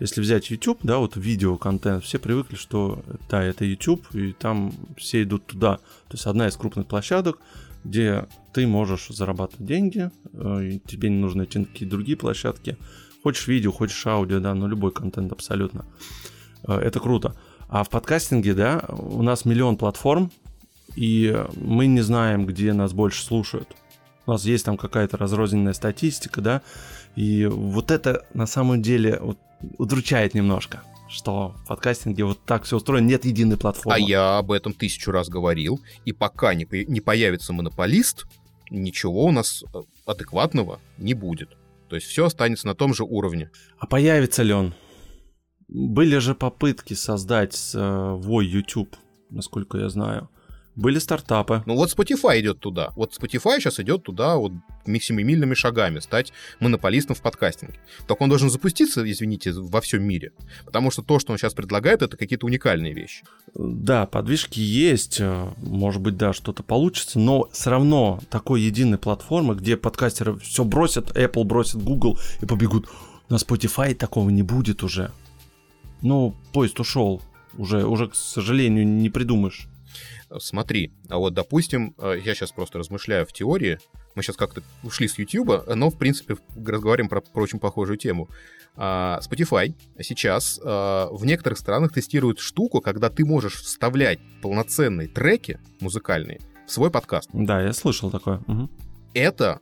если 0.00 0.20
взять 0.20 0.50
YouTube, 0.50 0.80
да, 0.82 0.98
вот 0.98 1.14
видеоконтент, 1.14 2.02
все 2.02 2.18
привыкли, 2.18 2.56
что 2.56 3.04
да, 3.30 3.44
это 3.44 3.64
YouTube, 3.64 4.04
и 4.16 4.32
там 4.32 4.72
все 4.96 5.22
идут 5.22 5.46
туда. 5.46 5.76
То 6.08 6.14
есть 6.14 6.26
одна 6.26 6.48
из 6.48 6.56
крупных 6.56 6.88
площадок, 6.88 7.38
где 7.84 8.26
ты 8.52 8.66
можешь 8.66 9.06
зарабатывать 9.10 9.64
деньги, 9.64 10.10
э, 10.32 10.80
тебе 10.86 11.08
не 11.08 11.24
на 11.24 11.46
какие-то 11.46 11.86
другие 11.86 12.16
площадки. 12.16 12.76
Хочешь 13.22 13.46
видео, 13.46 13.70
хочешь 13.70 14.04
аудио, 14.08 14.40
да, 14.40 14.54
но 14.54 14.66
любой 14.66 14.90
контент 14.90 15.30
абсолютно. 15.30 15.84
Э, 16.66 16.74
Это 16.78 17.00
круто. 17.00 17.34
А 17.68 17.82
в 17.82 17.90
подкастинге, 17.90 18.54
да, 18.54 18.84
у 18.88 19.22
нас 19.22 19.44
миллион 19.44 19.76
платформ, 19.76 20.30
и 20.96 21.36
мы 21.56 21.86
не 21.86 22.02
знаем, 22.02 22.46
где 22.46 22.72
нас 22.72 22.92
больше 22.92 23.24
слушают. 23.24 23.68
У 24.26 24.32
нас 24.32 24.44
есть 24.44 24.64
там 24.64 24.76
какая-то 24.76 25.16
разрозненная 25.16 25.72
статистика, 25.72 26.40
да, 26.40 26.62
и 27.16 27.46
вот 27.46 27.90
это 27.90 28.24
на 28.34 28.46
самом 28.46 28.80
деле 28.82 29.18
вот 29.20 29.38
удручает 29.78 30.34
немножко. 30.34 30.82
что 31.08 31.54
в 31.64 31.68
подкастинге 31.68 32.24
вот 32.24 32.40
так 32.44 32.64
все 32.64 32.76
устроено, 32.76 33.06
нет 33.06 33.24
единой 33.24 33.56
платформы. 33.56 33.94
А 33.94 33.98
я 33.98 34.38
об 34.38 34.50
этом 34.50 34.72
тысячу 34.72 35.10
раз 35.12 35.28
говорил, 35.28 35.80
и 36.04 36.12
пока 36.12 36.54
не, 36.54 36.66
не 36.88 37.00
появится 37.00 37.52
монополист, 37.52 38.26
ничего 38.70 39.24
у 39.24 39.30
нас 39.30 39.62
э, 39.74 39.78
адекватного 40.06 40.80
не 40.98 41.14
будет. 41.14 41.50
То 41.88 41.96
есть 41.96 42.08
все 42.08 42.24
останется 42.26 42.66
на 42.66 42.74
том 42.74 42.94
же 42.94 43.04
уровне. 43.04 43.50
А 43.78 43.86
появится 43.86 44.42
ли 44.42 44.52
он? 44.52 44.74
Были 45.68 46.18
же 46.18 46.34
попытки 46.34 46.94
создать 46.94 47.54
свой 47.54 48.46
YouTube, 48.46 48.96
насколько 49.30 49.78
я 49.78 49.88
знаю. 49.88 50.28
Были 50.76 50.98
стартапы. 50.98 51.62
Ну 51.66 51.76
вот 51.76 51.96
Spotify 51.96 52.40
идет 52.40 52.58
туда. 52.58 52.92
Вот 52.96 53.16
Spotify 53.16 53.58
сейчас 53.58 53.78
идет 53.78 54.02
туда 54.02 54.34
вот 54.36 54.52
семимильными 54.86 55.54
шагами, 55.54 56.00
стать 56.00 56.32
монополистом 56.58 57.14
в 57.14 57.22
подкастинге. 57.22 57.78
Так 58.08 58.20
он 58.20 58.28
должен 58.28 58.50
запуститься, 58.50 59.08
извините, 59.08 59.52
во 59.52 59.80
всем 59.80 60.02
мире. 60.02 60.32
Потому 60.64 60.90
что 60.90 61.02
то, 61.02 61.20
что 61.20 61.32
он 61.32 61.38
сейчас 61.38 61.54
предлагает, 61.54 62.02
это 62.02 62.16
какие-то 62.16 62.46
уникальные 62.46 62.92
вещи. 62.92 63.24
Да, 63.54 64.06
подвижки 64.06 64.58
есть. 64.58 65.20
Э, 65.20 65.52
может 65.58 66.02
быть, 66.02 66.16
да, 66.16 66.32
что-то 66.32 66.64
получится. 66.64 67.20
Но 67.20 67.48
все 67.52 67.70
равно 67.70 68.20
такой 68.28 68.60
единой 68.60 68.98
платформы, 68.98 69.54
где 69.54 69.76
подкастеры 69.76 70.36
все 70.38 70.64
бросят, 70.64 71.16
Apple 71.16 71.44
бросит, 71.44 71.82
Google 71.82 72.18
и 72.42 72.46
побегут. 72.46 72.88
На 73.28 73.36
Spotify 73.36 73.94
такого 73.94 74.28
не 74.28 74.42
будет 74.42 74.82
уже. 74.82 75.12
Ну, 76.04 76.36
поезд 76.52 76.78
ушел. 76.78 77.20
Уже, 77.58 77.84
уже, 77.84 78.08
к 78.08 78.14
сожалению, 78.14 78.86
не 78.86 79.10
придумаешь 79.10 79.68
смотри, 80.38 80.92
а 81.08 81.18
вот, 81.18 81.34
допустим, 81.34 81.94
э, 81.98 82.16
я 82.24 82.34
сейчас 82.34 82.52
просто 82.52 82.78
размышляю 82.78 83.26
в 83.26 83.32
теории, 83.32 83.78
мы 84.14 84.22
сейчас 84.22 84.36
как-то 84.36 84.62
ушли 84.82 85.08
с 85.08 85.18
YouTube, 85.18 85.66
но, 85.74 85.90
в 85.90 85.98
принципе, 85.98 86.36
разговариваем 86.56 87.08
про, 87.08 87.20
про 87.20 87.42
очень 87.42 87.58
похожую 87.58 87.98
тему. 87.98 88.28
А, 88.76 89.20
Spotify 89.20 89.74
сейчас 90.00 90.60
а, 90.62 91.08
в 91.10 91.24
некоторых 91.24 91.58
странах 91.58 91.92
тестирует 91.92 92.38
штуку, 92.38 92.80
когда 92.80 93.10
ты 93.10 93.24
можешь 93.24 93.54
вставлять 93.54 94.18
полноценные 94.42 95.08
треки 95.08 95.60
музыкальные 95.80 96.40
в 96.66 96.72
свой 96.72 96.90
подкаст. 96.90 97.30
Да, 97.32 97.60
я 97.60 97.72
слышал 97.72 98.10
такое. 98.10 98.38
Угу. 98.46 98.70
Это 99.14 99.60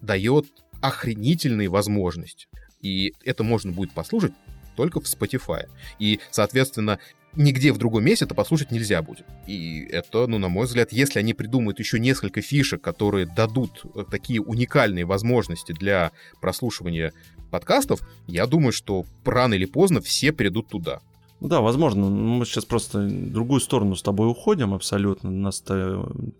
дает 0.00 0.46
охренительные 0.80 1.68
возможности. 1.68 2.46
И 2.80 3.14
это 3.24 3.42
можно 3.42 3.72
будет 3.72 3.92
послушать 3.92 4.32
только 4.78 5.00
в 5.00 5.04
Spotify. 5.04 5.64
И, 5.98 6.20
соответственно, 6.30 7.00
нигде 7.34 7.72
в 7.72 7.78
другом 7.78 8.04
месте 8.04 8.24
это 8.24 8.34
послушать 8.36 8.70
нельзя 8.70 9.02
будет. 9.02 9.26
И 9.48 9.84
это, 9.90 10.28
ну, 10.28 10.38
на 10.38 10.48
мой 10.48 10.66
взгляд, 10.66 10.92
если 10.92 11.18
они 11.18 11.34
придумают 11.34 11.80
еще 11.80 11.98
несколько 11.98 12.42
фишек, 12.42 12.80
которые 12.80 13.26
дадут 13.26 13.82
э, 13.96 14.04
такие 14.08 14.40
уникальные 14.40 15.04
возможности 15.04 15.72
для 15.72 16.12
прослушивания 16.40 17.12
подкастов, 17.50 18.00
я 18.28 18.46
думаю, 18.46 18.72
что 18.72 19.04
рано 19.24 19.54
или 19.54 19.64
поздно 19.64 20.00
все 20.00 20.30
перейдут 20.30 20.68
туда. 20.68 21.00
Ну 21.40 21.48
да, 21.48 21.60
возможно. 21.60 22.08
Мы 22.08 22.44
сейчас 22.46 22.64
просто 22.64 23.00
в 23.00 23.32
другую 23.32 23.60
сторону 23.60 23.96
с 23.96 24.02
тобой 24.02 24.30
уходим 24.30 24.74
абсолютно. 24.74 25.30
У 25.30 25.32
нас 25.32 25.62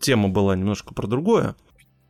тема 0.01 0.29
была 0.29 0.55
немножко 0.55 0.95
про 0.95 1.09
другое. 1.09 1.57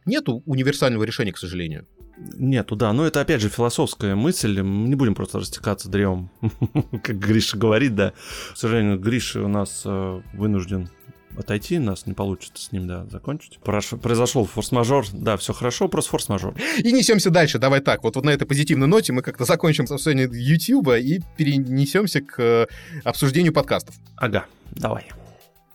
Нету 0.05 0.43
универсального 0.45 1.05
решения, 1.05 1.33
к 1.33 1.39
сожалению. 1.39 1.87
Нету, 2.35 2.77
да. 2.77 2.93
Но 2.93 3.07
это, 3.07 3.21
опять 3.21 3.41
же, 3.41 3.49
философская 3.49 4.15
мысль. 4.15 4.61
Мы 4.63 4.89
не 4.89 4.95
будем 4.95 5.15
просто 5.15 5.39
растекаться 5.39 5.89
древом, 5.89 6.31
как 7.03 7.19
Гриша 7.19 7.57
говорит, 7.57 7.95
да. 7.95 8.13
К 8.53 8.57
сожалению, 8.57 8.99
Гриша 8.99 9.43
у 9.43 9.49
нас 9.49 9.83
э, 9.85 10.21
вынужден 10.35 10.89
отойти, 11.37 11.79
нас 11.79 12.07
не 12.07 12.15
получится 12.15 12.63
с 12.63 12.73
ним, 12.73 12.87
да, 12.87 13.07
закончить. 13.07 13.59
Произошел 13.59 14.45
форс-мажор, 14.45 15.07
да, 15.13 15.37
все 15.37 15.53
хорошо, 15.53 15.89
просто 15.89 16.11
форс-мажор. 16.11 16.55
И 16.79 16.93
несемся 16.93 17.31
дальше, 17.31 17.59
давай 17.59 17.81
так, 17.81 18.03
вот, 18.03 18.17
вот 18.17 18.25
на 18.25 18.31
этой 18.31 18.47
позитивной 18.47 18.89
ноте 18.89 19.13
мы 19.13 19.23
как-то 19.23 19.45
закончим 19.45 19.85
обсуждение 19.85 20.29
YouTube 20.31 20.89
и 20.99 21.21
перенесемся 21.37 22.21
к 22.21 22.41
э, 22.41 22.67
обсуждению 23.05 23.53
подкастов. 23.53 23.95
Ага, 24.17 24.47
давай. 24.73 25.09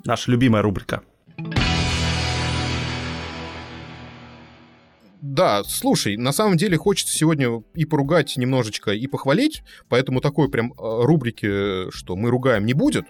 Наша 0.06 0.32
любимая 0.32 0.62
рубрика. 0.62 1.02
Да, 5.24 5.64
слушай, 5.64 6.18
на 6.18 6.34
самом 6.34 6.58
деле 6.58 6.76
хочется 6.78 7.16
сегодня 7.16 7.64
и 7.76 7.86
поругать 7.86 8.36
немножечко, 8.36 8.92
и 8.92 9.08
похвалить, 9.08 9.64
поэтому 9.88 10.20
такой 10.20 10.50
прям 10.50 10.74
э, 10.74 10.76
рубрики, 10.78 11.90
что 11.92 12.18
мы 12.18 12.30
ругаем, 12.30 12.66
не 12.66 12.74
будет. 12.74 13.06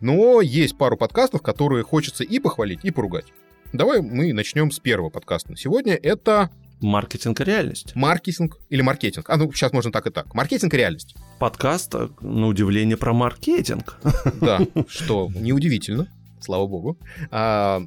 Но 0.00 0.40
есть 0.40 0.76
пару 0.76 0.96
подкастов, 0.96 1.42
которые 1.42 1.84
хочется 1.84 2.24
и 2.24 2.40
похвалить, 2.40 2.80
и 2.82 2.90
поругать. 2.90 3.26
Давай 3.72 4.02
мы 4.02 4.32
начнем 4.32 4.72
с 4.72 4.80
первого 4.80 5.10
подкаста 5.10 5.52
на 5.52 5.56
сегодня. 5.56 5.94
Это 5.94 6.50
Маркетинг 6.80 7.40
и 7.40 7.44
реальность. 7.44 7.94
Маркетинг 7.94 8.58
или 8.68 8.82
маркетинг. 8.82 9.30
А 9.30 9.36
ну, 9.36 9.52
сейчас 9.52 9.72
можно 9.72 9.92
так 9.92 10.08
и 10.08 10.10
так. 10.10 10.34
Маркетинг 10.34 10.74
и 10.74 10.76
реальность. 10.76 11.14
Подкаст, 11.38 11.94
э, 11.94 12.08
на 12.20 12.48
удивление, 12.48 12.96
про 12.96 13.12
маркетинг. 13.12 14.00
Да, 14.40 14.60
что 14.88 15.30
неудивительно, 15.32 16.08
слава 16.40 16.66
богу. 16.66 16.98
А, 17.30 17.80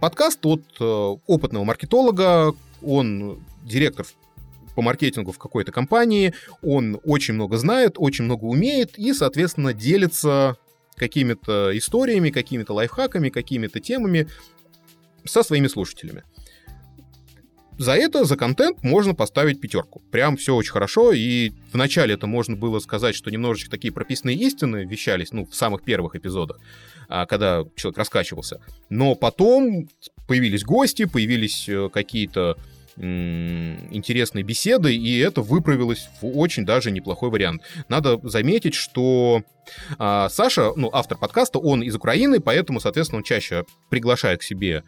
подкаст 0.00 0.44
от 0.44 0.64
э, 0.80 0.84
опытного 0.84 1.62
маркетолога, 1.62 2.52
он 2.82 3.40
директор 3.64 4.06
по 4.74 4.82
маркетингу 4.82 5.32
в 5.32 5.38
какой-то 5.38 5.72
компании, 5.72 6.34
он 6.62 7.00
очень 7.04 7.34
много 7.34 7.56
знает, 7.56 7.94
очень 7.96 8.24
много 8.24 8.44
умеет 8.44 8.98
и, 8.98 9.12
соответственно, 9.14 9.72
делится 9.72 10.56
какими-то 10.96 11.76
историями, 11.76 12.30
какими-то 12.30 12.74
лайфхаками, 12.74 13.30
какими-то 13.30 13.80
темами 13.80 14.28
со 15.24 15.42
своими 15.42 15.66
слушателями. 15.66 16.24
За 17.78 17.92
это, 17.92 18.24
за 18.24 18.36
контент 18.36 18.82
можно 18.82 19.14
поставить 19.14 19.60
пятерку. 19.60 20.00
Прям 20.10 20.38
все 20.38 20.54
очень 20.54 20.72
хорошо, 20.72 21.12
и 21.12 21.52
вначале 21.72 22.14
это 22.14 22.26
можно 22.26 22.56
было 22.56 22.78
сказать, 22.78 23.14
что 23.14 23.30
немножечко 23.30 23.70
такие 23.70 23.92
прописанные 23.92 24.36
истины 24.36 24.86
вещались, 24.86 25.30
ну, 25.32 25.44
в 25.44 25.54
самых 25.54 25.84
первых 25.84 26.16
эпизодах, 26.16 26.58
а, 27.08 27.26
когда 27.26 27.64
человек 27.76 27.98
раскачивался. 27.98 28.62
Но 28.88 29.14
потом 29.14 29.90
появились 30.26 30.64
гости, 30.64 31.04
появились 31.04 31.68
э, 31.68 31.88
какие-то 31.92 32.56
интересные 32.98 34.42
беседы, 34.42 34.96
и 34.96 35.18
это 35.18 35.42
выправилось 35.42 36.08
в 36.22 36.38
очень 36.38 36.64
даже 36.64 36.90
неплохой 36.90 37.28
вариант. 37.28 37.60
Надо 37.90 38.18
заметить, 38.22 38.72
что 38.72 39.42
а, 39.98 40.30
Саша, 40.30 40.72
ну, 40.76 40.88
автор 40.92 41.18
подкаста, 41.18 41.58
он 41.58 41.82
из 41.82 41.94
Украины, 41.94 42.40
поэтому, 42.40 42.80
соответственно, 42.80 43.18
он 43.18 43.22
чаще 43.22 43.64
приглашает 43.90 44.40
к 44.40 44.42
себе 44.42 44.82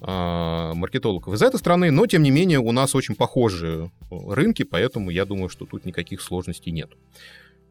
а, 0.00 0.72
маркетологов 0.72 1.34
из 1.34 1.42
этой 1.42 1.58
страны, 1.58 1.90
но, 1.90 2.06
тем 2.06 2.22
не 2.22 2.30
менее, 2.30 2.60
у 2.60 2.72
нас 2.72 2.94
очень 2.94 3.14
похожие 3.14 3.90
рынки, 4.10 4.62
поэтому 4.62 5.10
я 5.10 5.26
думаю, 5.26 5.50
что 5.50 5.66
тут 5.66 5.84
никаких 5.84 6.22
сложностей 6.22 6.72
нет. 6.72 6.90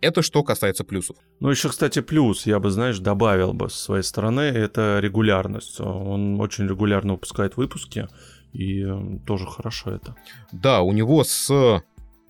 Это 0.01 0.21
что 0.21 0.43
касается 0.43 0.83
плюсов. 0.83 1.17
Ну, 1.39 1.49
еще, 1.49 1.69
кстати, 1.69 2.01
плюс, 2.01 2.45
я 2.45 2.59
бы, 2.59 2.71
знаешь, 2.71 2.99
добавил 2.99 3.53
бы 3.53 3.69
с 3.69 3.75
своей 3.75 4.03
стороны, 4.03 4.41
это 4.41 4.99
регулярность. 5.01 5.79
Он 5.81 6.39
очень 6.39 6.67
регулярно 6.67 7.13
выпускает 7.13 7.57
выпуски, 7.57 8.07
и 8.53 8.83
э, 8.83 9.19
тоже 9.25 9.45
хорошо 9.45 9.91
это. 9.91 10.15
Да, 10.51 10.81
у 10.81 10.91
него 10.93 11.23
с 11.23 11.81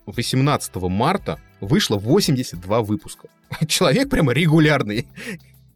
18 0.06 0.76
марта 0.76 1.40
вышло 1.60 1.98
82 1.98 2.82
выпуска. 2.82 3.28
Человек 3.68 4.10
прямо 4.10 4.32
регулярный. 4.32 5.08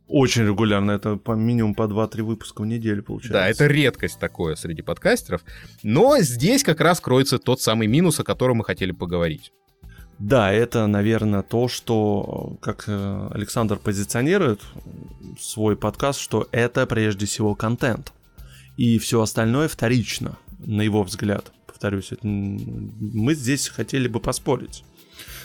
Очень 0.07 0.47
регулярно, 0.47 0.93
это 0.93 1.17
по 1.17 1.33
минимум 1.33 1.75
по 1.75 1.85
2-3 1.85 2.23
выпуска 2.23 2.63
в 2.63 2.67
неделю 2.67 3.03
получается. 3.03 3.33
Да, 3.33 3.49
это 3.49 3.67
редкость 3.67 4.19
такое 4.19 4.55
среди 4.55 4.83
подкастеров. 4.83 5.43
Но 5.83 6.19
здесь 6.19 6.63
как 6.63 6.81
раз 6.81 7.01
кроется 7.01 7.39
тот 7.39 7.63
самый 7.63 7.87
минус, 7.87 8.21
о 8.21 8.25
котором 8.25 8.59
мы 8.59 8.65
хотели 8.65 8.93
поговорить. 8.93 9.51
Да, 10.19 10.53
это, 10.53 10.87
наверное, 10.87 11.43
то, 11.43 11.69
что, 11.69 12.57
как 12.61 12.85
э, 12.87 13.29
Александр 13.33 13.77
позиционирует 13.77 14.63
свой 15.41 15.77
подкаст, 15.77 16.21
что 16.21 16.49
это 16.53 16.87
прежде 16.87 17.27
всего 17.27 17.55
контент. 17.55 18.13
И 18.77 18.99
все 18.99 19.21
остальное 19.21 19.69
вторично, 19.69 20.37
на 20.59 20.83
его 20.83 21.03
взгляд. 21.03 21.53
Повторюсь, 21.67 22.13
это, 22.13 22.27
мы 22.27 23.35
здесь 23.35 23.69
хотели 23.69 24.09
бы 24.09 24.21
поспорить 24.21 24.85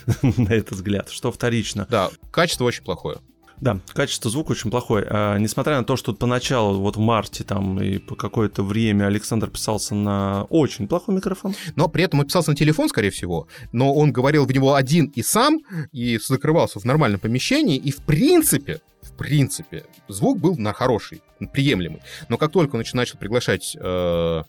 на 0.22 0.50
этот 0.50 0.72
взгляд, 0.72 1.10
что 1.10 1.32
вторично. 1.32 1.88
Да, 1.90 2.10
качество 2.32 2.66
очень 2.66 2.84
плохое. 2.84 3.18
Да, 3.62 3.80
качество 3.94 4.32
звука 4.32 4.52
очень 4.52 4.72
плохое. 4.72 5.06
А, 5.10 5.38
несмотря 5.38 5.78
на 5.78 5.84
то, 5.84 5.98
что 5.98 6.14
поначалу, 6.14 6.80
вот 6.80 6.96
в 6.96 7.00
марте 7.00 7.44
там 7.44 7.82
и 7.82 7.98
по 7.98 8.16
какое-то 8.16 8.64
время 8.64 9.06
Александр 9.06 9.50
писался 9.50 9.96
на 9.96 10.44
очень 10.46 10.88
плохой 10.88 11.16
микрофон. 11.16 11.56
Но 11.76 11.88
при 11.88 12.04
этом 12.04 12.20
он 12.22 12.26
писался 12.26 12.52
на 12.52 12.56
телефон, 12.56 12.90
скорее 12.90 13.10
всего. 13.10 13.48
Но 13.72 13.94
он 13.94 14.12
говорил 14.12 14.46
в 14.46 14.52
него 14.52 14.76
один 14.76 15.08
и 15.08 15.22
сам, 15.22 15.60
и 15.92 16.18
закрывался 16.20 16.80
в 16.80 16.86
нормальном 16.86 17.20
помещении, 17.20 17.78
и 17.78 17.92
в 17.92 17.98
принципе, 17.98 18.82
в 19.02 19.12
принципе, 19.18 19.86
звук 20.08 20.40
был 20.40 20.58
на 20.58 20.74
хороший, 20.74 21.22
приемлемый. 21.54 22.02
Но 22.30 22.38
как 22.38 22.52
только 22.52 22.76
он 22.76 22.84
начал 22.94 23.18
приглашать 23.18 23.76
э, 23.80 24.44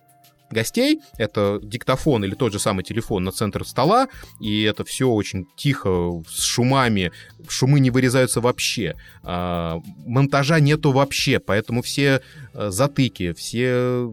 гостей. 0.52 1.00
Это 1.16 1.58
диктофон 1.62 2.24
или 2.24 2.34
тот 2.34 2.52
же 2.52 2.58
самый 2.58 2.84
телефон 2.84 3.24
на 3.24 3.32
центр 3.32 3.64
стола, 3.64 4.08
и 4.40 4.62
это 4.62 4.84
все 4.84 5.08
очень 5.08 5.46
тихо, 5.56 6.22
с 6.28 6.42
шумами. 6.42 7.12
Шумы 7.48 7.80
не 7.80 7.90
вырезаются 7.90 8.40
вообще. 8.40 8.96
А, 9.22 9.80
монтажа 10.06 10.60
нету 10.60 10.92
вообще, 10.92 11.38
поэтому 11.38 11.82
все 11.82 12.22
э, 12.54 12.70
затыки, 12.70 13.32
все 13.32 14.10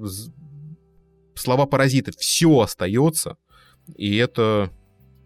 слова 1.36 1.66
паразиты, 1.66 2.12
все 2.18 2.60
остается. 2.60 3.38
И 3.96 4.18
это 4.18 4.72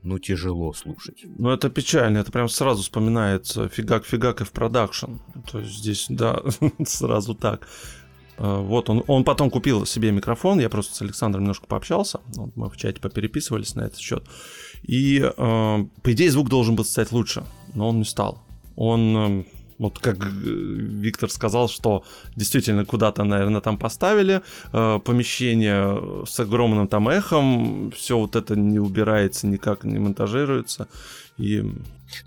ну 0.04 0.20
тяжело 0.20 0.74
слушать. 0.74 1.24
Ну 1.38 1.52
это 1.52 1.70
печально, 1.70 2.20
это 2.20 2.32
прям 2.32 2.50
сразу 2.50 2.82
вспоминается 2.82 3.68
фигак-фигак 3.68 4.42
и 4.42 4.44
в 4.44 4.52
продакшн. 4.52 5.18
То 5.52 5.60
есть 5.60 5.74
здесь, 5.74 6.06
да, 6.10 6.42
сразу 6.86 7.36
так. 7.36 7.68
А, 8.42 8.60
вот 8.60 8.90
он, 8.90 9.04
он 9.08 9.24
потом 9.24 9.52
купил 9.52 9.86
себе 9.86 10.12
микрофон, 10.12 10.60
я 10.60 10.70
просто 10.70 10.96
с 10.96 11.02
Александром 11.02 11.44
немножко 11.44 11.68
пообщался, 11.68 12.22
мы 12.56 12.70
в 12.70 12.78
чате 12.78 13.00
попереписывались 13.00 13.76
на 13.76 13.82
этот 13.82 14.00
счет. 14.00 14.24
И, 14.82 15.20
э, 15.22 15.32
по 15.38 16.12
идее, 16.12 16.32
звук 16.32 16.50
должен 16.50 16.76
был 16.76 16.84
стать 16.84 17.12
лучше, 17.12 17.44
но 17.76 17.90
он 17.90 18.00
не 18.00 18.06
стал. 18.06 18.42
Он 18.76 19.16
эм, 19.16 19.46
вот 19.82 19.98
как 19.98 20.18
э, 20.20 20.30
Виктор 20.30 21.30
сказал, 21.30 21.68
что 21.68 22.04
действительно 22.36 22.86
куда-то, 22.86 23.24
наверное, 23.24 23.62
там 23.62 23.78
поставили 23.78 24.42
э, 24.72 25.00
помещение 25.04 26.26
с 26.26 26.40
огромным 26.40 26.88
там 26.88 27.10
эхом, 27.10 27.92
все 27.92 28.20
вот 28.20 28.36
это 28.36 28.56
не 28.56 28.78
убирается, 28.80 29.48
никак 29.48 29.84
не 29.84 29.98
монтажируется. 29.98 30.88
И... 31.38 31.64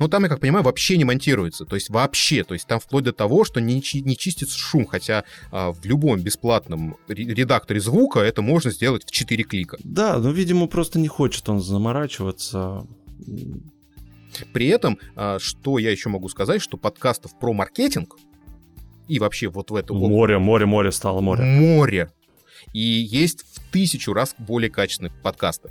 Ну, 0.00 0.08
там, 0.08 0.24
я 0.24 0.28
как 0.28 0.40
понимаю, 0.40 0.64
вообще 0.64 0.96
не 0.96 1.04
монтируется. 1.04 1.64
То 1.64 1.76
есть 1.76 1.90
вообще. 1.90 2.42
То 2.42 2.54
есть 2.54 2.66
там 2.66 2.80
вплоть 2.80 3.04
до 3.04 3.12
того, 3.12 3.44
что 3.44 3.60
не, 3.60 3.74
не 3.74 4.16
чистится 4.16 4.58
шум. 4.58 4.86
Хотя 4.86 5.24
а, 5.52 5.72
в 5.72 5.84
любом 5.84 6.20
бесплатном 6.22 6.96
редакторе 7.06 7.80
звука 7.80 8.20
это 8.20 8.42
можно 8.42 8.70
сделать 8.70 9.04
в 9.06 9.10
4 9.10 9.44
клика. 9.44 9.76
Да, 9.84 10.18
ну, 10.18 10.32
видимо, 10.32 10.66
просто 10.66 10.98
не 10.98 11.08
хочет 11.08 11.48
он 11.48 11.60
заморачиваться. 11.60 12.86
При 14.52 14.68
этом, 14.68 14.98
а, 15.16 15.38
что 15.38 15.78
я 15.78 15.90
еще 15.90 16.08
могу 16.08 16.28
сказать, 16.28 16.60
что 16.60 16.76
подкастов 16.76 17.38
про 17.38 17.52
маркетинг 17.52 18.16
и 19.08 19.18
вообще 19.18 19.48
вот 19.48 19.70
в 19.70 19.74
эту... 19.74 19.94
Море, 19.94 20.38
море, 20.38 20.66
море 20.66 20.92
стало 20.92 21.20
море. 21.20 21.44
Море. 21.44 22.10
И 22.72 22.80
есть 22.80 23.42
в 23.42 23.70
тысячу 23.70 24.12
раз 24.12 24.34
более 24.38 24.70
качественные 24.70 25.12
подкасты. 25.22 25.70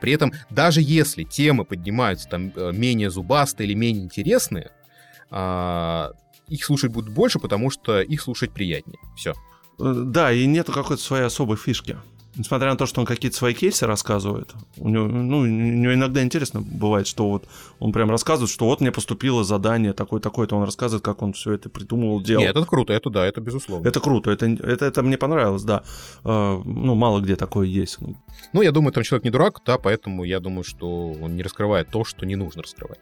При 0.00 0.12
этом, 0.12 0.32
даже 0.48 0.80
если 0.80 1.24
темы 1.24 1.64
поднимаются 1.64 2.28
там 2.28 2.52
э, 2.56 2.72
менее 2.72 3.10
зубастые 3.10 3.66
или 3.68 3.74
менее 3.74 4.04
интересные, 4.04 4.70
а, 5.30 6.12
их 6.48 6.64
слушать 6.64 6.90
будут 6.90 7.12
больше, 7.12 7.38
потому 7.38 7.70
что 7.70 8.00
их 8.00 8.22
слушать 8.22 8.52
приятнее. 8.52 8.98
Все. 9.16 9.34
Э, 9.78 9.92
да, 10.06 10.32
и 10.32 10.46
нету 10.46 10.72
какой-то 10.72 11.02
своей 11.02 11.24
особой 11.24 11.58
фишки. 11.58 11.98
Несмотря 12.36 12.70
на 12.70 12.76
то, 12.76 12.86
что 12.86 13.00
он 13.00 13.06
какие-то 13.06 13.36
свои 13.36 13.54
кейсы 13.54 13.86
рассказывает, 13.86 14.54
у 14.76 14.88
него, 14.88 15.06
ну, 15.06 15.38
у 15.38 15.46
него 15.46 15.92
иногда 15.94 16.22
интересно 16.22 16.60
бывает, 16.60 17.08
что 17.08 17.28
вот 17.28 17.48
он 17.80 17.92
прям 17.92 18.08
рассказывает, 18.08 18.50
что 18.50 18.66
вот 18.66 18.80
мне 18.80 18.92
поступило 18.92 19.42
задание 19.42 19.92
такое-такое-то, 19.92 20.54
он 20.56 20.64
рассказывает, 20.64 21.04
как 21.04 21.22
он 21.22 21.32
все 21.32 21.52
это 21.52 21.68
придумывал, 21.68 22.20
делал. 22.20 22.42
Нет, 22.42 22.56
это 22.56 22.66
круто, 22.66 22.92
это 22.92 23.10
да, 23.10 23.26
это 23.26 23.40
безусловно. 23.40 23.88
Это 23.88 23.98
круто, 24.00 24.30
это, 24.30 24.46
это, 24.46 24.86
это 24.86 25.02
мне 25.02 25.18
понравилось, 25.18 25.64
да. 25.64 25.82
Uh, 26.22 26.62
ну, 26.64 26.94
мало 26.94 27.20
где 27.20 27.34
такое 27.34 27.66
есть. 27.66 27.98
Ну, 28.52 28.62
я 28.62 28.70
думаю, 28.70 28.92
там 28.92 29.02
человек 29.02 29.24
не 29.24 29.30
дурак, 29.30 29.60
да, 29.66 29.76
поэтому 29.76 30.22
я 30.22 30.38
думаю, 30.38 30.62
что 30.62 31.12
он 31.20 31.34
не 31.34 31.42
раскрывает 31.42 31.88
то, 31.90 32.04
что 32.04 32.26
не 32.26 32.36
нужно 32.36 32.62
раскрывать. 32.62 33.00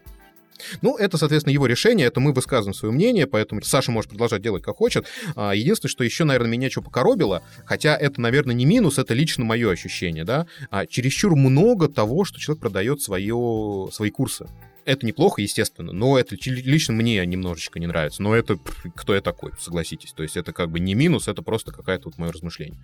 Ну, 0.82 0.96
это, 0.96 1.16
соответственно, 1.16 1.52
его 1.52 1.66
решение, 1.66 2.06
это 2.06 2.20
мы 2.20 2.32
высказываем 2.32 2.74
свое 2.74 2.92
мнение, 2.92 3.26
поэтому 3.26 3.62
Саша 3.62 3.90
может 3.92 4.10
продолжать 4.10 4.42
делать 4.42 4.62
как 4.62 4.76
хочет. 4.76 5.06
А, 5.36 5.54
единственное, 5.54 5.90
что 5.90 6.04
еще, 6.04 6.24
наверное, 6.24 6.50
меня 6.50 6.70
что 6.70 6.82
покоробило, 6.82 7.42
хотя 7.64 7.96
это, 7.96 8.20
наверное, 8.20 8.54
не 8.54 8.64
минус, 8.64 8.98
это 8.98 9.14
лично 9.14 9.44
мое 9.44 9.70
ощущение, 9.70 10.24
да, 10.24 10.46
а 10.70 10.86
чересчур 10.86 11.36
много 11.36 11.88
того, 11.88 12.24
что 12.24 12.38
человек 12.38 12.60
продает 12.60 13.02
свое, 13.02 13.88
свои 13.92 14.10
курсы. 14.10 14.46
Это 14.84 15.04
неплохо, 15.04 15.42
естественно, 15.42 15.92
но 15.92 16.18
это 16.18 16.34
лично 16.46 16.94
мне 16.94 17.24
немножечко 17.26 17.78
не 17.78 17.86
нравится. 17.86 18.22
Но 18.22 18.34
это 18.34 18.58
кто 18.94 19.14
я 19.14 19.20
такой, 19.20 19.52
согласитесь. 19.60 20.14
То 20.14 20.22
есть 20.22 20.38
это 20.38 20.54
как 20.54 20.70
бы 20.70 20.80
не 20.80 20.94
минус, 20.94 21.28
это 21.28 21.42
просто 21.42 21.72
какое-то 21.72 22.08
вот 22.08 22.16
мое 22.16 22.32
размышление. 22.32 22.82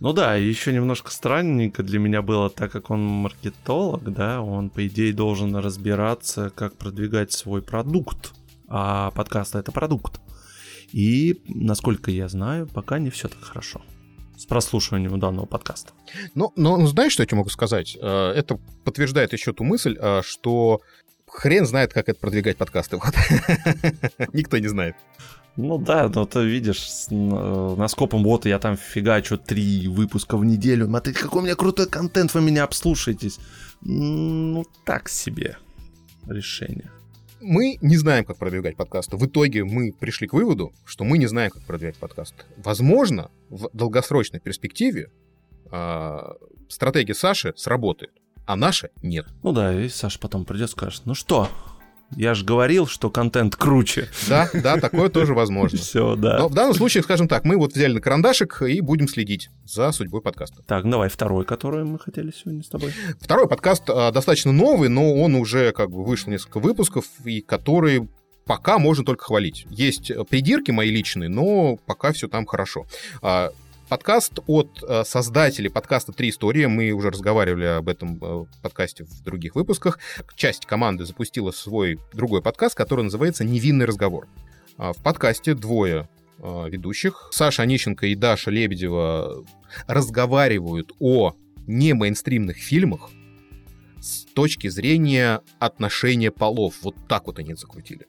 Ну 0.00 0.14
да, 0.14 0.34
еще 0.34 0.72
немножко 0.72 1.10
странненько 1.10 1.82
для 1.82 1.98
меня 1.98 2.22
было, 2.22 2.48
так 2.48 2.72
как 2.72 2.90
он 2.90 3.04
маркетолог, 3.04 4.10
да, 4.10 4.40
он, 4.40 4.70
по 4.70 4.86
идее, 4.86 5.12
должен 5.12 5.54
разбираться, 5.56 6.50
как 6.54 6.74
продвигать 6.76 7.32
свой 7.32 7.60
продукт. 7.60 8.32
А 8.66 9.10
подкаст— 9.10 9.54
это 9.56 9.72
продукт. 9.72 10.20
И, 10.90 11.42
насколько 11.46 12.10
я 12.10 12.28
знаю, 12.28 12.66
пока 12.66 12.98
не 12.98 13.10
все 13.10 13.28
так 13.28 13.42
хорошо 13.42 13.82
с 14.38 14.46
прослушиванием 14.46 15.20
данного 15.20 15.44
подкаста. 15.44 15.92
Ну, 16.34 16.50
но 16.56 16.78
ну, 16.78 16.86
знаешь, 16.86 17.12
что 17.12 17.22
я 17.22 17.26
тебе 17.26 17.36
могу 17.36 17.50
сказать? 17.50 17.98
Э, 18.00 18.32
это 18.34 18.58
подтверждает 18.84 19.34
еще 19.34 19.52
ту 19.52 19.64
мысль, 19.64 19.98
э, 20.00 20.22
что 20.24 20.80
хрен 21.26 21.66
знает, 21.66 21.92
как 21.92 22.08
это 22.08 22.18
продвигать 22.18 22.56
подкасты. 22.56 22.98
Никто 24.32 24.56
не 24.56 24.68
знает. 24.68 24.96
Ну 25.60 25.78
да, 25.78 26.08
но 26.08 26.24
ты 26.24 26.44
видишь, 26.44 26.90
с, 26.90 27.10
на 27.10 27.86
скопом 27.88 28.24
вот 28.24 28.46
я 28.46 28.58
там 28.58 28.76
фигачу 28.76 29.36
три 29.36 29.88
выпуска 29.88 30.38
в 30.38 30.44
неделю. 30.44 30.86
Смотрите, 30.86 31.18
какой 31.20 31.42
у 31.42 31.44
меня 31.44 31.54
крутой 31.54 31.86
контент, 31.86 32.32
вы 32.32 32.40
меня 32.40 32.64
обслушаетесь. 32.64 33.38
Ну, 33.82 34.64
так 34.86 35.10
себе 35.10 35.58
решение. 36.26 36.90
Мы 37.42 37.78
не 37.82 37.96
знаем, 37.96 38.24
как 38.24 38.38
продвигать 38.38 38.76
подкасты. 38.76 39.16
В 39.16 39.26
итоге 39.26 39.64
мы 39.64 39.92
пришли 39.92 40.26
к 40.26 40.32
выводу, 40.32 40.72
что 40.86 41.04
мы 41.04 41.18
не 41.18 41.26
знаем, 41.26 41.50
как 41.50 41.62
продвигать 41.64 41.96
подкасты. 41.96 42.44
Возможно, 42.56 43.30
в 43.50 43.68
долгосрочной 43.74 44.40
перспективе 44.40 45.10
э, 45.70 46.18
стратегия 46.68 47.14
Саши 47.14 47.52
сработает, 47.56 48.12
а 48.46 48.56
наша 48.56 48.90
нет. 49.02 49.26
Ну 49.42 49.52
да, 49.52 49.78
и 49.78 49.88
Саша 49.88 50.18
потом 50.18 50.44
придет 50.46 50.68
и 50.68 50.72
скажет, 50.72 51.02
ну 51.04 51.14
что, 51.14 51.48
я 52.16 52.34
же 52.34 52.44
говорил, 52.44 52.86
что 52.86 53.10
контент 53.10 53.56
круче. 53.56 54.08
Да, 54.28 54.50
да, 54.52 54.76
такое 54.78 55.08
тоже 55.08 55.34
возможно. 55.34 55.78
Все, 55.80 56.16
да. 56.16 56.38
Но 56.38 56.48
в 56.48 56.54
данном 56.54 56.74
случае, 56.74 57.02
скажем 57.02 57.28
так, 57.28 57.44
мы 57.44 57.56
вот 57.56 57.72
взяли 57.72 57.94
на 57.94 58.00
карандашик 58.00 58.62
и 58.62 58.80
будем 58.80 59.08
следить 59.08 59.50
за 59.64 59.92
судьбой 59.92 60.20
подкаста. 60.20 60.62
Так, 60.66 60.88
давай 60.88 61.08
второй, 61.08 61.44
который 61.44 61.84
мы 61.84 61.98
хотели 61.98 62.32
сегодня 62.32 62.62
с 62.62 62.68
тобой. 62.68 62.92
Второй 63.20 63.48
подкаст 63.48 63.84
а, 63.88 64.10
достаточно 64.10 64.52
новый, 64.52 64.88
но 64.88 65.14
он 65.14 65.34
уже 65.34 65.72
как 65.72 65.90
бы 65.90 66.04
вышел 66.04 66.30
несколько 66.30 66.58
выпусков, 66.58 67.04
и 67.24 67.40
который 67.40 68.08
пока 68.44 68.78
можно 68.78 69.04
только 69.04 69.24
хвалить. 69.24 69.66
Есть 69.70 70.10
придирки 70.28 70.72
мои 70.72 70.90
личные, 70.90 71.28
но 71.28 71.76
пока 71.86 72.12
все 72.12 72.26
там 72.26 72.46
хорошо. 72.46 72.86
А, 73.22 73.50
Подкаст 73.90 74.38
от 74.46 74.84
э, 74.86 75.02
создателей 75.04 75.68
подкаста 75.68 76.12
«Три 76.12 76.28
истории». 76.28 76.66
Мы 76.66 76.92
уже 76.92 77.10
разговаривали 77.10 77.64
об 77.64 77.88
этом 77.88 78.20
э, 78.22 78.44
подкасте 78.62 79.02
в 79.02 79.24
других 79.24 79.56
выпусках. 79.56 79.98
Часть 80.36 80.64
команды 80.64 81.04
запустила 81.04 81.50
свой 81.50 81.98
другой 82.14 82.40
подкаст, 82.40 82.76
который 82.76 83.02
называется 83.02 83.42
«Невинный 83.42 83.86
разговор». 83.86 84.28
А 84.76 84.92
в 84.92 84.98
подкасте 84.98 85.54
двое 85.54 86.08
э, 86.38 86.68
ведущих, 86.68 87.30
Саша 87.32 87.62
Онищенко 87.62 88.06
и 88.06 88.14
Даша 88.14 88.52
Лебедева, 88.52 89.44
разговаривают 89.88 90.92
о 91.00 91.34
не 91.66 91.92
мейнстримных 91.92 92.58
фильмах 92.58 93.10
с 94.00 94.24
точки 94.34 94.68
зрения 94.68 95.40
отношения 95.58 96.30
полов. 96.30 96.76
Вот 96.82 96.94
так 97.08 97.26
вот 97.26 97.40
они 97.40 97.54
закрутили. 97.54 98.06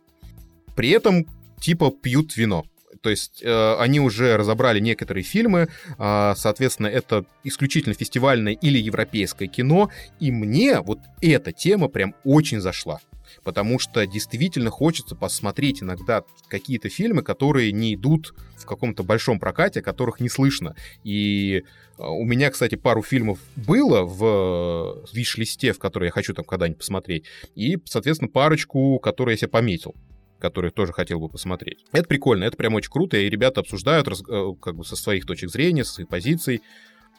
При 0.76 0.90
этом 0.90 1.26
типа 1.60 1.90
пьют 1.90 2.38
вино. 2.38 2.66
То 3.02 3.10
есть 3.10 3.42
э, 3.44 3.76
они 3.80 4.00
уже 4.00 4.38
разобрали 4.38 4.80
некоторые 4.80 5.24
фильмы, 5.24 5.70
э, 5.98 6.34
соответственно, 6.36 6.88
это 6.88 7.26
исключительно 7.44 7.96
фестивальное 7.96 8.54
или 8.54 8.78
европейское 8.78 9.48
кино, 9.48 9.90
и 10.20 10.32
мне 10.32 10.80
вот 10.82 11.00
эта 11.22 11.52
тема 11.52 11.88
прям 11.88 12.16
очень 12.24 12.62
зашла. 12.62 13.00
Потому 13.44 13.80
что 13.80 14.06
действительно 14.06 14.70
хочется 14.70 15.16
посмотреть 15.16 15.82
иногда 15.82 16.24
какие-то 16.50 16.90
фильмы, 16.90 17.24
которые 17.24 17.72
не 17.72 17.96
идут 17.96 18.36
в 18.58 18.66
каком-то 18.66 19.04
большом 19.04 19.40
прокате, 19.40 19.82
которых 19.82 20.20
не 20.20 20.30
слышно. 20.30 20.76
И 21.04 21.64
э, 21.98 22.04
у 22.04 22.24
меня, 22.24 22.52
кстати, 22.52 22.76
пару 22.76 23.02
фильмов 23.02 23.40
было 23.56 24.04
в 24.04 25.06
виш-листе, 25.12 25.74
в 25.74 25.80
которые 25.80 26.08
я 26.08 26.12
хочу 26.12 26.36
там 26.36 26.46
когда-нибудь 26.46 26.80
посмотреть. 26.80 27.26
И, 27.56 27.80
соответственно, 27.86 28.30
парочку, 28.30 29.00
которые 29.00 29.34
я 29.34 29.38
себе 29.38 29.48
пометил 29.48 29.96
которые 30.42 30.72
тоже 30.72 30.92
хотел 30.92 31.20
бы 31.20 31.30
посмотреть. 31.30 31.86
Это 31.92 32.08
прикольно, 32.08 32.44
это 32.44 32.58
прям 32.58 32.74
очень 32.74 32.92
круто, 32.92 33.18
и 33.18 33.30
ребята 33.30 33.62
обсуждают 33.62 34.08
раз, 34.08 34.22
э, 34.28 34.54
как 34.62 34.76
бы 34.76 34.84
со 34.84 34.96
своих 34.96 35.26
точек 35.26 35.50
зрения, 35.50 35.86
со 35.86 35.94
своих 35.94 36.10
позиций 36.10 36.62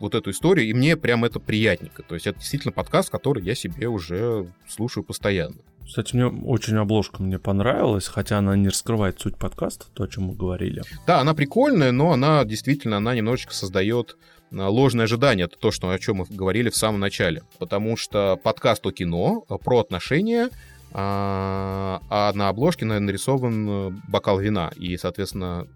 вот 0.01 0.15
эту 0.15 0.31
историю, 0.31 0.69
и 0.69 0.73
мне 0.73 0.97
прям 0.97 1.25
это 1.25 1.39
приятненько. 1.39 2.03
То 2.03 2.15
есть 2.15 2.27
это 2.27 2.39
действительно 2.39 2.73
подкаст, 2.73 3.11
который 3.11 3.45
я 3.45 3.55
себе 3.55 3.89
уже 3.89 4.53
слушаю 4.69 5.05
постоянно. 5.05 5.57
Кстати, 5.87 6.15
мне 6.15 6.27
очень 6.27 6.77
обложка 6.77 7.23
мне 7.23 7.39
понравилась, 7.39 8.07
хотя 8.07 8.39
она 8.39 8.57
не 8.57 8.69
раскрывает 8.69 9.21
суть 9.21 9.37
подкаста, 9.37 9.87
то, 9.95 10.05
о 10.05 10.09
чем 10.09 10.25
мы 10.25 10.35
говорили. 10.35 10.83
Да, 11.07 11.21
она 11.21 11.35
прикольная, 11.35 11.93
но 11.93 12.13
она 12.13 12.45
действительно, 12.45 12.97
она 12.97 13.15
немножечко 13.15 13.55
создает 13.55 14.17
э, 14.51 14.57
ложное 14.57 15.05
ожидание, 15.05 15.47
это 15.47 15.59
то, 15.59 15.71
что, 15.71 15.91
о 15.91 15.99
чем 15.99 16.17
мы 16.17 16.27
говорили 16.29 16.71
в 16.71 16.77
самом 16.77 17.01
начале. 17.01 17.43
Потому 17.59 17.97
что 17.97 18.39
подкаст 18.43 18.87
о 18.87 18.93
кино, 18.93 19.45
э, 19.49 19.57
про 19.63 19.81
отношения, 19.81 20.51
а, 20.93 22.01
а 22.11 22.33
на 22.35 22.49
обложке 22.49 22.85
нарисован 22.85 23.69
э, 23.69 23.91
бокал 24.09 24.39
вина. 24.39 24.71
И, 24.77 24.97
соответственно, 24.97 25.67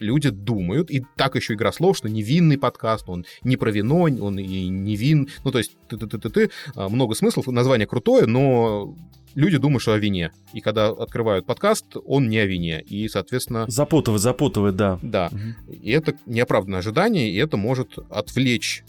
люди 0.00 0.30
думают, 0.30 0.90
и 0.90 1.04
так 1.16 1.36
еще 1.36 1.54
игра 1.54 1.72
слов, 1.72 1.96
что 1.96 2.08
невинный 2.08 2.58
подкаст, 2.58 3.08
он 3.08 3.24
не 3.42 3.56
про 3.56 3.70
вино, 3.70 4.02
он 4.02 4.38
и 4.38 4.68
не 4.68 4.96
вин, 4.96 5.28
ну, 5.44 5.50
то 5.50 5.58
есть 5.58 5.76
ты-ты-ты-ты, 5.88 6.50
а, 6.74 6.88
много 6.88 7.14
смыслов, 7.14 7.46
название 7.48 7.86
крутое, 7.86 8.26
но 8.26 8.94
люди 9.34 9.58
думают, 9.58 9.82
что 9.82 9.92
о 9.92 9.98
вине. 9.98 10.32
И 10.52 10.60
когда 10.60 10.88
открывают 10.88 11.46
подкаст, 11.46 11.86
он 12.04 12.28
не 12.28 12.38
о 12.38 12.46
вине. 12.46 12.82
И, 12.82 13.08
соответственно... 13.08 13.66
Запутывает, 13.68 14.22
запутывает, 14.22 14.76
да. 14.76 14.98
Да. 15.02 15.30
Угу. 15.32 15.72
И 15.72 15.90
это 15.90 16.14
неоправданное 16.26 16.80
ожидание, 16.80 17.30
и 17.30 17.36
это 17.36 17.56
может 17.56 17.98
отвлечь 18.10 18.84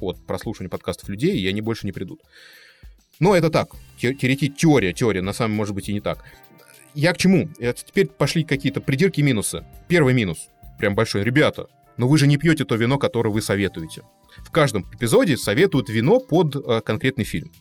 от 0.00 0.24
прослушивания 0.26 0.70
подкастов 0.70 1.08
людей, 1.08 1.38
и 1.38 1.46
они 1.46 1.60
больше 1.60 1.86
не 1.86 1.92
придут. 1.92 2.20
Но 3.20 3.34
это 3.34 3.50
так, 3.50 3.68
теория, 3.98 4.92
теория, 4.92 5.22
на 5.22 5.32
самом 5.32 5.56
может 5.56 5.74
быть, 5.74 5.88
и 5.88 5.92
не 5.92 6.00
так. 6.00 6.24
Я 6.94 7.12
к 7.12 7.16
чему? 7.16 7.48
Это 7.58 7.84
теперь 7.84 8.06
пошли 8.06 8.44
какие-то 8.44 8.80
придирки 8.80 9.20
минусы. 9.20 9.64
Первый 9.88 10.14
минус, 10.14 10.48
прям 10.78 10.94
большой. 10.94 11.24
Ребята, 11.24 11.66
но 11.96 12.08
вы 12.08 12.18
же 12.18 12.26
не 12.26 12.36
пьете 12.36 12.64
то 12.64 12.76
вино, 12.76 12.98
которое 12.98 13.30
вы 13.30 13.42
советуете. 13.42 14.02
В 14.38 14.50
каждом 14.50 14.88
эпизоде 14.92 15.36
советуют 15.36 15.88
вино 15.88 16.20
под 16.20 16.56
э, 16.56 16.80
конкретный 16.82 17.24
фильм. 17.24 17.52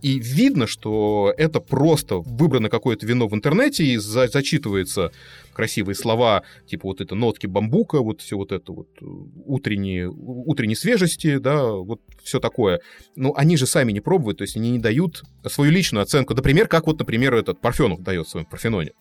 И 0.00 0.18
видно, 0.18 0.66
что 0.66 1.32
это 1.36 1.60
просто 1.60 2.18
выбрано 2.18 2.68
какое-то 2.68 3.06
вино 3.06 3.26
в 3.28 3.34
интернете, 3.34 3.84
и 3.84 3.96
за 3.96 4.28
зачитывается 4.28 5.12
красивые 5.52 5.96
слова, 5.96 6.44
типа 6.66 6.86
вот 6.86 7.00
это 7.00 7.14
нотки 7.14 7.46
бамбука, 7.46 8.00
вот 8.00 8.20
все 8.20 8.36
вот 8.36 8.52
это 8.52 8.72
вот 8.72 8.88
э, 9.00 9.04
утренние, 9.46 10.08
утренней 10.08 10.76
свежести, 10.76 11.38
да, 11.38 11.66
вот 11.66 12.00
все 12.22 12.38
такое. 12.38 12.80
Но 13.16 13.34
они 13.36 13.56
же 13.56 13.66
сами 13.66 13.90
не 13.90 14.00
пробуют, 14.00 14.38
то 14.38 14.42
есть 14.42 14.56
они 14.56 14.70
не 14.70 14.78
дают 14.78 15.24
свою 15.46 15.72
личную 15.72 16.02
оценку. 16.02 16.34
Например, 16.34 16.68
как 16.68 16.86
вот, 16.86 17.00
например, 17.00 17.34
этот 17.34 17.60
Парфенов 17.60 18.02
дает 18.02 18.26
в 18.26 18.30
своем 18.30 18.46
Парфеноне. 18.46 18.92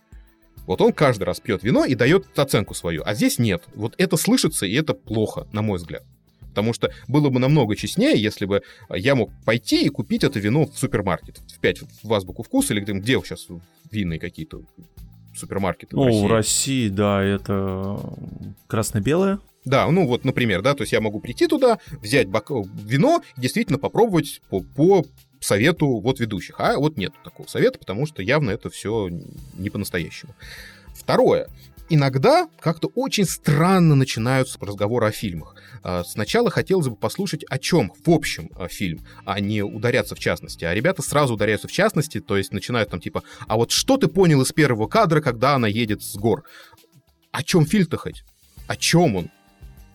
Вот 0.65 0.81
он 0.81 0.91
каждый 0.93 1.23
раз 1.23 1.39
пьет 1.39 1.63
вино 1.63 1.85
и 1.85 1.95
дает 1.95 2.37
оценку 2.37 2.73
свою, 2.73 3.03
а 3.05 3.13
здесь 3.13 3.37
нет. 3.37 3.63
Вот 3.75 3.93
это 3.97 4.17
слышится, 4.17 4.65
и 4.65 4.73
это 4.73 4.93
плохо, 4.93 5.47
на 5.53 5.61
мой 5.61 5.77
взгляд. 5.77 6.03
Потому 6.57 6.73
что 6.73 6.91
было 7.07 7.29
бы 7.29 7.39
намного 7.39 7.75
честнее, 7.75 8.19
если 8.19 8.45
бы 8.45 8.63
я 8.89 9.13
мог 9.13 9.29
пойти 9.45 9.85
и 9.85 9.89
купить 9.89 10.23
это 10.23 10.39
вино 10.39 10.65
в 10.65 10.75
супермаркет. 10.75 11.37
В 11.55 11.59
5 11.59 11.81
в 12.01 12.11
азбуку 12.11 12.41
вкуса 12.41 12.73
или 12.73 12.79
где, 12.81 12.93
где 12.93 13.13
сейчас 13.21 13.45
винные 13.91 14.19
какие-то 14.19 14.63
супермаркеты 15.35 15.95
ну, 15.95 16.01
в 16.01 16.07
России. 16.07 16.23
в 16.23 16.31
России, 16.31 16.89
да, 16.89 17.23
это 17.23 17.99
красно-белое. 18.65 19.37
Да, 19.65 19.85
ну 19.91 20.07
вот, 20.07 20.25
например, 20.25 20.63
да, 20.63 20.73
то 20.73 20.81
есть 20.81 20.93
я 20.93 20.99
могу 20.99 21.19
прийти 21.19 21.45
туда, 21.45 21.77
взять 22.01 22.27
бак... 22.27 22.49
вино 22.49 23.21
и 23.37 23.41
действительно 23.41 23.77
попробовать 23.77 24.41
по, 24.49 24.61
по 24.61 25.05
совету 25.39 25.99
вот 25.99 26.19
ведущих. 26.19 26.59
А 26.59 26.77
вот 26.77 26.97
нет 26.97 27.13
такого 27.23 27.45
совета, 27.45 27.77
потому 27.77 28.07
что 28.07 28.23
явно 28.23 28.49
это 28.49 28.71
все 28.71 29.11
не 29.53 29.69
по-настоящему. 29.69 30.33
Второе 30.95 31.49
иногда 31.89 32.47
как-то 32.59 32.89
очень 32.95 33.25
странно 33.25 33.95
начинаются 33.95 34.57
разговоры 34.59 35.07
о 35.07 35.11
фильмах. 35.11 35.55
А, 35.83 36.03
сначала 36.03 36.49
хотелось 36.49 36.87
бы 36.87 36.95
послушать 36.95 37.43
о 37.49 37.57
чем 37.57 37.93
в 38.05 38.09
общем 38.09 38.49
а, 38.55 38.67
фильм, 38.67 39.05
а 39.25 39.39
не 39.39 39.61
ударяться 39.61 40.15
в 40.15 40.19
частности. 40.19 40.65
А 40.65 40.73
ребята 40.73 41.01
сразу 41.01 41.35
ударяются 41.35 41.67
в 41.67 41.71
частности, 41.71 42.19
то 42.19 42.37
есть 42.37 42.51
начинают 42.51 42.89
там 42.89 42.99
типа, 42.99 43.23
а 43.47 43.55
вот 43.55 43.71
что 43.71 43.97
ты 43.97 44.07
понял 44.07 44.41
из 44.41 44.51
первого 44.51 44.87
кадра, 44.87 45.21
когда 45.21 45.55
она 45.55 45.67
едет 45.67 46.03
с 46.03 46.15
гор? 46.15 46.43
О 47.31 47.43
чем 47.43 47.65
фильм-то 47.65 47.97
хоть? 47.97 48.23
О 48.67 48.75
чем 48.75 49.15
он? 49.15 49.29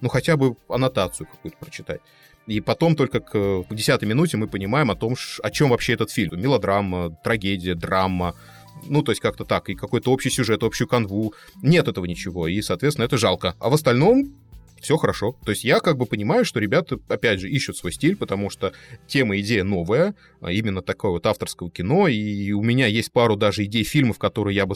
Ну 0.01 0.09
хотя 0.09 0.36
бы 0.36 0.56
аннотацию 0.69 1.27
какую-то 1.27 1.59
прочитать. 1.59 2.01
И 2.47 2.60
потом 2.60 2.97
только 2.97 3.20
к 3.20 3.64
десятой 3.70 4.06
минуте 4.06 4.36
мы 4.36 4.48
понимаем 4.48 4.90
о 4.90 4.97
том, 4.97 5.14
о 5.43 5.51
чем 5.51 5.70
вообще 5.70 5.93
этот 5.93 6.10
фильм. 6.10 6.40
Мелодрама, 6.40 7.10
трагедия, 7.23 7.74
драма, 7.74 8.35
ну, 8.84 9.02
то 9.02 9.12
есть 9.12 9.20
как-то 9.20 9.44
так, 9.44 9.68
и 9.68 9.74
какой-то 9.74 10.10
общий 10.10 10.30
сюжет, 10.30 10.62
общую 10.62 10.88
канву. 10.88 11.34
Нет 11.62 11.88
этого 11.88 12.04
ничего, 12.04 12.48
и, 12.48 12.60
соответственно, 12.62 13.06
это 13.06 13.16
жалко. 13.16 13.54
А 13.58 13.70
в 13.70 13.74
остальном 13.74 14.34
все 14.82 14.96
хорошо. 14.96 15.36
То 15.44 15.52
есть 15.52 15.64
я 15.64 15.80
как 15.80 15.96
бы 15.96 16.06
понимаю, 16.06 16.44
что 16.44 16.58
ребята, 16.58 16.98
опять 17.08 17.40
же, 17.40 17.48
ищут 17.48 17.76
свой 17.76 17.92
стиль, 17.92 18.16
потому 18.16 18.50
что 18.50 18.72
тема, 19.06 19.38
идея 19.38 19.64
новая, 19.64 20.14
а 20.40 20.50
именно 20.50 20.82
такое 20.82 21.12
вот 21.12 21.26
авторского 21.26 21.70
кино, 21.70 22.08
и 22.08 22.52
у 22.52 22.62
меня 22.62 22.86
есть 22.86 23.12
пару 23.12 23.36
даже 23.36 23.64
идей 23.64 23.84
фильмов, 23.84 24.18
которые 24.18 24.56
я 24.56 24.66
бы 24.66 24.74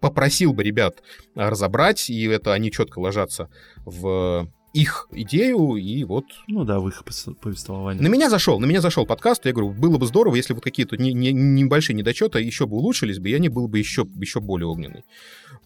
попросил 0.00 0.54
бы 0.54 0.62
ребят 0.64 1.02
разобрать, 1.34 2.08
и 2.10 2.24
это 2.24 2.54
они 2.54 2.72
четко 2.72 2.98
ложатся 2.98 3.50
в 3.84 4.48
их 4.78 5.08
идею, 5.10 5.74
и 5.74 6.04
вот... 6.04 6.24
Ну 6.46 6.64
да, 6.64 6.78
в 6.78 6.88
их 6.88 7.02
повествование. 7.40 8.02
На 8.02 8.06
меня 8.06 8.30
зашел, 8.30 8.60
на 8.60 8.66
меня 8.66 8.80
зашел 8.80 9.06
подкаст, 9.06 9.44
я 9.46 9.52
говорю, 9.52 9.70
было 9.72 9.98
бы 9.98 10.06
здорово, 10.06 10.36
если 10.36 10.54
вот 10.54 10.62
какие-то 10.62 10.96
не, 10.96 11.12
не, 11.12 11.32
небольшие 11.32 11.96
недочеты 11.96 12.40
еще 12.40 12.66
бы 12.66 12.76
улучшились 12.76 13.18
бы, 13.18 13.28
и 13.28 13.34
они 13.34 13.48
был 13.48 13.66
бы 13.66 13.78
еще, 13.78 14.06
еще 14.20 14.40
более 14.40 14.68
огненный. 14.68 15.02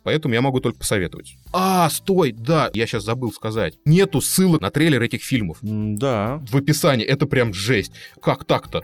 Поэтому 0.03 0.35
я 0.35 0.41
могу 0.41 0.61
только 0.61 0.79
посоветовать. 0.79 1.37
А, 1.53 1.91
стой, 1.91 2.33
да, 2.33 2.71
я 2.73 2.87
сейчас 2.87 3.05
забыл 3.05 3.33
сказать. 3.33 3.79
Нету 3.85 4.21
ссылок 4.21 4.63
на 4.63 4.71
трейлер 4.71 5.03
этих 5.03 5.23
фильмов. 5.23 5.59
Да. 5.61 6.43
В 6.51 6.57
описании, 6.57 7.05
это 7.05 7.27
прям 7.27 7.53
жесть. 7.53 7.93
Как 8.21 8.45
так-то? 8.45 8.83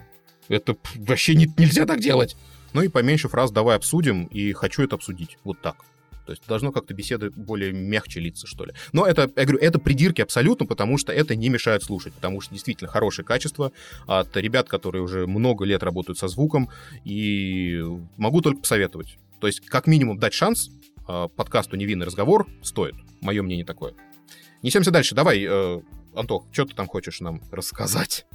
Это 0.48 0.76
вообще 0.96 1.34
не, 1.34 1.52
нельзя 1.56 1.86
так 1.86 2.00
делать. 2.00 2.36
Ну 2.74 2.82
и 2.82 2.88
поменьше 2.88 3.28
фраз 3.28 3.50
давай 3.50 3.76
обсудим, 3.76 4.26
и 4.26 4.52
хочу 4.52 4.82
это 4.82 4.96
обсудить. 4.96 5.38
Вот 5.42 5.60
так. 5.62 5.76
То 6.28 6.32
есть 6.32 6.42
должно 6.46 6.72
как-то 6.72 6.92
беседы 6.92 7.30
более 7.30 7.72
мягче 7.72 8.20
литься, 8.20 8.46
что 8.46 8.66
ли. 8.66 8.74
Но 8.92 9.06
это, 9.06 9.30
я 9.34 9.44
говорю, 9.46 9.59
это 9.60 9.78
придирки 9.78 10.20
абсолютно, 10.20 10.66
потому 10.66 10.98
что 10.98 11.10
это 11.10 11.34
не 11.34 11.48
мешает 11.48 11.82
слушать, 11.82 12.12
потому 12.12 12.42
что 12.42 12.52
действительно 12.52 12.90
хорошее 12.90 13.24
качество 13.24 13.72
от 14.06 14.36
ребят, 14.36 14.68
которые 14.68 15.00
уже 15.00 15.26
много 15.26 15.64
лет 15.64 15.82
работают 15.82 16.18
со 16.18 16.28
звуком, 16.28 16.68
и 17.02 17.82
могу 18.18 18.42
только 18.42 18.60
посоветовать. 18.60 19.16
То 19.40 19.46
есть 19.46 19.64
как 19.64 19.86
минимум 19.86 20.18
дать 20.18 20.34
шанс 20.34 20.68
а, 21.06 21.28
подкасту 21.28 21.76
«Невинный 21.76 22.05
разговор» 22.05 22.46
стоит. 22.62 22.94
Мое 23.22 23.42
мнение 23.42 23.64
такое. 23.64 23.94
Несемся 24.62 24.90
дальше. 24.90 25.14
Давай, 25.14 25.46
э, 25.48 25.80
Антох, 26.14 26.44
что 26.52 26.66
ты 26.66 26.74
там 26.74 26.88
хочешь 26.88 27.20
нам 27.20 27.40
рассказать? 27.50 28.26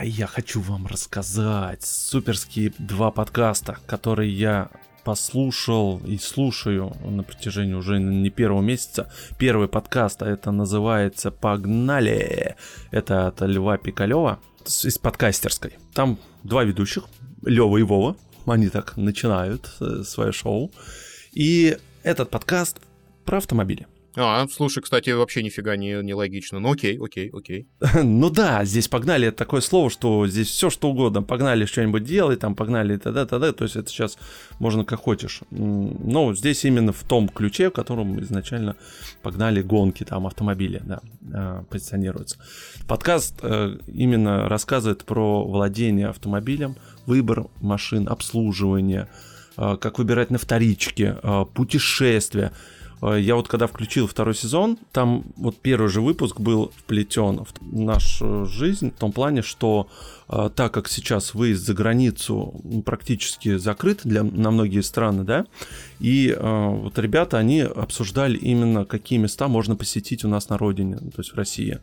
Я 0.00 0.26
хочу 0.26 0.60
вам 0.60 0.88
рассказать 0.88 1.84
суперские 1.84 2.72
два 2.78 3.12
подкаста, 3.12 3.78
которые 3.86 4.32
я 4.32 4.72
послушал 5.08 6.02
и 6.06 6.18
слушаю 6.18 6.94
на 7.02 7.22
протяжении 7.22 7.72
уже 7.72 7.98
не 7.98 8.28
первого 8.28 8.60
месяца. 8.60 9.10
Первый 9.38 9.66
подкаст, 9.66 10.22
а 10.22 10.28
это 10.28 10.50
называется 10.50 11.30
«Погнали!» 11.30 12.56
Это 12.90 13.28
от 13.28 13.40
Льва 13.40 13.78
Пикалева 13.78 14.38
из 14.66 14.98
подкастерской. 14.98 15.78
Там 15.94 16.18
два 16.42 16.62
ведущих, 16.64 17.04
Лева 17.42 17.78
и 17.78 17.82
Вова. 17.82 18.16
Они 18.44 18.68
так 18.68 18.98
начинают 18.98 19.70
э, 19.80 20.02
свое 20.04 20.32
шоу. 20.32 20.70
И 21.32 21.78
этот 22.02 22.28
подкаст 22.28 22.76
про 23.24 23.38
автомобили. 23.38 23.86
А, 24.20 24.48
слушай, 24.48 24.82
кстати, 24.82 25.10
вообще 25.10 25.44
нифига 25.44 25.76
не, 25.76 26.02
не 26.02 26.12
логично. 26.12 26.58
Ну 26.58 26.72
окей, 26.72 26.98
окей, 26.98 27.30
окей. 27.32 27.68
ну 28.02 28.30
да, 28.30 28.64
здесь 28.64 28.88
погнали 28.88 29.28
это 29.28 29.36
такое 29.36 29.60
слово, 29.60 29.90
что 29.90 30.26
здесь 30.26 30.48
все 30.48 30.70
что 30.70 30.90
угодно. 30.90 31.22
Погнали 31.22 31.66
что-нибудь 31.66 32.02
делать, 32.02 32.40
там 32.40 32.56
погнали 32.56 32.96
т.д. 32.96 33.26
т.д. 33.26 33.52
То 33.52 33.64
есть 33.64 33.76
это 33.76 33.88
сейчас 33.88 34.18
можно 34.58 34.84
как 34.84 35.00
хочешь. 35.00 35.42
Но 35.50 36.34
здесь 36.34 36.64
именно 36.64 36.92
в 36.92 37.04
том 37.04 37.28
ключе, 37.28 37.70
в 37.70 37.72
котором 37.72 38.20
изначально 38.20 38.74
погнали 39.22 39.62
гонки, 39.62 40.02
там 40.02 40.26
автомобили, 40.26 40.82
да, 40.84 41.00
а, 41.32 41.62
позиционируются. 41.70 42.38
Подкаст 42.88 43.38
э, 43.42 43.76
именно 43.86 44.48
рассказывает 44.48 45.04
про 45.04 45.44
владение 45.44 46.08
автомобилем, 46.08 46.76
выбор 47.06 47.46
машин, 47.60 48.08
обслуживание, 48.08 49.08
э, 49.56 49.76
как 49.80 49.98
выбирать 49.98 50.30
на 50.30 50.38
вторичке, 50.38 51.18
э, 51.22 51.44
путешествия. 51.54 52.52
Э, 53.02 53.18
я 53.20 53.34
вот 53.34 53.48
когда 53.48 53.66
включил 53.66 54.06
второй 54.06 54.34
сезон, 54.34 54.78
там 54.92 55.24
вот 55.36 55.58
первый 55.58 55.88
же 55.88 56.00
выпуск 56.00 56.40
был 56.40 56.72
вплетен 56.76 57.44
в 57.44 57.54
нашу 57.72 58.46
жизнь 58.46 58.90
в 58.90 58.98
том 58.98 59.12
плане, 59.12 59.42
что 59.42 59.88
э, 60.28 60.50
так 60.54 60.72
как 60.72 60.88
сейчас 60.88 61.34
выезд 61.34 61.64
за 61.64 61.74
границу 61.74 62.54
практически 62.84 63.56
закрыт 63.56 64.00
для, 64.04 64.22
на 64.22 64.50
многие 64.50 64.80
страны, 64.80 65.24
да, 65.24 65.46
и 66.00 66.34
э, 66.36 66.68
вот 66.68 66.98
ребята, 66.98 67.38
они 67.38 67.60
обсуждали 67.60 68.36
именно, 68.36 68.84
какие 68.84 69.18
места 69.18 69.48
можно 69.48 69.76
посетить 69.76 70.24
у 70.24 70.28
нас 70.28 70.48
на 70.48 70.58
родине, 70.58 70.96
то 70.96 71.18
есть 71.18 71.32
в 71.32 71.36
России. 71.36 71.80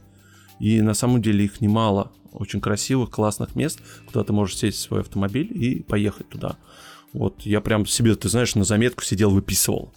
И 0.59 0.81
на 0.81 0.93
самом 0.93 1.21
деле 1.21 1.43
их 1.43 1.59
немало, 1.59 2.11
очень 2.31 2.61
красивых, 2.61 3.09
классных 3.09 3.55
мест, 3.55 3.79
куда 4.05 4.23
ты 4.23 4.33
можешь 4.33 4.57
сесть 4.57 4.77
в 4.77 4.81
свой 4.81 5.01
автомобиль 5.01 5.51
и 5.51 5.81
поехать 5.81 6.29
туда. 6.29 6.57
Вот 7.13 7.41
я 7.41 7.61
прям 7.61 7.85
себе, 7.85 8.15
ты 8.15 8.29
знаешь, 8.29 8.55
на 8.55 8.63
заметку 8.63 9.03
сидел, 9.03 9.31
выписывал. 9.31 9.93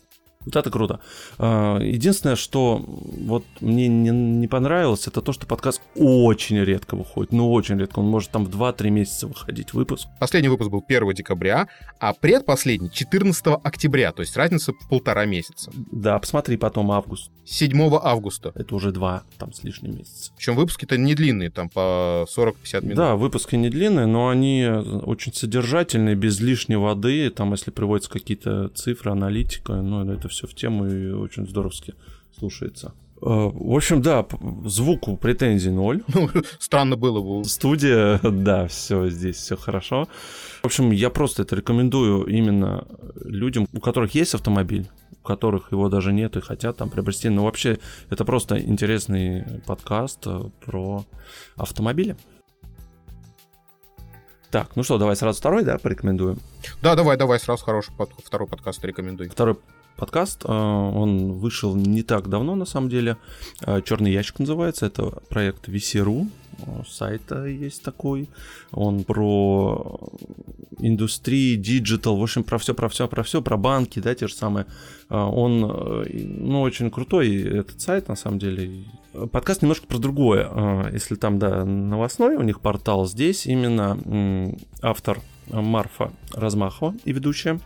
Вот 0.48 0.56
это 0.56 0.70
круто. 0.70 1.00
А, 1.38 1.78
единственное, 1.78 2.36
что 2.36 2.82
вот 2.86 3.44
мне 3.60 3.86
не, 3.86 4.10
не 4.10 4.48
понравилось, 4.48 5.06
это 5.06 5.20
то, 5.20 5.32
что 5.32 5.46
подкаст 5.46 5.82
очень 5.94 6.58
редко 6.58 6.96
выходит. 6.96 7.32
Ну, 7.32 7.52
очень 7.52 7.78
редко. 7.78 7.98
Он 7.98 8.06
может 8.06 8.30
там 8.30 8.46
в 8.46 8.48
2-3 8.48 8.88
месяца 8.88 9.26
выходить 9.26 9.74
выпуск. 9.74 10.08
Последний 10.18 10.48
выпуск 10.48 10.70
был 10.70 10.82
1 10.86 11.12
декабря, 11.12 11.68
а 12.00 12.14
предпоследний 12.14 12.90
14 12.90 13.46
октября. 13.62 14.12
То 14.12 14.20
есть 14.22 14.36
разница 14.38 14.72
в 14.72 14.88
полтора 14.88 15.26
месяца. 15.26 15.70
Да, 15.92 16.18
посмотри 16.18 16.56
потом 16.56 16.92
август. 16.92 17.30
7 17.44 17.78
августа. 18.02 18.52
Это 18.54 18.74
уже 18.74 18.90
два 18.90 19.24
там 19.36 19.52
с 19.52 19.64
лишним 19.64 19.96
месяца. 19.96 20.32
Причем 20.36 20.56
выпуски-то 20.56 20.96
не 20.96 21.14
длинные, 21.14 21.50
там 21.50 21.68
по 21.68 22.26
40-50 22.34 22.82
минут. 22.82 22.96
Да, 22.96 23.16
выпуски 23.16 23.56
не 23.56 23.68
длинные, 23.68 24.06
но 24.06 24.28
они 24.28 24.66
очень 24.66 25.34
содержательные, 25.34 26.14
без 26.14 26.40
лишней 26.40 26.76
воды. 26.76 27.30
Там, 27.30 27.52
если 27.52 27.70
приводятся 27.70 28.10
какие-то 28.10 28.68
цифры, 28.68 29.12
аналитика, 29.12 29.74
ну, 29.74 30.10
это 30.10 30.28
все 30.28 30.38
все 30.39 30.47
в 30.47 30.55
тему 30.55 30.86
и 30.86 31.10
очень 31.10 31.47
здоровски 31.47 31.94
слушается. 32.39 32.93
А, 33.20 33.51
в 33.52 33.74
общем, 33.74 34.01
да, 34.01 34.24
звуку 34.65 35.16
претензий 35.16 35.70
ноль. 35.70 36.02
Ну, 36.15 36.31
странно 36.60 36.97
было 36.97 37.20
бы. 37.20 37.44
Студия, 37.44 38.20
да, 38.23 38.69
все, 38.69 39.09
здесь 39.09 39.36
все 39.36 39.56
хорошо. 39.56 40.09
В 40.62 40.66
общем, 40.66 40.93
я 40.93 41.10
просто 41.10 41.43
это 41.43 41.56
рекомендую 41.56 42.24
именно 42.27 42.86
людям, 43.24 43.66
у 43.73 43.81
которых 43.81 44.15
есть 44.15 44.35
автомобиль, 44.35 44.89
у 45.23 45.27
которых 45.27 45.73
его 45.73 45.89
даже 45.89 46.12
нет 46.12 46.36
и 46.36 46.40
хотят 46.40 46.77
там 46.77 46.90
приобрести. 46.90 47.28
Но 47.28 47.44
вообще, 47.44 47.78
это 48.10 48.24
просто 48.24 48.60
интересный 48.60 49.44
подкаст 49.66 50.20
э, 50.27 50.40
про 50.65 51.05
автомобили. 51.56 52.16
Так, 54.51 54.77
ну 54.77 54.82
что, 54.82 54.97
давай 54.98 55.15
сразу 55.15 55.39
второй, 55.39 55.65
да, 55.65 55.77
порекомендуем? 55.78 56.39
Да, 56.81 56.94
давай, 56.94 57.16
давай, 57.19 57.39
сразу 57.39 57.65
хороший 57.65 57.94
под, 57.94 58.10
второй 58.24 58.48
подкаст 58.48 58.82
рекомендуй. 58.85 59.28
Второй 59.28 59.59
подкаст, 59.98 60.44
э, 60.44 60.48
он 60.52 61.32
вышел 61.32 61.74
не 61.74 62.02
так 62.02 62.28
давно, 62.28 62.54
на 62.54 62.64
самом 62.64 62.88
деле. 62.88 63.16
Э, 63.66 63.82
Черный 63.84 64.12
ящик 64.12 64.38
называется, 64.38 64.86
это 64.86 65.10
проект 65.28 65.68
VC.ru, 65.68 66.28
сайта 66.88 67.44
есть 67.44 67.82
такой. 67.82 68.28
Он 68.70 69.04
про 69.04 70.00
индустрии, 70.78 71.56
digital, 71.56 72.16
в 72.16 72.22
общем, 72.22 72.44
про 72.44 72.58
все, 72.58 72.74
про 72.74 72.88
все, 72.88 73.08
про 73.08 73.22
все, 73.22 73.42
про 73.42 73.56
банки, 73.56 74.00
да, 74.00 74.14
те 74.14 74.28
же 74.28 74.34
самые. 74.34 74.66
Э, 75.10 75.16
он, 75.16 75.60
ну, 75.60 76.60
очень 76.62 76.90
крутой 76.90 77.42
этот 77.42 77.80
сайт, 77.80 78.08
на 78.08 78.16
самом 78.16 78.38
деле. 78.38 78.84
Подкаст 79.32 79.62
немножко 79.62 79.86
про 79.86 79.98
другое. 79.98 80.90
Если 80.92 81.16
там, 81.16 81.38
да, 81.40 81.64
новостной 81.64 82.36
у 82.36 82.42
них 82.42 82.60
портал, 82.60 83.06
здесь 83.06 83.46
именно 83.46 84.54
автор 84.80 85.20
Марфа 85.50 86.12
Размахова 86.34 86.94
и 87.04 87.12
ведущая 87.12 87.58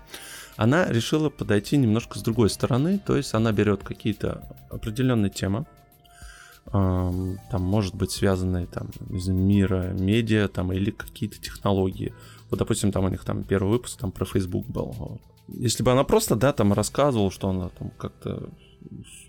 она 0.57 0.87
решила 0.87 1.31
подойти 1.31 1.77
немножко 1.77 2.19
с 2.19 2.23
другой 2.23 2.51
стороны, 2.51 2.99
то 2.99 3.16
есть 3.16 3.35
она 3.35 3.53
берет 3.53 3.83
какие-то 3.83 4.43
определенные 4.70 5.31
темы, 5.31 5.66
там, 6.65 7.39
может 7.59 7.95
быть, 7.95 8.12
связанные 8.12 8.66
там 8.66 8.91
из 9.11 9.29
мира 9.29 9.93
медиа 9.99 10.49
там, 10.49 10.73
или 10.73 10.91
какие-то 10.91 11.41
технологии. 11.41 12.15
Вот, 12.51 12.59
допустим, 12.59 12.93
там 12.93 13.05
у 13.05 13.09
них 13.09 13.24
там 13.24 13.43
первый 13.45 13.70
выпуск 13.70 13.99
там 13.99 14.12
про 14.12 14.24
Facebook 14.24 14.66
был. 14.66 15.20
Если 15.49 15.83
бы 15.83 15.91
она 15.91 16.05
просто, 16.05 16.37
да, 16.37 16.53
там 16.53 16.73
рассказывала, 16.73 17.31
что 17.31 17.51
она 17.51 17.69
там 17.70 17.91
как-то 17.99 18.49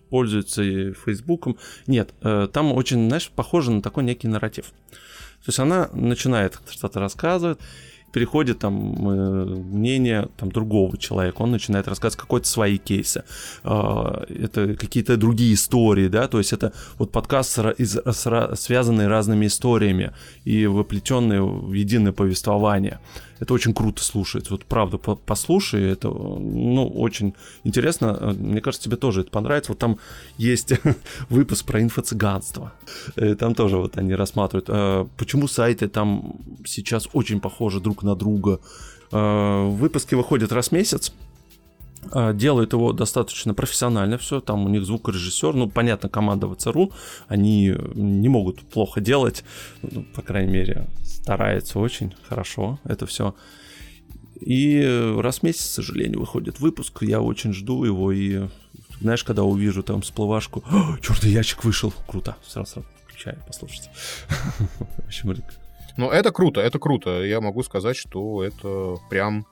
пользуется 0.10 0.94
Фейсбуком. 0.94 1.58
Нет, 1.88 2.14
э, 2.22 2.48
там 2.52 2.72
очень, 2.74 3.08
знаешь, 3.08 3.32
похоже 3.36 3.72
на 3.72 3.82
такой 3.82 4.04
некий 4.04 4.28
нарратив. 4.28 4.66
То 4.68 5.48
есть 5.48 5.60
она 5.60 5.90
начинает 5.92 6.60
что-то 6.70 7.00
рассказывать, 7.00 7.60
переходит 8.14 8.60
там 8.60 9.10
э, 9.10 9.46
мнение 9.46 10.30
там 10.38 10.52
другого 10.52 10.98
человека, 10.98 11.42
он 11.42 11.52
начинает 11.52 11.88
рассказывать 11.88 12.22
какой-то 12.22 12.48
свои 12.48 12.78
кейсы, 12.78 13.24
э, 13.64 14.26
это 14.30 14.76
какие-то 14.76 15.18
другие 15.18 15.56
истории, 15.56 16.08
да, 16.08 16.28
то 16.28 16.38
есть 16.38 16.54
это 16.54 16.72
вот 17.00 17.12
подкаст 17.12 17.58
из, 17.78 17.98
связанный 18.56 19.08
разными 19.08 19.48
историями 19.48 20.12
и 20.46 20.68
воплетенные 20.68 21.42
в 21.42 21.74
единое 21.74 22.14
повествование 22.14 23.00
это 23.44 23.54
очень 23.54 23.74
круто 23.74 24.02
слушается. 24.02 24.54
Вот 24.54 24.66
правда, 24.66 24.98
послушай, 24.98 25.92
это 25.92 26.08
ну, 26.08 26.88
очень 26.88 27.34
интересно. 27.66 28.34
Мне 28.40 28.62
кажется, 28.62 28.86
тебе 28.86 28.96
тоже 28.96 29.22
это 29.22 29.32
понравится. 29.32 29.74
Вот 29.74 29.80
там 29.80 29.98
есть 30.38 30.74
выпуск 31.30 31.66
про 31.66 31.82
инфо-цыганство. 31.82 32.72
Э, 33.18 33.36
там 33.36 33.54
тоже 33.54 33.78
вот 33.78 33.98
они 33.98 34.16
рассматривают, 34.16 34.70
э, 34.70 35.06
почему 35.18 35.48
сайты 35.48 35.90
там 35.90 36.36
сейчас 36.66 37.10
очень 37.14 37.42
похожи 37.42 37.82
друг 37.82 38.04
на 38.04 38.16
друга. 38.16 38.60
Э, 39.12 39.68
выпуски 39.68 40.16
выходят 40.16 40.54
раз 40.54 40.70
в 40.70 40.72
месяц. 40.72 41.14
Делают 42.34 42.74
его 42.74 42.92
достаточно 42.92 43.54
профессионально 43.54 44.18
все, 44.18 44.42
там 44.42 44.66
у 44.66 44.70
них 44.70 44.84
звукорежиссер, 44.84 45.54
ну, 45.54 45.70
понятно, 45.70 46.10
команда 46.10 46.54
ВЦРУ, 46.54 46.92
они 47.30 47.76
не 47.96 48.28
могут 48.28 48.60
плохо 48.60 49.00
делать, 49.00 49.46
ну, 49.82 50.06
по 50.14 50.22
крайней 50.22 50.52
мере, 50.52 50.86
стараются 51.24 51.80
очень 51.80 52.14
хорошо 52.28 52.80
это 52.84 53.06
все. 53.06 53.34
И 54.40 54.84
раз 55.20 55.40
в 55.40 55.44
месяц, 55.44 55.70
к 55.70 55.74
сожалению, 55.74 56.20
выходит 56.20 56.60
выпуск, 56.60 57.02
я 57.02 57.22
очень 57.22 57.54
жду 57.54 57.86
его, 57.86 58.12
и 58.12 58.50
знаешь, 59.00 59.24
когда 59.24 59.44
увижу 59.44 59.84
там 59.84 60.02
всплывашку, 60.02 60.64
черный 61.02 61.32
ящик 61.32 61.64
вышел, 61.64 61.94
круто, 62.08 62.36
сразу 62.46 62.84
включаю, 63.08 63.42
послушайте. 63.48 63.90
В 64.80 65.06
общем, 65.08 65.34
ну, 65.96 66.10
это 66.10 66.32
круто, 66.32 66.60
это 66.60 66.80
круто. 66.80 67.24
Я 67.24 67.40
могу 67.40 67.64
сказать, 67.64 67.96
что 67.96 68.44
это 68.44 68.98
прям 69.10 69.46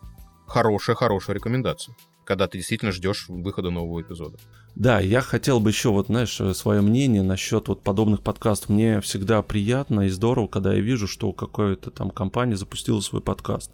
хорошая-хорошая 0.48 1.35
рекомендация 1.35 1.95
когда 2.26 2.48
ты 2.48 2.57
действительно 2.57 2.91
ждешь 2.91 3.26
выхода 3.27 3.69
нового 3.69 4.02
эпизода. 4.02 4.38
Да, 4.76 4.99
я 4.99 5.22
хотел 5.22 5.60
бы 5.60 5.69
еще, 5.69 5.89
вот, 5.89 6.07
знаешь, 6.07 6.39
свое 6.56 6.81
мнение 6.81 7.23
насчет 7.23 7.68
вот 7.68 7.84
подобных 7.84 8.22
подкастов. 8.22 8.69
Мне 8.69 9.02
всегда 9.02 9.41
приятно 9.41 10.02
и 10.02 10.10
здорово, 10.10 10.48
когда 10.48 10.73
я 10.73 10.80
вижу, 10.80 11.07
что 11.07 11.34
какая-то 11.34 11.91
там 11.91 12.10
компания 12.10 12.56
запустила 12.56 13.02
свой 13.02 13.22
подкаст. 13.22 13.72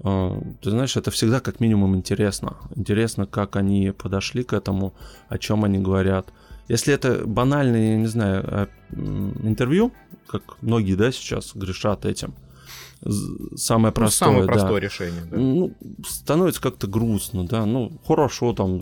А, 0.00 0.40
ты 0.62 0.70
знаешь, 0.70 0.96
это 0.96 1.10
всегда 1.10 1.40
как 1.40 1.60
минимум 1.60 1.96
интересно. 1.96 2.56
Интересно, 2.74 3.26
как 3.26 3.56
они 3.56 3.92
подошли 3.96 4.42
к 4.42 4.52
этому, 4.52 4.94
о 5.28 5.38
чем 5.38 5.64
они 5.64 5.78
говорят. 5.78 6.32
Если 6.68 6.94
это 6.94 7.26
банальное, 7.26 7.90
я 7.92 7.96
не 7.96 8.06
знаю, 8.06 8.44
а, 8.46 8.68
интервью, 8.90 9.92
как 10.26 10.62
многие, 10.62 10.94
да, 10.94 11.12
сейчас 11.12 11.54
грешат 11.54 12.06
этим– 12.06 12.34
самое 13.56 13.92
простое. 13.92 14.28
Ну, 14.28 14.34
самое 14.34 14.48
простое 14.48 14.80
да. 14.80 14.86
решение. 14.86 15.22
Да. 15.30 15.36
Ну, 15.36 15.72
становится 16.06 16.60
как-то 16.60 16.86
грустно, 16.86 17.46
да. 17.46 17.66
Ну, 17.66 17.92
хорошо, 18.06 18.52
там 18.52 18.80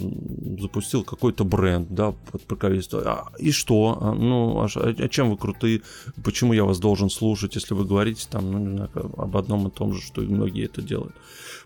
запустил 0.60 1.05
какой-то 1.05 1.44
бренд, 1.44 1.88
да, 1.90 2.12
под 2.30 2.42
покровительство. 2.42 3.02
А, 3.05 3.32
и 3.38 3.51
что? 3.51 3.98
А, 4.01 4.12
ну, 4.12 4.60
а, 4.60 4.68
а 4.74 5.09
чем 5.09 5.30
вы 5.30 5.36
крутые? 5.36 5.82
Почему 6.22 6.52
я 6.52 6.64
вас 6.64 6.78
должен 6.78 7.10
слушать, 7.10 7.55
если 7.55 7.74
вы 7.74 7.84
говорите 7.84 8.26
там, 8.30 8.51
ну, 8.51 8.59
не 8.59 8.76
знаю, 8.76 8.90
об 9.16 9.36
одном 9.36 9.68
и 9.68 9.70
том 9.70 9.94
же, 9.94 10.01
что 10.01 10.22
и 10.22 10.26
многие 10.26 10.64
это 10.64 10.82
делают? 10.82 11.14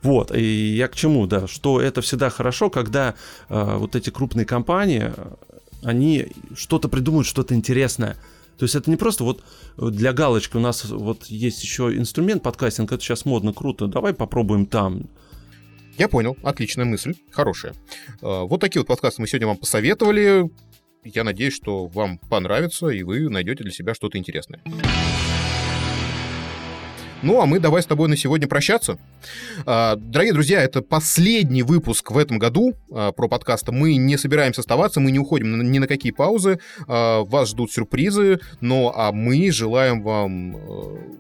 Вот, 0.02 0.34
и 0.34 0.76
я 0.76 0.88
к 0.88 0.94
чему, 0.94 1.26
да, 1.26 1.46
что 1.48 1.80
это 1.80 2.00
всегда 2.02 2.30
хорошо, 2.30 2.70
когда 2.70 3.14
э, 3.48 3.76
вот 3.76 3.96
эти 3.96 4.10
крупные 4.10 4.46
компании, 4.46 5.12
они 5.82 6.28
что-то 6.54 6.88
придумают, 6.88 7.26
что-то 7.26 7.54
интересное, 7.54 8.16
то 8.58 8.64
есть 8.64 8.74
это 8.74 8.90
не 8.90 8.96
просто 8.96 9.24
вот 9.24 9.42
для 9.76 10.12
галочки 10.12 10.56
у 10.56 10.60
нас 10.60 10.84
вот 10.84 11.26
есть 11.26 11.62
еще 11.62 11.96
инструмент 11.96 12.42
подкастинг, 12.42 12.92
это 12.92 13.02
сейчас 13.02 13.24
модно, 13.24 13.52
круто, 13.52 13.86
давай 13.86 14.12
попробуем 14.12 14.66
там. 14.66 15.08
Я 15.96 16.08
понял, 16.08 16.36
отличная 16.42 16.84
мысль, 16.84 17.14
хорошая. 17.30 17.74
А, 18.20 18.44
вот 18.44 18.60
такие 18.60 18.80
вот 18.80 18.88
подкасты 18.88 19.20
мы 19.20 19.28
сегодня 19.28 19.46
вам 19.48 19.56
посоветовали. 19.56 20.50
Я 21.04 21.24
надеюсь, 21.24 21.54
что 21.54 21.86
вам 21.86 22.18
понравится, 22.18 22.88
и 22.88 23.02
вы 23.02 23.28
найдете 23.28 23.62
для 23.62 23.72
себя 23.72 23.94
что-то 23.94 24.18
интересное. 24.18 24.60
Ну, 27.20 27.40
а 27.40 27.46
мы 27.46 27.58
давай 27.58 27.82
с 27.82 27.86
тобой 27.86 28.08
на 28.08 28.16
сегодня 28.16 28.46
прощаться. 28.46 28.96
А, 29.66 29.96
дорогие 29.96 30.32
друзья, 30.32 30.62
это 30.62 30.82
последний 30.82 31.64
выпуск 31.64 32.12
в 32.12 32.16
этом 32.16 32.38
году 32.38 32.74
а, 32.92 33.10
про 33.10 33.26
подкаста. 33.26 33.72
Мы 33.72 33.96
не 33.96 34.16
собираемся 34.16 34.60
оставаться, 34.60 35.00
мы 35.00 35.10
не 35.10 35.18
уходим 35.18 35.72
ни 35.72 35.78
на 35.80 35.88
какие 35.88 36.12
паузы. 36.12 36.60
А, 36.86 37.24
вас 37.24 37.48
ждут 37.48 37.72
сюрпризы, 37.72 38.38
но 38.60 38.92
а 38.94 39.10
мы 39.10 39.50
желаем 39.50 40.02
вам 40.02 40.56
э, 40.56 40.60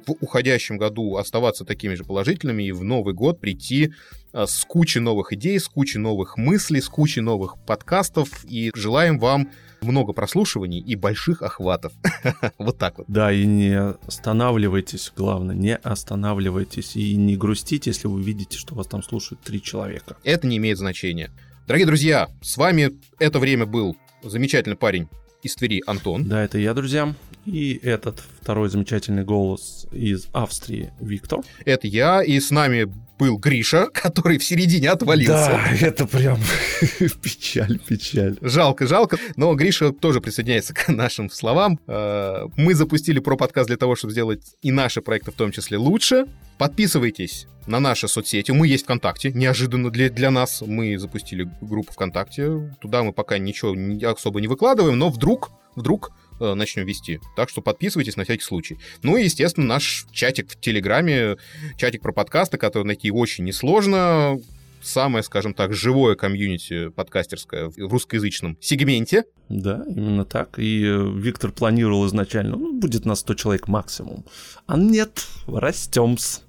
в 0.06 0.14
уходящем 0.20 0.78
году 0.78 1.16
оставаться 1.16 1.64
такими 1.64 1.94
же 1.94 2.04
положительными 2.04 2.62
и 2.62 2.72
в 2.72 2.84
Новый 2.84 3.12
год 3.12 3.40
прийти 3.40 3.92
с 4.32 4.64
кучей 4.64 5.00
новых 5.00 5.32
идей, 5.32 5.58
с 5.58 5.68
кучей 5.68 5.98
новых 5.98 6.36
мыслей, 6.36 6.80
с 6.80 6.88
кучей 6.88 7.20
новых 7.20 7.56
подкастов. 7.64 8.44
И 8.44 8.70
желаем 8.74 9.18
вам 9.18 9.50
много 9.80 10.12
прослушиваний 10.12 10.80
и 10.80 10.96
больших 10.96 11.42
охватов. 11.42 11.92
вот 12.58 12.78
так 12.78 12.98
вот. 12.98 13.06
Да, 13.08 13.32
и 13.32 13.46
не 13.46 13.78
останавливайтесь, 14.06 15.12
главное, 15.16 15.54
не 15.54 15.76
останавливайтесь 15.76 16.96
и 16.96 17.14
не 17.16 17.36
грустите, 17.36 17.90
если 17.90 18.08
вы 18.08 18.22
видите, 18.22 18.58
что 18.58 18.74
вас 18.74 18.86
там 18.86 19.02
слушают 19.02 19.40
три 19.42 19.62
человека. 19.62 20.16
Это 20.24 20.46
не 20.46 20.56
имеет 20.56 20.78
значения. 20.78 21.30
Дорогие 21.66 21.86
друзья, 21.86 22.28
с 22.40 22.56
вами 22.56 22.92
это 23.18 23.38
время 23.38 23.66
был 23.66 23.96
замечательный 24.22 24.76
парень 24.76 25.08
из 25.42 25.54
Твери 25.54 25.82
Антон. 25.86 26.24
Да, 26.24 26.42
это 26.42 26.58
я, 26.58 26.74
друзья. 26.74 27.14
И 27.44 27.78
этот 27.82 28.22
второй 28.40 28.68
замечательный 28.68 29.24
голос 29.24 29.86
из 29.92 30.28
Австрии 30.32 30.92
Виктор. 31.00 31.40
Это 31.64 31.86
я, 31.86 32.22
и 32.22 32.40
с 32.40 32.50
нами 32.50 32.92
был 33.18 33.36
Гриша, 33.38 33.86
который 33.92 34.38
в 34.38 34.44
середине 34.44 34.90
отвалился. 34.90 35.50
Да, 35.50 35.70
это 35.80 36.06
прям 36.06 36.38
печаль, 37.22 37.78
печаль. 37.78 38.36
Жалко, 38.40 38.86
жалко. 38.86 39.18
Но 39.36 39.54
Гриша 39.54 39.92
тоже 39.92 40.20
присоединяется 40.20 40.74
к 40.74 40.88
нашим 40.88 41.30
словам. 41.30 41.78
Э, 41.86 42.46
мы 42.56 42.74
запустили 42.74 43.18
про 43.18 43.36
подкаст 43.36 43.68
для 43.68 43.76
того, 43.76 43.96
чтобы 43.96 44.12
сделать 44.12 44.42
и 44.62 44.70
наши 44.70 45.00
проекты 45.00 45.32
в 45.32 45.34
том 45.34 45.52
числе 45.52 45.78
лучше. 45.78 46.26
Подписывайтесь 46.58 47.46
на 47.66 47.80
наши 47.80 48.08
соцсети. 48.08 48.50
Мы 48.50 48.66
есть 48.66 48.84
ВКонтакте. 48.84 49.30
Неожиданно 49.32 49.90
для, 49.90 50.08
для 50.10 50.30
нас 50.30 50.62
мы 50.66 50.98
запустили 50.98 51.48
группу 51.60 51.92
ВКонтакте. 51.92 52.76
Туда 52.80 53.02
мы 53.02 53.12
пока 53.12 53.38
ничего 53.38 53.76
особо 54.10 54.40
не 54.40 54.48
выкладываем, 54.48 54.98
но 54.98 55.10
вдруг, 55.10 55.50
вдруг 55.76 56.10
начнем 56.40 56.86
вести. 56.86 57.20
Так 57.36 57.48
что 57.48 57.60
подписывайтесь 57.60 58.16
на 58.16 58.24
всякий 58.24 58.44
случай. 58.44 58.78
Ну 59.02 59.16
и, 59.16 59.24
естественно, 59.24 59.66
наш 59.66 60.06
чатик 60.12 60.50
в 60.50 60.60
Телеграме, 60.60 61.36
чатик 61.76 62.02
про 62.02 62.12
подкасты, 62.12 62.58
который 62.58 62.84
найти 62.84 63.10
очень 63.10 63.44
несложно. 63.44 64.38
Самое, 64.80 65.24
скажем 65.24 65.54
так, 65.54 65.74
живое 65.74 66.14
комьюнити 66.14 66.88
подкастерское 66.90 67.68
в 67.68 67.76
русскоязычном 67.76 68.56
сегменте. 68.60 69.24
Да, 69.48 69.84
именно 69.88 70.24
так. 70.24 70.58
И 70.58 70.84
э, 70.84 71.12
Виктор 71.16 71.50
планировал 71.50 72.06
изначально, 72.06 72.56
ну, 72.56 72.78
будет 72.78 73.04
на 73.04 73.14
100 73.14 73.34
человек 73.34 73.68
максимум. 73.68 74.24
А 74.66 74.76
нет, 74.76 75.26
растем-с. 75.46 76.42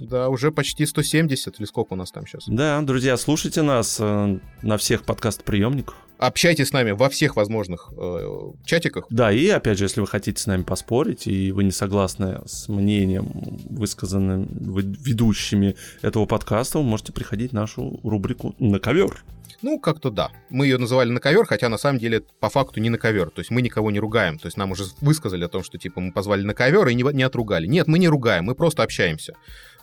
Да, 0.00 0.30
уже 0.30 0.50
почти 0.50 0.86
170, 0.86 1.60
или 1.60 1.66
сколько 1.66 1.92
у 1.92 1.96
нас 1.96 2.10
там 2.10 2.26
сейчас. 2.26 2.44
Да, 2.46 2.80
друзья, 2.80 3.18
слушайте 3.18 3.60
нас 3.60 3.98
э, 4.00 4.38
на 4.62 4.78
всех 4.78 5.04
подкаст-приемниках. 5.04 5.94
Общайтесь 6.16 6.68
с 6.68 6.72
нами 6.72 6.92
во 6.92 7.10
всех 7.10 7.36
возможных 7.36 7.92
э, 7.96 8.52
чатиках. 8.64 9.04
Да, 9.10 9.30
и 9.30 9.46
опять 9.48 9.76
же, 9.76 9.84
если 9.84 10.00
вы 10.00 10.06
хотите 10.06 10.40
с 10.40 10.46
нами 10.46 10.62
поспорить, 10.62 11.26
и 11.26 11.52
вы 11.52 11.64
не 11.64 11.70
согласны 11.70 12.40
с 12.46 12.68
мнением, 12.68 13.30
высказанным 13.68 14.48
ведущими 14.50 15.76
этого 16.00 16.24
подкаста, 16.24 16.78
вы 16.78 16.84
можете 16.84 17.12
приходить 17.12 17.50
в 17.50 17.54
нашу 17.54 18.00
рубрику 18.02 18.54
«На 18.58 18.78
ковер». 18.78 19.22
Ну, 19.62 19.78
как-то 19.78 20.10
да. 20.10 20.30
Мы 20.48 20.66
ее 20.66 20.78
называли 20.78 21.10
на 21.10 21.20
ковер, 21.20 21.44
хотя 21.44 21.68
на 21.68 21.76
самом 21.76 21.98
деле 21.98 22.22
по 22.38 22.48
факту 22.48 22.80
не 22.80 22.88
на 22.88 22.96
ковер. 22.96 23.28
То 23.28 23.40
есть 23.40 23.50
мы 23.50 23.60
никого 23.60 23.90
не 23.90 24.00
ругаем. 24.00 24.38
То 24.38 24.46
есть 24.46 24.56
нам 24.56 24.70
уже 24.70 24.84
высказали 25.02 25.44
о 25.44 25.48
том, 25.48 25.62
что 25.62 25.76
типа 25.76 26.00
мы 26.00 26.12
позвали 26.12 26.42
на 26.42 26.54
ковер 26.54 26.88
и 26.88 26.94
не, 26.94 27.02
не 27.12 27.22
отругали. 27.22 27.66
Нет, 27.66 27.86
мы 27.86 27.98
не 27.98 28.08
ругаем, 28.08 28.44
мы 28.44 28.54
просто 28.54 28.82
общаемся 28.82 29.34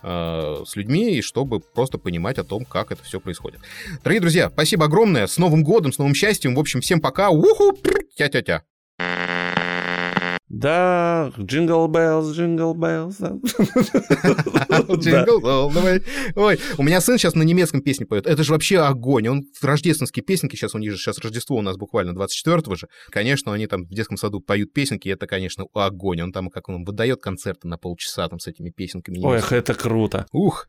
э, 0.08 0.64
с 0.66 0.76
людьми, 0.76 1.18
и 1.18 1.22
чтобы 1.22 1.60
просто 1.60 1.98
понимать 1.98 2.38
о 2.38 2.44
том, 2.44 2.66
как 2.66 2.92
это 2.92 3.04
все 3.04 3.20
происходит. 3.20 3.60
Дорогие 4.04 4.22
друзья, 4.22 4.50
спасибо 4.50 4.86
огромное. 4.86 5.28
С 5.28 5.38
Новым 5.38 5.64
годом, 5.64 5.92
с 5.92 5.98
новым 5.98 6.14
счастьем. 6.14 6.56
В 6.56 6.60
общем, 6.60 6.82
всем 6.82 7.02
пока. 7.02 7.30
Уху! 7.30 7.78
Тя-тя-тя. 8.16 8.64
Да, 10.50 11.34
джингл 11.38 11.88
беллс, 11.88 12.34
джингл 12.34 12.74
беллс. 12.74 13.18
Джингл 14.98 15.42
давай. 15.74 16.02
Ой, 16.36 16.58
у 16.78 16.84
меня 16.84 17.02
сын 17.02 17.18
сейчас 17.18 17.36
на 17.36 17.44
немецком 17.44 17.82
песне 17.82 18.06
поет. 18.06 18.26
Это 18.28 18.44
же 18.44 18.54
вообще 18.54 18.80
огонь. 18.80 19.28
Он 19.28 19.44
в 19.60 19.64
рождественские 19.66 20.24
песенки, 20.24 20.56
сейчас 20.56 20.74
у 20.74 20.78
них 20.78 20.92
же 20.92 20.98
сейчас 20.98 21.20
Рождество 21.20 21.58
у 21.58 21.62
нас 21.62 21.76
буквально 21.76 22.18
24-го 22.18 22.76
же. 22.76 22.88
Конечно, 23.10 23.54
они 23.54 23.68
там 23.68 23.84
в 23.84 23.90
детском 23.90 24.16
саду 24.16 24.40
поют 24.40 24.72
песенки, 24.72 25.10
это, 25.10 25.28
конечно, 25.28 25.66
огонь. 25.74 26.22
Он 26.22 26.32
там, 26.32 26.48
как 26.50 26.70
он 26.70 26.86
выдает 26.86 27.22
концерты 27.22 27.68
на 27.68 27.78
полчаса 27.78 28.30
там 28.30 28.40
с 28.40 28.48
этими 28.48 28.70
песенками. 28.70 29.20
Ой, 29.20 29.42
это 29.50 29.74
круто. 29.74 30.28
Ух, 30.32 30.68